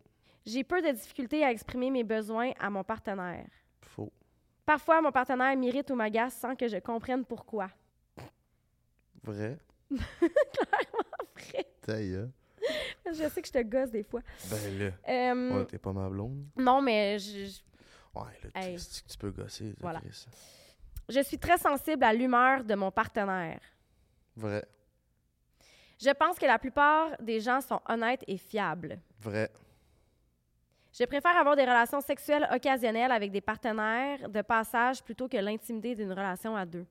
J'ai 0.44 0.64
peu 0.64 0.80
de 0.80 0.90
difficultés 0.90 1.44
à 1.44 1.50
exprimer 1.50 1.90
mes 1.90 2.04
besoins 2.04 2.52
à 2.58 2.70
mon 2.70 2.84
partenaire. 2.84 3.46
Faux. 3.80 4.12
Parfois, 4.64 5.00
mon 5.00 5.12
partenaire 5.12 5.56
m'irrite 5.56 5.90
ou 5.90 5.94
m'agace 5.94 6.34
sans 6.34 6.56
que 6.56 6.66
je 6.68 6.78
comprenne 6.78 7.24
pourquoi. 7.24 7.68
Vrai? 9.26 9.58
Vrai. 9.90 11.66
Taille, 11.82 12.16
hein? 12.16 12.30
Je 13.06 13.28
sais 13.28 13.40
que 13.42 13.46
je 13.48 13.52
te 13.52 13.62
gosse 13.62 13.90
des 13.90 14.02
fois. 14.02 14.20
Ben 14.50 14.78
là, 14.78 14.90
Euh, 15.08 15.58
ouais, 15.60 15.66
t'es 15.66 15.78
pas 15.78 15.92
ma 15.92 16.08
blonde. 16.08 16.44
Non, 16.56 16.80
mais 16.82 17.18
je, 17.18 17.46
je- 17.46 17.60
Ouais, 18.18 18.32
là, 18.42 18.50
tu- 18.54 18.58
Hey. 18.68 18.76
tu 19.08 19.18
peux 19.18 19.30
gosser. 19.30 19.74
Voilà. 19.80 20.00
Chris. 20.00 20.26
je 21.08 21.20
suis 21.22 21.38
très 21.38 21.58
sensible 21.58 22.02
à 22.02 22.12
l'humeur 22.12 22.64
de 22.64 22.74
mon 22.74 22.90
partenaire. 22.90 23.60
Vrai, 24.34 24.64
Je 26.00 26.10
pense 26.10 26.38
que 26.38 26.46
la 26.46 26.58
plupart 26.58 27.16
des 27.22 27.40
gens 27.40 27.60
sont 27.60 27.80
honnêtes 27.88 28.24
et 28.26 28.36
fiables. 28.38 28.98
vrai, 29.20 29.50
Je 30.98 31.04
préfère 31.04 31.36
avoir 31.36 31.54
des 31.56 31.62
relations 31.64 32.00
sexuelles 32.00 32.48
occasionnelles 32.52 33.12
avec 33.12 33.30
des 33.30 33.40
partenaires 33.42 34.28
de 34.28 34.40
passage 34.42 35.02
plutôt 35.04 35.28
que 35.28 35.36
l'intimité 35.36 35.94
d'une 35.94 36.10
relation 36.10 36.56
à 36.56 36.64
deux. 36.66 36.86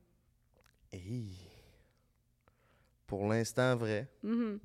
Hey. 0.92 1.45
Pour 3.06 3.26
l'instant, 3.26 3.76
vrai. 3.76 4.08
Mhm. 4.22 4.58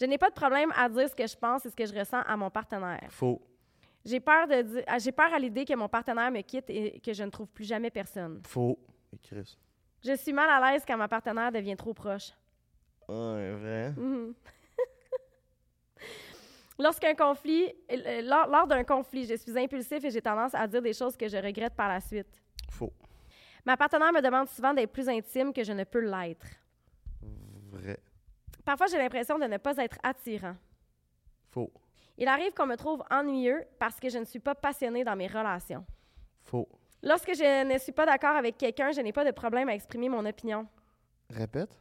Je 0.00 0.04
n'ai 0.06 0.18
pas 0.18 0.28
de 0.28 0.34
problème 0.34 0.72
à 0.76 0.88
dire 0.88 1.08
ce 1.08 1.14
que 1.14 1.26
je 1.26 1.36
pense 1.36 1.64
et 1.66 1.70
ce 1.70 1.76
que 1.76 1.86
je 1.86 1.94
ressens 1.94 2.20
à 2.22 2.36
mon 2.36 2.50
partenaire. 2.50 3.06
Faux. 3.10 3.40
J'ai 4.04 4.20
peur 4.20 4.46
de 4.46 4.62
dire, 4.62 4.84
ah, 4.86 4.98
j'ai 4.98 5.12
peur 5.12 5.32
à 5.32 5.38
l'idée 5.38 5.64
que 5.64 5.74
mon 5.74 5.88
partenaire 5.88 6.30
me 6.30 6.42
quitte 6.42 6.68
et 6.68 7.00
que 7.00 7.12
je 7.12 7.22
ne 7.22 7.30
trouve 7.30 7.48
plus 7.48 7.64
jamais 7.64 7.90
personne. 7.90 8.42
Faux. 8.46 8.78
Et 9.12 9.18
Chris. 9.18 9.56
Je 10.04 10.14
suis 10.16 10.32
mal 10.32 10.50
à 10.50 10.72
l'aise 10.72 10.84
quand 10.86 10.96
ma 10.96 11.08
partenaire 11.08 11.50
devient 11.50 11.76
trop 11.76 11.94
proche. 11.94 12.32
Ouais, 13.08 13.52
vrai. 13.52 13.92
Mhm. 13.96 14.34
Lorsqu'un 16.78 17.14
conflit, 17.14 17.72
euh, 17.90 18.22
lors, 18.22 18.48
lors 18.48 18.66
d'un 18.66 18.82
conflit, 18.82 19.26
je 19.26 19.36
suis 19.36 19.56
impulsif 19.56 20.04
et 20.04 20.10
j'ai 20.10 20.20
tendance 20.20 20.54
à 20.54 20.66
dire 20.66 20.82
des 20.82 20.92
choses 20.92 21.16
que 21.16 21.28
je 21.28 21.36
regrette 21.36 21.74
par 21.74 21.88
la 21.88 22.00
suite. 22.00 22.42
Faux. 22.70 22.92
Ma 23.64 23.76
partenaire 23.76 24.12
me 24.12 24.20
demande 24.20 24.48
souvent 24.48 24.74
d'être 24.74 24.92
plus 24.92 25.08
intime 25.08 25.52
que 25.52 25.62
je 25.62 25.72
ne 25.72 25.84
peux 25.84 26.00
l'être. 26.00 26.46
Vrai. 27.74 27.98
Parfois, 28.64 28.86
j'ai 28.86 28.98
l'impression 28.98 29.38
de 29.38 29.44
ne 29.44 29.56
pas 29.58 29.76
être 29.76 29.98
attirant. 30.02 30.56
Faux. 31.50 31.72
Il 32.16 32.28
arrive 32.28 32.52
qu'on 32.54 32.66
me 32.66 32.76
trouve 32.76 33.02
ennuyeux 33.10 33.64
parce 33.78 33.98
que 33.98 34.08
je 34.08 34.18
ne 34.18 34.24
suis 34.24 34.38
pas 34.38 34.54
passionnée 34.54 35.04
dans 35.04 35.16
mes 35.16 35.26
relations. 35.26 35.84
Faux. 36.42 36.68
Lorsque 37.02 37.34
je 37.34 37.64
ne 37.64 37.78
suis 37.78 37.92
pas 37.92 38.06
d'accord 38.06 38.36
avec 38.36 38.56
quelqu'un, 38.56 38.92
je 38.92 39.00
n'ai 39.00 39.12
pas 39.12 39.24
de 39.24 39.30
problème 39.32 39.68
à 39.68 39.74
exprimer 39.74 40.08
mon 40.08 40.24
opinion. 40.24 40.66
Répète. 41.28 41.76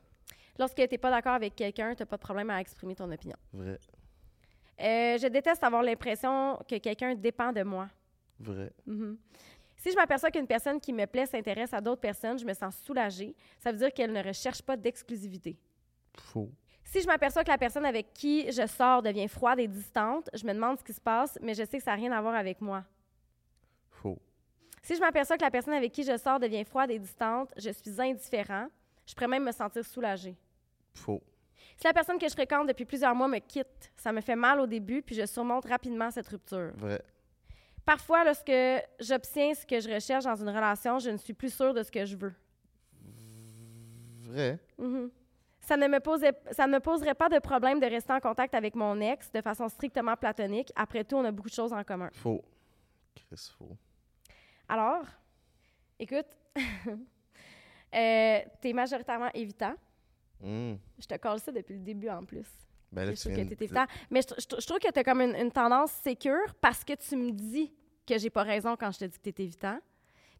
Lorsque 0.59 0.75
tu 0.75 0.87
n'es 0.89 0.97
pas 0.97 1.11
d'accord 1.11 1.33
avec 1.33 1.55
quelqu'un, 1.55 1.95
tu 1.95 2.01
n'as 2.01 2.05
pas 2.05 2.17
de 2.17 2.21
problème 2.21 2.49
à 2.49 2.59
exprimer 2.59 2.95
ton 2.95 3.09
opinion. 3.11 3.37
Vrai. 3.53 3.79
Euh, 4.79 5.17
je 5.17 5.27
déteste 5.27 5.63
avoir 5.63 5.83
l'impression 5.83 6.57
que 6.67 6.77
quelqu'un 6.77 7.15
dépend 7.15 7.51
de 7.51 7.63
moi. 7.63 7.87
Vrai. 8.39 8.71
Mhm. 8.85 9.17
Si 9.77 9.91
je 9.91 9.95
m'aperçois 9.95 10.31
qu'une 10.31 10.47
personne 10.47 10.79
qui 10.79 10.93
me 10.93 11.05
plaît 11.05 11.25
s'intéresse 11.25 11.73
à 11.73 11.81
d'autres 11.81 12.01
personnes, 12.01 12.39
je 12.39 12.45
me 12.45 12.53
sens 12.53 12.77
soulagée. 12.77 13.35
Ça 13.59 13.71
veut 13.71 13.77
dire 13.77 13.93
qu'elle 13.93 14.11
ne 14.11 14.23
recherche 14.23 14.61
pas 14.61 14.77
d'exclusivité. 14.77 15.57
Faux. 16.17 16.51
Si 16.83 17.01
je 17.01 17.07
m'aperçois 17.07 17.43
que 17.43 17.49
la 17.49 17.57
personne 17.57 17.85
avec 17.85 18.13
qui 18.13 18.51
je 18.51 18.67
sors 18.67 19.01
devient 19.01 19.27
froide 19.27 19.59
et 19.59 19.67
distante, 19.67 20.29
je 20.33 20.45
me 20.45 20.53
demande 20.53 20.77
ce 20.77 20.83
qui 20.83 20.93
se 20.93 21.01
passe, 21.01 21.39
mais 21.41 21.53
je 21.53 21.63
sais 21.63 21.77
que 21.77 21.83
ça 21.83 21.91
n'a 21.91 21.97
rien 21.97 22.11
à 22.11 22.21
voir 22.21 22.35
avec 22.35 22.61
moi. 22.61 22.83
Faux. 23.89 24.19
Si 24.83 24.95
je 24.95 24.99
m'aperçois 24.99 25.37
que 25.37 25.43
la 25.43 25.51
personne 25.51 25.73
avec 25.73 25.91
qui 25.91 26.03
je 26.03 26.17
sors 26.17 26.39
devient 26.39 26.63
froide 26.65 26.91
et 26.91 26.99
distante, 26.99 27.51
je 27.57 27.69
suis 27.71 27.99
indifférent. 27.99 28.67
Je 29.07 29.13
pourrais 29.13 29.27
même 29.27 29.43
me 29.43 29.51
sentir 29.51 29.83
soulagée. 29.83 30.35
Faux. 30.93 31.23
Si 31.77 31.87
la 31.87 31.93
personne 31.93 32.19
que 32.19 32.27
je 32.27 32.33
fréquente 32.33 32.67
depuis 32.67 32.85
plusieurs 32.85 33.15
mois 33.15 33.27
me 33.27 33.39
quitte, 33.39 33.91
ça 33.95 34.11
me 34.11 34.21
fait 34.21 34.35
mal 34.35 34.59
au 34.59 34.67
début, 34.67 35.01
puis 35.01 35.15
je 35.15 35.25
surmonte 35.25 35.65
rapidement 35.65 36.11
cette 36.11 36.27
rupture. 36.27 36.71
Vrai. 36.75 37.01
Parfois, 37.85 38.23
lorsque 38.23 38.51
j'obtiens 38.99 39.53
ce 39.53 39.65
que 39.65 39.79
je 39.79 39.89
recherche 39.89 40.23
dans 40.23 40.35
une 40.35 40.49
relation, 40.49 40.99
je 40.99 41.09
ne 41.09 41.17
suis 41.17 41.33
plus 41.33 41.53
sûre 41.53 41.73
de 41.73 41.83
ce 41.83 41.91
que 41.91 42.05
je 42.05 42.15
veux. 42.15 42.33
Vrai. 44.21 44.59
Mhm. 44.77 45.09
Ça 45.65 45.77
ne, 45.77 45.87
me 45.87 45.99
posait, 45.99 46.33
ça 46.51 46.67
ne 46.67 46.73
me 46.73 46.79
poserait 46.79 47.15
pas 47.15 47.29
de 47.29 47.39
problème 47.39 47.79
de 47.79 47.85
rester 47.85 48.11
en 48.13 48.19
contact 48.19 48.53
avec 48.53 48.75
mon 48.75 48.99
ex 48.99 49.31
de 49.31 49.41
façon 49.41 49.69
strictement 49.69 50.15
platonique. 50.17 50.71
Après 50.75 51.03
tout, 51.05 51.15
on 51.15 51.23
a 51.23 51.31
beaucoup 51.31 51.49
de 51.49 51.53
choses 51.53 51.71
en 51.73 51.83
commun. 51.85 52.09
Faux. 52.11 52.43
Chris, 53.15 53.49
faux. 53.57 53.77
Alors, 54.67 55.05
écoute, 55.97 56.27
euh, 57.95 58.39
t'es 58.61 58.73
majoritairement 58.73 59.29
évitant. 59.33 59.73
Hum. 60.43 60.77
Je 60.99 61.05
te 61.07 61.15
colle 61.17 61.39
ça 61.39 61.51
depuis 61.51 61.73
le 61.75 61.79
début 61.79 62.09
en 62.09 62.23
plus. 62.25 62.47
Ben 62.91 63.05
là, 63.05 63.13
Je 63.15 63.19
trouve 63.21 63.31
que 63.35 63.41
t'es 63.55 63.63
évitant. 63.65 63.85
Mais 64.11 64.21
je, 64.21 64.33
je- 64.37 64.61
je 64.61 64.65
trouve 64.67 64.79
que 64.79 64.91
t'as 64.91 65.03
comme 65.03 65.21
une, 65.21 65.35
une 65.35 65.51
tendance 65.51 65.91
sécure 65.91 66.53
parce 66.61 66.83
que 66.83 66.93
tu 66.93 67.15
me 67.15 67.31
dis 67.31 67.73
que 68.05 68.17
j'ai 68.17 68.29
pas 68.29 68.43
raison 68.43 68.75
quand 68.75 68.91
je 68.91 68.99
te 68.99 69.05
dis 69.05 69.17
que 69.19 69.29
t'es 69.29 69.43
évitant. 69.43 69.79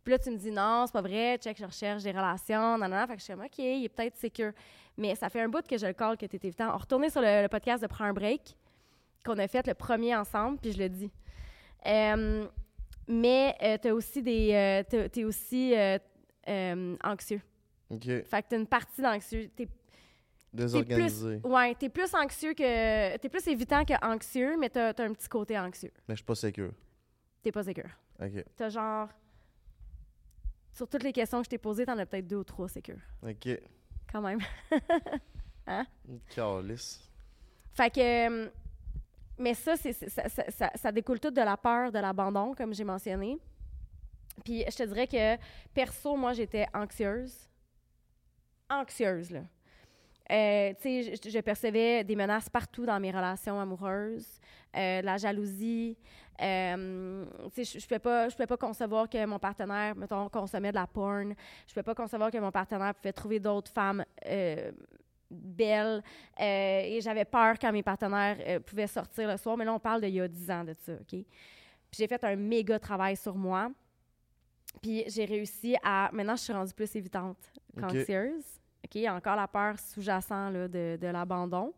Puis 0.04 0.12
là, 0.12 0.20
tu 0.20 0.30
me 0.32 0.38
dis 0.38 0.51
non, 0.51 0.84
c'est 0.86 0.91
pas 0.93 1.01
vrai, 1.01 1.38
check, 1.38 1.58
je 1.58 1.66
recherche 1.66 2.04
des 2.04 2.12
relations, 2.12 2.78
non, 2.78 2.88
non, 2.89 2.97
non. 2.99 3.08
Fait 3.08 3.14
que 3.14 3.20
je 3.20 3.24
suis 3.26 3.34
comme, 3.34 3.43
OK, 3.45 3.58
il 3.60 3.86
est 3.86 3.89
peut-être 3.89 4.16
sécure. 4.18 4.51
Mais 4.97 5.16
ça 5.16 5.30
fait 5.30 5.41
un 5.41 5.47
bout 5.49 5.66
que 5.66 5.78
je 5.78 5.86
le 5.86 5.93
colle 5.93 6.18
que 6.18 6.26
t'es 6.26 6.39
évitant. 6.43 6.74
On 6.74 6.78
retournait 6.78 7.10
sur 7.10 7.22
le, 7.22 7.41
le 7.43 7.47
podcast 7.47 7.82
de 7.82 7.88
Prends 7.88 8.04
un 8.06 8.14
break 8.14 8.56
qu'on 9.26 9.38
a 9.39 9.47
fait 9.47 9.66
le 9.66 9.74
premier 9.74 10.16
ensemble, 10.16 10.58
puis 10.60 10.74
je 10.74 10.78
le 10.80 10.89
dis. 10.89 11.10
Euh, 11.86 12.45
mais 13.08 13.56
euh, 13.62 13.78
t'as 13.82 13.91
aussi 13.91 14.22
des. 14.22 14.51
euh, 14.54 14.84
t'as- 14.89 15.10
t'es 15.10 15.24
aussi 15.24 15.74
euh, 15.76 16.95
anxieux. 17.04 17.41
Ok. 17.89 18.04
Fait 18.06 18.41
que 18.43 18.47
t'as 18.49 18.58
une 18.58 18.68
partie 18.68 19.01
d'anxieux. 19.01 19.49
T'es 19.56 19.68
Désorganisé. 20.51 21.41
Ouais, 21.43 21.74
t'es 21.76 21.89
plus 21.89 22.14
anxieux 22.14 22.54
que. 22.54 23.18
T'es 23.18 23.30
plus 23.30 23.47
évitant 23.47 23.84
que 23.84 23.93
anxieux, 24.06 24.56
mais 24.60 24.70
t'as 24.70 24.89
as 24.89 25.01
un 25.04 25.14
petit 25.14 25.28
côté 25.28 25.58
anxieux. 25.58 25.91
Mais 26.08 26.14
je 26.16 26.18
suis 26.18 26.26
pas 26.26 26.36
sécure. 26.36 26.72
T'es 27.41 27.51
pas 27.51 27.64
sécure. 27.64 27.89
Ok. 28.22 28.43
T'as 28.56 28.70
genre. 28.70 29.10
Sur 30.74 30.88
toutes 30.88 31.03
les 31.03 31.13
questions 31.13 31.39
que 31.39 31.45
je 31.45 31.49
t'ai 31.51 31.57
posées, 31.57 31.86
t'en 31.86 31.97
as 31.97 32.05
peut-être 32.05 32.28
deux 32.28 32.38
ou 32.38 32.43
trois 32.43 32.67
sécures. 32.67 32.99
Ok. 33.21 33.47
Quand 34.11 34.21
même. 34.21 34.39
Calice. 36.36 37.09
Fait 37.74 37.89
que. 37.89 37.99
euh, 38.45 38.49
Mais 39.38 39.53
ça, 39.55 39.76
c'est, 39.76 39.93
c'est- 39.93 40.09
ça, 40.09 40.30
ça- 40.30 40.51
ça- 40.51 40.71
ça 40.76 40.91
découle 40.91 41.19
tout 41.19 41.32
de 41.32 41.41
la 41.41 41.57
peur 41.57 41.91
de 41.91 41.97
l'abandon, 41.99 42.53
comme 42.53 42.74
j'ai 42.74 42.84
mentionné. 42.84 43.39
Puis 44.45 44.63
je 44.69 44.76
te 44.76 44.84
dirais 44.84 45.07
que, 45.07 45.38
perso, 45.74 46.15
moi, 46.15 46.34
j'étais 46.34 46.67
anxieuse. 46.74 47.47
Anxieuse, 48.69 49.32
là. 49.32 49.41
Euh, 50.34 50.73
tu 50.81 51.03
sais, 51.03 51.15
je, 51.23 51.29
je 51.29 51.39
percevais 51.39 52.03
des 52.03 52.15
menaces 52.15 52.49
partout 52.49 52.86
dans 52.86 52.99
mes 52.99 53.11
relations 53.11 53.59
amoureuses, 53.59 54.39
euh, 54.75 55.01
la 55.01 55.17
jalousie. 55.17 55.95
Euh, 56.41 57.25
tu 57.53 57.63
sais, 57.63 57.73
je, 57.75 57.79
je 57.79 57.88
pouvais 57.88 57.99
pas, 57.99 58.29
je 58.29 58.36
pouvais 58.36 58.47
pas 58.47 58.57
concevoir 58.57 59.07
que 59.07 59.23
mon 59.25 59.38
partenaire, 59.38 59.95
mettons, 59.95 60.27
consommait 60.29 60.71
de 60.71 60.75
la 60.75 60.88
porn. 60.88 61.36
Je 61.67 61.73
pouvais 61.73 61.84
pas 61.84 61.93
concevoir 61.93 62.31
que 62.31 62.38
mon 62.39 62.51
partenaire 62.51 62.95
pouvait 62.95 63.13
trouver 63.13 63.39
d'autres 63.39 63.71
femmes 63.71 64.03
euh, 64.25 64.71
belles. 65.29 66.03
Euh, 66.39 66.81
et 66.84 66.99
j'avais 67.01 67.25
peur 67.25 67.57
quand 67.59 67.71
mes 67.71 67.84
partenaires 67.84 68.38
euh, 68.47 68.59
pouvaient 68.59 68.88
sortir 68.88 69.29
le 69.29 69.38
soir. 69.38 69.55
Mais 69.57 69.65
là, 69.65 69.73
on 69.73 69.79
parle 69.79 70.01
d'il 70.01 70.15
y 70.15 70.21
a 70.21 70.27
10 70.27 70.51
ans 70.51 70.63
de 70.63 70.73
ça, 70.73 70.93
OK? 70.93 71.09
Puis 71.09 71.99
j'ai 71.99 72.07
fait 72.07 72.23
un 72.23 72.36
méga 72.36 72.79
travail 72.79 73.15
sur 73.15 73.36
moi. 73.36 73.69
Puis 74.81 75.03
j'ai 75.07 75.25
réussi 75.25 75.75
à... 75.84 76.09
Maintenant, 76.11 76.36
je 76.36 76.41
suis 76.41 76.53
rendue 76.53 76.73
plus 76.73 76.95
évitante 76.95 77.38
qu'anxieuse. 77.79 78.62
OK? 78.84 78.95
Il 78.95 79.01
y 79.01 79.07
a 79.07 79.15
encore 79.15 79.36
la 79.36 79.47
peur 79.47 79.75
sous-jacente 79.79 80.53
de, 80.53 80.97
de 80.99 81.07
l'abandon. 81.07 81.73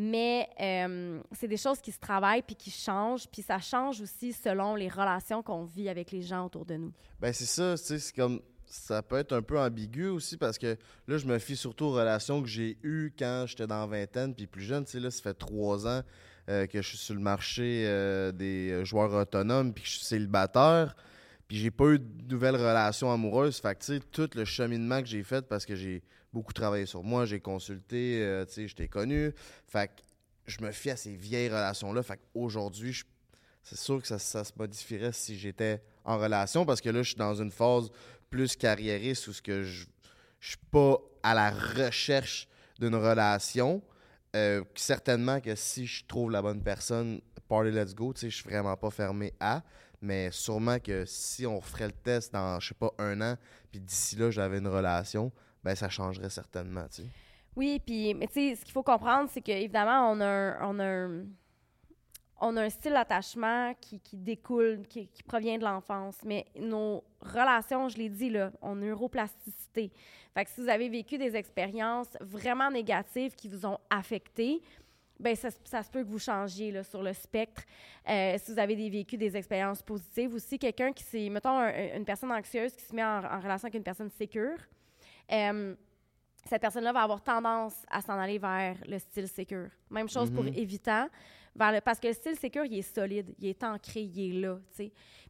Mais 0.00 0.48
euh, 0.60 1.20
c'est 1.32 1.48
des 1.48 1.56
choses 1.56 1.80
qui 1.80 1.90
se 1.90 1.98
travaillent 1.98 2.42
puis 2.42 2.54
qui 2.54 2.70
changent. 2.70 3.26
Puis 3.26 3.42
ça 3.42 3.58
change 3.58 4.00
aussi 4.00 4.32
selon 4.32 4.76
les 4.76 4.88
relations 4.88 5.42
qu'on 5.42 5.64
vit 5.64 5.88
avec 5.88 6.12
les 6.12 6.22
gens 6.22 6.46
autour 6.46 6.64
de 6.64 6.76
nous. 6.76 6.92
Ben 7.20 7.32
c'est 7.32 7.46
ça, 7.46 7.76
c'est 7.76 8.14
comme 8.14 8.40
ça 8.64 9.02
peut 9.02 9.16
être 9.16 9.32
un 9.32 9.42
peu 9.42 9.58
ambigu 9.58 10.06
aussi 10.06 10.36
parce 10.36 10.56
que 10.56 10.76
là 11.08 11.18
je 11.18 11.26
me 11.26 11.38
fie 11.40 11.56
surtout 11.56 11.86
aux 11.86 11.92
relations 11.94 12.40
que 12.42 12.48
j'ai 12.48 12.78
eues 12.84 13.12
quand 13.18 13.46
j'étais 13.48 13.66
dans 13.66 13.86
vingtaine 13.88 14.36
puis 14.36 14.46
plus 14.46 14.62
jeune, 14.62 14.84
là 14.94 15.10
ça 15.10 15.22
fait 15.22 15.34
trois 15.34 15.86
ans 15.88 16.02
euh, 16.48 16.66
que 16.66 16.80
je 16.80 16.88
suis 16.88 16.98
sur 16.98 17.14
le 17.14 17.20
marché 17.20 17.84
euh, 17.86 18.30
des 18.30 18.84
joueurs 18.84 19.12
autonomes 19.14 19.72
puis 19.72 19.82
que 19.82 19.88
je 19.88 19.96
suis 19.96 20.04
célibataire 20.04 20.94
puis 21.48 21.56
j'ai 21.56 21.70
pas 21.70 21.86
eu 21.86 21.98
de 21.98 22.30
nouvelles 22.30 22.56
relations 22.56 23.10
amoureuses, 23.10 23.58
fait 23.58 23.74
que 23.74 23.80
tu 23.80 23.94
sais 23.94 24.00
tout 24.12 24.28
le 24.34 24.44
cheminement 24.44 25.00
que 25.00 25.08
j'ai 25.08 25.22
fait 25.22 25.48
parce 25.48 25.64
que 25.64 25.74
j'ai 25.74 26.02
beaucoup 26.32 26.52
travaillé 26.52 26.86
sur 26.86 27.02
moi, 27.02 27.24
j'ai 27.24 27.40
consulté, 27.40 28.22
euh, 28.22 28.44
tu 28.44 28.52
sais, 28.52 28.68
je 28.68 28.76
t'ai 28.76 28.88
connu, 28.88 29.32
fait 29.66 29.88
que 29.88 30.02
je 30.46 30.62
me 30.62 30.70
fie 30.70 30.90
à 30.90 30.96
ces 30.96 31.14
vieilles 31.14 31.48
relations 31.48 31.92
là, 31.92 32.02
fait 32.02 32.18
qu'aujourd'hui 32.32 32.94
c'est 33.62 33.78
sûr 33.78 34.00
que 34.00 34.08
ça, 34.08 34.18
ça 34.18 34.44
se 34.44 34.52
modifierait 34.56 35.12
si 35.12 35.38
j'étais 35.38 35.82
en 36.04 36.16
relation 36.18 36.64
parce 36.64 36.80
que 36.80 36.88
là, 36.88 37.02
je 37.02 37.08
suis 37.08 37.18
dans 37.18 37.34
une 37.34 37.50
phase 37.50 37.90
plus 38.30 38.56
carriériste 38.56 39.28
où 39.28 39.32
ce 39.32 39.42
que 39.42 39.62
je 39.62 39.86
je 40.40 40.50
suis 40.50 40.58
pas 40.70 40.98
à 41.22 41.34
la 41.34 41.50
recherche 41.50 42.48
d'une 42.78 42.94
relation. 42.94 43.82
Euh, 44.36 44.62
certainement 44.74 45.40
que 45.40 45.54
si 45.54 45.86
je 45.86 46.04
trouve 46.06 46.30
la 46.30 46.42
bonne 46.42 46.62
personne, 46.62 47.20
party 47.48 47.70
let's 47.70 47.94
go, 47.94 48.12
tu 48.12 48.20
sais, 48.20 48.30
je 48.30 48.36
suis 48.36 48.48
vraiment 48.48 48.76
pas 48.76 48.90
fermé 48.90 49.34
à. 49.40 49.62
Mais 50.00 50.30
sûrement 50.30 50.78
que 50.78 51.04
si 51.06 51.44
on 51.46 51.60
ferait 51.60 51.86
le 51.86 51.92
test 51.92 52.32
dans, 52.32 52.60
je 52.60 52.68
sais 52.68 52.74
pas, 52.74 52.92
un 52.98 53.20
an, 53.20 53.36
puis 53.70 53.80
d'ici 53.80 54.16
là, 54.16 54.30
j'avais 54.30 54.58
une 54.58 54.68
relation, 54.68 55.32
ben 55.68 55.74
ça 55.76 55.90
changerait 55.90 56.30
certainement, 56.30 56.86
tu 56.88 57.02
sais. 57.02 57.08
Oui, 57.54 57.78
puis, 57.84 58.14
mais 58.14 58.26
tu 58.26 58.32
sais, 58.34 58.54
ce 58.56 58.64
qu'il 58.64 58.72
faut 58.72 58.82
comprendre, 58.82 59.28
c'est 59.30 59.42
qu'évidemment, 59.42 60.10
on 60.10 60.18
a 60.22 60.26
un, 60.26 60.70
on 60.70 60.80
a 60.80 61.08
on 62.40 62.56
a 62.56 62.62
un 62.62 62.70
style 62.70 62.92
d'attachement 62.92 63.74
qui, 63.80 64.00
découle, 64.16 64.86
qui, 64.88 65.10
provient 65.26 65.58
de 65.58 65.64
l'enfance. 65.64 66.16
Mais 66.24 66.46
nos 66.58 67.04
relations, 67.20 67.88
je 67.90 67.98
l'ai 67.98 68.08
dit, 68.08 68.30
là, 68.30 68.50
ont 68.62 68.76
neuroplasticité. 68.76 69.90
Fait 70.32 70.44
que 70.44 70.50
si 70.50 70.60
vous 70.62 70.68
avez 70.70 70.88
vécu 70.88 71.18
des 71.18 71.36
expériences 71.36 72.16
vraiment 72.20 72.70
négatives 72.70 73.34
qui 73.34 73.48
vous 73.48 73.66
ont 73.66 73.78
affecté, 73.90 74.62
ben 75.20 75.34
ça, 75.34 75.50
se- 75.50 75.90
peut 75.90 76.04
que 76.04 76.08
vous 76.08 76.20
changiez 76.20 76.70
là, 76.70 76.84
sur 76.84 77.02
le 77.02 77.12
spectre. 77.12 77.62
Euh, 78.08 78.36
si 78.38 78.52
vous 78.52 78.58
avez 78.60 78.76
des 78.76 78.88
vécu 78.88 79.16
des 79.18 79.36
expériences 79.36 79.82
positives, 79.82 80.32
aussi 80.32 80.58
quelqu'un 80.60 80.92
qui 80.92 81.02
s'est, 81.02 81.28
mettons, 81.28 81.58
un- 81.58 81.96
une 81.96 82.04
personne 82.04 82.30
anxieuse 82.30 82.72
qui 82.76 82.84
se 82.84 82.94
met 82.94 83.04
en, 83.04 83.24
en 83.24 83.40
relation 83.40 83.66
avec 83.66 83.74
une 83.74 83.82
personne 83.82 84.10
sécure, 84.10 84.56
euh, 85.32 85.74
cette 86.44 86.60
personne-là 86.62 86.92
va 86.92 87.02
avoir 87.02 87.22
tendance 87.22 87.74
à 87.90 88.00
s'en 88.00 88.18
aller 88.18 88.38
vers 88.38 88.76
le 88.86 88.98
style 88.98 89.28
sécure. 89.28 89.68
Même 89.90 90.08
chose 90.08 90.30
pour 90.30 90.44
évitant, 90.46 91.08
vers 91.54 91.72
le- 91.72 91.80
parce 91.80 91.98
que 92.00 92.06
le 92.08 92.14
style 92.14 92.36
sécure, 92.36 92.64
il 92.64 92.78
est 92.78 92.82
solide, 92.82 93.34
il 93.38 93.46
est 93.48 93.62
ancré, 93.64 94.02
il 94.02 94.36
est 94.38 94.40
là. 94.40 94.58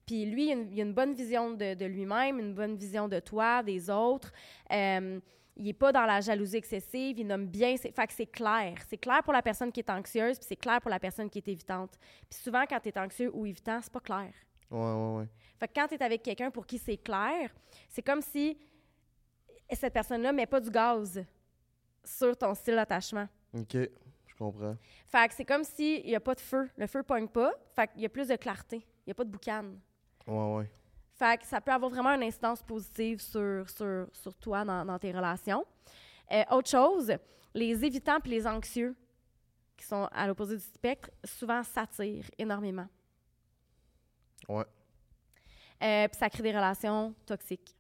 Puis 0.07 0.25
lui, 0.27 0.47
il 0.47 0.51
a 0.51 0.55
une, 0.55 0.73
il 0.73 0.81
a 0.81 0.85
une 0.85 0.93
bonne 0.95 1.15
vision 1.15 1.51
de, 1.51 1.75
de 1.75 1.85
lui-même, 1.87 2.39
une 2.39 2.55
bonne 2.55 2.77
vision 2.77 3.09
de 3.09 3.19
toi, 3.21 3.63
des 3.63 3.91
autres. 3.91 4.33
Euh, 4.73 5.19
il 5.57 5.65
n'est 5.65 5.73
pas 5.73 5.91
dans 5.91 6.07
la 6.07 6.21
jalousie 6.21 6.57
excessive, 6.59 7.19
il 7.19 7.27
nomme 7.27 7.47
bien. 7.47 7.77
Fait 7.77 7.91
que 8.07 8.13
c'est 8.13 8.27
clair. 8.31 8.75
C'est 8.89 8.97
clair 8.97 9.23
pour 9.25 9.33
la 9.33 9.43
personne 9.43 9.73
qui 9.73 9.81
est 9.81 9.91
anxieuse, 9.91 10.39
puis 10.39 10.47
c'est 10.49 10.57
clair 10.57 10.81
pour 10.81 10.91
la 10.91 11.01
personne 11.01 11.29
qui 11.29 11.39
est 11.39 11.49
évitante. 11.49 11.99
Puis 12.31 12.39
souvent, 12.39 12.65
quand 12.69 12.79
tu 12.79 12.91
es 12.91 12.99
anxieux 12.99 13.31
ou 13.35 13.45
évitant, 13.45 13.81
c'est 13.83 13.93
pas 13.93 13.99
clair. 14.01 14.33
Ouais, 14.71 14.79
ouais, 14.79 15.17
ouais. 15.19 15.29
Fait 15.59 15.67
que 15.67 15.73
quand 15.75 15.89
tu 15.89 15.95
es 15.97 16.03
avec 16.03 16.23
quelqu'un 16.23 16.51
pour 16.53 16.65
qui 16.65 16.79
c'est 16.79 16.99
clair, 16.99 17.51
c'est 17.89 18.03
comme 18.03 18.23
si 18.23 18.57
cette 19.77 19.93
personne-là 19.93 20.33
met 20.33 20.47
pas 20.47 20.61
du 20.61 20.71
gaz 20.71 21.23
sur 22.05 22.37
ton 22.37 22.55
style 22.55 22.75
d'attachement. 22.75 23.29
OK, 23.55 23.75
je 23.75 24.35
comprends. 24.37 24.77
Fait 25.07 25.29
que 25.29 25.35
c'est 25.35 25.45
comme 25.45 25.65
s'il 25.65 26.05
n'y 26.05 26.15
a 26.15 26.21
pas 26.21 26.35
de 26.35 26.41
feu. 26.41 26.69
Le 26.77 26.87
feu 26.87 27.03
pogne 27.03 27.29
pas. 27.29 27.53
Fait 27.75 27.89
qu'il 27.89 28.03
y 28.03 28.07
a 28.07 28.09
plus 28.09 28.29
de 28.29 28.37
clarté. 28.37 28.77
Il 28.79 29.09
n'y 29.09 29.11
a 29.13 29.15
pas 29.15 29.25
de 29.25 29.31
boucan. 29.31 29.65
Ouais, 30.27 30.57
ouais. 30.57 30.71
Fait 31.13 31.41
que 31.41 31.47
ça 31.47 31.61
peut 31.61 31.73
avoir 31.73 31.91
vraiment 31.91 32.11
une 32.11 32.23
incidence 32.23 32.63
positive 32.63 33.21
sur, 33.21 33.69
sur, 33.69 34.07
sur 34.13 34.35
toi 34.37 34.65
dans, 34.65 34.85
dans 34.85 34.99
tes 34.99 35.11
relations. 35.11 35.65
Euh, 36.31 36.45
autre 36.51 36.71
chose, 36.71 37.13
les 37.55 37.85
évitants 37.85 38.21
puis 38.21 38.31
les 38.31 38.47
anxieux, 38.47 38.95
qui 39.77 39.85
sont 39.85 40.09
à 40.13 40.27
l'opposé 40.27 40.57
du 40.57 40.63
spectre, 40.63 41.11
souvent 41.25 41.63
s'attirent 41.63 42.31
énormément. 42.37 42.87
Ouais. 44.49 44.65
Euh, 45.83 46.09
puis 46.09 46.19
ça 46.19 46.29
crée 46.29 46.43
des 46.43 46.53
relations 46.53 47.15
toxiques. 47.25 47.75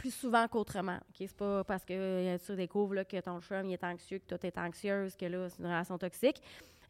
Plus 0.00 0.14
souvent 0.14 0.48
qu'autrement. 0.48 0.96
OK? 0.96 1.16
C'est 1.18 1.36
pas 1.36 1.62
parce 1.62 1.84
que 1.84 1.92
euh, 1.92 2.38
tu 2.38 2.56
découvres 2.56 3.06
que 3.06 3.20
ton 3.20 3.38
chum 3.42 3.68
est 3.68 3.84
anxieux, 3.84 4.18
que 4.18 4.24
toi 4.24 4.38
t'es 4.38 4.58
anxieuse, 4.58 5.14
que 5.14 5.26
là, 5.26 5.46
c'est 5.50 5.58
une 5.58 5.66
relation 5.66 5.98
toxique. 5.98 6.40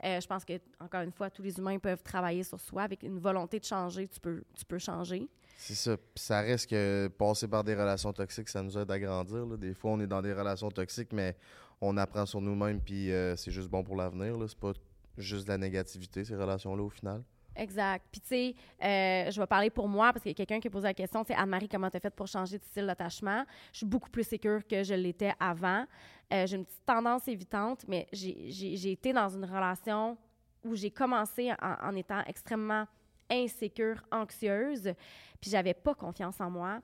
Euh, 0.05 0.21
je 0.21 0.27
pense 0.29 0.45
que, 0.45 0.53
encore 0.79 1.01
une 1.01 1.11
fois, 1.11 1.29
tous 1.29 1.43
les 1.43 1.59
humains 1.59 1.79
peuvent 1.81 2.05
travailler 2.05 2.45
sur 2.45 2.61
soi 2.61 2.85
avec 2.85 3.03
une 3.03 3.19
volonté 3.19 3.59
de 3.59 3.65
changer. 3.65 4.07
Tu 4.07 4.21
peux, 4.21 4.45
tu 4.55 4.65
peux 4.65 4.79
changer. 4.79 5.29
C'est 5.57 5.75
ça. 5.75 5.97
Ça 6.15 6.41
reste 6.41 6.71
que 6.71 7.09
passer 7.19 7.49
par 7.49 7.65
des 7.65 7.75
relations 7.75 8.13
toxiques, 8.13 8.49
ça 8.49 8.63
nous 8.63 8.79
aide 8.79 8.91
à 8.93 8.99
grandir. 9.01 9.45
Des 9.59 9.75
fois, 9.75 9.91
on 9.91 10.01
est 10.01 10.07
dans 10.07 10.23
des 10.23 10.33
relations 10.33 10.71
toxiques, 10.71 11.13
mais 11.13 11.37
on 11.81 11.97
apprend 11.97 12.27
sur 12.27 12.41
nous-mêmes, 12.41 12.81
puis 12.81 13.11
euh, 13.11 13.35
c'est 13.35 13.51
juste 13.51 13.69
bon 13.69 13.83
pour 13.83 13.97
l'avenir. 13.97 14.37
C'est 14.47 14.57
pas 14.57 14.73
juste 15.19 15.47
de 15.47 15.51
la 15.51 15.59
négativité, 15.59 16.25
ces 16.25 16.37
relations-là, 16.37 16.83
au 16.83 16.91
final. 16.91 17.25
Exact. 17.57 18.07
Puis, 18.11 18.21
tu 18.21 18.29
sais, 18.29 18.55
euh, 18.83 19.31
je 19.31 19.41
vais 19.41 19.47
parler 19.47 19.71
pour 19.71 19.89
moi 19.89 20.13
parce 20.13 20.23
qu'il 20.23 20.31
y 20.31 20.35
a 20.35 20.37
quelqu'un 20.37 20.61
qui 20.61 20.69
a 20.69 20.71
posé 20.71 20.87
la 20.87 20.95
question, 20.95 21.23
c'est 21.27 21.35
Anne-Marie, 21.35 21.69
comment 21.69 21.91
tu 21.91 21.97
as 21.97 22.01
fait 22.01 22.15
pour 22.15 22.27
changer 22.27 22.59
de 22.59 22.63
style 22.65 22.87
d'attachement? 22.87 23.45
Je 23.73 23.79
suis 23.79 23.87
beaucoup 23.87 24.11
plus 24.11 24.25
sécure 24.25 24.67
que 24.67 24.83
je 24.83 24.95
l'étais 24.95 25.33
avant. 25.41 25.85
Euh, 26.33 26.47
j'ai 26.47 26.57
une 26.57 26.65
petite 26.65 26.87
tendance 26.87 27.27
évitante, 27.29 27.85
mais 27.89 28.07
j'ai- 28.13 28.91
été 28.91 29.13
dans 29.13 29.29
une 29.29 29.45
relation 29.45 30.17
où 30.65 30.75
j'ai 30.75 30.91
commencé 30.91 31.53
en, 31.61 31.95
étant 31.97 32.23
extrêmement 32.27 32.87
insécure, 33.31 34.03
anxieuse, 34.11 34.93
puis 35.41 35.51
j'avais 35.51 35.75
pas 35.75 35.95
confiance 35.95 36.41
en 36.41 36.51
moi. 36.51 36.81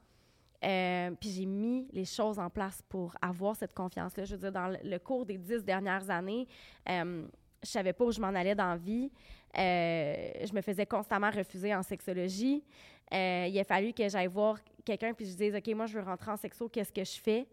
Euh, 0.65 1.11
puis 1.21 1.31
j'ai 1.31 1.45
mis 1.47 1.87
les 1.93 2.07
choses 2.07 2.39
en 2.39 2.49
place 2.49 2.83
pour 2.89 3.15
avoir 3.21 3.55
cette 3.55 3.75
confiance-là. 3.75 4.25
Je 4.25 4.35
veux 4.35 4.41
dire, 4.41 4.53
dans 4.53 4.75
le, 4.83 4.99
cours 4.99 5.27
des 5.27 5.37
dix 5.37 5.63
dernières 5.63 6.09
années, 6.09 6.49
je 7.67 7.73
savais 7.73 7.93
pas 7.93 8.05
où 8.05 8.13
je 8.13 8.21
m'en 8.21 8.29
allais 8.29 8.55
dans 8.55 8.71
la 8.71 8.77
vie. 8.77 9.11
Euh, 9.59 10.31
je 10.45 10.53
me 10.53 10.61
faisais 10.61 10.87
constamment 10.87 11.31
refuser 11.31 11.75
en 11.75 11.83
sexologie. 11.83 12.63
Euh, 13.13 13.47
il 13.49 13.59
a 13.59 13.65
fallu 13.65 13.93
que 13.93 14.09
j'aille 14.09 14.27
voir 14.27 14.59
quelqu'un 14.85 15.13
puis 15.15 15.27
je 15.27 15.37
dise 15.37 15.55
OK, 15.55 15.67
moi, 15.75 15.87
je 15.87 15.99
veux 15.99 16.05
rentrer 16.05 16.31
en 16.31 16.37
sexo, 16.37 16.69
qu'est-ce 16.69 16.93
que 16.93 17.05
je 17.05 17.21
fais? 17.21 17.47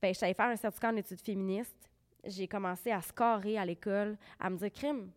Ben, 0.00 0.14
je 0.14 0.24
allée 0.24 0.34
faire 0.34 0.46
un 0.46 0.56
certificat 0.56 0.90
en 0.90 0.96
études 0.96 1.20
féministes. 1.20 1.90
J'ai 2.24 2.46
commencé 2.46 2.90
à 2.90 3.00
scorer 3.00 3.58
à 3.58 3.64
l'école, 3.64 4.16
à 4.38 4.50
me 4.50 4.56
dire 4.56 4.72
crime, 4.72 5.10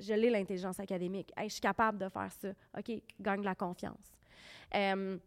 je 0.00 0.14
l'ai 0.14 0.30
l'intelligence 0.30 0.78
académique. 0.78 1.32
Hey, 1.36 1.48
je 1.48 1.54
suis 1.54 1.60
capable 1.60 1.98
de 1.98 2.08
faire 2.08 2.30
ça. 2.32 2.48
OK, 2.76 3.02
gagne 3.20 3.42
la 3.42 3.54
confiance. 3.54 4.16
Euh, 4.74 5.18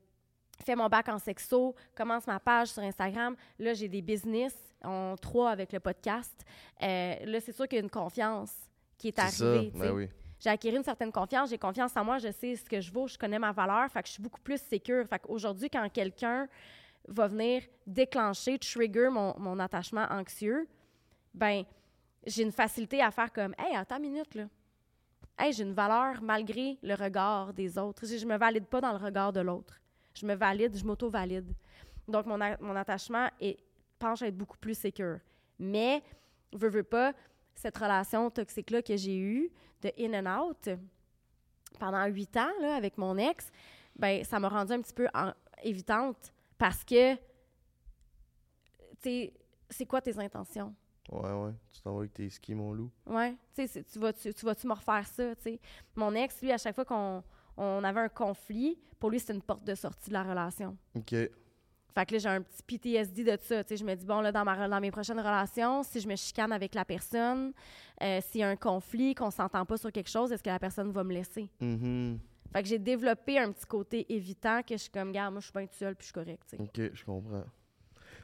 fais 0.61 0.75
mon 0.75 0.87
bac 0.87 1.09
en 1.09 1.17
sexo, 1.17 1.75
commence 1.95 2.27
ma 2.27 2.39
page 2.39 2.69
sur 2.69 2.81
Instagram. 2.83 3.35
Là, 3.59 3.73
j'ai 3.73 3.87
des 3.87 4.01
business, 4.01 4.55
on 4.83 5.15
trois 5.19 5.51
avec 5.51 5.71
le 5.73 5.79
podcast. 5.79 6.45
Euh, 6.81 7.15
là, 7.25 7.39
c'est 7.39 7.51
sûr 7.51 7.67
qu'il 7.67 7.77
y 7.77 7.81
a 7.81 7.83
une 7.83 7.89
confiance 7.89 8.53
qui 8.97 9.09
est 9.09 9.19
arrivée. 9.19 9.71
Ben 9.73 9.91
oui. 9.91 10.09
J'ai 10.39 10.49
acquis 10.49 10.69
une 10.69 10.83
certaine 10.83 11.11
confiance, 11.11 11.51
j'ai 11.51 11.57
confiance 11.59 11.95
en 11.95 12.03
moi, 12.03 12.17
je 12.17 12.31
sais 12.31 12.55
ce 12.55 12.67
que 12.67 12.81
je 12.81 12.91
vaux, 12.91 13.07
je 13.07 13.15
connais 13.15 13.37
ma 13.37 13.51
valeur, 13.51 13.91
fait 13.91 14.01
que 14.01 14.07
je 14.07 14.13
suis 14.13 14.23
beaucoup 14.23 14.41
plus 14.41 14.59
sécure. 14.59 15.05
Fait 15.07 15.19
qu'aujourd'hui, 15.19 15.69
quand 15.69 15.87
quelqu'un 15.91 16.47
va 17.07 17.27
venir 17.27 17.61
déclencher, 17.85 18.57
trigger 18.57 19.09
mon, 19.11 19.35
mon 19.37 19.59
attachement 19.59 20.07
anxieux, 20.09 20.67
ben 21.33 21.63
j'ai 22.25 22.43
une 22.43 22.51
facilité 22.51 23.01
à 23.01 23.11
faire 23.11 23.31
comme 23.31 23.53
Hey, 23.57 23.75
attends 23.75 23.97
une 23.97 24.11
minute, 24.11 24.33
là. 24.35 24.45
Hey, 25.37 25.53
j'ai 25.53 25.63
une 25.63 25.73
valeur 25.73 26.21
malgré 26.21 26.77
le 26.83 26.93
regard 26.95 27.53
des 27.53 27.77
autres. 27.77 28.05
Je, 28.05 28.17
je 28.17 28.25
me 28.25 28.37
valide 28.37 28.65
pas 28.65 28.81
dans 28.81 28.91
le 28.91 29.03
regard 29.03 29.33
de 29.33 29.39
l'autre. 29.39 29.80
Je 30.13 30.25
me 30.25 30.35
valide, 30.35 30.75
je 30.77 30.83
m'auto-valide. 30.85 31.53
Donc, 32.07 32.25
mon, 32.25 32.37
mon 32.59 32.75
attachement 32.75 33.29
est, 33.39 33.57
penche 33.99 34.21
à 34.21 34.27
être 34.27 34.37
beaucoup 34.37 34.57
plus 34.57 34.73
sécure. 34.77 35.19
Mais, 35.59 36.01
veux, 36.53 36.69
veux 36.69 36.83
pas, 36.83 37.13
cette 37.55 37.77
relation 37.77 38.29
toxique-là 38.29 38.81
que 38.81 38.95
j'ai 38.97 39.17
eue, 39.17 39.51
de 39.81 39.91
in 39.99 40.25
and 40.25 40.41
out, 40.47 40.69
pendant 41.79 42.05
huit 42.05 42.35
ans, 42.37 42.51
là, 42.61 42.75
avec 42.75 42.97
mon 42.97 43.17
ex, 43.17 43.49
ben 43.95 44.23
ça 44.23 44.39
m'a 44.39 44.49
rendu 44.49 44.73
un 44.73 44.81
petit 44.81 44.93
peu 44.93 45.07
en- 45.13 45.33
évitante 45.63 46.31
parce 46.57 46.83
que, 46.83 47.15
tu 47.15 47.21
sais, 49.01 49.33
c'est 49.69 49.85
quoi 49.85 50.01
tes 50.01 50.17
intentions? 50.19 50.73
Ouais, 51.11 51.31
ouais. 51.31 51.51
Tu 51.73 51.81
t'en 51.81 51.93
vas 51.93 51.99
avec 52.01 52.13
tes 52.13 52.29
skis, 52.29 52.53
mon 52.53 52.73
loup. 52.73 52.91
Ouais, 53.05 53.35
tu 53.55 53.67
sais, 53.67 53.83
tu 53.83 53.99
vas-tu 53.99 54.33
tu 54.33 54.45
vas-tu 54.45 54.67
me 54.67 54.73
refaire 54.73 55.05
ça, 55.07 55.35
tu 55.35 55.41
sais? 55.43 55.59
Mon 55.95 56.13
ex, 56.13 56.41
lui, 56.41 56.51
à 56.51 56.57
chaque 56.57 56.75
fois 56.75 56.85
qu'on 56.85 57.23
on 57.61 57.83
avait 57.83 57.99
un 58.01 58.09
conflit, 58.09 58.77
pour 58.99 59.09
lui, 59.09 59.19
c'était 59.19 59.33
une 59.33 59.41
porte 59.41 59.63
de 59.63 59.75
sortie 59.75 60.09
de 60.09 60.13
la 60.13 60.23
relation. 60.23 60.77
OK. 60.95 61.09
Fait 61.93 62.05
que 62.05 62.13
là, 62.13 62.19
j'ai 62.19 62.29
un 62.29 62.41
petit 62.41 62.63
PTSD 62.63 63.23
de 63.25 63.37
ça. 63.41 63.61
Je 63.69 63.83
me 63.83 63.93
dis, 63.95 64.05
bon, 64.05 64.21
là, 64.21 64.31
dans, 64.31 64.45
ma, 64.45 64.67
dans 64.67 64.79
mes 64.79 64.91
prochaines 64.91 65.19
relations, 65.19 65.83
si 65.83 65.99
je 65.99 66.07
me 66.07 66.15
chicane 66.15 66.51
avec 66.53 66.73
la 66.73 66.85
personne, 66.85 67.51
euh, 68.01 68.19
s'il 68.21 68.41
y 68.41 68.43
a 68.43 68.49
un 68.49 68.55
conflit, 68.55 69.13
qu'on 69.13 69.29
s'entend 69.29 69.65
pas 69.65 69.77
sur 69.77 69.91
quelque 69.91 70.09
chose, 70.09 70.31
est-ce 70.31 70.41
que 70.41 70.49
la 70.49 70.59
personne 70.59 70.89
va 70.91 71.03
me 71.03 71.13
laisser? 71.13 71.49
Mhm. 71.59 72.19
Fait 72.53 72.63
que 72.63 72.67
j'ai 72.69 72.79
développé 72.79 73.37
un 73.39 73.51
petit 73.51 73.65
côté 73.65 74.05
évitant 74.13 74.61
que 74.63 74.75
je 74.75 74.83
suis 74.83 74.89
comme, 74.89 75.11
gars, 75.11 75.29
moi, 75.29 75.39
je 75.41 75.45
suis 75.45 75.53
bien 75.53 75.65
toute 75.67 75.75
seule 75.75 75.95
puis 75.95 76.07
je 76.15 76.19
suis 76.21 76.37
sais. 76.47 76.57
OK, 76.59 76.91
je 76.93 77.03
comprends. 77.05 77.45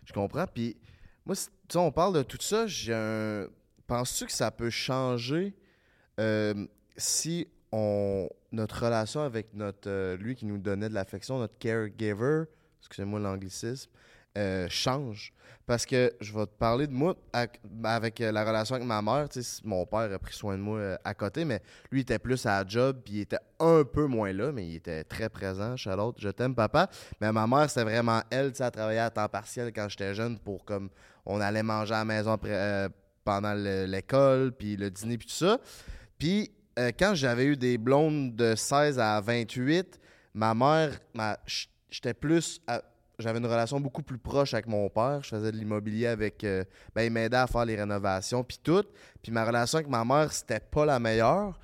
Je 0.06 0.14
comprends. 0.14 0.48
Puis, 0.48 0.78
moi, 1.26 1.36
si- 1.36 1.50
tu 1.50 1.54
sais, 1.74 1.78
on 1.80 1.92
parle 1.92 2.14
de 2.16 2.24
tout 2.24 2.38
ça. 2.40 2.68
J'ai 2.68 2.94
un. 2.94 3.48
Penses-tu 3.86 4.26
que 4.26 4.32
ça 4.34 4.50
peut 4.52 4.70
changer 4.70 5.54
euh, 6.20 6.66
si 6.98 7.48
notre 7.72 8.84
relation 8.86 9.22
avec 9.22 9.54
notre 9.54 9.90
euh, 9.90 10.18
lui 10.18 10.36
qui 10.36 10.46
nous 10.46 10.58
donnait 10.58 10.90
de 10.90 10.94
l'affection, 10.94 11.40
notre 11.40 11.58
caregiver, 11.58 12.44
excusez-moi 12.80 13.20
l'anglicisme, 13.20 13.90
euh, 14.38 14.68
change? 14.70 15.34
Parce 15.66 15.86
que 15.86 16.14
je 16.22 16.32
vais 16.32 16.46
te 16.46 16.52
parler 16.58 16.88
de 16.88 16.94
moi 16.94 17.14
avec, 17.84 18.22
euh, 18.22 18.32
la 18.32 18.46
relation 18.46 18.76
avec 18.76 18.88
ma 18.88 19.02
mère. 19.02 19.28
Mon 19.66 19.86
père 19.86 20.14
a 20.14 20.20
pris 20.20 20.34
soin 20.34 20.56
de 20.58 20.62
moi 20.62 20.98
à 21.04 21.14
côté, 21.14 21.44
mais 21.44 21.62
lui 21.92 22.02
était 22.02 22.20
plus 22.20 22.46
à 22.46 22.64
la 22.64 22.70
job, 22.70 23.02
puis 23.04 23.16
il 23.16 23.20
était 23.22 23.40
un 23.60 23.84
peu 23.84 24.06
moins 24.06 24.32
là, 24.32 24.54
mais 24.54 24.66
il 24.66 24.76
était 24.76 25.04
très 25.04 25.28
présent. 25.28 25.76
Charlotte, 25.76 26.16
je 26.20 26.30
t'aime, 26.30 26.56
papa. 26.56 26.90
Mais 27.20 27.34
ma 27.34 27.46
mère, 27.48 27.70
c'était 27.70 27.84
vraiment 27.84 28.22
elle, 28.30 28.52
tu 28.52 28.60
sais, 28.60 28.64
elle 28.64 28.72
travaillait 28.72 29.02
à 29.02 29.10
temps 29.10 29.28
partiel 29.28 29.74
quand 29.74 29.90
j'étais 29.90 30.14
jeune 30.14 30.40
pour 30.40 30.64
comme 30.64 30.90
on 31.26 31.42
allait 31.42 31.64
manger 31.64 31.96
à 31.96 31.98
la 31.98 32.06
maison 32.06 32.38
pendant 33.26 33.54
le- 33.54 33.86
l'école, 33.88 34.54
puis 34.54 34.78
le 34.78 34.90
dîner, 34.90 35.18
puis 35.18 35.28
tout 35.28 35.34
ça. 35.34 35.60
Puis 36.18 36.50
euh, 36.78 36.92
quand 36.98 37.14
j'avais 37.16 37.46
eu 37.46 37.58
des 37.58 37.78
blondes 37.78 38.36
de 38.36 38.56
16 38.56 39.00
à 39.00 39.20
28, 39.22 40.00
ma 40.34 40.54
mère, 40.54 41.00
j'étais 41.90 42.14
plus. 42.14 42.60
à- 42.68 42.82
j'avais 43.20 43.40
une 43.40 43.48
relation 43.48 43.80
beaucoup 43.80 44.04
plus 44.04 44.20
proche 44.20 44.54
avec 44.54 44.68
mon 44.68 44.88
père. 44.90 45.22
Je 45.24 45.30
faisais 45.30 45.52
de 45.52 45.58
l'immobilier 45.58 46.06
avec. 46.08 46.44
euh, 46.44 46.64
ben, 46.94 47.02
il 47.04 47.12
m'aidait 47.12 47.38
à 47.38 47.48
faire 47.48 47.66
les 47.66 47.76
rénovations, 47.76 48.44
puis 48.44 48.60
tout. 48.62 48.84
Puis 49.24 49.32
ma 49.32 49.44
relation 49.44 49.78
avec 49.80 49.90
ma 49.90 50.06
mère, 50.06 50.32
c'était 50.32 50.60
pas 50.60 50.86
la 50.86 51.00
meilleure. 51.00 51.60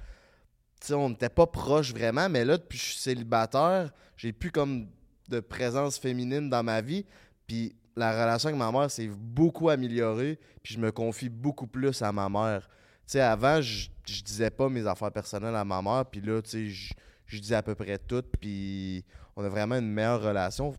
Tu 0.81 0.87
sais, 0.87 0.93
on 0.95 1.09
n'était 1.09 1.29
pas 1.29 1.45
proche 1.45 1.93
vraiment, 1.93 2.27
mais 2.27 2.43
là, 2.43 2.57
depuis 2.57 2.77
que 2.79 2.83
je 2.83 2.89
suis 2.91 2.99
célibataire, 3.01 3.91
j'ai 4.17 4.33
plus 4.33 4.51
comme 4.51 4.87
de 5.29 5.39
présence 5.39 5.97
féminine 5.99 6.49
dans 6.49 6.63
ma 6.63 6.81
vie. 6.81 7.05
Puis 7.45 7.75
la 7.95 8.11
relation 8.11 8.47
avec 8.49 8.57
ma 8.59 8.71
mère 8.71 8.89
s'est 8.89 9.07
beaucoup 9.13 9.69
améliorée, 9.69 10.39
puis 10.63 10.73
je 10.73 10.79
me 10.79 10.91
confie 10.91 11.29
beaucoup 11.29 11.67
plus 11.67 12.01
à 12.01 12.11
ma 12.11 12.27
mère. 12.29 12.67
Tu 13.05 13.13
sais, 13.13 13.21
avant, 13.21 13.61
je, 13.61 13.89
je 14.05 14.21
disais 14.21 14.49
pas 14.49 14.69
mes 14.69 14.85
affaires 14.87 15.11
personnelles 15.11 15.55
à 15.55 15.65
ma 15.65 15.81
mère, 15.81 16.05
puis 16.05 16.21
là, 16.21 16.41
tu 16.41 16.49
sais, 16.49 16.67
je, 16.67 16.93
je 17.25 17.39
disais 17.39 17.55
à 17.55 17.63
peu 17.63 17.75
près 17.75 17.97
tout, 17.97 18.23
puis 18.39 19.03
on 19.35 19.43
a 19.43 19.49
vraiment 19.49 19.75
une 19.75 19.91
meilleure 19.91 20.21
relation. 20.21 20.73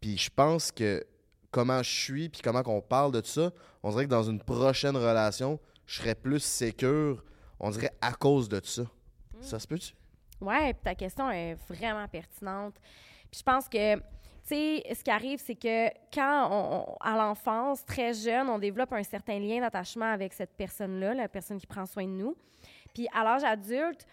Puis 0.00 0.16
je 0.16 0.30
pense 0.30 0.72
que 0.72 1.04
comment 1.50 1.82
je 1.82 1.90
suis, 1.90 2.28
puis 2.28 2.40
comment 2.42 2.62
qu'on 2.62 2.80
parle 2.80 3.12
de 3.12 3.20
tout 3.20 3.28
ça, 3.28 3.50
on 3.82 3.90
dirait 3.90 4.04
que 4.04 4.10
dans 4.10 4.22
une 4.22 4.40
prochaine 4.40 4.96
relation, 4.96 5.58
je 5.86 6.00
serais 6.00 6.14
plus 6.14 6.40
sécure, 6.40 7.24
on 7.58 7.70
dirait, 7.70 7.92
à 8.00 8.12
cause 8.12 8.48
de 8.48 8.60
ça. 8.64 8.82
Mm. 8.82 9.42
Ça 9.42 9.58
se 9.58 9.66
peut-tu? 9.66 9.94
Ouais, 10.40 10.72
puis 10.72 10.82
ta 10.84 10.94
question 10.94 11.30
est 11.30 11.54
vraiment 11.68 12.06
pertinente. 12.08 12.74
Puis 13.30 13.38
je 13.38 13.42
pense 13.42 13.68
que, 13.68 13.96
ce 14.56 15.02
qui 15.02 15.10
arrive, 15.10 15.38
c'est 15.38 15.54
que 15.54 15.88
quand, 16.12 16.96
à 17.00 17.16
l'enfance, 17.16 17.84
très 17.84 18.12
jeune, 18.14 18.48
on 18.48 18.58
développe 18.58 18.92
un 18.92 19.02
certain 19.02 19.38
lien 19.38 19.60
d'attachement 19.60 20.10
avec 20.10 20.32
cette 20.32 20.56
personne-là, 20.56 21.14
la 21.14 21.28
personne 21.28 21.58
qui 21.58 21.66
prend 21.66 21.86
soin 21.86 22.04
de 22.04 22.10
nous. 22.10 22.36
Puis 22.94 23.06
à 23.12 23.24
l'âge 23.24 23.44
adulte, 23.44 24.06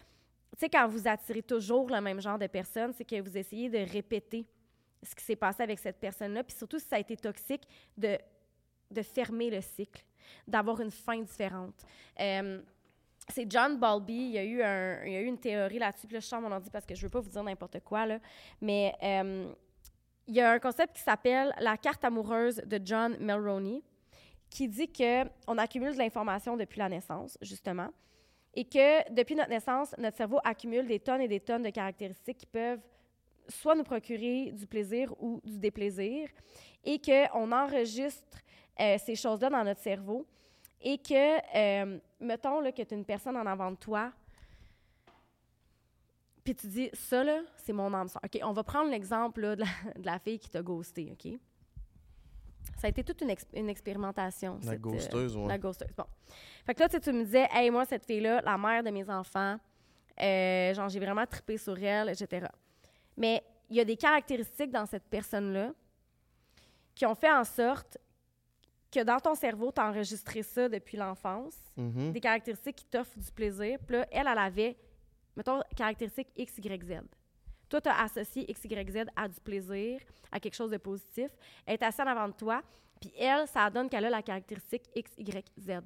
tu 0.54 0.60
sais, 0.60 0.70
quand 0.70 0.88
vous 0.88 1.08
attirez 1.08 1.42
toujours 1.42 1.90
le 1.90 2.02
même 2.02 2.22
genre 2.22 2.40
de 2.40 2.48
personne, 2.48 2.94
c'est 2.94 3.06
que 3.06 3.20
vous 3.22 3.38
essayez 3.38 3.70
de 3.70 3.80
répéter 3.92 4.46
ce 5.04 5.14
qui 5.16 5.24
s'est 5.24 5.36
passé 5.36 5.64
avec 5.64 5.80
cette 5.80 6.00
personne-là. 6.00 6.44
Puis 6.44 6.58
surtout, 6.58 6.80
si 6.80 6.88
ça 6.88 6.96
a 6.96 7.00
été 7.00 7.16
toxique, 7.16 7.68
de, 7.96 8.18
fermer 9.04 9.50
le 9.50 9.62
cycle, 9.62 10.04
d'avoir 10.48 10.82
une 10.82 10.92
fin 10.92 11.22
différente. 11.22 11.76
Euh, 12.20 12.62
c'est 13.30 13.50
John 13.52 13.78
Bowlby, 13.78 14.14
il 14.14 14.32
y 14.32 14.62
a 14.62 15.04
eu, 15.06 15.28
une 15.28 15.38
théorie 15.38 15.80
là-dessus, 15.80 16.08
puis 16.08 16.16
là, 16.16 16.20
je 16.20 16.26
sors 16.26 16.40
mon 16.40 16.52
ordi 16.52 16.70
parce 16.70 16.86
que 16.86 16.96
je 16.96 17.02
veux 17.02 17.10
pas 17.10 17.20
vous 17.20 17.30
dire 17.30 17.44
n'importe 17.44 17.82
quoi, 17.82 18.08
mais 18.62 18.96
euh, 19.04 19.52
il 20.28 20.36
y 20.36 20.42
a 20.42 20.52
un 20.52 20.60
concept 20.60 20.96
qui 20.96 21.02
s'appelle 21.02 21.54
la 21.60 21.78
carte 21.78 22.04
amoureuse 22.04 22.58
de 22.58 22.80
John 22.84 23.18
Mulroney, 23.20 23.82
qui 24.50 24.68
dit 24.68 24.92
que 24.92 25.24
on 25.48 25.58
accumule 25.58 25.94
de 25.94 25.98
l'information 25.98 26.58
depuis 26.58 26.80
la 26.80 26.90
naissance, 26.90 27.38
justement, 27.42 27.90
et 28.54 28.66
que 28.66 29.12
depuis 29.14 29.36
notre 29.36 29.50
naissance, 29.50 29.96
notre 29.98 30.18
cerveau 30.18 30.40
accumule 30.44 30.88
des 30.88 31.00
tonnes 31.00 31.22
et 31.22 31.28
des 31.28 31.40
tonnes 31.40 31.64
de 31.64 31.70
caractéristiques 31.70 32.40
qui 32.40 32.46
peuvent 32.46 32.82
soit 33.48 33.76
nous 33.76 33.84
procurer 33.84 34.52
du 34.52 34.68
plaisir 34.68 35.14
ou 35.22 35.40
du 35.44 35.58
déplaisir, 35.58 36.30
et 36.84 37.00
qu'on 37.00 37.52
enregistre 37.52 38.40
euh, 38.80 38.98
ces 38.98 39.16
choses-là 39.16 39.50
dans 39.50 39.64
notre 39.64 39.82
cerveau, 39.82 40.26
et 40.82 40.98
que, 40.98 41.38
euh, 41.56 42.00
mettons 42.20 42.62
que 42.72 42.82
tu 42.82 42.94
as 42.94 42.98
une 42.98 43.06
personne 43.06 43.38
en 43.38 43.46
avant 43.46 43.72
de 43.72 43.78
toi, 43.78 44.12
puis 46.54 46.56
tu 46.56 46.68
dis, 46.68 46.90
ça, 46.94 47.26
là, 47.26 47.42
c'est 47.58 47.74
mon 47.74 47.94
âme 47.94 48.08
sœur. 48.08 48.22
OK, 48.24 48.40
on 48.42 48.54
va 48.54 48.64
prendre 48.64 48.90
l'exemple 48.90 49.42
de, 49.42 49.48
la, 49.64 49.66
de 50.00 50.06
la 50.06 50.18
fille 50.18 50.40
qui 50.40 50.50
t'a 50.50 50.62
ghosté, 50.62 51.10
OK? 51.12 51.34
Ça 52.80 52.88
a 52.88 52.90
été 52.90 53.04
toute 53.04 53.20
une, 53.22 53.32
ex- 53.32 53.46
une 53.54 53.68
expérimentation. 53.70 54.56
La 54.56 54.62
cette, 54.62 54.74
euh, 54.76 54.78
ghosteuse, 54.78 55.36
ouais. 55.36 55.48
La 55.48 55.58
ghosteuse, 55.58 55.90
bon. 55.98 56.06
Fait 56.66 56.74
que 56.74 56.80
là, 56.84 56.88
tu 56.88 57.12
me 57.12 57.26
disais, 57.26 57.48
hey, 57.52 57.70
moi, 57.70 57.84
cette 57.84 58.06
fille-là, 58.06 58.40
la 58.46 58.58
mère 58.58 58.82
de 58.82 58.90
mes 58.92 59.10
enfants, 59.10 59.58
euh, 60.22 60.74
genre, 60.74 60.88
j'ai 60.88 61.00
vraiment 61.02 61.26
trippé 61.26 61.58
sur 61.58 61.78
elle, 61.84 62.08
etc. 62.10 62.48
Mais 63.18 63.44
il 63.70 63.76
y 63.76 63.82
a 63.82 63.86
des 63.86 63.98
caractéristiques 63.98 64.72
dans 64.72 64.86
cette 64.86 65.04
personne-là 65.10 65.74
qui 66.96 67.06
ont 67.06 67.16
fait 67.16 67.32
en 67.32 67.44
sorte 67.44 67.98
que 68.90 69.04
dans 69.04 69.20
ton 69.20 69.36
cerveau, 69.36 69.70
tu 69.74 69.82
as 69.82 69.90
enregistré 69.90 70.44
ça 70.44 70.70
depuis 70.70 70.96
l'enfance, 70.96 71.56
Mhm. 71.76 72.14
des 72.14 72.22
caractéristiques 72.22 72.78
qui 72.78 72.86
t'offrent 72.86 73.20
du 73.20 73.32
plaisir. 73.34 73.80
Puis 73.86 73.98
là, 73.98 74.08
elle, 74.12 74.28
elle 74.28 74.38
avait, 74.38 74.78
mettons, 75.38 75.62
caractéristiques 75.76 76.30
X, 76.36 76.58
Y, 76.58 76.84
Z. 76.84 77.02
Toi, 77.70 77.82
tu 77.82 77.90
as 77.90 78.02
associé 78.02 78.50
X, 78.50 78.66
Y, 78.66 78.92
Z 78.92 79.06
à 79.16 79.28
du 79.28 79.40
plaisir, 79.40 80.02
à 80.32 80.40
quelque 80.40 80.56
chose 80.56 80.72
de 80.72 80.78
positif. 80.78 81.30
Elle 81.66 81.76
est 81.76 81.84
assise 81.84 82.02
en 82.02 82.08
avant 82.08 82.28
de 82.28 82.34
toi, 82.34 82.62
puis 83.00 83.14
elle, 83.18 83.48
ça 83.48 83.70
donne 83.70 83.88
qu'elle 83.90 84.06
a 84.06 84.10
la 84.10 84.22
caractéristique 84.22 84.84
X, 84.96 85.12
Y, 85.18 85.46
Z. 85.60 85.82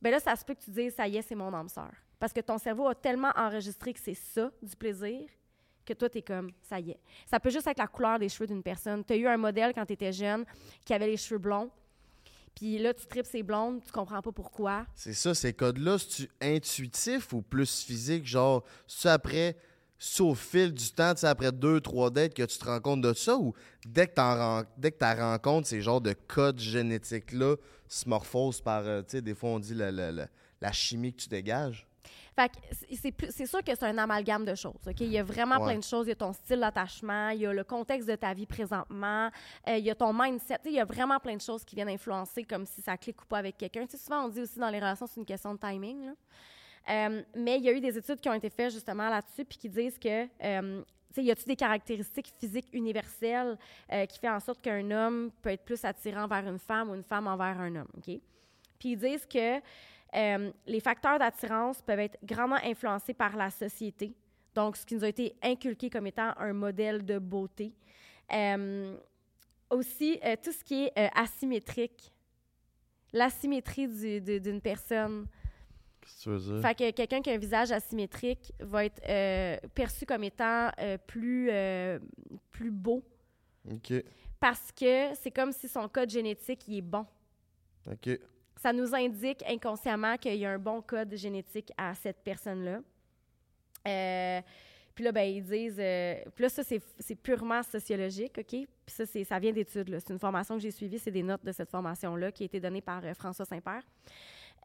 Ben 0.00 0.10
là, 0.10 0.20
ça 0.20 0.34
se 0.36 0.44
peut 0.44 0.54
que 0.54 0.62
tu 0.62 0.70
dises, 0.70 0.94
ça 0.94 1.06
y 1.06 1.16
est, 1.16 1.22
c'est 1.22 1.34
mon 1.34 1.52
âme 1.52 1.68
sœur. 1.68 1.90
Parce 2.18 2.32
que 2.32 2.40
ton 2.40 2.56
cerveau 2.58 2.88
a 2.88 2.94
tellement 2.94 3.32
enregistré 3.36 3.92
que 3.92 4.00
c'est 4.00 4.14
ça, 4.14 4.50
du 4.62 4.74
plaisir, 4.76 5.28
que 5.84 5.92
toi, 5.92 6.08
t'es 6.08 6.22
comme, 6.22 6.52
ça 6.62 6.78
y 6.78 6.92
est. 6.92 7.00
Ça 7.26 7.40
peut 7.40 7.50
juste 7.50 7.66
être 7.66 7.78
la 7.78 7.86
couleur 7.86 8.18
des 8.18 8.28
cheveux 8.28 8.46
d'une 8.46 8.62
personne. 8.62 9.04
Tu 9.04 9.12
as 9.14 9.16
eu 9.16 9.26
un 9.26 9.36
modèle 9.36 9.72
quand 9.74 9.86
tu 9.86 9.94
étais 9.94 10.12
jeune 10.12 10.44
qui 10.84 10.94
avait 10.94 11.06
les 11.06 11.16
cheveux 11.16 11.38
blonds, 11.38 11.70
puis 12.58 12.76
là, 12.78 12.92
tu 12.92 13.06
tripes 13.06 13.24
ses 13.24 13.44
blondes, 13.44 13.84
tu 13.84 13.92
comprends 13.92 14.20
pas 14.20 14.32
pourquoi. 14.32 14.84
C'est 14.92 15.14
ça, 15.14 15.32
ces 15.32 15.52
codes-là, 15.52 15.96
c'est-tu 15.96 16.28
intuitif 16.40 17.32
ou 17.32 17.40
plus 17.40 17.84
physique? 17.84 18.26
Genre, 18.26 18.64
c'est 18.88 19.10
après, 19.10 19.56
c'est 19.96 20.22
au 20.22 20.34
fil 20.34 20.72
du 20.74 20.90
temps, 20.90 21.14
sais, 21.14 21.28
après 21.28 21.52
deux, 21.52 21.80
trois 21.80 22.10
dates 22.10 22.34
que 22.34 22.42
tu 22.42 22.58
te 22.58 22.64
rends 22.64 22.80
compte 22.80 23.00
de 23.02 23.14
ça 23.14 23.36
ou 23.36 23.54
dès 23.86 24.08
que 24.08 24.14
t'en 24.14 24.64
dès 24.76 24.90
que 24.90 24.98
tu 24.98 25.20
rencontres 25.20 25.68
ces 25.68 25.80
genres 25.82 26.00
de 26.00 26.14
codes 26.26 26.58
génétiques-là 26.58 27.54
se 27.86 28.08
morphosent 28.08 28.60
par, 28.60 28.82
euh, 28.84 29.02
tu 29.02 29.12
sais, 29.12 29.22
des 29.22 29.36
fois 29.36 29.50
on 29.50 29.60
dit 29.60 29.74
la, 29.74 29.92
la 29.92 30.72
chimie 30.72 31.12
que 31.12 31.22
tu 31.22 31.28
dégages? 31.28 31.86
Fait 32.38 32.52
c'est- 33.30 33.46
sûr 33.46 33.64
que 33.64 33.74
c'est 33.74 33.82
un 33.82 33.98
amalgame 33.98 34.44
de 34.44 34.54
choses. 34.54 34.78
OK? 34.86 35.00
Il 35.00 35.08
y 35.10 35.18
a 35.18 35.24
vraiment 35.24 35.56
Ouais. 35.56 35.72
plein 35.72 35.78
de 35.78 35.82
choses. 35.82 36.06
Il 36.06 36.10
y 36.10 36.12
a 36.12 36.16
ton 36.16 36.32
style 36.32 36.60
d'attachement, 36.60 37.30
il 37.30 37.40
y 37.40 37.46
a 37.46 37.52
le 37.52 37.64
contexte 37.64 38.08
de 38.08 38.14
ta 38.14 38.32
vie 38.32 38.46
présentement, 38.46 39.28
euh, 39.68 39.76
il 39.76 39.84
y 39.84 39.90
a 39.90 39.94
ton 39.96 40.12
mindset. 40.12 40.58
Il 40.66 40.72
y 40.72 40.78
a 40.80 40.84
vraiment 40.84 41.18
plein 41.18 41.34
de 41.34 41.40
choses 41.40 41.64
qui 41.64 41.74
viennent 41.74 41.88
influencer 41.88 42.44
comme 42.44 42.64
si 42.64 42.80
ça 42.80 42.96
clique 42.96 43.20
ou 43.22 43.26
pas 43.26 43.38
avec 43.38 43.56
quelqu'un. 43.58 43.86
Souvent, 43.88 44.26
on 44.26 44.28
dit 44.28 44.40
aussi 44.42 44.58
dans 44.58 44.70
les 44.70 44.78
relations, 44.78 45.06
c'est 45.08 45.18
une 45.18 45.26
question 45.26 45.52
de 45.54 45.58
timing. 45.58 46.06
là. 46.06 46.12
Euh, 46.90 47.22
mais 47.34 47.56
il 47.58 47.64
y 47.64 47.68
a 47.68 47.72
eu 47.72 47.80
des 47.80 47.98
études 47.98 48.20
qui 48.20 48.28
ont 48.28 48.34
été 48.34 48.48
faites 48.50 48.70
justement 48.72 49.10
là-dessus 49.10 49.44
puis 49.44 49.58
qui 49.58 49.68
disent 49.68 49.98
que, 49.98 50.26
euh, 50.44 50.82
tu 51.12 51.22
y 51.22 51.30
a-t-il 51.32 51.46
des 51.48 51.56
caractéristiques 51.56 52.28
physiques 52.38 52.68
universelles 52.72 53.58
euh, 53.92 54.06
qui 54.06 54.18
fait 54.20 54.28
en 54.30 54.38
sorte 54.40 54.60
qu'un 54.62 54.88
homme 54.92 55.30
peut 55.42 55.50
être 55.50 55.64
plus 55.64 55.84
attirant 55.84 56.28
vers 56.28 56.46
une 56.46 56.58
femme 56.60 56.90
ou 56.90 56.94
une 56.94 57.02
femme 57.02 57.26
envers 57.26 57.58
un 57.60 57.74
homme, 57.76 57.88
OK? 57.96 58.04
Puis 58.78 58.90
ils 58.92 58.96
disent 58.96 59.26
que 59.26 59.58
euh, 60.14 60.50
les 60.66 60.80
facteurs 60.80 61.18
d'attirance 61.18 61.82
peuvent 61.82 61.98
être 61.98 62.18
grandement 62.24 62.58
influencés 62.64 63.14
par 63.14 63.36
la 63.36 63.50
société, 63.50 64.14
donc 64.54 64.76
ce 64.76 64.86
qui 64.86 64.94
nous 64.94 65.04
a 65.04 65.08
été 65.08 65.34
inculqué 65.42 65.90
comme 65.90 66.06
étant 66.06 66.32
un 66.38 66.52
modèle 66.52 67.04
de 67.04 67.18
beauté. 67.18 67.74
Euh, 68.32 68.96
aussi, 69.70 70.18
euh, 70.24 70.36
tout 70.42 70.52
ce 70.52 70.64
qui 70.64 70.84
est 70.84 71.10
asymétrique, 71.14 72.12
l'asymétrie 73.12 73.88
d'une 74.40 74.60
personne. 74.60 75.26
Qu'est-ce 76.00 76.16
que 76.16 76.22
tu 76.22 76.30
veux 76.30 76.38
dire? 76.38 76.62
Fait 76.62 76.74
que 76.74 76.90
quelqu'un 76.92 77.20
qui 77.20 77.30
a 77.30 77.34
un 77.34 77.38
visage 77.38 77.70
asymétrique 77.70 78.52
va 78.60 78.86
être 78.86 79.68
perçu 79.74 80.06
comme 80.06 80.24
étant 80.24 80.70
plus, 81.06 81.50
plus 82.50 82.70
beau 82.70 83.04
OK, 83.70 83.92
parce 84.40 84.72
que 84.72 85.14
c'est 85.14 85.30
comme 85.30 85.52
si 85.52 85.68
son 85.68 85.86
code 85.88 86.08
génétique 86.08 86.66
il 86.68 86.78
est 86.78 86.82
bon. 86.82 87.04
OK. 87.86 88.18
Ça 88.58 88.72
nous 88.72 88.92
indique 88.94 89.44
inconsciemment 89.48 90.16
qu'il 90.16 90.34
y 90.34 90.44
a 90.44 90.50
un 90.50 90.58
bon 90.58 90.82
code 90.82 91.14
génétique 91.14 91.72
à 91.78 91.94
cette 91.94 92.18
personne-là. 92.24 92.80
Euh, 93.86 94.40
puis 94.98 95.04
là, 95.04 95.12
ben, 95.12 95.22
ils 95.22 95.44
disent. 95.44 95.78
euh, 95.78 96.16
puis 96.34 96.42
là, 96.42 96.48
ça, 96.48 96.64
c'est 96.64 97.14
purement 97.14 97.62
sociologique, 97.62 98.34
OK? 98.36 98.48
Puis 98.48 98.66
ça, 98.86 99.06
ça 99.06 99.38
vient 99.38 99.52
d'études. 99.52 99.96
C'est 100.00 100.12
une 100.12 100.18
formation 100.18 100.56
que 100.56 100.60
j'ai 100.60 100.72
suivie, 100.72 100.98
c'est 100.98 101.12
des 101.12 101.22
notes 101.22 101.44
de 101.44 101.52
cette 101.52 101.70
formation-là 101.70 102.32
qui 102.32 102.42
a 102.42 102.46
été 102.46 102.58
donnée 102.58 102.80
par 102.80 103.04
euh, 103.04 103.14
François 103.14 103.44
Saint-Père, 103.44 103.84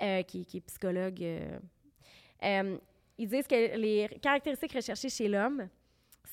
euh, 0.02 0.24
qui, 0.24 0.40
est 0.41 0.61
psychologue. 0.61 1.24
ils 2.41 3.28
disent 3.28 3.45
que 3.45 3.78
les 3.78 4.10
caractéristiques 4.24 4.74
recherchées 4.74 5.10
chez 5.10 5.28
l'homme, 5.28 5.70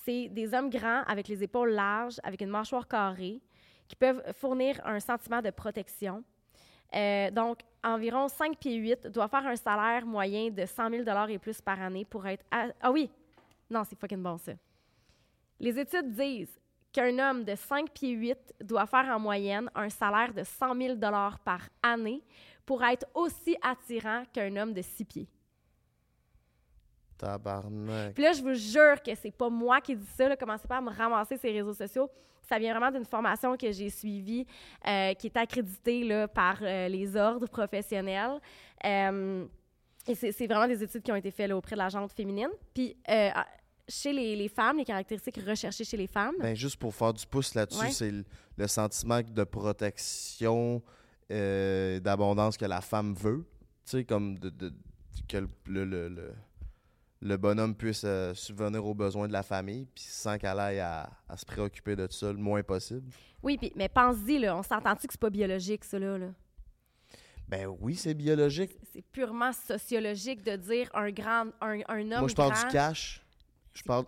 c'est 0.03 0.31
des 0.31 0.55
hommes 0.55 0.71
grands 0.71 1.03
avec 1.03 1.29
les 1.29 1.43
épaules 1.43 1.73
larges, 1.73 2.19
avec 2.23 2.41
une 2.41 2.49
mâchoire 2.49 2.89
carrée, 2.89 3.43
qui 3.87 3.97
peuvent 3.97 4.23
fournir 4.33 4.81
un 4.87 4.99
sentiment 4.99 5.43
de 5.43 5.51
protection. 5.51 6.25
Euh, 6.95 7.31
donc, 7.31 7.61
environ 7.83 8.29
5 8.29 8.59
pieds 8.59 8.77
8 8.77 9.07
doit 9.09 9.29
faire 9.29 9.47
un 9.47 9.57
salaire 9.57 10.05
moyen 10.05 10.51
de 10.51 10.67
100 10.67 10.91
000 11.05 11.29
et 11.29 11.39
plus 11.39 11.61
par 11.61 11.81
année 11.81 12.05
pour 12.05 12.27
être... 12.27 12.45
Ah 12.51 12.91
oui! 12.91 13.11
Non, 13.71 13.85
c'est 13.85 13.99
fucking 13.99 14.23
bon, 14.23 14.37
ça. 14.39 14.53
Les 15.59 15.79
études 15.79 16.13
disent 16.13 16.59
qu'un 16.93 17.19
homme 17.19 17.45
de 17.45 17.55
5 17.55 17.91
pieds 17.91 18.13
8 18.13 18.55
doit 18.63 18.87
faire 18.87 19.07
en 19.15 19.21
moyenne 19.21 19.71
un 19.75 19.89
salaire 19.89 20.35
de 20.35 20.43
100 20.43 20.75
000 20.75 20.99
par 21.45 21.69
année 21.83 22.23
pour 22.67 22.83
être 22.85 23.07
aussi 23.15 23.57
attirant 23.63 24.25
qu'un 24.33 24.57
homme 24.57 24.73
de 24.73 24.83
6 24.83 25.05
pieds. 25.05 25.29
Tabarnak. 27.21 28.15
Puis 28.15 28.23
là, 28.23 28.33
je 28.33 28.43
vous 28.43 28.55
jure 28.55 29.03
que 29.03 29.15
c'est 29.15 29.31
pas 29.31 29.49
moi 29.51 29.81
qui 29.81 29.95
dis 29.95 30.07
ça. 30.17 30.29
Là. 30.29 30.37
Commencez 30.37 30.67
pas 30.67 30.79
à 30.79 30.81
me 30.81 30.91
ramasser 30.91 31.37
ces 31.37 31.51
réseaux 31.53 31.75
sociaux. 31.75 32.09
Ça 32.49 32.59
vient 32.59 32.73
vraiment 32.77 32.91
d'une 32.91 33.05
formation 33.05 33.57
que 33.57 33.71
j'ai 33.71 33.91
suivie, 33.91 34.47
euh, 34.87 35.15
qui 35.15 35.27
est 35.29 35.37
accréditée 35.37 36.03
là, 36.05 36.27
par 36.27 36.59
euh, 36.63 36.89
les 36.89 37.15
ordres 37.17 37.47
professionnels. 37.47 38.41
Euh, 38.85 39.45
et 40.09 40.15
c'est 40.15 40.47
vraiment 40.47 40.67
des 40.67 40.83
études 40.83 41.03
qui 41.03 41.13
ont 41.13 41.17
été 41.17 41.31
faites 41.31 41.49
là, 41.49 41.57
auprès 41.57 41.77
de 41.77 41.81
la 41.81 41.89
gente 41.91 42.13
féminine. 42.13 42.49
Puis 42.75 42.97
ah, 43.07 43.47
chez 43.87 44.13
les, 44.13 44.35
les 44.35 44.49
femmes, 44.49 44.79
les 44.79 44.85
caractéristiques 44.85 45.39
recherchées 45.47 45.85
chez 45.85 45.97
les 45.99 46.07
femmes, 46.07 46.35
Ben, 46.41 46.57
juste 46.57 46.77
pour 46.77 46.95
faire 46.95 47.13
du 47.13 47.27
pouce 47.27 47.55
là-dessus, 47.55 47.81
Ouais. 47.81 47.91
c'est 47.93 48.11
le, 48.11 48.25
le 48.57 48.67
sentiment 48.67 49.21
de 49.21 49.45
protection, 49.45 50.83
d'abondance 52.01 52.57
que 52.57 52.65
la 52.65 52.81
femme 52.81 53.15
veut. 53.15 53.45
Tu 53.85 53.99
sais, 53.99 54.05
comme 54.05 54.39
de, 54.39 54.49
de- 54.51 54.73
que 55.29 55.37
le, 55.67 55.85
le, 55.85 56.09
le- 56.09 56.35
le- 57.21 57.37
bonhomme 57.37 57.75
puisse 57.75 58.03
euh, 58.05 58.35
subvenir 58.35 58.85
aux 58.85 58.95
besoins 58.95 59.29
de 59.29 59.33
la 59.33 59.43
famille, 59.43 59.87
puis 59.95 60.05
sans 60.07 60.39
qu'elle 60.39 60.59
aille 60.59 60.81
à, 60.81 61.11
à 61.29 61.37
se 61.37 61.45
préoccuper 61.45 61.97
de 61.97 62.07
ça 62.11 62.33
le 62.33 62.39
moins 62.39 62.63
possible. 62.63 63.11
oui, 63.43 63.59
mais 63.77 63.89
pense-y, 63.89 64.39
là, 64.39 64.57
on 64.57 64.63
s'entend-tu 64.63 65.07
que 65.07 65.13
c'est 65.13 65.21
pas 65.21 65.31
biologique, 65.31 65.85
ça, 65.85 65.99
là? 65.99 66.19
là? 66.19 66.29
Ben 67.49 67.67
oui, 67.81 67.97
c'est 67.97 68.15
biologique. 68.15 68.77
C'est 68.93 69.03
purement 69.03 69.53
sociologique 69.53 70.43
de 70.45 70.55
dire 70.57 70.89
un 70.95 71.11
grand, 71.11 71.47
un, 71.61 71.81
un 71.89 72.13
homme 72.13 72.21
Moi, 72.21 72.29
je 72.29 72.35
parle 72.35 72.53
grand. 72.53 72.67
du 72.69 72.73
cash. 72.73 73.23
Je 73.75 73.83
parle 73.83 74.05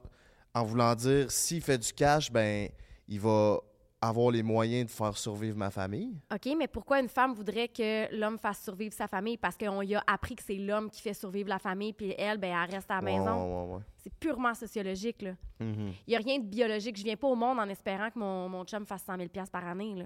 en 0.55 0.63
voulant 0.65 0.95
dire, 0.95 1.31
s'il 1.31 1.61
fait 1.63 1.79
du 1.79 1.93
cash, 1.93 2.31
ben, 2.31 2.69
il 3.09 3.19
va 3.19 3.59
avoir 4.05 4.31
les 4.33 4.43
moyens 4.43 4.87
de 4.87 4.91
faire 4.91 5.17
survivre 5.17 5.57
ma 5.57 5.71
famille. 5.71 6.19
OK, 6.35 6.49
mais 6.59 6.67
pourquoi 6.67 6.99
une 7.01 7.09
femme 7.09 7.33
voudrait 7.35 7.69
que 7.69 8.13
l'homme 8.15 8.37
fasse 8.39 8.63
survivre 8.65 8.93
sa 8.93 9.07
famille? 9.07 9.37
Parce 9.37 9.57
qu'on 9.57 9.81
y 9.83 9.95
a 9.95 10.03
appris 10.07 10.35
que 10.35 10.43
c'est 10.43 10.57
l'homme 10.57 10.91
qui 10.91 11.01
fait 11.01 11.15
survivre 11.15 11.49
la 11.49 11.59
famille, 11.61 11.93
puis 11.93 12.13
elle, 12.19 12.39
ben, 12.39 12.53
elle 12.53 12.75
reste 12.75 12.91
à 12.91 13.01
la 13.01 13.05
Ouais, 13.05 13.19
maison. 13.19 13.67
ouais, 13.69 13.75
ouais, 13.77 13.83
C'est 13.99 14.13
purement 14.15 14.55
sociologique. 14.55 15.25
Mhm. 15.61 15.93
Il 16.07 16.11
n'y 16.11 16.17
a 16.17 16.19
rien 16.19 16.39
de 16.41 16.45
biologique. 16.45 16.97
Je 16.97 17.05
viens 17.05 17.17
pas 17.17 17.29
au 17.29 17.37
monde 17.37 17.59
en 17.61 17.69
espérant 17.69 18.11
que 18.11 18.19
mon, 18.19 18.49
mon 18.49 18.65
chum 18.65 18.85
fasse 18.85 19.05
100 19.05 19.17
000 19.17 19.29
par 19.51 19.67
année, 19.67 19.95
là. 19.95 20.05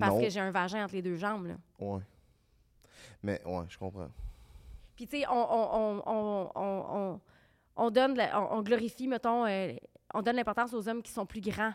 Parce 0.00 0.14
non. 0.14 0.20
que 0.20 0.28
j'ai 0.30 0.40
un 0.40 0.50
vagin 0.50 0.84
entre 0.84 0.94
les 0.94 1.02
deux 1.02 1.16
jambes, 1.16 1.46
là. 1.46 1.54
Ouais. 1.78 2.00
Mais, 3.22 3.40
ouais, 3.44 3.64
je 3.68 3.78
comprends. 3.78 4.08
Puis, 4.96 5.06
tu 5.06 5.18
sais, 5.20 5.26
on, 5.28 5.32
on, 5.34 5.68
on, 5.74 6.02
on, 6.06 6.50
on, 6.54 6.84
on- 6.96 7.20
on 7.76 7.90
donne, 7.90 8.14
la- 8.16 8.40
on 8.52 8.62
glorifie, 8.62 9.06
mettons, 9.06 9.44
euh, 9.46 9.74
on 10.16 10.22
donne 10.22 10.36
l'importance 10.36 10.72
aux 10.72 10.88
hommes 10.88 11.02
qui 11.02 11.12
sont 11.12 11.26
plus 11.26 11.42
grands. 11.42 11.74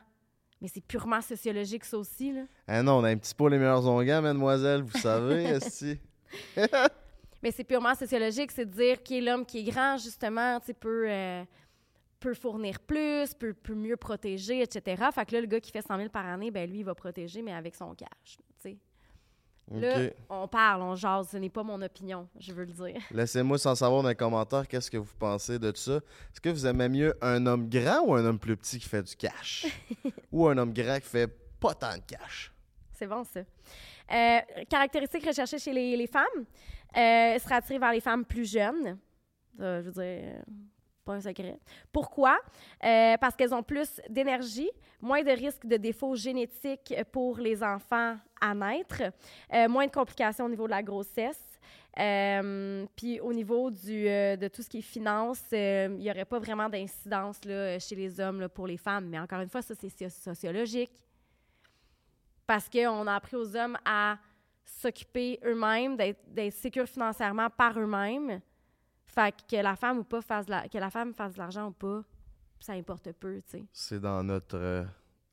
Mais 0.60 0.68
c'est 0.68 0.82
purement 0.82 1.22
sociologique, 1.22 1.86
ça 1.86 1.98
aussi, 1.98 2.34
là. 2.34 2.42
Ah 2.68 2.84
non, 2.84 2.98
on 2.98 3.04
a 3.04 3.10
un 3.10 3.18
petit 3.18 3.34
peu 3.34 3.48
les 3.48 3.58
meilleurs 3.58 3.88
onguents, 3.88 4.22
mademoiselle, 4.22 4.82
vous 4.82 4.98
savez, 4.98 5.44
esti. 5.46 6.00
Mais 7.44 7.52
c'est 7.52 7.64
purement 7.64 7.96
sociologique, 7.96 8.52
c'est 8.52 8.66
de 8.66 8.74
dire 8.74 9.02
qui 9.02 9.18
est 9.18 9.22
l'homme 9.22 9.46
qui 9.46 9.60
est 9.60 9.72
grand, 9.72 9.98
justement, 9.98 10.60
peut, 10.80 11.06
euh, 11.08 11.44
peut 12.20 12.36
fournir 12.36 12.80
plus, 12.80 13.34
peut, 13.34 13.54
peut 13.54 13.74
mieux 13.74 13.98
protéger, 13.98 14.62
etc. 14.62 15.04
Fait 15.14 15.26
que 15.26 15.36
là, 15.36 15.42
le 15.42 15.48
gars 15.48 15.60
qui 15.60 15.72
fait 15.72 15.82
100 15.82 15.98
000 15.98 16.10
par 16.10 16.28
année, 16.28 16.52
ben 16.52 16.70
lui, 16.70 16.80
il 16.80 16.86
va 16.86 16.94
protéger, 16.94 17.42
mais 17.42 17.54
avec 17.54 17.76
son 17.76 17.96
cash. 17.96 18.38
Là, 19.74 20.10
on 20.30 20.48
parle, 20.48 20.82
on 20.82 20.96
jase, 20.96 21.30
ce 21.32 21.38
n'est 21.38 21.50
pas 21.50 21.64
mon 21.64 21.82
opinion, 21.82 22.28
je 22.40 22.52
veux 22.52 22.66
le 22.66 22.74
dire. 22.74 23.02
Laissez-moi 23.12 23.58
sans 23.58 23.76
savoir 23.76 24.04
dans 24.04 24.10
les 24.10 24.16
commentaires 24.16 24.68
qu'est-ce 24.68 24.92
que 24.92 24.98
vous 24.98 25.14
pensez 25.18 25.60
de 25.60 25.72
ça? 25.76 25.96
Est-ce 25.96 26.42
que 26.42 26.50
vous 26.50 26.66
aimez 26.66 26.90
mieux 26.90 27.18
un 27.22 27.46
homme 27.46 27.70
grand 27.70 28.02
ou 28.06 28.14
un 28.14 28.26
homme 28.26 28.40
plus 28.40 28.58
petit 28.58 28.80
qui 28.80 28.90
fait 28.90 29.04
du 29.04 29.16
cash? 29.16 29.66
ou 30.32 30.48
un 30.48 30.58
homme 30.58 30.74
grand 30.74 31.00
qui 31.00 31.08
fait 31.08 31.30
pas 31.60 31.74
tant 31.74 31.96
de 31.96 32.04
cash? 32.06 32.52
C'est 32.94 33.08
bon, 33.08 33.24
ça. 33.24 33.40
Euh, 33.40 34.40
caractéristiques 34.70 35.26
recherchées 35.26 35.60
chez 35.60 35.74
les, 35.74 35.96
les 35.96 36.08
femmes. 36.08 36.46
Euh, 36.98 37.40
sera 37.40 37.56
attirée 37.56 37.80
vers 37.80 37.94
les 37.94 38.02
femmes 38.02 38.26
plus 38.26 38.52
jeunes. 38.52 38.98
Je 39.58 39.90
veux 39.90 39.92
dire, 39.92 40.44
pas 41.02 41.14
un 41.14 41.22
secret. 41.22 41.60
Pourquoi? 41.92 42.38
Euh, 42.84 43.18
parce 43.18 43.36
qu'elles 43.36 43.54
ont 43.54 43.64
plus 43.64 44.02
d'énergie, 44.10 44.70
moins 45.02 45.24
de 45.24 45.32
risques 45.32 45.66
de 45.66 45.78
défauts 45.78 46.16
génétiques 46.16 46.94
pour 47.12 47.38
les 47.38 47.64
enfants 47.64 48.18
à 48.40 48.54
naître, 48.54 49.04
euh, 49.54 49.68
moins 49.68 49.86
de 49.86 49.92
complications 49.92 50.46
au 50.46 50.50
niveau 50.50 50.66
de 50.66 50.72
la 50.72 50.84
grossesse. 50.84 51.42
Euh, 52.00 52.86
puis 52.96 53.20
au 53.20 53.34
niveau 53.34 53.70
de 53.70 54.48
tout 54.48 54.62
ce 54.62 54.70
qui 54.70 54.78
est 54.78 54.82
finance, 54.82 55.44
il 55.52 55.98
n'y 55.98 56.10
aurait 56.10 56.26
pas 56.26 56.40
vraiment 56.40 56.70
d'incidence 56.70 57.40
chez 57.42 57.96
les 57.96 58.20
hommes 58.20 58.48
pour 58.50 58.66
les 58.68 58.78
femmes. 58.78 59.08
Mais 59.10 59.20
encore 59.20 59.42
une 59.42 59.50
fois, 59.50 59.62
ça, 59.62 59.74
c'est 59.76 59.88
soci- 59.88 60.10
sociologique 60.10 60.92
parce 62.48 62.70
qu'on 62.70 63.08
a 63.08 63.16
appris 63.16 63.36
aux 63.36 63.56
hommes 63.56 63.78
à 63.86 64.18
s'occuper 64.64 65.40
eux-mêmes, 65.44 65.98
d'être 65.98 66.54
sécures 66.54 66.88
financièrement 66.88 67.50
par 67.50 67.78
eux-mêmes. 67.78 68.42
Fait 69.14 69.36
que, 69.50 69.58
la 69.58 69.76
femme 69.76 70.00
ou 70.00 70.04
pas 70.06 70.22
fasse 70.22 70.46
de 70.46 70.52
la, 70.52 70.70
que 70.70 70.78
la 70.78 70.90
femme 70.90 71.14
fasse 71.14 71.34
de 71.34 71.40
l'argent 71.40 71.68
ou 71.68 71.72
pas, 71.72 72.02
ça 72.62 72.74
importe 72.74 73.12
peu, 73.12 73.42
tu 73.42 73.58
sais. 73.58 73.66
C'est 73.74 74.00
dans 74.00 74.24
notre 74.24 74.58
euh, 74.58 74.86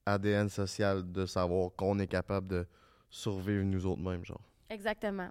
ADN 0.05 0.49
social 0.49 1.13
de 1.13 1.27
savoir 1.27 1.71
qu'on 1.77 1.97
est 2.01 2.09
capable 2.09 2.49
de 2.49 2.67
survivre 3.09 3.63
nous 3.63 3.87
autres 3.87 4.03
mêmes, 4.03 4.25
genre. 4.25 4.41
Exactement. 4.69 5.29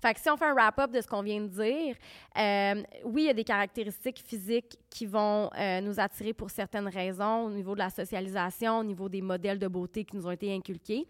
Fait 0.00 0.14
que 0.14 0.20
si 0.20 0.30
on 0.30 0.38
fait 0.38 0.46
un 0.46 0.54
wrap-up 0.54 0.90
de 0.90 1.02
ce 1.02 1.06
qu'on 1.06 1.22
vient 1.22 1.42
de 1.42 1.48
dire, 1.48 1.96
euh, 2.38 2.82
oui, 3.04 3.22
il 3.22 3.26
y 3.26 3.30
a 3.30 3.34
des 3.34 3.44
caractéristiques 3.44 4.22
physiques 4.24 4.78
qui 4.88 5.04
vont 5.04 5.50
euh, 5.58 5.82
nous 5.82 6.00
attirer 6.00 6.32
pour 6.32 6.50
certaines 6.50 6.88
raisons 6.88 7.44
au 7.44 7.50
niveau 7.50 7.74
de 7.74 7.80
la 7.80 7.90
socialisation, 7.90 8.78
au 8.78 8.84
niveau 8.84 9.10
des 9.10 9.20
modèles 9.20 9.58
de 9.58 9.68
beauté 9.68 10.04
qui 10.06 10.16
nous 10.16 10.26
ont 10.26 10.30
été 10.30 10.54
inculqués. 10.54 11.06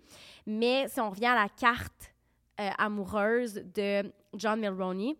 Mais 0.46 0.88
si 0.88 1.00
on 1.00 1.10
revient 1.10 1.26
à 1.26 1.42
la 1.42 1.48
carte 1.48 2.12
amoureuse 2.78 3.54
de 3.54 4.12
John 4.34 4.60
Mulroney, 4.60 5.16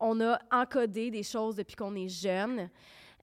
on 0.00 0.20
a 0.20 0.38
encodé 0.50 1.10
des 1.10 1.22
choses 1.22 1.56
depuis 1.56 1.76
qu'on 1.76 1.94
est 1.94 2.08
jeune 2.08 2.68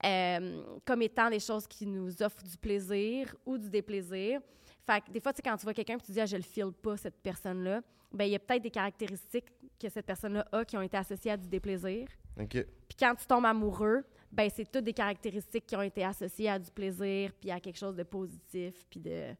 euh, 0.06 0.62
comme 0.86 1.02
étant 1.02 1.30
des 1.30 1.40
choses 1.40 1.66
qui 1.66 1.86
nous 1.86 2.22
offrent 2.22 2.44
du 2.44 2.58
plaisir 2.58 3.34
ou 3.45 3.58
du 3.58 3.70
déplaisir. 3.70 4.41
Fait 4.86 5.02
que 5.02 5.12
des 5.12 5.22
fois, 5.22 5.32
quand 5.34 5.56
tu 5.56 5.64
vois 5.64 5.74
quelqu'un 5.74 5.95
et 5.95 6.02
tu 6.02 6.12
dis 6.12 6.20
ah, 6.20 6.26
je 6.26 6.36
le 6.36 6.44
file 6.44 6.74
pas, 6.74 6.98
cette 6.98 7.22
personne-là, 7.22 7.82
ben 8.12 8.26
il 8.26 8.32
y 8.32 8.36
a 8.36 8.40
peut-être 8.40 8.64
des 8.64 8.70
caractéristiques 8.70 9.48
que 9.80 9.90
cette 9.90 10.06
personne-là 10.06 10.45
a 10.52 10.66
qui 10.66 10.76
ont 10.76 10.82
été 10.82 10.98
associées 10.98 11.32
à 11.32 11.38
du 11.38 11.48
déplaisir. 11.48 12.08
OK. 12.40 12.50
Puis 12.52 12.98
quand 13.00 13.16
tu 13.16 13.26
tombes 13.26 13.45
amoureux, 13.45 14.04
ben 14.32 14.50
c'est 14.54 14.70
toutes 14.70 14.84
des 14.84 14.94
caractéristiques 14.94 15.66
qui 15.66 15.76
ont 15.76 15.82
été 15.82 16.04
associées 16.04 16.50
à 16.50 16.60
du 16.60 16.70
plaisir, 16.70 17.32
puis 17.40 17.50
à 17.50 17.60
quelque 17.60 17.78
chose 17.78 17.95
de 17.95 18.04
positif, 18.04 18.86
puis 18.90 19.00
de... 19.00 19.34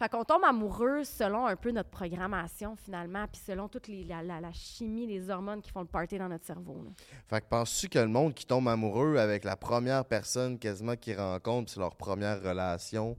Fait 0.00 0.08
qu'on 0.08 0.24
tombe 0.24 0.42
amoureux 0.44 1.04
selon 1.04 1.44
un 1.46 1.56
peu 1.56 1.70
notre 1.72 1.90
programmation, 1.90 2.74
finalement, 2.74 3.26
puis 3.30 3.40
selon 3.46 3.68
toute 3.68 3.86
les, 3.86 4.02
la, 4.02 4.22
la- 4.22 4.40
la 4.40 4.50
chimie, 4.50 5.06
les 5.06 5.28
hormones 5.28 5.60
qui 5.60 5.70
font 5.70 5.82
le 5.82 5.86
party 5.86 6.16
dans 6.16 6.28
notre 6.28 6.46
cerveau. 6.46 6.82
là. 6.82 6.90
Fait 7.28 7.42
que 7.42 7.46
penses-tu 7.48 7.88
que 7.90 7.98
le 7.98 8.08
monde 8.08 8.32
qui 8.32 8.46
tombe 8.46 8.66
amoureux 8.66 9.18
avec 9.18 9.44
la 9.44 9.56
première 9.56 10.06
personne 10.06 10.58
quasiment 10.58 10.96
qu'ils 10.96 11.18
rencontrent, 11.20 11.70
c'est 11.70 11.80
leur 11.80 11.94
première 11.96 12.42
relation, 12.42 13.14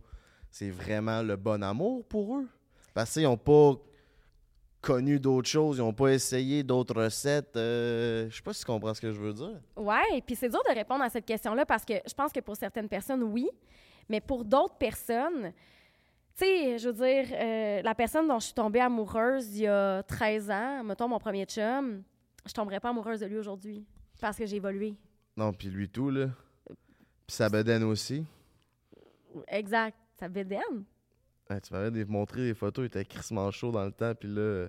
c'est 0.50 0.72
vraiment 0.72 1.22
le 1.22 1.36
bon 1.36 1.62
amour 1.64 2.04
pour 2.08 2.38
eux? 2.40 2.48
Parce 2.96 3.14
qu'ils 3.14 3.24
n'ont 3.24 3.38
pas 3.38 3.74
connu 4.82 5.20
d'autres 5.20 5.48
choses, 5.50 5.78
ils 5.78 5.82
n'ont 5.82 5.94
pas 5.94 6.08
essayé 6.08 6.64
d'autres 6.64 7.00
recettes. 7.04 7.56
euh, 7.58 8.28
je 8.30 8.36
sais 8.38 8.42
pas 8.42 8.54
si 8.54 8.62
tu 8.62 8.66
comprends 8.66 8.94
ce 8.96 9.02
que 9.02 9.12
je 9.12 9.20
veux 9.20 9.34
dire. 9.34 9.62
Ouais, 9.78 10.22
puis 10.26 10.36
c'est 10.36 10.50
dur 10.50 10.62
de 10.68 10.74
répondre 10.74 11.04
à 11.04 11.10
cette 11.12 11.26
question-là 11.26 11.66
parce 11.66 11.86
que 11.86 11.94
je 12.08 12.14
pense 12.16 12.32
que 12.32 12.40
pour 12.40 12.56
certaines 12.56 12.90
personnes, 12.90 13.22
oui, 13.22 13.48
mais 14.10 14.20
pour 14.20 14.44
d'autres 14.44 14.78
personnes, 14.78 15.54
tu 16.38 16.46
sais, 16.46 16.78
je 16.80 16.90
veux 16.90 16.94
dire, 16.94 17.28
euh, 17.34 17.82
la 17.82 17.96
personne 17.96 18.28
dont 18.28 18.40
je 18.40 18.46
suis 18.46 18.54
tombée 18.54 18.80
amoureuse 18.80 19.56
il 19.58 19.64
y 19.64 19.68
a 19.68 20.02
13 20.04 20.50
ans, 20.52 20.84
mettons 20.84 21.08
mon 21.08 21.20
premier 21.20 21.46
chum, 21.46 22.04
je 22.46 22.54
tomberais 22.54 22.80
pas 22.80 22.90
amoureuse 22.90 23.20
de 23.20 23.26
lui 23.28 23.38
aujourd'hui 23.38 23.86
parce 24.20 24.38
que 24.38 24.46
j'ai 24.46 24.56
évolué. 24.58 24.96
Non, 25.38 25.54
puis 25.54 25.70
lui 25.70 25.90
tout, 25.90 26.10
là. 26.10 26.28
Puis 27.28 27.36
sa 27.36 27.50
bedaine 27.50 27.84
aussi. 27.84 28.26
Exact. 29.48 29.98
Ça 30.20 30.28
bédaine. 30.30 30.84
Ouais, 31.50 31.60
tu 31.62 31.74
m'avais 31.74 31.92
des- 31.92 32.06
montré 32.06 32.42
des 32.42 32.54
photos, 32.54 32.84
il 32.84 32.88
était 32.88 33.06
crissement 33.06 33.50
chaud 33.52 33.72
dans 33.72 33.86
le 33.86 33.92
temps, 33.92 34.14
puis 34.16 34.30
là... 34.30 34.68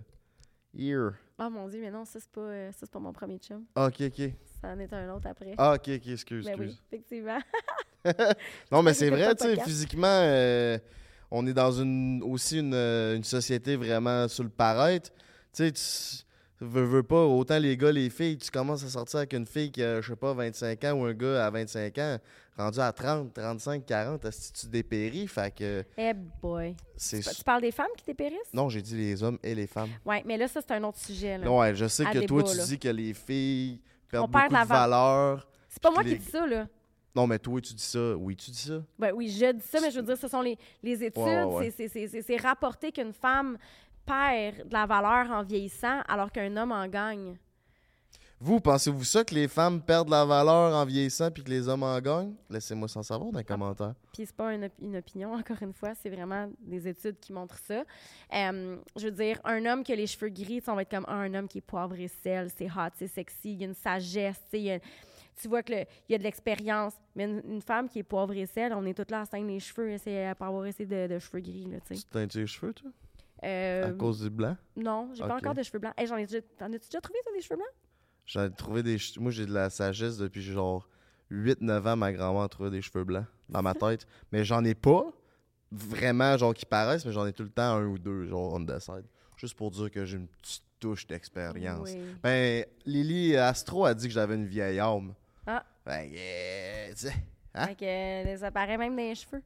Here. 0.75 1.11
Oh 1.39 1.51
mon 1.51 1.69
Dieu, 1.69 1.83
mais 1.83 1.91
non, 1.91 2.07
ça, 2.07 2.19
c'est 2.19 2.31
pas, 2.31 2.41
euh, 2.41 2.73
ça, 2.73 2.79
c'est 2.81 2.91
pas 2.91 2.99
mon 2.99 3.13
premier 3.13 3.37
chum. 3.37 3.63
Ah, 3.75 3.89
OK, 3.89 4.01
OK. 4.07 4.31
Ça 4.63 4.69
en 4.69 4.79
est 4.79 4.91
un 4.91 5.15
autre 5.15 5.27
après. 5.29 5.55
Ah, 5.59 5.75
OK, 5.75 5.91
OK, 5.97 6.07
excuse, 6.09 6.47
Ben 6.47 6.57
oui, 6.59 6.65
excuse. 6.67 6.83
effectivement. 6.91 7.39
Non, 8.73 8.83
mais 8.83 8.95
c'est 8.95 9.11
vrai, 9.11 9.35
tu 9.35 9.45
sais, 9.45 9.61
physiquement, 9.63 10.07
euh, 10.09 10.79
on 11.35 11.47
est 11.47 11.55
dans 11.55 11.73
une 11.73 12.23
aussi 12.23 12.59
une, 12.59 12.75
euh, 12.75 13.17
une 13.17 13.25
société 13.25 13.75
vraiment 13.77 14.29
sur 14.29 14.45
le 14.45 14.51
paraître. 14.51 15.11
Tu 15.55 15.65
sais, 15.65 15.73
tu 15.73 16.65
veux, 16.65 16.85
veux 16.85 17.03
pas, 17.03 17.25
autant 17.25 17.59
les 17.59 17.77
gars, 17.77 17.91
les 17.91 18.11
filles, 18.11 18.37
tu 18.39 18.51
commences 18.51 18.85
à 18.85 18.89
sortir 18.89 19.19
avec 19.19 19.33
une 19.33 19.47
fille 19.47 19.71
qui 19.73 19.83
a, 19.83 20.01
je 20.01 20.11
sais 20.11 20.17
pas, 20.17 20.33
25 20.35 20.85
ans 20.85 20.93
ou 20.93 21.05
un 21.07 21.15
gars 21.15 21.47
à 21.47 21.51
25 21.51 21.99
ans, 21.99 22.19
rendu 22.57 22.79
à 22.81 22.93
30, 22.93 23.33
35, 23.33 23.85
40, 23.87 24.31
si 24.31 24.53
tu 24.53 24.67
dépéris, 24.69 25.27
fait 25.27 25.53
que 25.55 25.85
Eh 25.97 26.13
boy. 26.43 26.77
Tu, 26.99 27.21
tu 27.21 27.45
parles 27.45 27.63
des 27.63 27.73
femmes 27.73 27.87
qui 27.97 28.05
dépérissent? 28.05 28.53
Non, 28.53 28.69
j'ai 28.69 28.83
dit 28.83 28.97
les 28.97 29.23
hommes 29.23 29.39
et 29.43 29.55
les 29.55 29.67
femmes. 29.67 29.91
Ouais, 30.05 30.23
mais 30.27 30.37
là, 30.37 30.47
ça, 30.49 30.61
c'est 30.61 30.73
un 30.75 30.85
autre 30.85 30.99
sujet. 30.99 31.39
Là. 31.39 31.51
Ouais, 31.51 31.75
je 31.75 31.87
sais 31.89 32.07
À 32.07 32.13
que 32.13 32.27
toi, 32.27 32.43
tu 32.43 32.57
là. 32.57 32.65
dis 32.65 32.79
que 32.79 32.89
les 32.89 33.15
filles 33.15 33.81
perdent 34.11 34.27
On 34.27 34.29
perd 34.29 34.45
beaucoup 34.45 34.55
la 34.55 34.63
de 34.65 34.69
va- 34.69 34.75
valeur. 34.81 35.49
C'est 35.69 35.83
pas 35.83 35.91
moi 35.91 36.03
les- 36.03 36.19
qui 36.19 36.25
dis 36.25 36.31
ça, 36.31 36.47
là. 36.47 36.67
Non, 37.15 37.27
mais 37.27 37.39
toi, 37.39 37.61
tu 37.61 37.75
dis 37.75 37.83
ça. 37.83 38.17
Oui, 38.17 38.35
tu 38.37 38.51
dis 38.51 38.59
ça. 38.59 38.83
Ben 38.99 39.13
oui, 39.15 39.29
je 39.29 39.53
dis 39.53 39.61
ça, 39.67 39.81
mais 39.81 39.91
je 39.91 40.01
veux 40.01 40.07
dire, 40.07 40.17
ce 40.17 40.29
sont 40.29 40.41
les, 40.41 40.57
les 40.83 41.05
études. 41.05 41.23
Ouais, 41.23 41.43
ouais, 41.45 41.71
ouais. 41.71 41.89
C'est- 42.23 42.37
rapporté 42.39 42.91
qu'une 42.91 43.13
femme 43.13 43.59
perd 44.07 44.67
de 44.69 44.73
la 44.73 44.87
valeur 44.87 45.31
en 45.31 45.43
vieillissant 45.43 46.01
alors 46.09 46.33
qu'un 46.33 46.57
homme 46.57 46.73
en 46.73 46.87
gagne. 46.89 47.37
Vous, 48.45 48.59
pensez-vous 48.59 49.05
ça 49.05 49.23
que 49.23 49.33
les 49.37 49.47
femmes 49.47 49.81
perdent 49.81 50.09
la 50.09 50.25
valeur 50.25 50.75
en 50.75 50.85
vieillissant 50.85 51.31
puis 51.31 51.45
que 51.45 51.51
les 51.51 51.69
hommes 51.69 51.85
en 51.85 52.01
gagnent? 52.01 52.35
Laissez-moi 52.51 52.89
s'en 52.89 53.05
savoir 53.05 53.31
dans 53.31 53.39
les 53.39 53.45
Ah. 53.49 53.53
commentaires. 53.53 53.95
Puis 54.13 54.27
c'est 54.27 54.35
pas 54.35 54.53
une, 54.53 54.65
op- 54.65 54.73
une 54.81 54.97
opinion, 54.97 55.33
encore 55.39 55.63
une 55.63 55.73
fois, 55.73 55.93
c'est 55.95 56.11
vraiment 56.11 56.51
des 56.59 56.89
études 56.89 57.21
qui 57.21 57.33
montrent 57.33 57.59
ça. 57.59 57.85
Euh, 58.35 58.79
je 58.97 59.05
veux 59.05 59.13
dire, 59.13 59.39
un 59.45 59.65
homme 59.67 59.85
qui 59.85 59.93
a 59.93 59.97
les 59.97 60.09
cheveux 60.09 60.29
gris, 60.31 60.61
on 60.67 60.75
va 60.75 60.83
être 60.83 60.91
comme 60.91 61.05
ah, 61.07 61.15
un 61.19 61.33
homme 61.35 61.47
qui 61.47 61.59
est 61.59 61.61
poivre 61.61 61.95
et 61.95 62.09
sel, 62.09 62.49
c'est 62.57 62.67
hot, 62.67 62.91
c'est 62.99 63.07
sexy, 63.07 63.53
il 63.53 63.61
y 63.61 63.63
a 63.63 63.69
une 63.69 63.75
sagesse, 63.75 64.41
il 64.55 64.61
y 64.63 64.71
a- 64.73 64.81
tu 65.41 65.49
vois 65.49 65.63
qu'il 65.63 65.87
y 66.09 66.15
a 66.15 66.19
de 66.19 66.23
l'expérience. 66.23 66.95
Mais 67.17 67.25
une, 67.25 67.43
une 67.47 67.63
femme 67.63 67.89
qui 67.89 67.99
est 68.01 68.03
poivre 68.05 68.33
et 68.35 68.47
sel, 68.47 68.73
on 68.73 68.85
est 68.85 68.95
toutes 68.95 69.11
là 69.11 69.21
à 69.21 69.25
se 69.25 69.31
teindre 69.31 69.47
les 69.49 69.61
cheveux, 69.61 69.91
essayer 69.91 70.27
à 70.27 70.35
pas 70.35 70.47
avoir 70.47 70.67
essayé 70.67 70.87
de, 70.87 71.15
de 71.15 71.19
cheveux 71.19 71.41
gris, 71.41 71.67
là, 71.71 71.79
tu 71.81 71.95
Tu 71.95 72.01
sais. 72.01 72.07
te 72.07 72.11
teintes 72.13 72.35
les 72.35 72.47
cheveux, 72.47 72.73
toi? 72.75 72.91
Euh, 73.45 73.89
À 73.89 73.93
cause 73.93 74.21
du 74.23 74.31
blanc? 74.31 74.57
Non, 74.77 75.11
j'ai 75.15 75.25
pas 75.25 75.37
encore 75.37 75.55
de 75.55 75.63
cheveux 75.63 75.79
blancs. 75.81 75.95
Hey, 75.97 76.07
j'en 76.07 76.17
ai 76.17 76.27
déjà... 76.27 76.41
T'en 76.59 76.67
as-tu 76.73 76.87
déjà 76.89 77.01
trouvé, 77.01 77.19
toi, 77.25 77.33
des 77.35 77.41
cheveux 77.43 77.57
blancs? 77.57 77.69
J'ai 78.25 78.51
trouvé 78.53 78.83
des... 78.85 78.97
Moi, 79.19 79.33
j'ai 79.33 79.47
de 79.47 79.53
la 79.53 79.69
sagesse 79.69 80.17
depuis 80.19 80.43
genre 80.43 80.89
8-9 81.33 81.89
ans. 81.89 81.97
Ma 81.97 82.13
grand-mère 82.13 82.43
a 82.43 82.49
trouvé 82.49 82.71
des 82.71 82.83
cheveux 82.83 83.03
blancs 83.05 83.27
dans 83.49 83.63
ma 83.63 83.75
tête. 83.75 84.07
Mais 84.31 84.45
j'en 84.45 84.63
ai 84.65 84.75
pas 84.77 85.07
vraiment, 85.73 86.37
genre, 86.37 86.55
qui 86.55 86.67
paraissent, 86.67 87.05
mais 87.05 87.13
j'en 87.13 87.27
ai 87.27 87.33
tout 87.33 87.43
le 87.43 87.51
temps 87.51 87.63
un 87.77 87.87
ou 87.87 87.99
deux, 87.99 88.27
genre, 88.27 88.55
on 88.55 88.65
the 88.65 88.79
side. 88.79 89.05
Juste 89.37 89.55
pour 89.57 89.71
dire 89.73 89.91
que 89.91 90.05
j'ai 90.05 90.19
une 90.19 90.29
petite 90.29 90.63
touche 90.79 91.07
d'expérience. 91.07 91.89
Oui. 91.93 92.01
Ben, 92.23 92.65
Lily 92.87 93.37
Astro 93.37 93.87
a 93.87 93.95
dit 93.95 94.07
que 94.07 94.15
j'avais 94.15 94.35
une 94.37 94.47
vieille 94.47 94.79
âme. 94.79 95.15
Ah. 95.47 95.65
Yeah, 95.87 96.91
tu 96.95 96.97
sais. 97.09 97.15
Hein? 97.55 97.67
Fait 97.69 97.75
que 97.75 97.85
euh, 97.85 98.37
ça 98.37 98.51
paraît 98.51 98.79
même 98.79 98.97
dans 98.97 99.03
les 99.03 99.15
cheveux. 99.15 99.43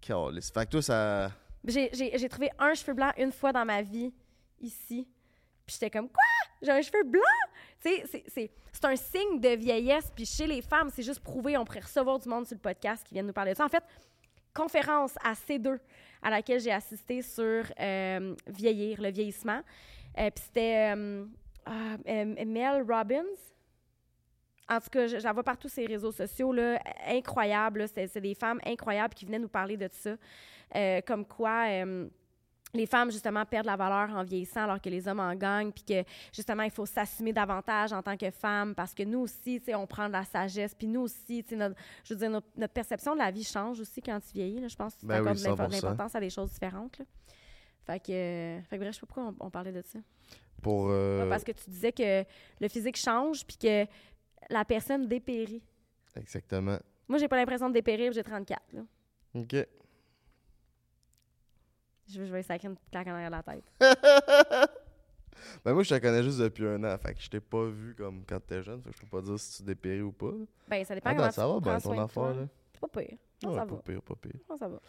Calisse. 0.00 0.50
Fait 0.50 0.66
que 0.66 0.70
toi, 0.72 0.82
ça. 0.82 1.30
J'ai- 1.64 2.28
trouvé 2.28 2.50
un 2.58 2.74
cheveu 2.74 2.92
blanc 2.94 3.10
une 3.18 3.32
fois 3.32 3.52
dans 3.52 3.64
ma 3.64 3.82
vie, 3.82 4.12
ici. 4.60 5.08
Puis 5.66 5.74
j'étais 5.74 5.90
comme, 5.90 6.08
quoi? 6.08 6.22
J'ai 6.62 6.70
un 6.70 6.82
cheveu 6.82 7.02
blanc? 7.04 7.22
Tu 7.82 7.90
sais, 7.90 8.24
c'est- 8.28 8.50
un 8.84 8.94
signe 8.94 9.40
de 9.40 9.48
vieillesse. 9.56 10.12
Puis 10.14 10.26
chez 10.26 10.46
les 10.46 10.62
femmes, 10.62 10.90
c'est 10.94 11.02
juste 11.02 11.20
prouvé. 11.20 11.56
On 11.56 11.64
pourrait 11.64 11.80
recevoir 11.80 12.18
du 12.20 12.28
monde 12.28 12.46
sur 12.46 12.54
le 12.54 12.60
podcast 12.60 13.04
qui 13.04 13.14
vient 13.14 13.24
nous 13.24 13.32
parler 13.32 13.52
de 13.52 13.56
ça. 13.56 13.64
En 13.64 13.68
fait, 13.68 13.82
conférence 14.54 15.14
à 15.24 15.32
C2 15.34 15.78
à 16.22 16.30
laquelle 16.30 16.60
j'ai 16.60 16.70
assisté 16.72 17.22
sur 17.22 17.64
euh, 17.80 18.34
vieillir, 18.46 19.00
le 19.02 19.10
vieillissement. 19.10 19.60
Euh, 20.18 20.30
Puis 20.30 20.44
c'était 20.44 20.94
euh, 20.96 21.24
ah, 21.64 21.96
euh, 22.08 22.44
Mel 22.46 22.84
Robbins. 22.88 23.24
En 24.68 24.80
tout 24.80 24.90
cas, 24.90 25.06
je, 25.06 25.18
je 25.18 25.22
la 25.24 25.32
vois 25.32 25.44
partout 25.44 25.68
les 25.76 25.86
réseaux 25.86 26.10
sociaux, 26.12 26.52
là, 26.52 26.78
incroyable. 27.06 27.80
là. 27.80 27.86
C'est 27.88 28.20
des 28.20 28.34
femmes 28.34 28.60
incroyables 28.66 29.14
qui 29.14 29.24
venaient 29.24 29.38
nous 29.38 29.48
parler 29.48 29.76
de 29.76 29.88
ça. 29.92 30.16
Euh, 30.74 31.00
comme 31.06 31.24
quoi 31.24 31.68
euh, 31.68 32.08
les 32.74 32.86
femmes, 32.86 33.10
justement, 33.12 33.44
perdent 33.44 33.66
la 33.66 33.76
valeur 33.76 34.10
en 34.16 34.24
vieillissant 34.24 34.64
alors 34.64 34.80
que 34.80 34.88
les 34.90 35.06
hommes 35.06 35.20
en 35.20 35.34
gagnent, 35.36 35.70
puis 35.70 35.84
que, 35.84 36.02
justement, 36.34 36.64
il 36.64 36.70
faut 36.72 36.84
s'assumer 36.84 37.32
davantage 37.32 37.92
en 37.92 38.02
tant 38.02 38.16
que 38.16 38.28
femme 38.30 38.74
parce 38.74 38.92
que 38.92 39.04
nous 39.04 39.20
aussi, 39.20 39.60
tu 39.60 39.66
sais, 39.66 39.74
on 39.76 39.86
prend 39.86 40.08
de 40.08 40.12
la 40.14 40.24
sagesse, 40.24 40.74
puis 40.74 40.88
nous 40.88 41.02
aussi, 41.02 41.44
tu 41.44 41.50
sais, 41.50 41.56
notre, 41.56 41.76
je 42.04 42.12
veux 42.14 42.18
dire, 42.18 42.30
notre, 42.30 42.48
notre 42.56 42.72
perception 42.74 43.14
de 43.14 43.18
la 43.20 43.30
vie 43.30 43.44
change 43.44 43.78
aussi 43.80 44.02
quand 44.02 44.18
tu 44.20 44.32
vieillis. 44.34 44.60
là. 44.60 44.66
Je 44.68 44.76
pense 44.76 44.96
que 44.96 45.00
tu 45.00 45.06
Ben 45.06 45.20
accordes 45.20 45.38
de 45.38 45.44
l'impo- 45.44 45.62
100%. 45.62 45.68
de 45.68 45.72
l'importance 45.74 46.14
à 46.16 46.20
des 46.20 46.30
choses 46.30 46.50
différentes. 46.50 46.98
là. 46.98 47.04
Fait 47.86 48.00
que, 48.00 48.10
euh, 48.12 48.62
fait 48.62 48.76
que 48.78 48.82
bref, 48.82 48.94
je 48.94 48.98
sais 48.98 49.00
pas 49.00 49.06
pourquoi 49.06 49.32
on, 49.40 49.46
on 49.46 49.50
parlait 49.50 49.72
de 49.72 49.82
ça. 49.82 50.00
Pour. 50.60 50.88
euh, 50.90 51.22
Ouais, 51.22 51.28
parce 51.30 51.44
que 51.44 51.52
tu 51.52 51.70
disais 51.70 51.92
que 51.92 52.24
le 52.60 52.68
physique 52.68 52.96
change, 52.96 53.46
puis 53.46 53.56
que 53.58 53.86
la 54.50 54.64
personne 54.64 55.06
dépérit. 55.08 55.62
Exactement. 56.16 56.78
Moi, 57.08 57.18
j'ai 57.18 57.28
pas 57.28 57.36
l'impression 57.36 57.68
de 57.68 57.74
dépérir, 57.74 58.12
j'ai 58.12 58.22
34. 58.22 58.60
Là. 58.72 58.80
OK. 59.34 59.54
Je, 62.08 62.24
je 62.24 62.32
vais 62.32 62.42
sacrer 62.42 62.68
une 62.68 62.76
claque 62.90 63.06
en 63.08 63.12
arrière 63.12 63.30
de 63.30 63.36
la 63.36 63.42
tête. 63.42 63.64
Ben 65.64 65.74
moi, 65.74 65.82
je 65.82 65.94
te 65.94 66.00
connais 66.00 66.22
juste 66.22 66.38
depuis 66.38 66.66
un 66.66 66.82
an. 66.82 66.96
Fait 66.96 67.12
que 67.12 67.20
je 67.20 67.28
t'ai 67.28 67.40
pas 67.40 67.66
vu 67.66 67.94
comme 67.94 68.24
quand 68.26 68.40
t'étais 68.40 68.62
jeune. 68.62 68.80
Fait 68.82 68.88
que 68.90 68.96
je 68.96 69.02
peux 69.02 69.06
pas 69.18 69.20
dire 69.20 69.38
si 69.38 69.58
tu 69.58 69.62
dépéris 69.64 70.00
ou 70.00 70.10
pas. 70.10 70.32
Ben, 70.66 70.82
ça 70.82 70.94
dépend 70.94 71.10
Ah, 71.10 71.14
comment 71.14 71.26
ben, 71.26 71.30
ça 71.32 71.46
va 71.46 71.78
soin 71.80 71.94
ton 71.94 72.02
affaire, 72.02 72.34
là? 72.34 72.48
Pas 72.80 72.88
pire. 72.88 73.18
Non, 73.42 73.50
Ouais, 73.50 73.56
ça 73.58 73.66
pas 73.66 73.74
va. 73.74 73.82
pire, 73.82 74.02
pas 74.02 74.14
pire. 74.14 74.40
Non, 74.48 74.56
ça 74.56 74.66
va. 74.66 74.80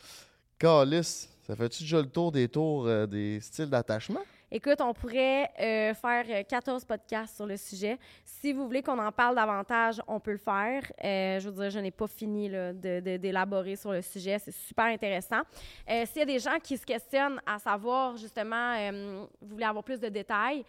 Calice, 0.57 1.29
ça 1.45 1.53
fait-tu 1.55 1.83
déjà 1.83 2.01
le 2.01 2.09
tour 2.09 2.31
des 2.31 2.47
tours 2.47 2.87
euh, 2.87 3.05
des 3.05 3.41
styles 3.41 3.69
d'attachement? 3.69 4.21
Écoute, 4.49 4.79
on 4.79 4.93
pourrait 4.93 5.51
euh, 5.59 5.93
faire 5.93 6.25
euh, 6.29 6.43
14 6.43 6.85
podcasts 6.85 7.35
sur 7.35 7.45
le 7.45 7.57
sujet. 7.57 7.97
Si 8.23 8.53
vous 8.53 8.65
voulez 8.65 8.81
qu'on 8.81 8.97
en 8.97 9.11
parle 9.11 9.35
davantage, 9.35 10.01
on 10.07 10.21
peut 10.21 10.31
le 10.31 10.37
faire. 10.37 10.83
Euh, 11.03 11.37
je 11.41 11.49
veux 11.49 11.61
dire, 11.63 11.69
je 11.69 11.79
n'ai 11.79 11.91
pas 11.91 12.07
fini 12.07 12.47
là, 12.47 12.71
de- 12.71 13.01
de- 13.01 13.17
d'élaborer 13.17 13.75
sur 13.75 13.91
le 13.91 14.01
sujet. 14.01 14.39
C'est 14.39 14.53
super 14.53 14.85
intéressant. 14.85 15.41
Euh, 15.89 16.05
S'il 16.05 16.19
y 16.19 16.21
a 16.21 16.25
des 16.25 16.39
gens 16.39 16.57
qui 16.63 16.77
se 16.77 16.85
questionnent 16.85 17.41
à 17.45 17.59
savoir, 17.59 18.15
justement, 18.15 18.73
euh, 18.77 19.25
vous 19.41 19.47
voulez 19.49 19.65
avoir 19.65 19.83
plus 19.83 19.99
de 19.99 20.07
détails, 20.07 20.63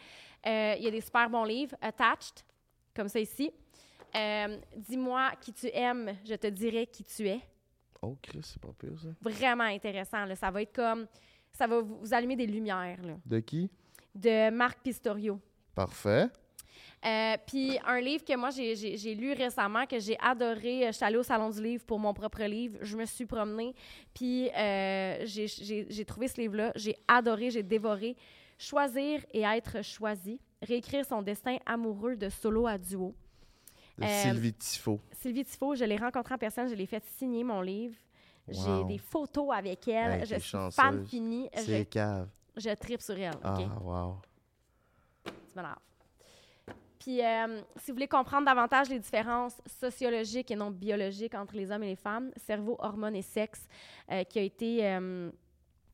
euh, 0.45 0.75
il 0.77 0.83
y 0.85 0.89
a 0.89 0.91
des 0.91 1.01
super 1.01 1.31
bons 1.31 1.45
livres, 1.45 1.77
Attached, 1.81 2.43
comme 2.97 3.09
ça 3.09 3.21
ici. 3.21 3.53
Euh, 4.17 4.59
Dis-moi 4.77 5.31
qui 5.41 5.53
tu 5.53 5.69
aimes, 5.73 6.17
je 6.25 6.35
te 6.35 6.49
dirai 6.49 6.87
qui 6.89 7.05
tu 7.05 7.29
es. 7.29 7.41
Oh, 8.03 8.17
Chris, 8.21 8.41
c'est 8.43 8.61
pas 8.61 8.73
pire, 8.77 8.99
ça. 9.01 9.09
Vraiment 9.21 9.65
intéressant. 9.65 10.25
là. 10.25 10.35
Ça 10.35 10.51
va 10.51 10.63
être 10.63 10.75
comme... 10.75 11.07
Ça 11.53 11.67
va 11.67 11.81
vous, 11.81 11.99
vous 12.01 12.15
allumer 12.15 12.37
des 12.37 12.47
lumières, 12.47 13.03
là. 13.03 13.15
De 13.27 13.41
qui? 13.41 13.71
de 14.15 14.51
Marc 14.51 14.81
Pistorio. 14.83 15.39
Parfait. 15.75 16.27
Euh, 17.07 17.37
Puis 17.47 17.79
un 17.87 18.01
livre 18.01 18.25
que 18.25 18.37
moi 18.37 18.51
j'ai- 18.51 19.15
lu 19.15 19.33
récemment, 19.33 19.87
que 19.87 20.01
j'ai 20.01 20.19
adoré. 20.21 20.87
Je 20.89 20.93
suis 20.93 21.05
allée 21.05 21.17
au 21.19 21.23
Salon 21.23 21.51
du 21.51 21.63
livre 21.63 21.85
pour 21.85 22.01
mon 22.01 22.13
propre 22.13 22.43
livre. 22.43 22.79
Je 22.83 22.97
me 22.97 23.05
suis 23.05 23.27
promenée. 23.27 23.75
Puis 24.13 24.51
euh, 24.57 25.25
j'ai- 25.25 26.05
trouvé 26.05 26.27
ce 26.27 26.41
livre-là. 26.41 26.73
J'ai 26.75 26.97
adoré, 27.07 27.51
j'ai 27.53 27.63
dévoré. 27.63 28.17
Choisir 28.59 29.25
et 29.33 29.43
être 29.43 29.85
choisi. 29.85 30.41
Réécrire 30.61 31.05
son 31.05 31.23
destin 31.23 31.59
amoureux 31.65 32.17
de 32.17 32.29
solo 32.29 32.67
à 32.67 32.77
duo. 32.77 33.15
Euh, 34.03 34.23
Sylvie 34.23 34.55
Tifo. 34.55 35.01
Sylvie 35.13 35.45
Tifo, 35.45 35.77
je 35.77 35.85
l'ai 35.85 35.97
rencontrée 35.97 36.35
en 36.35 36.39
personne. 36.39 36.69
Je 36.69 36.75
l'ai 36.75 36.87
fait 36.87 37.05
signer 37.17 37.45
mon 37.45 37.61
livre. 37.61 37.95
J'ai 38.51 38.85
des 38.85 38.99
photos 38.99 39.49
avec 39.55 39.87
elle. 39.89 40.21
Hey, 40.21 40.27
je 40.27 40.37
suis 40.37 40.59
fan 40.73 41.05
finie. 41.07 41.49
Je, 41.57 41.61
C'est 41.63 41.85
cave. 41.87 42.29
je 42.57 42.71
tripe 42.71 43.03
sur 43.03 43.19
elle. 43.19 43.33
Ah, 43.43 43.59
wow. 43.83 44.17
Tu 45.25 45.33
m'énerves. 45.57 45.79
Puis, 46.99 47.25
euh, 47.25 47.61
si 47.77 47.91
vous 47.91 47.95
voulez 47.95 48.09
comprendre 48.09 48.45
davantage 48.45 48.89
les 48.89 48.99
différences 48.99 49.61
sociologiques 49.67 50.51
et 50.51 50.57
non 50.57 50.71
biologiques 50.71 51.35
entre 51.35 51.55
les 51.55 51.71
hommes 51.71 51.85
et 51.85 51.91
les 51.91 51.97
femmes, 51.97 52.33
Cerveau, 52.37 52.77
hormones 52.81 53.15
et 53.15 53.23
sexe, 53.23 53.67
euh, 54.11 54.25
qui 54.25 54.39
a 54.39 54.43
été 54.43 54.87
euh, 54.87 55.31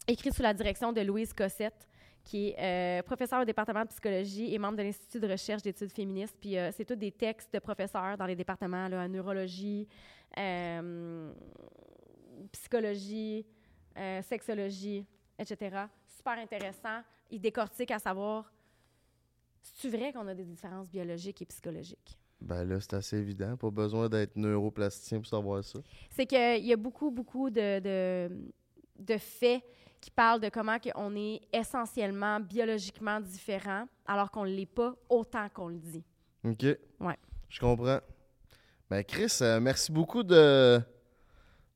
écrit 0.08 0.32
sous 0.32 0.42
la 0.42 0.54
direction 0.54 0.92
de 0.92 1.02
Louise 1.02 1.32
Cossette, 1.34 1.86
qui 2.24 2.54
est 2.56 3.02
professeure 3.04 3.42
au 3.42 3.44
département 3.44 3.82
de 3.82 3.88
psychologie 3.88 4.54
et 4.54 4.58
membre 4.58 4.78
de 4.78 4.82
l'Institut 4.82 5.20
de 5.20 5.28
recherche 5.30 5.60
d'études 5.60 5.92
féministes. 5.92 6.34
Puis, 6.40 6.56
c'est 6.72 6.86
tous 6.86 6.94
des 6.96 7.12
textes 7.12 7.52
de 7.52 7.58
professeurs 7.58 8.16
dans 8.16 8.24
les 8.24 8.34
départements, 8.34 8.88
là, 8.88 9.04
en 9.04 9.08
neurologie, 9.08 9.86
euh, 10.38 11.32
psychologie, 12.52 13.46
euh, 13.96 14.22
sexologie, 14.22 15.06
etc. 15.38 15.86
Super 16.06 16.38
intéressant. 16.38 17.00
Il 17.30 17.40
décortique 17.40 17.90
à 17.90 17.98
savoir 17.98 18.50
c'est 19.64 19.88
vrai 19.88 20.12
qu'on 20.12 20.26
a 20.28 20.34
des 20.34 20.44
différences 20.44 20.88
biologiques 20.88 21.42
et 21.42 21.46
psychologiques? 21.46 22.18
Ben 22.40 22.64
là, 22.64 22.78
c'est 22.80 22.94
assez 22.94 23.16
évident. 23.16 23.56
Pas 23.56 23.70
besoin 23.70 24.08
d'être 24.08 24.36
neuroplasticien 24.36 25.18
pour 25.18 25.26
savoir 25.26 25.64
ça. 25.64 25.78
C'est 26.10 26.26
qu'il 26.26 26.64
y 26.66 26.72
a 26.72 26.76
beaucoup, 26.76 27.10
beaucoup 27.10 27.48
de, 27.48 27.80
de, 27.80 28.30
de 28.98 29.18
faits 29.18 29.62
qui 30.00 30.10
parlent 30.10 30.40
de 30.40 30.50
comment 30.50 30.76
on 30.96 31.16
est 31.16 31.40
essentiellement 31.52 32.38
biologiquement 32.40 33.20
différent 33.20 33.86
alors 34.06 34.30
qu'on 34.30 34.44
ne 34.44 34.50
l'est 34.50 34.66
pas 34.66 34.94
autant 35.08 35.48
qu'on 35.48 35.68
le 35.68 35.78
dit. 35.78 36.04
OK. 36.44 36.66
Ouais. 37.00 37.16
Je 37.48 37.60
comprends. 37.60 38.00
Ben, 38.90 39.02
Chris, 39.02 39.38
euh, 39.40 39.60
merci 39.60 39.90
beaucoup 39.90 40.22
de 40.22 40.78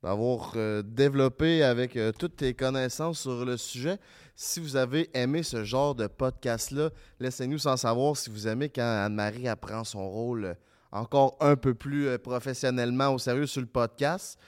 d'avoir 0.02 0.52
euh, 0.56 0.82
développé 0.82 1.62
avec 1.62 1.96
euh, 1.96 2.12
toutes 2.16 2.36
tes 2.36 2.54
connaissances 2.54 3.20
sur 3.20 3.44
le 3.44 3.56
sujet. 3.56 3.98
Si 4.34 4.60
vous 4.60 4.76
avez 4.76 5.10
aimé 5.14 5.42
ce 5.42 5.64
genre 5.64 5.94
de 5.94 6.06
podcast-là, 6.06 6.90
laissez-nous 7.18 7.58
sans 7.58 7.76
savoir 7.76 8.16
si 8.16 8.30
vous 8.30 8.46
aimez 8.46 8.68
quand 8.68 8.82
Anne-Marie 8.82 9.48
apprend 9.48 9.84
son 9.84 10.08
rôle 10.08 10.44
euh, 10.44 10.54
encore 10.92 11.36
un 11.40 11.56
peu 11.56 11.74
plus 11.74 12.18
professionnellement 12.18 13.08
au 13.08 13.18
sérieux 13.18 13.46
sur 13.46 13.60
le 13.60 13.66
podcast. 13.66 14.38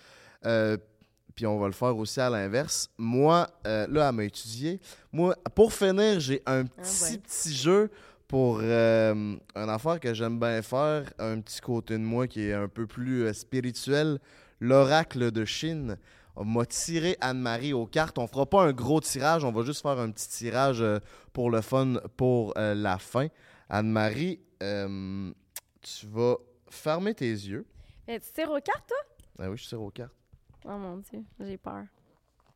Puis 1.35 1.47
on 1.47 1.59
va 1.59 1.67
le 1.67 1.73
faire 1.73 1.97
aussi 1.97 2.19
à 2.19 2.31
l'inverse. 2.31 2.89
Moi, 2.97 3.47
là, 3.65 4.09
elle 4.09 4.15
m'a 4.15 4.25
étudié. 4.25 4.81
Moi, 5.13 5.37
pour 5.55 5.71
finir, 5.71 6.19
j'ai 6.19 6.43
un 6.47 6.65
petit, 6.65 7.13
ouais. 7.13 7.19
petit 7.19 7.55
jeu 7.55 7.91
pour 8.31 8.61
euh, 8.63 9.13
une 9.57 9.69
affaire 9.69 9.99
que 9.99 10.15
j'aime 10.15 10.39
bien 10.39 10.63
faire, 10.63 11.13
un 11.19 11.41
petit 11.41 11.61
côté 11.61 11.95
de 11.95 12.05
moi 12.05 12.29
qui 12.29 12.43
est 12.43 12.53
un 12.53 12.69
peu 12.69 12.87
plus 12.87 13.25
euh, 13.25 13.33
spirituel, 13.33 14.21
l'oracle 14.61 15.33
de 15.33 15.45
Chine. 15.45 15.99
M'a 16.37 16.65
tiré 16.65 17.19
Anne-Marie 17.21 17.73
aux 17.73 17.87
cartes. 17.87 18.17
On 18.19 18.27
fera 18.27 18.47
pas 18.47 18.63
un 18.63 18.73
gros 18.73 19.01
tirage, 19.01 19.45
on 19.45 19.53
va 19.53 19.63
juste 19.63 19.83
faire 19.83 19.99
un 19.99 20.11
petit 20.11 20.29
tirage 20.29 20.81
euh, 20.81 20.99
pour 21.33 21.51
le 21.51 21.61
fun 21.61 21.95
pour 22.17 22.57
euh, 22.57 22.75
la 22.75 22.99
fin. 22.99 23.29
Anne-Marie, 23.69 24.41
euh, 24.63 25.33
tu 25.83 26.07
vas 26.07 26.37
fermer 26.71 27.15
tes 27.15 27.31
yeux. 27.31 27.67
Mais 28.07 28.21
tu 28.21 28.33
tires 28.33 28.51
aux 28.51 28.61
cartes, 28.61 28.89
toi? 28.89 28.97
Ah 29.39 29.51
oui, 29.51 29.57
je 29.59 29.69
tire 29.69 29.83
aux 29.83 29.91
cartes. 29.91 30.15
Oh 30.65 30.79
mon 30.79 30.99
Dieu, 30.99 31.25
j'ai 31.41 31.59
peur. 31.59 31.85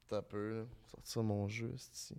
T'as 0.08 0.22
peu, 0.22 0.66
sortir 0.86 1.22
mon 1.22 1.48
jeu, 1.48 1.74
c'est 1.76 1.94
ici. 1.94 2.14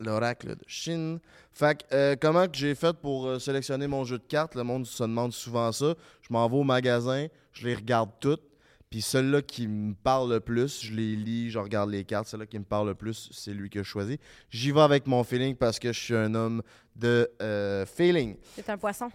L'oracle 0.00 0.56
de 0.56 0.64
Chine. 0.66 1.18
Fait 1.52 1.82
que, 1.82 1.94
euh, 1.94 2.16
comment 2.20 2.46
que 2.46 2.56
j'ai 2.56 2.74
fait 2.74 2.96
pour 2.96 3.26
euh, 3.26 3.38
sélectionner 3.38 3.86
mon 3.86 4.04
jeu 4.04 4.18
de 4.18 4.24
cartes? 4.24 4.54
Le 4.54 4.62
monde 4.62 4.86
se 4.86 5.02
demande 5.02 5.32
souvent 5.32 5.72
ça. 5.72 5.94
Je 6.22 6.32
m'en 6.32 6.48
vais 6.48 6.56
au 6.56 6.64
magasin, 6.64 7.26
je 7.52 7.66
les 7.66 7.74
regarde 7.74 8.10
toutes. 8.20 8.42
Puis 8.90 9.02
celui-là 9.02 9.42
qui 9.42 9.68
me 9.68 9.92
parle 9.92 10.32
le 10.32 10.40
plus, 10.40 10.82
je 10.82 10.94
les 10.94 11.14
lis, 11.14 11.50
je 11.50 11.58
regarde 11.58 11.90
les 11.90 12.04
cartes. 12.04 12.28
Celui-là 12.28 12.46
qui 12.46 12.58
me 12.58 12.64
parle 12.64 12.88
le 12.88 12.94
plus, 12.94 13.28
c'est 13.32 13.52
lui 13.52 13.68
que 13.68 13.82
je 13.82 13.88
choisis. 13.88 14.16
J'y 14.50 14.72
vais 14.72 14.80
avec 14.80 15.06
mon 15.06 15.24
feeling 15.24 15.54
parce 15.54 15.78
que 15.78 15.92
je 15.92 15.98
suis 15.98 16.16
un 16.16 16.34
homme 16.34 16.62
de 16.96 17.30
euh, 17.42 17.84
feeling. 17.84 18.36
C'est 18.54 18.70
un 18.70 18.78
poisson. 18.78 19.10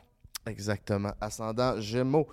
Exactement. 0.45 1.13
Ascendant 1.19 1.79
Gémeaux. 1.79 2.27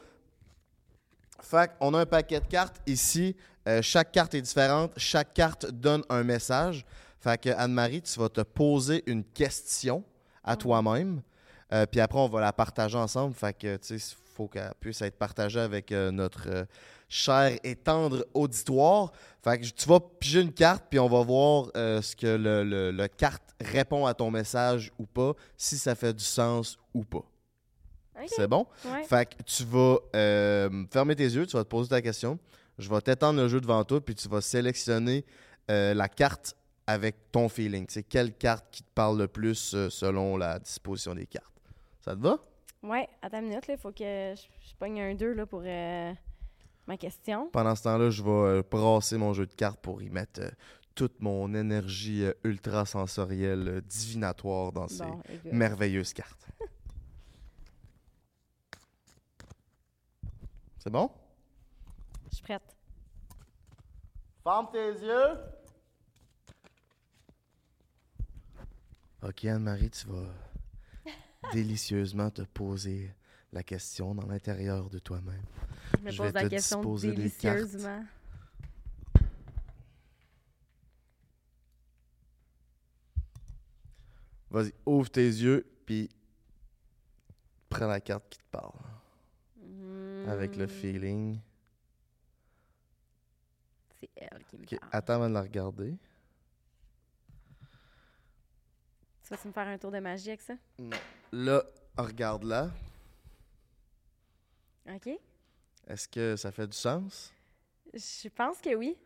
Fait 1.40 1.70
on 1.80 1.94
a 1.94 2.00
un 2.00 2.06
paquet 2.06 2.40
de 2.40 2.46
cartes 2.46 2.76
ici. 2.86 3.34
Euh, 3.66 3.80
chaque 3.80 4.12
carte 4.12 4.34
est 4.34 4.42
différente. 4.42 4.92
Chaque 4.98 5.32
carte 5.32 5.70
donne 5.70 6.02
un 6.10 6.22
message. 6.22 6.84
Fait 7.20 7.40
que 7.40 7.50
Anne-Marie, 7.50 8.02
tu 8.02 8.18
vas 8.18 8.28
te 8.28 8.40
poser 8.40 9.02
une 9.06 9.24
question 9.24 10.02
à 10.42 10.56
toi-même. 10.56 11.22
Euh, 11.72 11.86
puis 11.86 12.00
après, 12.00 12.18
on 12.18 12.28
va 12.28 12.40
la 12.40 12.52
partager 12.52 12.96
ensemble. 12.96 13.34
Fait 13.34 13.52
que, 13.56 13.76
tu 13.76 13.98
sais, 13.98 14.14
il 14.14 14.34
faut 14.34 14.48
qu'elle 14.48 14.72
puisse 14.80 15.02
être 15.02 15.16
partagée 15.18 15.60
avec 15.60 15.92
euh, 15.92 16.10
notre 16.10 16.48
euh, 16.48 16.64
cher 17.08 17.58
et 17.62 17.76
tendre 17.76 18.26
auditoire. 18.34 19.12
Fait 19.44 19.58
que 19.58 19.66
tu 19.66 19.88
vas 19.88 20.00
piger 20.00 20.40
une 20.40 20.52
carte, 20.52 20.84
puis 20.90 20.98
on 20.98 21.08
va 21.08 21.22
voir 21.22 21.66
ce 21.74 22.16
que 22.16 22.26
le, 22.26 22.64
le- 22.64 22.90
le 22.90 23.08
carte 23.08 23.42
répond 23.60 24.06
à 24.06 24.14
ton 24.14 24.30
message 24.30 24.90
ou 24.98 25.04
pas, 25.06 25.34
si 25.56 25.76
ça 25.78 25.94
fait 25.94 26.14
du 26.14 26.24
sens 26.24 26.78
ou 26.94 27.04
pas. 27.04 27.18
OK. 27.18 28.26
C'est 28.28 28.48
bon? 28.48 28.66
Ouais. 28.84 29.04
Fait 29.04 29.26
que 29.26 29.42
tu 29.44 29.64
vas 29.64 29.98
fermer 30.90 31.14
tes 31.16 31.24
yeux, 31.24 31.46
tu 31.46 31.56
vas 31.56 31.64
te 31.64 31.68
poser 31.68 31.88
ta 31.90 32.00
question. 32.02 32.38
Je 32.78 32.88
vais 32.88 33.00
t'étendre 33.00 33.40
le 33.40 33.48
jeu 33.48 33.60
devant 33.60 33.84
toi, 33.84 34.00
puis 34.00 34.14
tu 34.14 34.28
vas 34.28 34.40
sélectionner 34.40 35.24
la 35.68 36.08
carte 36.08 36.54
avec 36.86 37.30
ton 37.32 37.48
feeling? 37.48 37.86
Tu 37.86 37.94
sais, 37.94 38.02
quelle 38.02 38.36
carte 38.36 38.66
qui 38.70 38.82
te 38.82 38.90
parle 38.94 39.18
le 39.18 39.28
plus 39.28 39.74
euh, 39.74 39.88
selon 39.90 40.36
la 40.36 40.58
disposition 40.58 41.14
des 41.14 41.26
cartes? 41.26 41.52
Ça 42.00 42.14
te 42.14 42.20
va? 42.20 42.38
Ouais, 42.82 43.08
attends 43.22 43.38
une 43.40 43.48
minute, 43.48 43.64
il 43.68 43.76
faut 43.78 43.92
que 43.92 44.34
je, 44.34 44.42
je 44.68 44.74
pogne 44.78 45.00
un 45.00 45.14
2 45.14 45.32
là, 45.34 45.46
pour 45.46 45.62
euh, 45.64 46.12
ma 46.86 46.96
question. 46.96 47.48
Pendant 47.52 47.74
ce 47.76 47.82
temps-là, 47.84 48.10
je 48.10 48.22
vais 48.22 48.30
euh, 48.30 48.62
brasser 48.68 49.18
mon 49.18 49.32
jeu 49.34 49.46
de 49.46 49.52
cartes 49.52 49.80
pour 49.80 50.00
y 50.02 50.08
mettre 50.08 50.40
euh, 50.40 50.50
toute 50.94 51.20
mon 51.20 51.54
énergie 51.54 52.24
euh, 52.24 52.32
ultra 52.44 52.86
sensorielle, 52.86 53.68
euh, 53.68 53.80
divinatoire 53.82 54.72
dans 54.72 54.88
ces 54.88 55.04
Bon, 55.04 55.22
merveilleuses 55.52 56.12
cartes. 56.14 56.46
C'est 60.78 60.90
bon? 60.90 61.10
Je 62.30 62.36
suis 62.36 62.42
prête. 62.42 62.62
Ferme 64.42 64.68
tes 64.72 64.92
yeux. 65.04 65.36
Ok, 69.22 69.44
Anne-Marie, 69.44 69.90
tu 69.90 70.06
vas 70.06 70.26
délicieusement 71.52 72.30
te 72.30 72.42
poser 72.42 73.12
la 73.52 73.62
question 73.62 74.14
dans 74.14 74.26
l'intérieur 74.26 74.88
de 74.90 74.98
toi-même. 74.98 75.42
Je 75.98 76.00
me 76.02 76.10
Je 76.10 76.16
pose 76.16 76.32
vais 76.32 76.32
la 76.32 76.42
te 76.42 76.48
question 76.48 76.82
délicieusement. 76.84 78.04
Vas-y, 84.50 84.72
ouvre 84.86 85.10
tes 85.10 85.26
yeux, 85.26 85.64
puis 85.86 86.08
prends 87.68 87.86
la 87.86 88.00
carte 88.00 88.28
qui 88.28 88.38
te 88.38 88.44
parle. 88.50 88.72
Avec 90.24 90.56
le 90.56 90.66
Hmm, 90.66 90.68
feeling. 90.68 91.40
C'est 94.00 94.10
elle 94.16 94.44
qui 94.44 94.56
me 94.58 94.66
parle. 94.66 94.92
attends 94.92 95.14
avant 95.14 95.28
de 95.28 95.34
la 95.34 95.42
regarder. 95.42 95.96
Tu 99.30 99.36
vas-tu 99.36 99.46
me 99.46 99.52
faire 99.52 99.68
un 99.68 99.78
tour 99.78 99.92
de 99.92 100.00
magie 100.00 100.30
avec 100.30 100.40
ça? 100.40 100.54
Non. 100.76 100.96
Là, 101.30 101.62
regarde-la. 101.96 102.68
OK? 104.92 105.08
Est-ce 105.86 106.08
que 106.08 106.34
ça 106.34 106.50
fait 106.50 106.66
du 106.66 106.76
sens? 106.76 107.32
Je 107.94 108.28
pense 108.28 108.60
que 108.60 108.74
oui. 108.74 108.96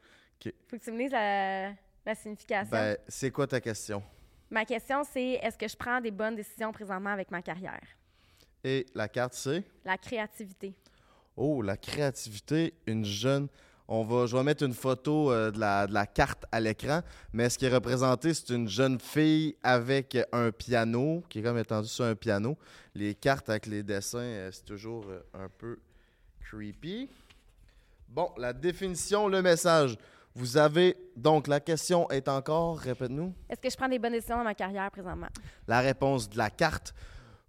OK. 0.41 0.51
Faut 0.67 0.79
que 0.79 0.83
tu 0.83 0.93
me 0.93 0.99
lises 0.99 1.13
la, 1.13 1.75
la 2.07 2.15
signification. 2.15 2.71
Ben, 2.71 2.97
c'est 3.07 3.31
quoi 3.31 3.47
ta 3.47 3.61
question? 3.61 4.03
Ma 4.49 4.65
question, 4.65 5.05
c'est 5.05 5.33
est-ce 5.43 5.59
que 5.59 5.69
je 5.69 5.77
prends 5.77 6.01
des 6.01 6.11
bonnes 6.11 6.37
décisions 6.37 6.73
présentement 6.73 7.11
avec 7.11 7.31
ma 7.31 7.43
carrière? 7.43 7.87
Et 8.63 8.87
la 8.95 9.09
carte, 9.09 9.35
c'est? 9.35 9.63
La 9.85 9.99
créativité. 9.99 10.75
Oh, 11.37 11.61
la 11.61 11.77
créativité, 11.77 12.73
une 12.87 13.05
jeune. 13.05 13.49
On 13.87 14.03
va, 14.03 14.25
je 14.25 14.35
vais 14.35 14.43
mettre 14.43 14.65
une 14.65 14.73
photo 14.73 15.31
euh, 15.31 15.51
de, 15.51 15.61
la, 15.61 15.87
de 15.87 15.93
la 15.93 16.07
carte 16.07 16.47
à 16.51 16.59
l'écran, 16.59 17.03
mais 17.35 17.51
ce 17.51 17.59
qui 17.59 17.67
est 17.67 17.75
représenté, 17.75 18.33
c'est 18.33 18.49
une 18.55 18.67
jeune 18.67 18.99
fille 18.99 19.57
avec 19.63 20.17
un 20.33 20.51
piano, 20.53 21.23
qui 21.29 21.41
est 21.41 21.43
comme 21.43 21.59
étendu 21.59 21.89
sur 21.89 22.07
un 22.07 22.15
piano. 22.15 22.57
Les 22.95 23.15
cartes 23.15 23.51
avec 23.51 23.67
les 23.67 23.83
dessins, 23.83 24.19
euh, 24.21 24.51
c'est 24.51 24.65
toujours 24.65 25.05
euh, 25.09 25.21
un 25.35 25.49
peu 25.49 25.79
creepy. 26.41 27.11
Bon, 28.09 28.31
la 28.39 28.55
définition, 28.55 29.29
le 29.29 29.43
message. 29.43 29.99
Vous 30.35 30.57
avez, 30.57 30.97
donc 31.15 31.47
la 31.47 31.61
question 31.61 32.11
est 32.11 32.27
encore, 32.27 32.79
répète-nous. 32.79 33.35
Est-ce 33.51 33.61
que 33.61 33.71
je 33.71 33.77
prends 33.77 33.89
des 33.89 33.99
bonnes 33.99 34.13
décisions 34.13 34.39
dans 34.39 34.45
ma 34.45 34.55
carrière 34.55 34.91
présentement? 34.91 35.29
La 35.69 35.81
réponse 35.81 36.29
de 36.29 36.39
la 36.39 36.51
carte. 36.51 36.95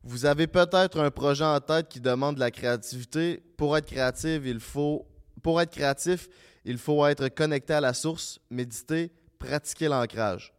Vous 0.04 0.26
avez 0.26 0.48
peut-être 0.48 1.00
un 1.00 1.10
projet 1.10 1.46
en 1.46 1.60
tête 1.60 1.88
qui 1.88 2.00
demande 2.00 2.36
de 2.36 2.42
la 2.42 2.52
créativité. 2.52 3.42
Pour 3.58 3.76
être 3.76 3.88
créatif, 3.88 4.42
il 4.46 4.60
faut 4.60 5.08
pour 5.46 5.62
être 5.62 5.70
créatif, 5.70 6.28
il 6.66 6.80
faut 6.80 7.06
être 7.06 7.30
connecté 7.30 7.74
à 7.74 7.80
la 7.80 7.94
source, 7.94 8.40
méditer, 8.50 9.12
pratiquer 9.38 9.88
l'ancrage. 9.88 10.56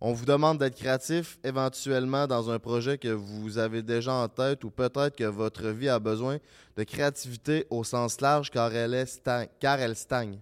On 0.00 0.12
vous 0.12 0.26
demande 0.26 0.58
d'être 0.58 0.76
créatif 0.76 1.40
éventuellement 1.42 2.28
dans 2.28 2.48
un 2.48 2.60
projet 2.60 2.98
que 2.98 3.08
vous 3.08 3.58
avez 3.58 3.82
déjà 3.82 4.12
en 4.12 4.28
tête 4.28 4.62
ou 4.62 4.70
peut-être 4.70 5.16
que 5.16 5.24
votre 5.24 5.70
vie 5.70 5.88
a 5.88 5.98
besoin 5.98 6.38
de 6.76 6.84
créativité 6.84 7.66
au 7.68 7.82
sens 7.82 8.20
large 8.20 8.52
car 8.52 8.72
elle, 8.72 8.94
est 8.94 9.06
stagne, 9.06 9.48
car 9.58 9.80
elle 9.80 9.96
stagne. 9.96 10.38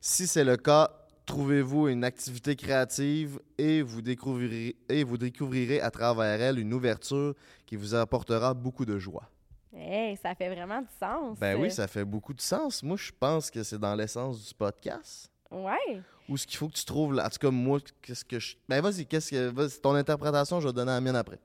Si 0.00 0.26
c'est 0.26 0.42
le 0.42 0.56
cas, 0.56 0.90
trouvez-vous 1.26 1.86
une 1.86 2.02
activité 2.02 2.56
créative 2.56 3.38
et 3.56 3.82
vous, 3.82 4.02
découvrirez, 4.02 4.74
et 4.88 5.04
vous 5.04 5.16
découvrirez 5.16 5.80
à 5.80 5.92
travers 5.92 6.42
elle 6.42 6.58
une 6.58 6.74
ouverture 6.74 7.36
qui 7.66 7.76
vous 7.76 7.94
apportera 7.94 8.52
beaucoup 8.52 8.84
de 8.84 8.98
joie. 8.98 9.30
Hey, 9.74 10.16
ça 10.16 10.34
fait 10.34 10.48
vraiment 10.54 10.80
du 10.82 10.88
sens. 11.00 11.38
Ben 11.38 11.56
oui, 11.58 11.70
ça 11.70 11.88
fait 11.88 12.04
beaucoup 12.04 12.34
de 12.34 12.40
sens. 12.40 12.82
Moi, 12.82 12.96
je 12.98 13.10
pense 13.18 13.50
que 13.50 13.62
c'est 13.62 13.78
dans 13.78 13.94
l'essence 13.94 14.46
du 14.48 14.54
podcast. 14.54 15.30
Ouais. 15.50 16.00
Ou 16.28 16.36
ce 16.36 16.46
qu'il 16.46 16.56
faut 16.58 16.68
que 16.68 16.74
tu 16.74 16.84
trouves, 16.84 17.14
là. 17.14 17.26
en 17.26 17.30
tout 17.30 17.38
cas, 17.38 17.50
moi, 17.50 17.78
qu'est-ce 18.02 18.24
que 18.24 18.38
je. 18.38 18.56
Ben 18.68 18.80
vas-y, 18.82 19.06
qu'est-ce 19.06 19.30
que. 19.30 19.80
Ton 19.80 19.94
interprétation, 19.94 20.60
je 20.60 20.68
vais 20.68 20.72
donner 20.74 20.92
la 20.92 21.00
mienne 21.00 21.16
après. 21.16 21.38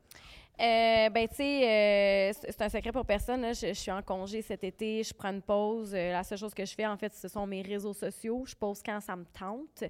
Euh, 0.60 1.10
ben, 1.10 1.28
tu 1.28 1.36
sais, 1.36 1.64
euh, 1.64 2.34
c'est 2.34 2.62
un 2.64 2.70
secret 2.70 2.92
pour 2.92 3.06
personne. 3.06 3.42
là. 3.42 3.54
Je, 3.54 3.68
je 3.68 3.74
suis 3.74 3.92
en 3.92 4.02
congé 4.02 4.42
cet 4.42 4.64
été, 4.64 5.04
je 5.04 5.14
prends 5.14 5.30
une 5.32 5.42
pause. 5.42 5.94
Euh, 5.94 6.12
la 6.14 6.24
seule 6.24 6.38
chose 6.40 6.54
que 6.54 6.66
je 6.66 6.74
fais, 6.74 6.86
en 6.88 6.98
fait, 6.98 7.14
ce 7.14 7.28
sont 7.28 7.46
mes 7.46 7.62
réseaux 7.62 7.94
sociaux. 7.94 8.44
Je 8.46 8.56
pose 8.56 8.82
quand 8.84 9.00
ça 9.00 9.16
me 9.16 9.26
tente. 9.26 9.84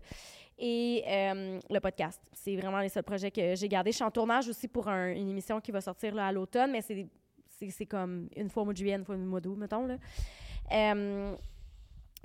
Et 0.60 1.04
le 1.70 1.80
podcast. 1.80 2.20
C'est 2.34 2.56
vraiment 2.56 2.80
les 2.80 2.90
seuls 2.90 3.04
projets 3.04 3.30
que 3.32 3.56
j'ai 3.56 3.68
gardés. 3.70 3.92
Je 3.92 3.98
suis 3.98 4.04
en 4.04 4.12
tournage 4.12 4.48
aussi 4.50 4.68
pour 4.68 4.88
un- 4.90 5.10
une 5.14 5.30
émission 5.30 5.62
qui 5.62 5.72
va 5.72 5.82
sortir 5.82 6.14
là, 6.16 6.28
à 6.28 6.32
l'automne, 6.32 6.72
mais 6.72 6.82
c'est 6.82 7.06
c'est- 7.60 7.86
comme 7.86 8.30
une 8.36 8.50
fois 8.50 8.62
au 8.64 8.66
mois 8.66 8.74
de 8.74 8.78
juillet, 8.78 8.96
une 8.96 9.06
fois 9.06 9.16
au 9.16 9.20
mois 9.20 9.42
d'août, 9.42 9.56
mettons. 9.56 9.86
Là. 9.86 9.98
Euh, 10.72 11.36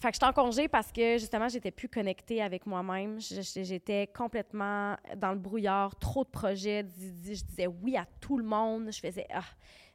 fait 0.00 0.08
que 0.08 0.14
j'étais 0.14 0.26
en 0.26 0.32
congé 0.32 0.68
parce 0.68 0.90
que 0.90 1.18
justement, 1.18 1.48
j'étais 1.48 1.70
plus 1.70 1.88
connectée 1.88 2.42
avec 2.42 2.66
moi-même. 2.66 3.18
J'étais 3.20 4.08
complètement 4.08 4.96
dans 5.16 5.32
le 5.32 5.38
brouillard, 5.38 5.94
trop 5.96 6.24
de 6.24 6.28
projets. 6.28 6.84
Je 6.98 7.44
disais 7.44 7.66
oui 7.66 7.96
à 7.96 8.06
tout 8.20 8.36
le 8.36 8.44
monde. 8.44 8.90
Je 8.90 8.98
faisais 8.98 9.26
ah, 9.32 9.44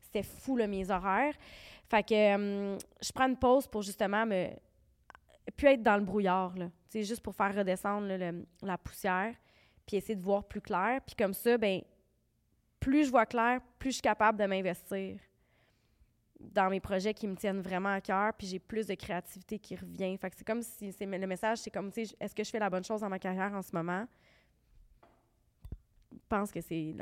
c'était 0.01 0.23
fou 0.23 0.55
là, 0.55 0.65
mes 0.67 0.89
horaires. 0.89 1.33
Fait 1.89 2.03
que 2.03 2.77
je 3.01 3.11
prends 3.13 3.27
une 3.27 3.37
pause 3.37 3.67
pour 3.67 3.81
justement 3.81 4.25
me 4.25 4.47
plus 5.55 5.69
être 5.69 5.83
dans 5.83 5.97
le 5.97 6.03
brouillard 6.03 6.55
là. 6.57 6.69
Juste 6.93 7.21
pour 7.21 7.35
faire 7.35 7.53
redescendre 7.53 8.07
la 8.61 8.77
poussière, 8.77 9.35
puis 9.85 9.97
essayer 9.97 10.15
de 10.15 10.21
voir 10.23 10.45
plus 10.45 10.61
clair. 10.61 11.01
Puis 11.05 11.15
comme 11.15 11.33
ça, 11.33 11.57
ben 11.57 11.81
plus 12.79 13.05
je 13.05 13.11
vois 13.11 13.25
clair, 13.25 13.59
plus 13.77 13.89
je 13.89 13.95
suis 13.95 14.01
capable 14.01 14.39
de 14.39 14.45
m'investir 14.45 15.19
dans 16.39 16.69
mes 16.69 16.79
projets 16.79 17.13
qui 17.13 17.27
me 17.27 17.35
tiennent 17.35 17.61
vraiment 17.61 17.93
à 17.93 18.01
cœur, 18.01 18.33
puis 18.33 18.47
j'ai 18.47 18.59
plus 18.59 18.87
de 18.87 18.95
créativité 18.95 19.59
qui 19.59 19.75
revient. 19.75 20.17
Fait 20.17 20.29
que 20.29 20.35
c'est 20.37 20.45
comme 20.45 20.61
si 20.61 20.91
c'est 20.91 21.05
le 21.05 21.27
message, 21.27 21.59
c'est 21.59 21.71
comme, 21.71 21.91
tu 21.91 22.05
sais, 22.05 22.15
est-ce 22.19 22.35
que 22.35 22.43
je 22.43 22.49
fais 22.49 22.59
la 22.59 22.69
bonne 22.69 22.83
chose 22.83 23.01
dans 23.01 23.09
ma 23.09 23.19
carrière 23.19 23.53
en 23.53 23.61
ce 23.61 23.71
moment? 23.73 24.05
Je 26.11 26.17
pense 26.29 26.51
que 26.51 26.61
c'est 26.61 26.95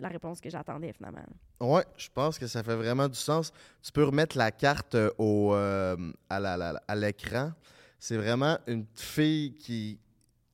la, 0.00 0.08
réponse 0.08 0.40
que 0.40 0.50
j'attendais 0.50 0.92
finalement. 0.92 1.20
Ouais, 1.60 1.84
je 1.96 2.08
pense 2.12 2.38
que 2.38 2.46
ça 2.46 2.62
fait 2.62 2.74
vraiment 2.74 3.08
du 3.08 3.18
sens. 3.18 3.52
Tu 3.82 3.92
peux 3.92 4.04
remettre 4.04 4.36
la 4.36 4.50
carte 4.50 4.94
euh, 4.94 5.10
au, 5.18 5.54
euh, 5.54 5.96
à 6.28 6.96
l'écran. 6.96 7.52
C'est 7.98 8.16
vraiment 8.16 8.58
une 8.66 8.86
fille 8.96 9.54
qui. 9.54 9.98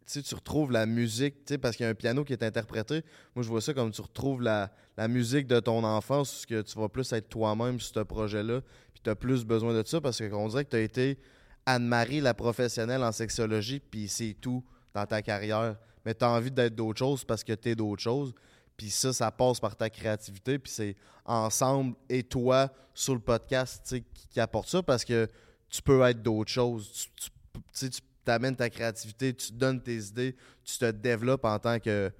Tu 0.06 0.34
retrouves 0.34 0.70
la 0.70 0.86
musique, 0.86 1.34
parce 1.60 1.76
qu'il 1.76 1.84
y 1.84 1.86
a 1.86 1.90
un 1.90 1.94
piano 1.94 2.24
qui 2.24 2.32
est 2.32 2.42
interprété. 2.42 3.02
Moi, 3.34 3.42
je 3.42 3.48
vois 3.48 3.60
ça 3.60 3.74
comme 3.74 3.90
tu 3.90 4.00
retrouves 4.00 4.40
la, 4.40 4.72
la 4.96 5.08
musique 5.08 5.46
de 5.46 5.58
ton 5.60 5.82
enfance, 5.84 6.46
que 6.46 6.62
tu 6.62 6.78
vas 6.78 6.88
plus 6.88 7.12
être 7.12 7.28
toi-même 7.28 7.80
sur 7.80 7.94
ce 7.94 8.00
projet-là, 8.00 8.60
puis 8.92 9.02
tu 9.02 9.10
as 9.10 9.16
plus 9.16 9.44
besoin 9.44 9.74
de 9.74 9.86
ça, 9.86 10.00
parce 10.00 10.18
qu'on 10.18 10.48
dirait 10.48 10.64
que 10.64 10.70
tu 10.70 10.76
as 10.76 10.80
été 10.80 11.18
Anne-Marie, 11.66 12.20
la 12.20 12.34
professionnelle 12.34 13.02
en 13.02 13.12
sexologie, 13.12 13.80
puis 13.80 14.08
c'est 14.08 14.36
tout 14.40 14.64
dans 14.94 15.04
ta 15.04 15.20
carrière. 15.20 15.76
Mais 16.04 16.14
tu 16.14 16.24
as 16.24 16.30
envie 16.30 16.52
d'être 16.52 16.76
d'autres 16.76 17.00
choses 17.00 17.24
parce 17.24 17.42
que 17.42 17.52
tu 17.52 17.70
es 17.70 17.74
d'autres 17.74 18.02
choses. 18.02 18.32
Puis 18.76 18.90
ça, 18.90 19.12
ça 19.12 19.30
passe 19.32 19.58
par 19.58 19.74
ta 19.74 19.90
créativité. 19.90 20.58
Puis 20.58 20.72
c'est 20.72 20.96
ensemble 21.24 21.96
et 22.08 22.22
toi 22.22 22.70
sur 22.94 23.14
le 23.14 23.20
podcast 23.20 23.82
qui, 23.88 24.28
qui 24.30 24.40
apporte 24.40 24.68
ça 24.68 24.82
parce 24.82 25.04
que 25.04 25.28
tu 25.68 25.82
peux 25.82 26.00
être 26.02 26.22
d'autres 26.22 26.50
choses. 26.50 27.08
Tu, 27.16 27.30
tu, 27.72 27.90
tu 27.90 28.00
tu 28.26 28.32
t'amènes 28.32 28.56
ta 28.56 28.68
créativité, 28.68 29.32
tu 29.32 29.52
donnes 29.52 29.80
tes 29.80 29.98
idées, 29.98 30.34
tu 30.64 30.76
te 30.76 30.90
développes 30.90 31.44
en 31.44 31.60
tant 31.60 31.78
que, 31.78 32.10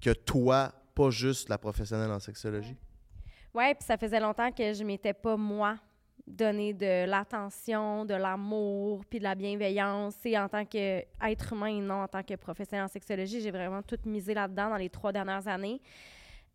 que 0.00 0.10
toi, 0.10 0.72
pas 0.94 1.10
juste 1.10 1.50
la 1.50 1.58
professionnelle 1.58 2.10
en 2.10 2.20
sexologie. 2.20 2.76
Ouais, 3.52 3.74
puis 3.74 3.84
ça 3.84 3.98
faisait 3.98 4.18
longtemps 4.18 4.50
que 4.50 4.72
je 4.72 4.82
m'étais 4.82 5.12
pas, 5.12 5.36
moi, 5.36 5.76
donné 6.26 6.72
de 6.72 7.04
l'attention, 7.04 8.06
de 8.06 8.14
l'amour, 8.14 9.04
puis 9.04 9.18
de 9.18 9.24
la 9.24 9.34
bienveillance. 9.34 10.14
Et 10.24 10.38
en 10.38 10.48
tant 10.48 10.64
qu'être 10.64 11.52
humain 11.52 11.66
et 11.66 11.80
non 11.80 12.02
en 12.04 12.08
tant 12.08 12.22
que 12.22 12.34
professionnel 12.34 12.86
en 12.86 12.88
sexologie, 12.88 13.42
j'ai 13.42 13.50
vraiment 13.50 13.82
tout 13.82 13.98
misé 14.06 14.32
là-dedans 14.32 14.70
dans 14.70 14.76
les 14.76 14.88
trois 14.88 15.12
dernières 15.12 15.46
années. 15.48 15.82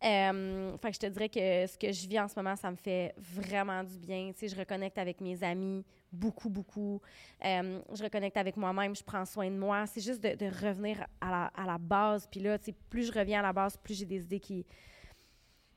Euh, 0.04 0.76
je 0.84 0.98
te 0.98 1.06
dirais 1.06 1.28
que 1.28 1.66
ce 1.66 1.76
que 1.76 1.92
je 1.92 2.06
vis 2.06 2.20
en 2.20 2.28
ce 2.28 2.34
moment, 2.36 2.54
ça 2.54 2.70
me 2.70 2.76
fait 2.76 3.14
vraiment 3.18 3.82
du 3.82 3.98
bien. 3.98 4.30
Tu 4.32 4.40
sais, 4.40 4.54
je 4.54 4.56
reconnecte 4.56 4.96
avec 4.98 5.20
mes 5.20 5.42
amis 5.42 5.84
beaucoup, 6.12 6.48
beaucoup. 6.48 7.00
Euh, 7.44 7.80
je 7.92 8.02
reconnecte 8.02 8.36
avec 8.36 8.56
moi-même, 8.56 8.94
je 8.94 9.02
prends 9.02 9.24
soin 9.24 9.50
de 9.50 9.56
moi. 9.56 9.86
C'est 9.86 10.00
juste 10.00 10.22
de, 10.22 10.66
revenir 10.66 11.04
à 11.20 11.50
la, 11.66 11.78
base. 11.78 12.26
Puis 12.30 12.40
là, 12.40 12.58
tu 12.58 12.66
sais, 12.66 12.74
plus 12.88 13.04
je 13.04 13.12
reviens 13.12 13.40
à 13.40 13.42
la 13.42 13.52
base, 13.52 13.76
plus 13.76 13.94
j'ai 13.98 14.06
des 14.06 14.22
idées 14.22 14.40
qui, 14.40 14.64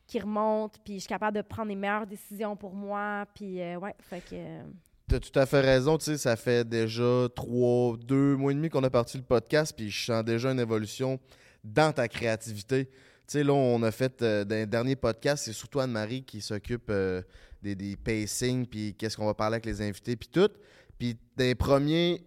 qui 0.07 0.19
remonte, 0.19 0.77
puis 0.83 0.95
je 0.95 0.99
suis 0.99 1.07
capable 1.07 1.37
de 1.37 1.41
prendre 1.41 1.69
les 1.69 1.75
meilleures 1.75 2.07
décisions 2.07 2.55
pour 2.55 2.73
moi. 2.73 3.25
Puis, 3.33 3.61
euh, 3.61 3.77
ouais, 3.77 3.95
euh, 4.33 4.63
T'as 5.07 5.19
tout 5.19 5.39
à 5.39 5.45
fait 5.45 5.61
raison, 5.61 5.97
tu 5.97 6.05
sais, 6.05 6.17
ça 6.17 6.35
fait 6.35 6.67
déjà 6.67 7.27
trois, 7.35 7.97
deux 7.97 8.35
mois 8.35 8.51
et 8.51 8.55
demi 8.55 8.69
qu'on 8.69 8.83
a 8.83 8.89
parti 8.89 9.17
le 9.17 9.23
podcast, 9.23 9.73
puis 9.75 9.89
je 9.89 10.05
sens 10.05 10.23
déjà 10.23 10.51
une 10.51 10.59
évolution 10.59 11.19
dans 11.63 11.91
ta 11.93 12.07
créativité. 12.07 12.89
Tu 13.31 13.37
sais, 13.37 13.43
là, 13.45 13.53
on 13.53 13.81
a 13.83 13.91
fait, 13.91 14.21
euh, 14.23 14.43
dans 14.43 14.69
derniers 14.69 14.97
podcasts, 14.97 15.45
c'est 15.45 15.53
surtout 15.53 15.79
Anne-Marie 15.79 16.21
qui 16.23 16.41
s'occupe 16.41 16.89
euh, 16.89 17.21
des, 17.63 17.75
des 17.75 17.95
pacings, 17.95 18.65
puis 18.65 18.93
qu'est-ce 18.93 19.15
qu'on 19.15 19.25
va 19.25 19.33
parler 19.33 19.53
avec 19.53 19.65
les 19.67 19.81
invités, 19.81 20.17
puis 20.17 20.27
tout. 20.27 20.49
Puis 20.99 21.17
les 21.37 21.55
premiers, 21.55 22.25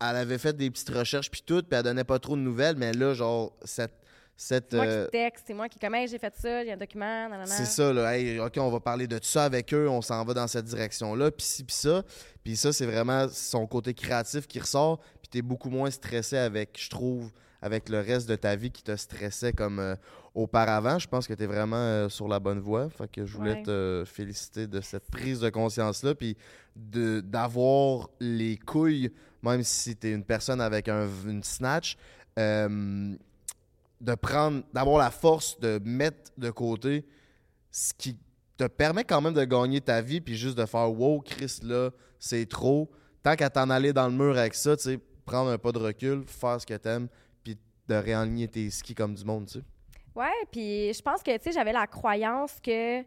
elle 0.00 0.16
avait 0.16 0.38
fait 0.38 0.56
des 0.56 0.70
petites 0.70 0.88
recherches, 0.88 1.30
puis 1.30 1.42
tout, 1.44 1.62
puis 1.62 1.76
elle 1.76 1.82
donnait 1.82 2.04
pas 2.04 2.18
trop 2.18 2.34
de 2.34 2.40
nouvelles, 2.40 2.76
mais 2.76 2.92
là, 2.92 3.12
genre, 3.12 3.54
cette... 3.62 3.92
c'est 4.38 4.72
moi 4.72 4.86
euh, 4.86 5.04
qui 5.04 5.10
texte, 5.10 5.44
c'est 5.48 5.52
moi 5.52 5.68
qui 5.68 5.78
comme, 5.78 5.94
Hey, 5.94 6.08
j'ai 6.08 6.18
fait 6.18 6.34
ça, 6.34 6.62
il 6.62 6.68
y 6.68 6.70
a 6.70 6.74
un 6.76 6.78
document, 6.78 7.28
c'est 7.44 7.66
ça, 7.66 7.92
là. 7.92 8.16
Hey, 8.16 8.40
OK, 8.40 8.54
on 8.56 8.70
va 8.70 8.80
parler 8.80 9.06
de 9.06 9.18
tout 9.18 9.28
ça 9.28 9.44
avec 9.44 9.74
eux, 9.74 9.86
on 9.86 10.00
s'en 10.00 10.24
va 10.24 10.32
dans 10.32 10.46
cette 10.46 10.64
direction-là, 10.64 11.30
puis 11.30 11.44
ci, 11.44 11.62
puis 11.62 11.76
ça. 11.76 12.02
Puis 12.42 12.56
ça, 12.56 12.72
c'est 12.72 12.86
vraiment 12.86 13.28
son 13.28 13.66
côté 13.66 13.92
créatif 13.92 14.46
qui 14.46 14.60
ressort, 14.60 14.98
puis 15.20 15.28
t'es 15.30 15.42
beaucoup 15.42 15.68
moins 15.68 15.90
stressé 15.90 16.38
avec, 16.38 16.80
je 16.80 16.88
trouve, 16.88 17.30
avec 17.62 17.88
le 17.88 18.00
reste 18.00 18.28
de 18.28 18.36
ta 18.36 18.56
vie 18.56 18.70
qui 18.70 18.82
te 18.82 18.94
stressait 18.96 19.52
comme 19.52 19.78
euh, 19.78 19.94
auparavant. 20.34 20.98
Je 20.98 21.06
pense 21.08 21.26
que 21.26 21.34
t'es 21.34 21.46
vraiment 21.46 21.76
euh, 21.76 22.08
sur 22.08 22.26
la 22.28 22.38
bonne 22.40 22.60
voie. 22.60 22.88
Fait 22.90 23.10
que 23.10 23.26
je 23.26 23.36
voulais 23.36 23.52
Ouais. 23.56 23.62
te 23.62 24.04
féliciter 24.06 24.66
de 24.66 24.80
cette 24.80 25.10
prise 25.10 25.40
de 25.40 25.50
conscience-là, 25.50 26.14
puis 26.14 26.36
d'avoir 26.76 28.08
les 28.20 28.56
couilles, 28.56 29.10
même 29.42 29.62
si 29.62 29.96
t'es 29.96 30.12
une 30.12 30.24
personne 30.24 30.60
avec 30.60 30.88
un, 30.88 31.08
une 31.26 31.42
snatch, 31.42 31.96
euh, 32.38 33.14
de 34.00 34.14
prendre, 34.14 34.62
d'avoir 34.72 34.98
la 34.98 35.10
force 35.10 35.58
de 35.60 35.80
mettre 35.84 36.30
de 36.38 36.50
côté 36.50 37.04
ce 37.70 37.92
qui 37.92 38.16
te 38.56 38.64
permet 38.66 39.04
quand 39.04 39.20
même 39.20 39.34
de 39.34 39.44
gagner 39.44 39.80
ta 39.80 40.00
vie, 40.00 40.20
puis 40.20 40.36
juste 40.36 40.56
de 40.56 40.64
faire 40.66 40.90
Wow, 40.90 41.20
Chris, 41.20 41.58
là, 41.62 41.90
c'est 42.18 42.46
trop. 42.48 42.90
Tant 43.22 43.36
qu'à 43.36 43.50
t'en 43.50 43.68
aller 43.70 43.92
dans 43.92 44.06
le 44.08 44.14
mur 44.14 44.36
avec 44.36 44.54
ça, 44.54 44.76
tu 44.76 44.82
sais, 44.84 44.98
prendre 45.26 45.50
un 45.50 45.58
pas 45.58 45.72
de 45.72 45.78
recul, 45.78 46.24
faire 46.26 46.60
ce 46.60 46.66
que 46.66 46.74
t'aimes, 46.74 47.08
de 47.90 47.94
réaligner 47.96 48.48
tes 48.48 48.70
skis 48.70 48.94
comme 48.94 49.14
du 49.14 49.24
monde, 49.24 49.46
tu 49.46 49.58
sais. 49.58 49.64
Ouais, 50.14 50.46
puis 50.50 50.92
je 50.92 51.02
pense 51.02 51.22
que, 51.22 51.36
tu 51.36 51.44
sais, 51.44 51.52
j'avais 51.52 51.72
la 51.72 51.86
croyance 51.86 52.58
que 52.60 53.00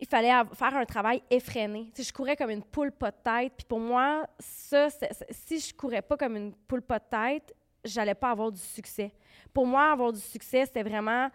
il 0.00 0.06
fallait 0.06 0.32
faire 0.54 0.76
un 0.76 0.84
travail 0.84 1.22
effréné. 1.28 1.90
Tu 1.94 2.02
sais, 2.02 2.08
je 2.08 2.12
courais 2.12 2.36
comme 2.36 2.50
une 2.50 2.62
poule 2.62 2.92
pas 2.92 3.10
de 3.10 3.16
tête, 3.22 3.52
puis 3.56 3.66
pour 3.68 3.80
moi, 3.80 4.26
ça, 4.38 4.88
si 5.30 5.58
je 5.58 5.74
courais 5.74 6.02
pas 6.02 6.16
comme 6.16 6.36
une 6.36 6.54
poule 6.54 6.82
pas 6.82 7.00
de 7.00 7.04
tête, 7.10 7.54
j'allais 7.84 8.14
pas 8.14 8.30
avoir 8.30 8.52
du 8.52 8.60
succès. 8.60 9.12
Pour 9.52 9.66
moi, 9.66 9.90
avoir 9.90 10.12
du 10.12 10.20
succès, 10.20 10.66
c'était 10.66 10.84
vraiment... 10.84 11.28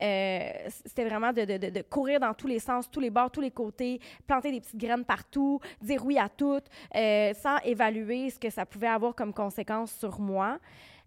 euh, 0.00 0.50
c'était 0.86 1.04
vraiment 1.04 1.32
de, 1.32 1.82
courir 1.82 2.20
dans 2.20 2.32
tous 2.32 2.46
les 2.46 2.58
sens, 2.58 2.90
tous 2.90 3.00
les 3.00 3.10
bords, 3.10 3.30
tous 3.30 3.42
les 3.42 3.50
côtés, 3.50 4.00
planter 4.26 4.50
des 4.50 4.60
petites 4.60 4.80
graines 4.80 5.04
partout, 5.04 5.60
dire 5.82 6.04
oui 6.06 6.18
à 6.18 6.28
tout, 6.28 6.62
euh, 6.96 7.34
sans 7.34 7.58
évaluer 7.64 8.30
ce 8.30 8.38
que 8.38 8.48
ça 8.48 8.64
pouvait 8.64 8.88
avoir 8.88 9.14
comme 9.14 9.34
conséquence 9.34 9.92
sur 9.92 10.18
moi. 10.18 10.58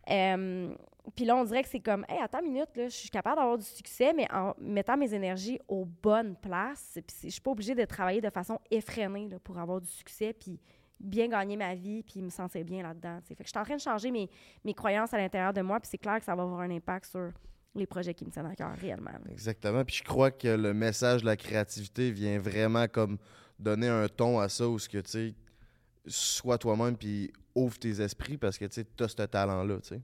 Euh, 0.10 0.74
puis 1.16 1.26
là, 1.26 1.36
on 1.36 1.44
dirait 1.44 1.64
que 1.64 1.70
c'est 1.70 1.82
comme, 1.82 2.06
hey, 2.08 2.20
attends 2.22 2.40
une 2.40 2.54
minute, 2.54 2.70
je 2.76 2.88
suis 2.88 3.10
capable 3.10 3.38
d'avoir 3.38 3.58
du 3.58 3.66
succès, 3.66 4.14
mais 4.14 4.28
en 4.32 4.54
mettant 4.58 4.96
mes 4.96 5.14
énergies 5.14 5.60
aux 5.68 5.86
bonnes 5.86 6.36
places. 6.36 6.98
Puis 7.06 7.18
je 7.26 7.30
suis 7.30 7.42
pas 7.42 7.52
obligée 7.52 7.76
de 7.76 7.84
travailler 7.86 8.22
de 8.22 8.30
façon 8.30 8.60
effrénée 8.72 9.30
pour 9.44 9.58
avoir 9.58 9.82
du 9.82 9.90
succès, 9.90 10.34
puis 10.34 10.60
bien 11.00 11.28
gagner 11.28 11.58
ma 11.58 11.76
vie, 11.76 12.04
puis 12.04 12.22
me 12.22 12.30
sentir 12.30 12.64
bien 12.64 12.84
là-dedans. 12.84 13.20
Fait 13.28 13.36
que 13.36 13.44
je 13.44 13.50
suis 13.50 13.60
en 13.60 13.64
train 13.64 13.76
de 13.76 13.82
changer 13.82 14.12
mes, 14.12 14.30
mes 14.64 14.74
croyances 14.74 15.14
à 15.14 15.18
l'intérieur 15.18 15.52
de 15.54 15.62
moi, 15.62 15.80
puis 15.80 15.90
c'est 15.92 15.98
clair 15.98 16.20
que 16.20 16.26
ça 16.26 16.36
va 16.36 16.44
avoir 16.44 16.62
un 16.62 16.72
impact 16.72 17.06
sur 17.08 17.32
les 17.76 17.86
projets 17.86 18.14
qui 18.14 18.24
me 18.24 18.32
tiennent 18.32 18.46
à 18.46 18.56
cœur 18.56 18.74
réellement. 18.76 19.12
Exactement. 19.30 19.84
Puis 19.84 19.98
je 19.98 20.04
crois 20.04 20.32
que 20.32 20.48
le 20.48 20.74
message 20.74 21.22
de 21.22 21.26
la 21.26 21.36
créativité 21.36 22.12
vient 22.12 22.40
vraiment 22.40 22.88
comme 22.88 23.18
donner 23.60 23.88
un 23.88 24.08
ton 24.08 24.40
à 24.40 24.48
ça 24.48 24.68
où 24.68 24.80
ce 24.80 24.88
que 24.88 25.00
tu 25.00 25.12
sais, 25.12 25.36
sois 26.06 26.58
toi-même 26.58 26.98
puis 26.98 27.32
ouvre 27.56 27.78
tes 27.78 28.02
esprits 28.02 28.38
parce 28.38 28.58
que 28.58 28.66
tu 28.66 28.86
as 29.00 29.08
ce 29.08 29.16
talent-là, 29.16 29.78
sais. 29.84 30.02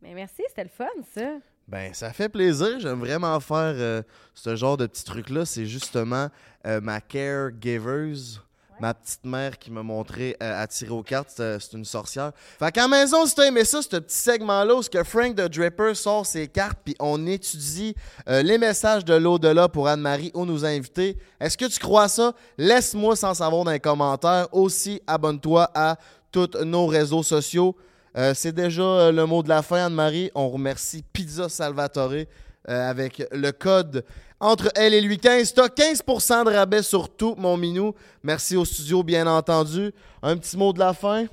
Mais 0.00 0.14
merci, 0.14 0.42
c'était 0.48 0.64
le 0.64 0.70
fun, 0.70 0.88
ça. 1.14 1.38
Ben, 1.68 1.94
ça 1.94 2.12
fait 2.12 2.28
plaisir. 2.28 2.80
J'aime 2.80 2.98
vraiment 2.98 3.38
faire 3.38 3.74
euh, 3.76 4.02
ce 4.34 4.56
genre 4.56 4.76
de 4.76 4.86
petits 4.86 5.04
trucs-là. 5.04 5.44
C'est 5.44 5.66
justement 5.66 6.28
euh, 6.66 6.80
ma 6.80 7.00
caregivers, 7.00 8.44
ma 8.82 8.94
petite 8.94 9.24
mère 9.24 9.60
qui 9.60 9.70
m'a 9.70 9.84
montré 9.84 10.36
euh, 10.42 10.60
à 10.60 10.66
tirer 10.66 10.90
aux 10.90 11.04
cartes. 11.04 11.30
C'est 11.36 11.72
une 11.72 11.84
sorcière. 11.84 12.32
Fait 12.58 12.72
qu'à 12.72 12.82
la 12.82 12.88
maison, 12.88 13.24
si 13.26 13.34
t'as 13.36 13.46
aimé 13.46 13.64
ça, 13.64 13.80
ce 13.80 13.88
petit 13.88 14.16
segment-là 14.16 14.74
où 14.74 14.82
ce 14.82 14.90
que 14.90 15.04
Frank 15.04 15.36
de 15.36 15.46
Draper 15.46 15.94
sort 15.94 16.26
ses 16.26 16.48
cartes 16.48 16.80
puis 16.84 16.96
on 16.98 17.24
étudie 17.28 17.94
euh, 18.28 18.42
les 18.42 18.58
messages 18.58 19.04
de 19.04 19.14
l'au-delà 19.14 19.68
pour 19.68 19.86
Anne-Marie 19.86 20.32
ou 20.34 20.44
nous 20.44 20.64
inviter. 20.64 21.16
Est-ce 21.38 21.56
que 21.56 21.66
tu 21.66 21.78
crois 21.78 22.08
ça? 22.08 22.32
Laisse-moi 22.58 23.14
sans 23.14 23.34
savoir 23.34 23.62
dans 23.62 23.70
les 23.70 23.78
commentaires. 23.78 24.48
Aussi, 24.50 25.00
abonne-toi 25.06 25.70
à 25.76 25.96
tous 26.32 26.50
nos 26.64 26.88
réseaux 26.88 27.22
sociaux. 27.22 27.76
Euh, 28.18 28.34
c'est 28.34 28.52
déjà 28.52 28.82
euh, 28.82 29.12
le 29.12 29.24
mot 29.26 29.44
de 29.44 29.48
la 29.48 29.62
fin, 29.62 29.86
Anne-Marie. 29.86 30.32
On 30.34 30.48
remercie 30.48 31.04
Pizza 31.12 31.48
Salvatore 31.48 32.24
avec 32.64 33.24
le 33.32 33.50
code 33.50 34.04
entre 34.42 34.70
elle 34.74 34.92
et 34.92 35.00
lui 35.00 35.18
15. 35.18 35.54
T'as 35.54 35.68
15% 35.68 36.44
de 36.44 36.50
rabais 36.50 36.82
sur 36.82 37.08
tout, 37.08 37.36
mon 37.38 37.56
minou. 37.56 37.94
Merci 38.24 38.56
au 38.56 38.64
studio, 38.64 39.04
bien 39.04 39.26
entendu. 39.28 39.94
Un 40.20 40.36
petit 40.36 40.56
mot 40.56 40.72
de 40.72 40.80
la 40.80 40.92
fin? 40.92 41.26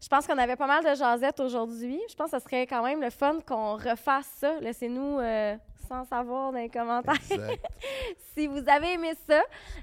Je 0.00 0.08
pense 0.08 0.26
qu'on 0.26 0.36
avait 0.36 0.56
pas 0.56 0.66
mal 0.66 0.84
de 0.84 0.94
jasettes 0.94 1.40
aujourd'hui. 1.40 1.98
Je 2.10 2.14
pense 2.14 2.30
que 2.30 2.38
ce 2.38 2.44
serait 2.44 2.66
quand 2.66 2.84
même 2.84 3.00
le 3.00 3.08
fun 3.08 3.38
qu'on 3.46 3.76
refasse 3.76 4.26
ça. 4.38 4.60
Laissez-nous 4.60 5.20
euh, 5.20 5.56
sans 5.88 6.04
savoir 6.04 6.52
dans 6.52 6.58
les 6.58 6.68
commentaires 6.68 7.14
si 8.34 8.46
vous 8.46 8.62
avez 8.68 8.92
aimé 8.92 9.12
ça. 9.26 9.40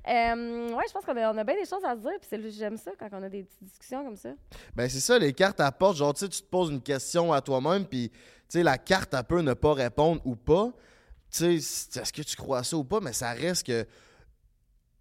Euh, 0.07 0.69
ouais, 0.69 0.83
je 0.87 0.93
pense 0.93 1.03
qu'on 1.03 1.17
a, 1.17 1.33
on 1.33 1.37
a 1.37 1.43
bien 1.43 1.55
des 1.55 1.67
choses 1.67 1.83
à 1.83 1.95
se 1.95 2.01
dire. 2.01 2.11
Puis 2.21 2.51
j'aime 2.51 2.77
ça 2.77 2.91
quand 2.99 3.09
on 3.11 3.23
a 3.23 3.29
des 3.29 3.41
petites 3.43 3.63
discussions 3.63 4.03
comme 4.03 4.17
ça. 4.17 4.29
Ben, 4.75 4.87
c'est 4.87 4.99
ça, 4.99 5.17
les 5.17 5.33
cartes 5.33 5.59
apportent. 5.61 5.97
Genre, 5.97 6.13
tu 6.13 6.29
te 6.29 6.43
poses 6.43 6.69
une 6.69 6.81
question 6.81 7.33
à 7.33 7.41
toi-même, 7.41 7.85
puis, 7.85 8.11
la 8.53 8.77
carte, 8.77 9.15
elle 9.15 9.23
peut 9.23 9.41
ne 9.41 9.55
pas 9.55 9.73
répondre 9.73 10.21
ou 10.25 10.35
pas. 10.35 10.71
Tu 11.37 11.61
sais, 11.61 11.99
est-ce 11.99 12.13
que 12.13 12.21
tu 12.21 12.35
crois 12.35 12.63
ça 12.63 12.75
ou 12.77 12.83
pas, 12.83 12.99
mais 12.99 13.13
ça 13.13 13.31
reste 13.31 13.65
que 13.67 13.85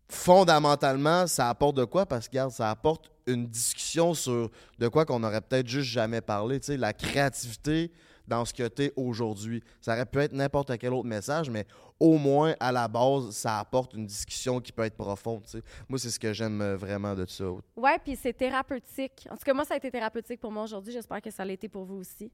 fondamentalement, 0.09 1.27
ça 1.27 1.49
apporte 1.49 1.77
de 1.77 1.85
quoi? 1.85 2.07
Parce 2.07 2.29
que, 2.29 2.33
regarde, 2.33 2.53
ça 2.53 2.71
apporte 2.71 3.11
une 3.27 3.47
discussion 3.47 4.15
sur 4.15 4.51
de 4.79 4.89
quoi 4.89 5.05
qu'on 5.05 5.23
aurait 5.25 5.41
peut-être 5.41 5.67
juste 5.67 5.89
jamais 5.91 6.21
parlé. 6.21 6.61
Tu 6.61 6.67
sais, 6.67 6.77
la 6.77 6.93
créativité 6.93 7.91
dans 8.27 8.45
ce 8.45 8.53
que 8.53 8.67
tu 8.69 8.85
es 8.85 8.93
aujourd'hui. 8.97 9.63
Ça 9.81 9.93
aurait 9.95 10.07
pu 10.07 10.19
être 10.19 10.33
n'importe 10.33 10.77
quel 10.79 10.93
autre 10.93 11.09
message, 11.09 11.49
mais 11.49 11.65
au 11.99 12.19
moins, 12.19 12.55
à 12.61 12.73
la 12.73 12.89
base, 12.89 13.31
ça 13.31 13.59
apporte 13.59 13.95
une 13.95 14.07
discussion 14.07 14.61
qui 14.61 14.73
peut 14.73 14.83
être 14.83 14.97
profonde. 14.97 15.45
tu 15.45 15.53
sais. 15.53 15.63
Moi, 15.89 15.99
c'est 15.99 16.11
ce 16.11 16.19
que 16.19 16.33
j'aime 16.33 16.61
euh, 16.61 16.77
vraiment 16.77 17.15
de 17.15 17.25
ça. 17.27 17.45
Ouais, 17.77 17.99
puis 18.05 18.17
c'est 18.17 18.33
thérapeutique. 18.33 19.27
En 19.31 19.37
tout 19.37 19.45
cas, 19.45 19.55
moi, 19.55 19.65
ça 19.65 19.75
a 19.75 19.77
été 19.77 19.91
thérapeutique 19.91 20.41
pour 20.41 20.53
moi 20.53 20.65
aujourd'hui. 20.65 20.93
J'espère 20.93 21.23
que 21.23 21.31
ça 21.31 21.45
l'a 21.45 21.53
été 21.53 21.69
pour 21.69 21.85
vous 21.85 21.97
aussi. 21.97 22.31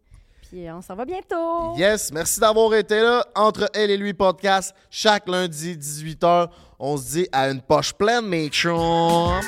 Puis 0.53 0.69
euh, 0.69 0.77
on 0.77 0.83
s'en 0.83 0.95
va 0.95 1.07
bientôt. 1.07 1.75
Yes, 1.79 2.13
merci 2.13 2.39
d'avoir 2.39 2.75
été 2.75 3.01
là. 3.01 3.25
Entre 3.35 3.71
elle 3.73 3.91
et 3.91 3.97
lui 3.97 4.13
podcast, 4.13 4.75
chaque 4.91 5.27
lundi, 5.27 5.79
18h. 5.79 6.49
On 6.79 6.99
se 6.99 7.13
dit 7.13 7.29
à 7.33 7.49
une 7.49 7.63
poche 7.63 7.95
pleine, 7.95 8.27
mes 8.27 8.51
chums. 8.51 9.41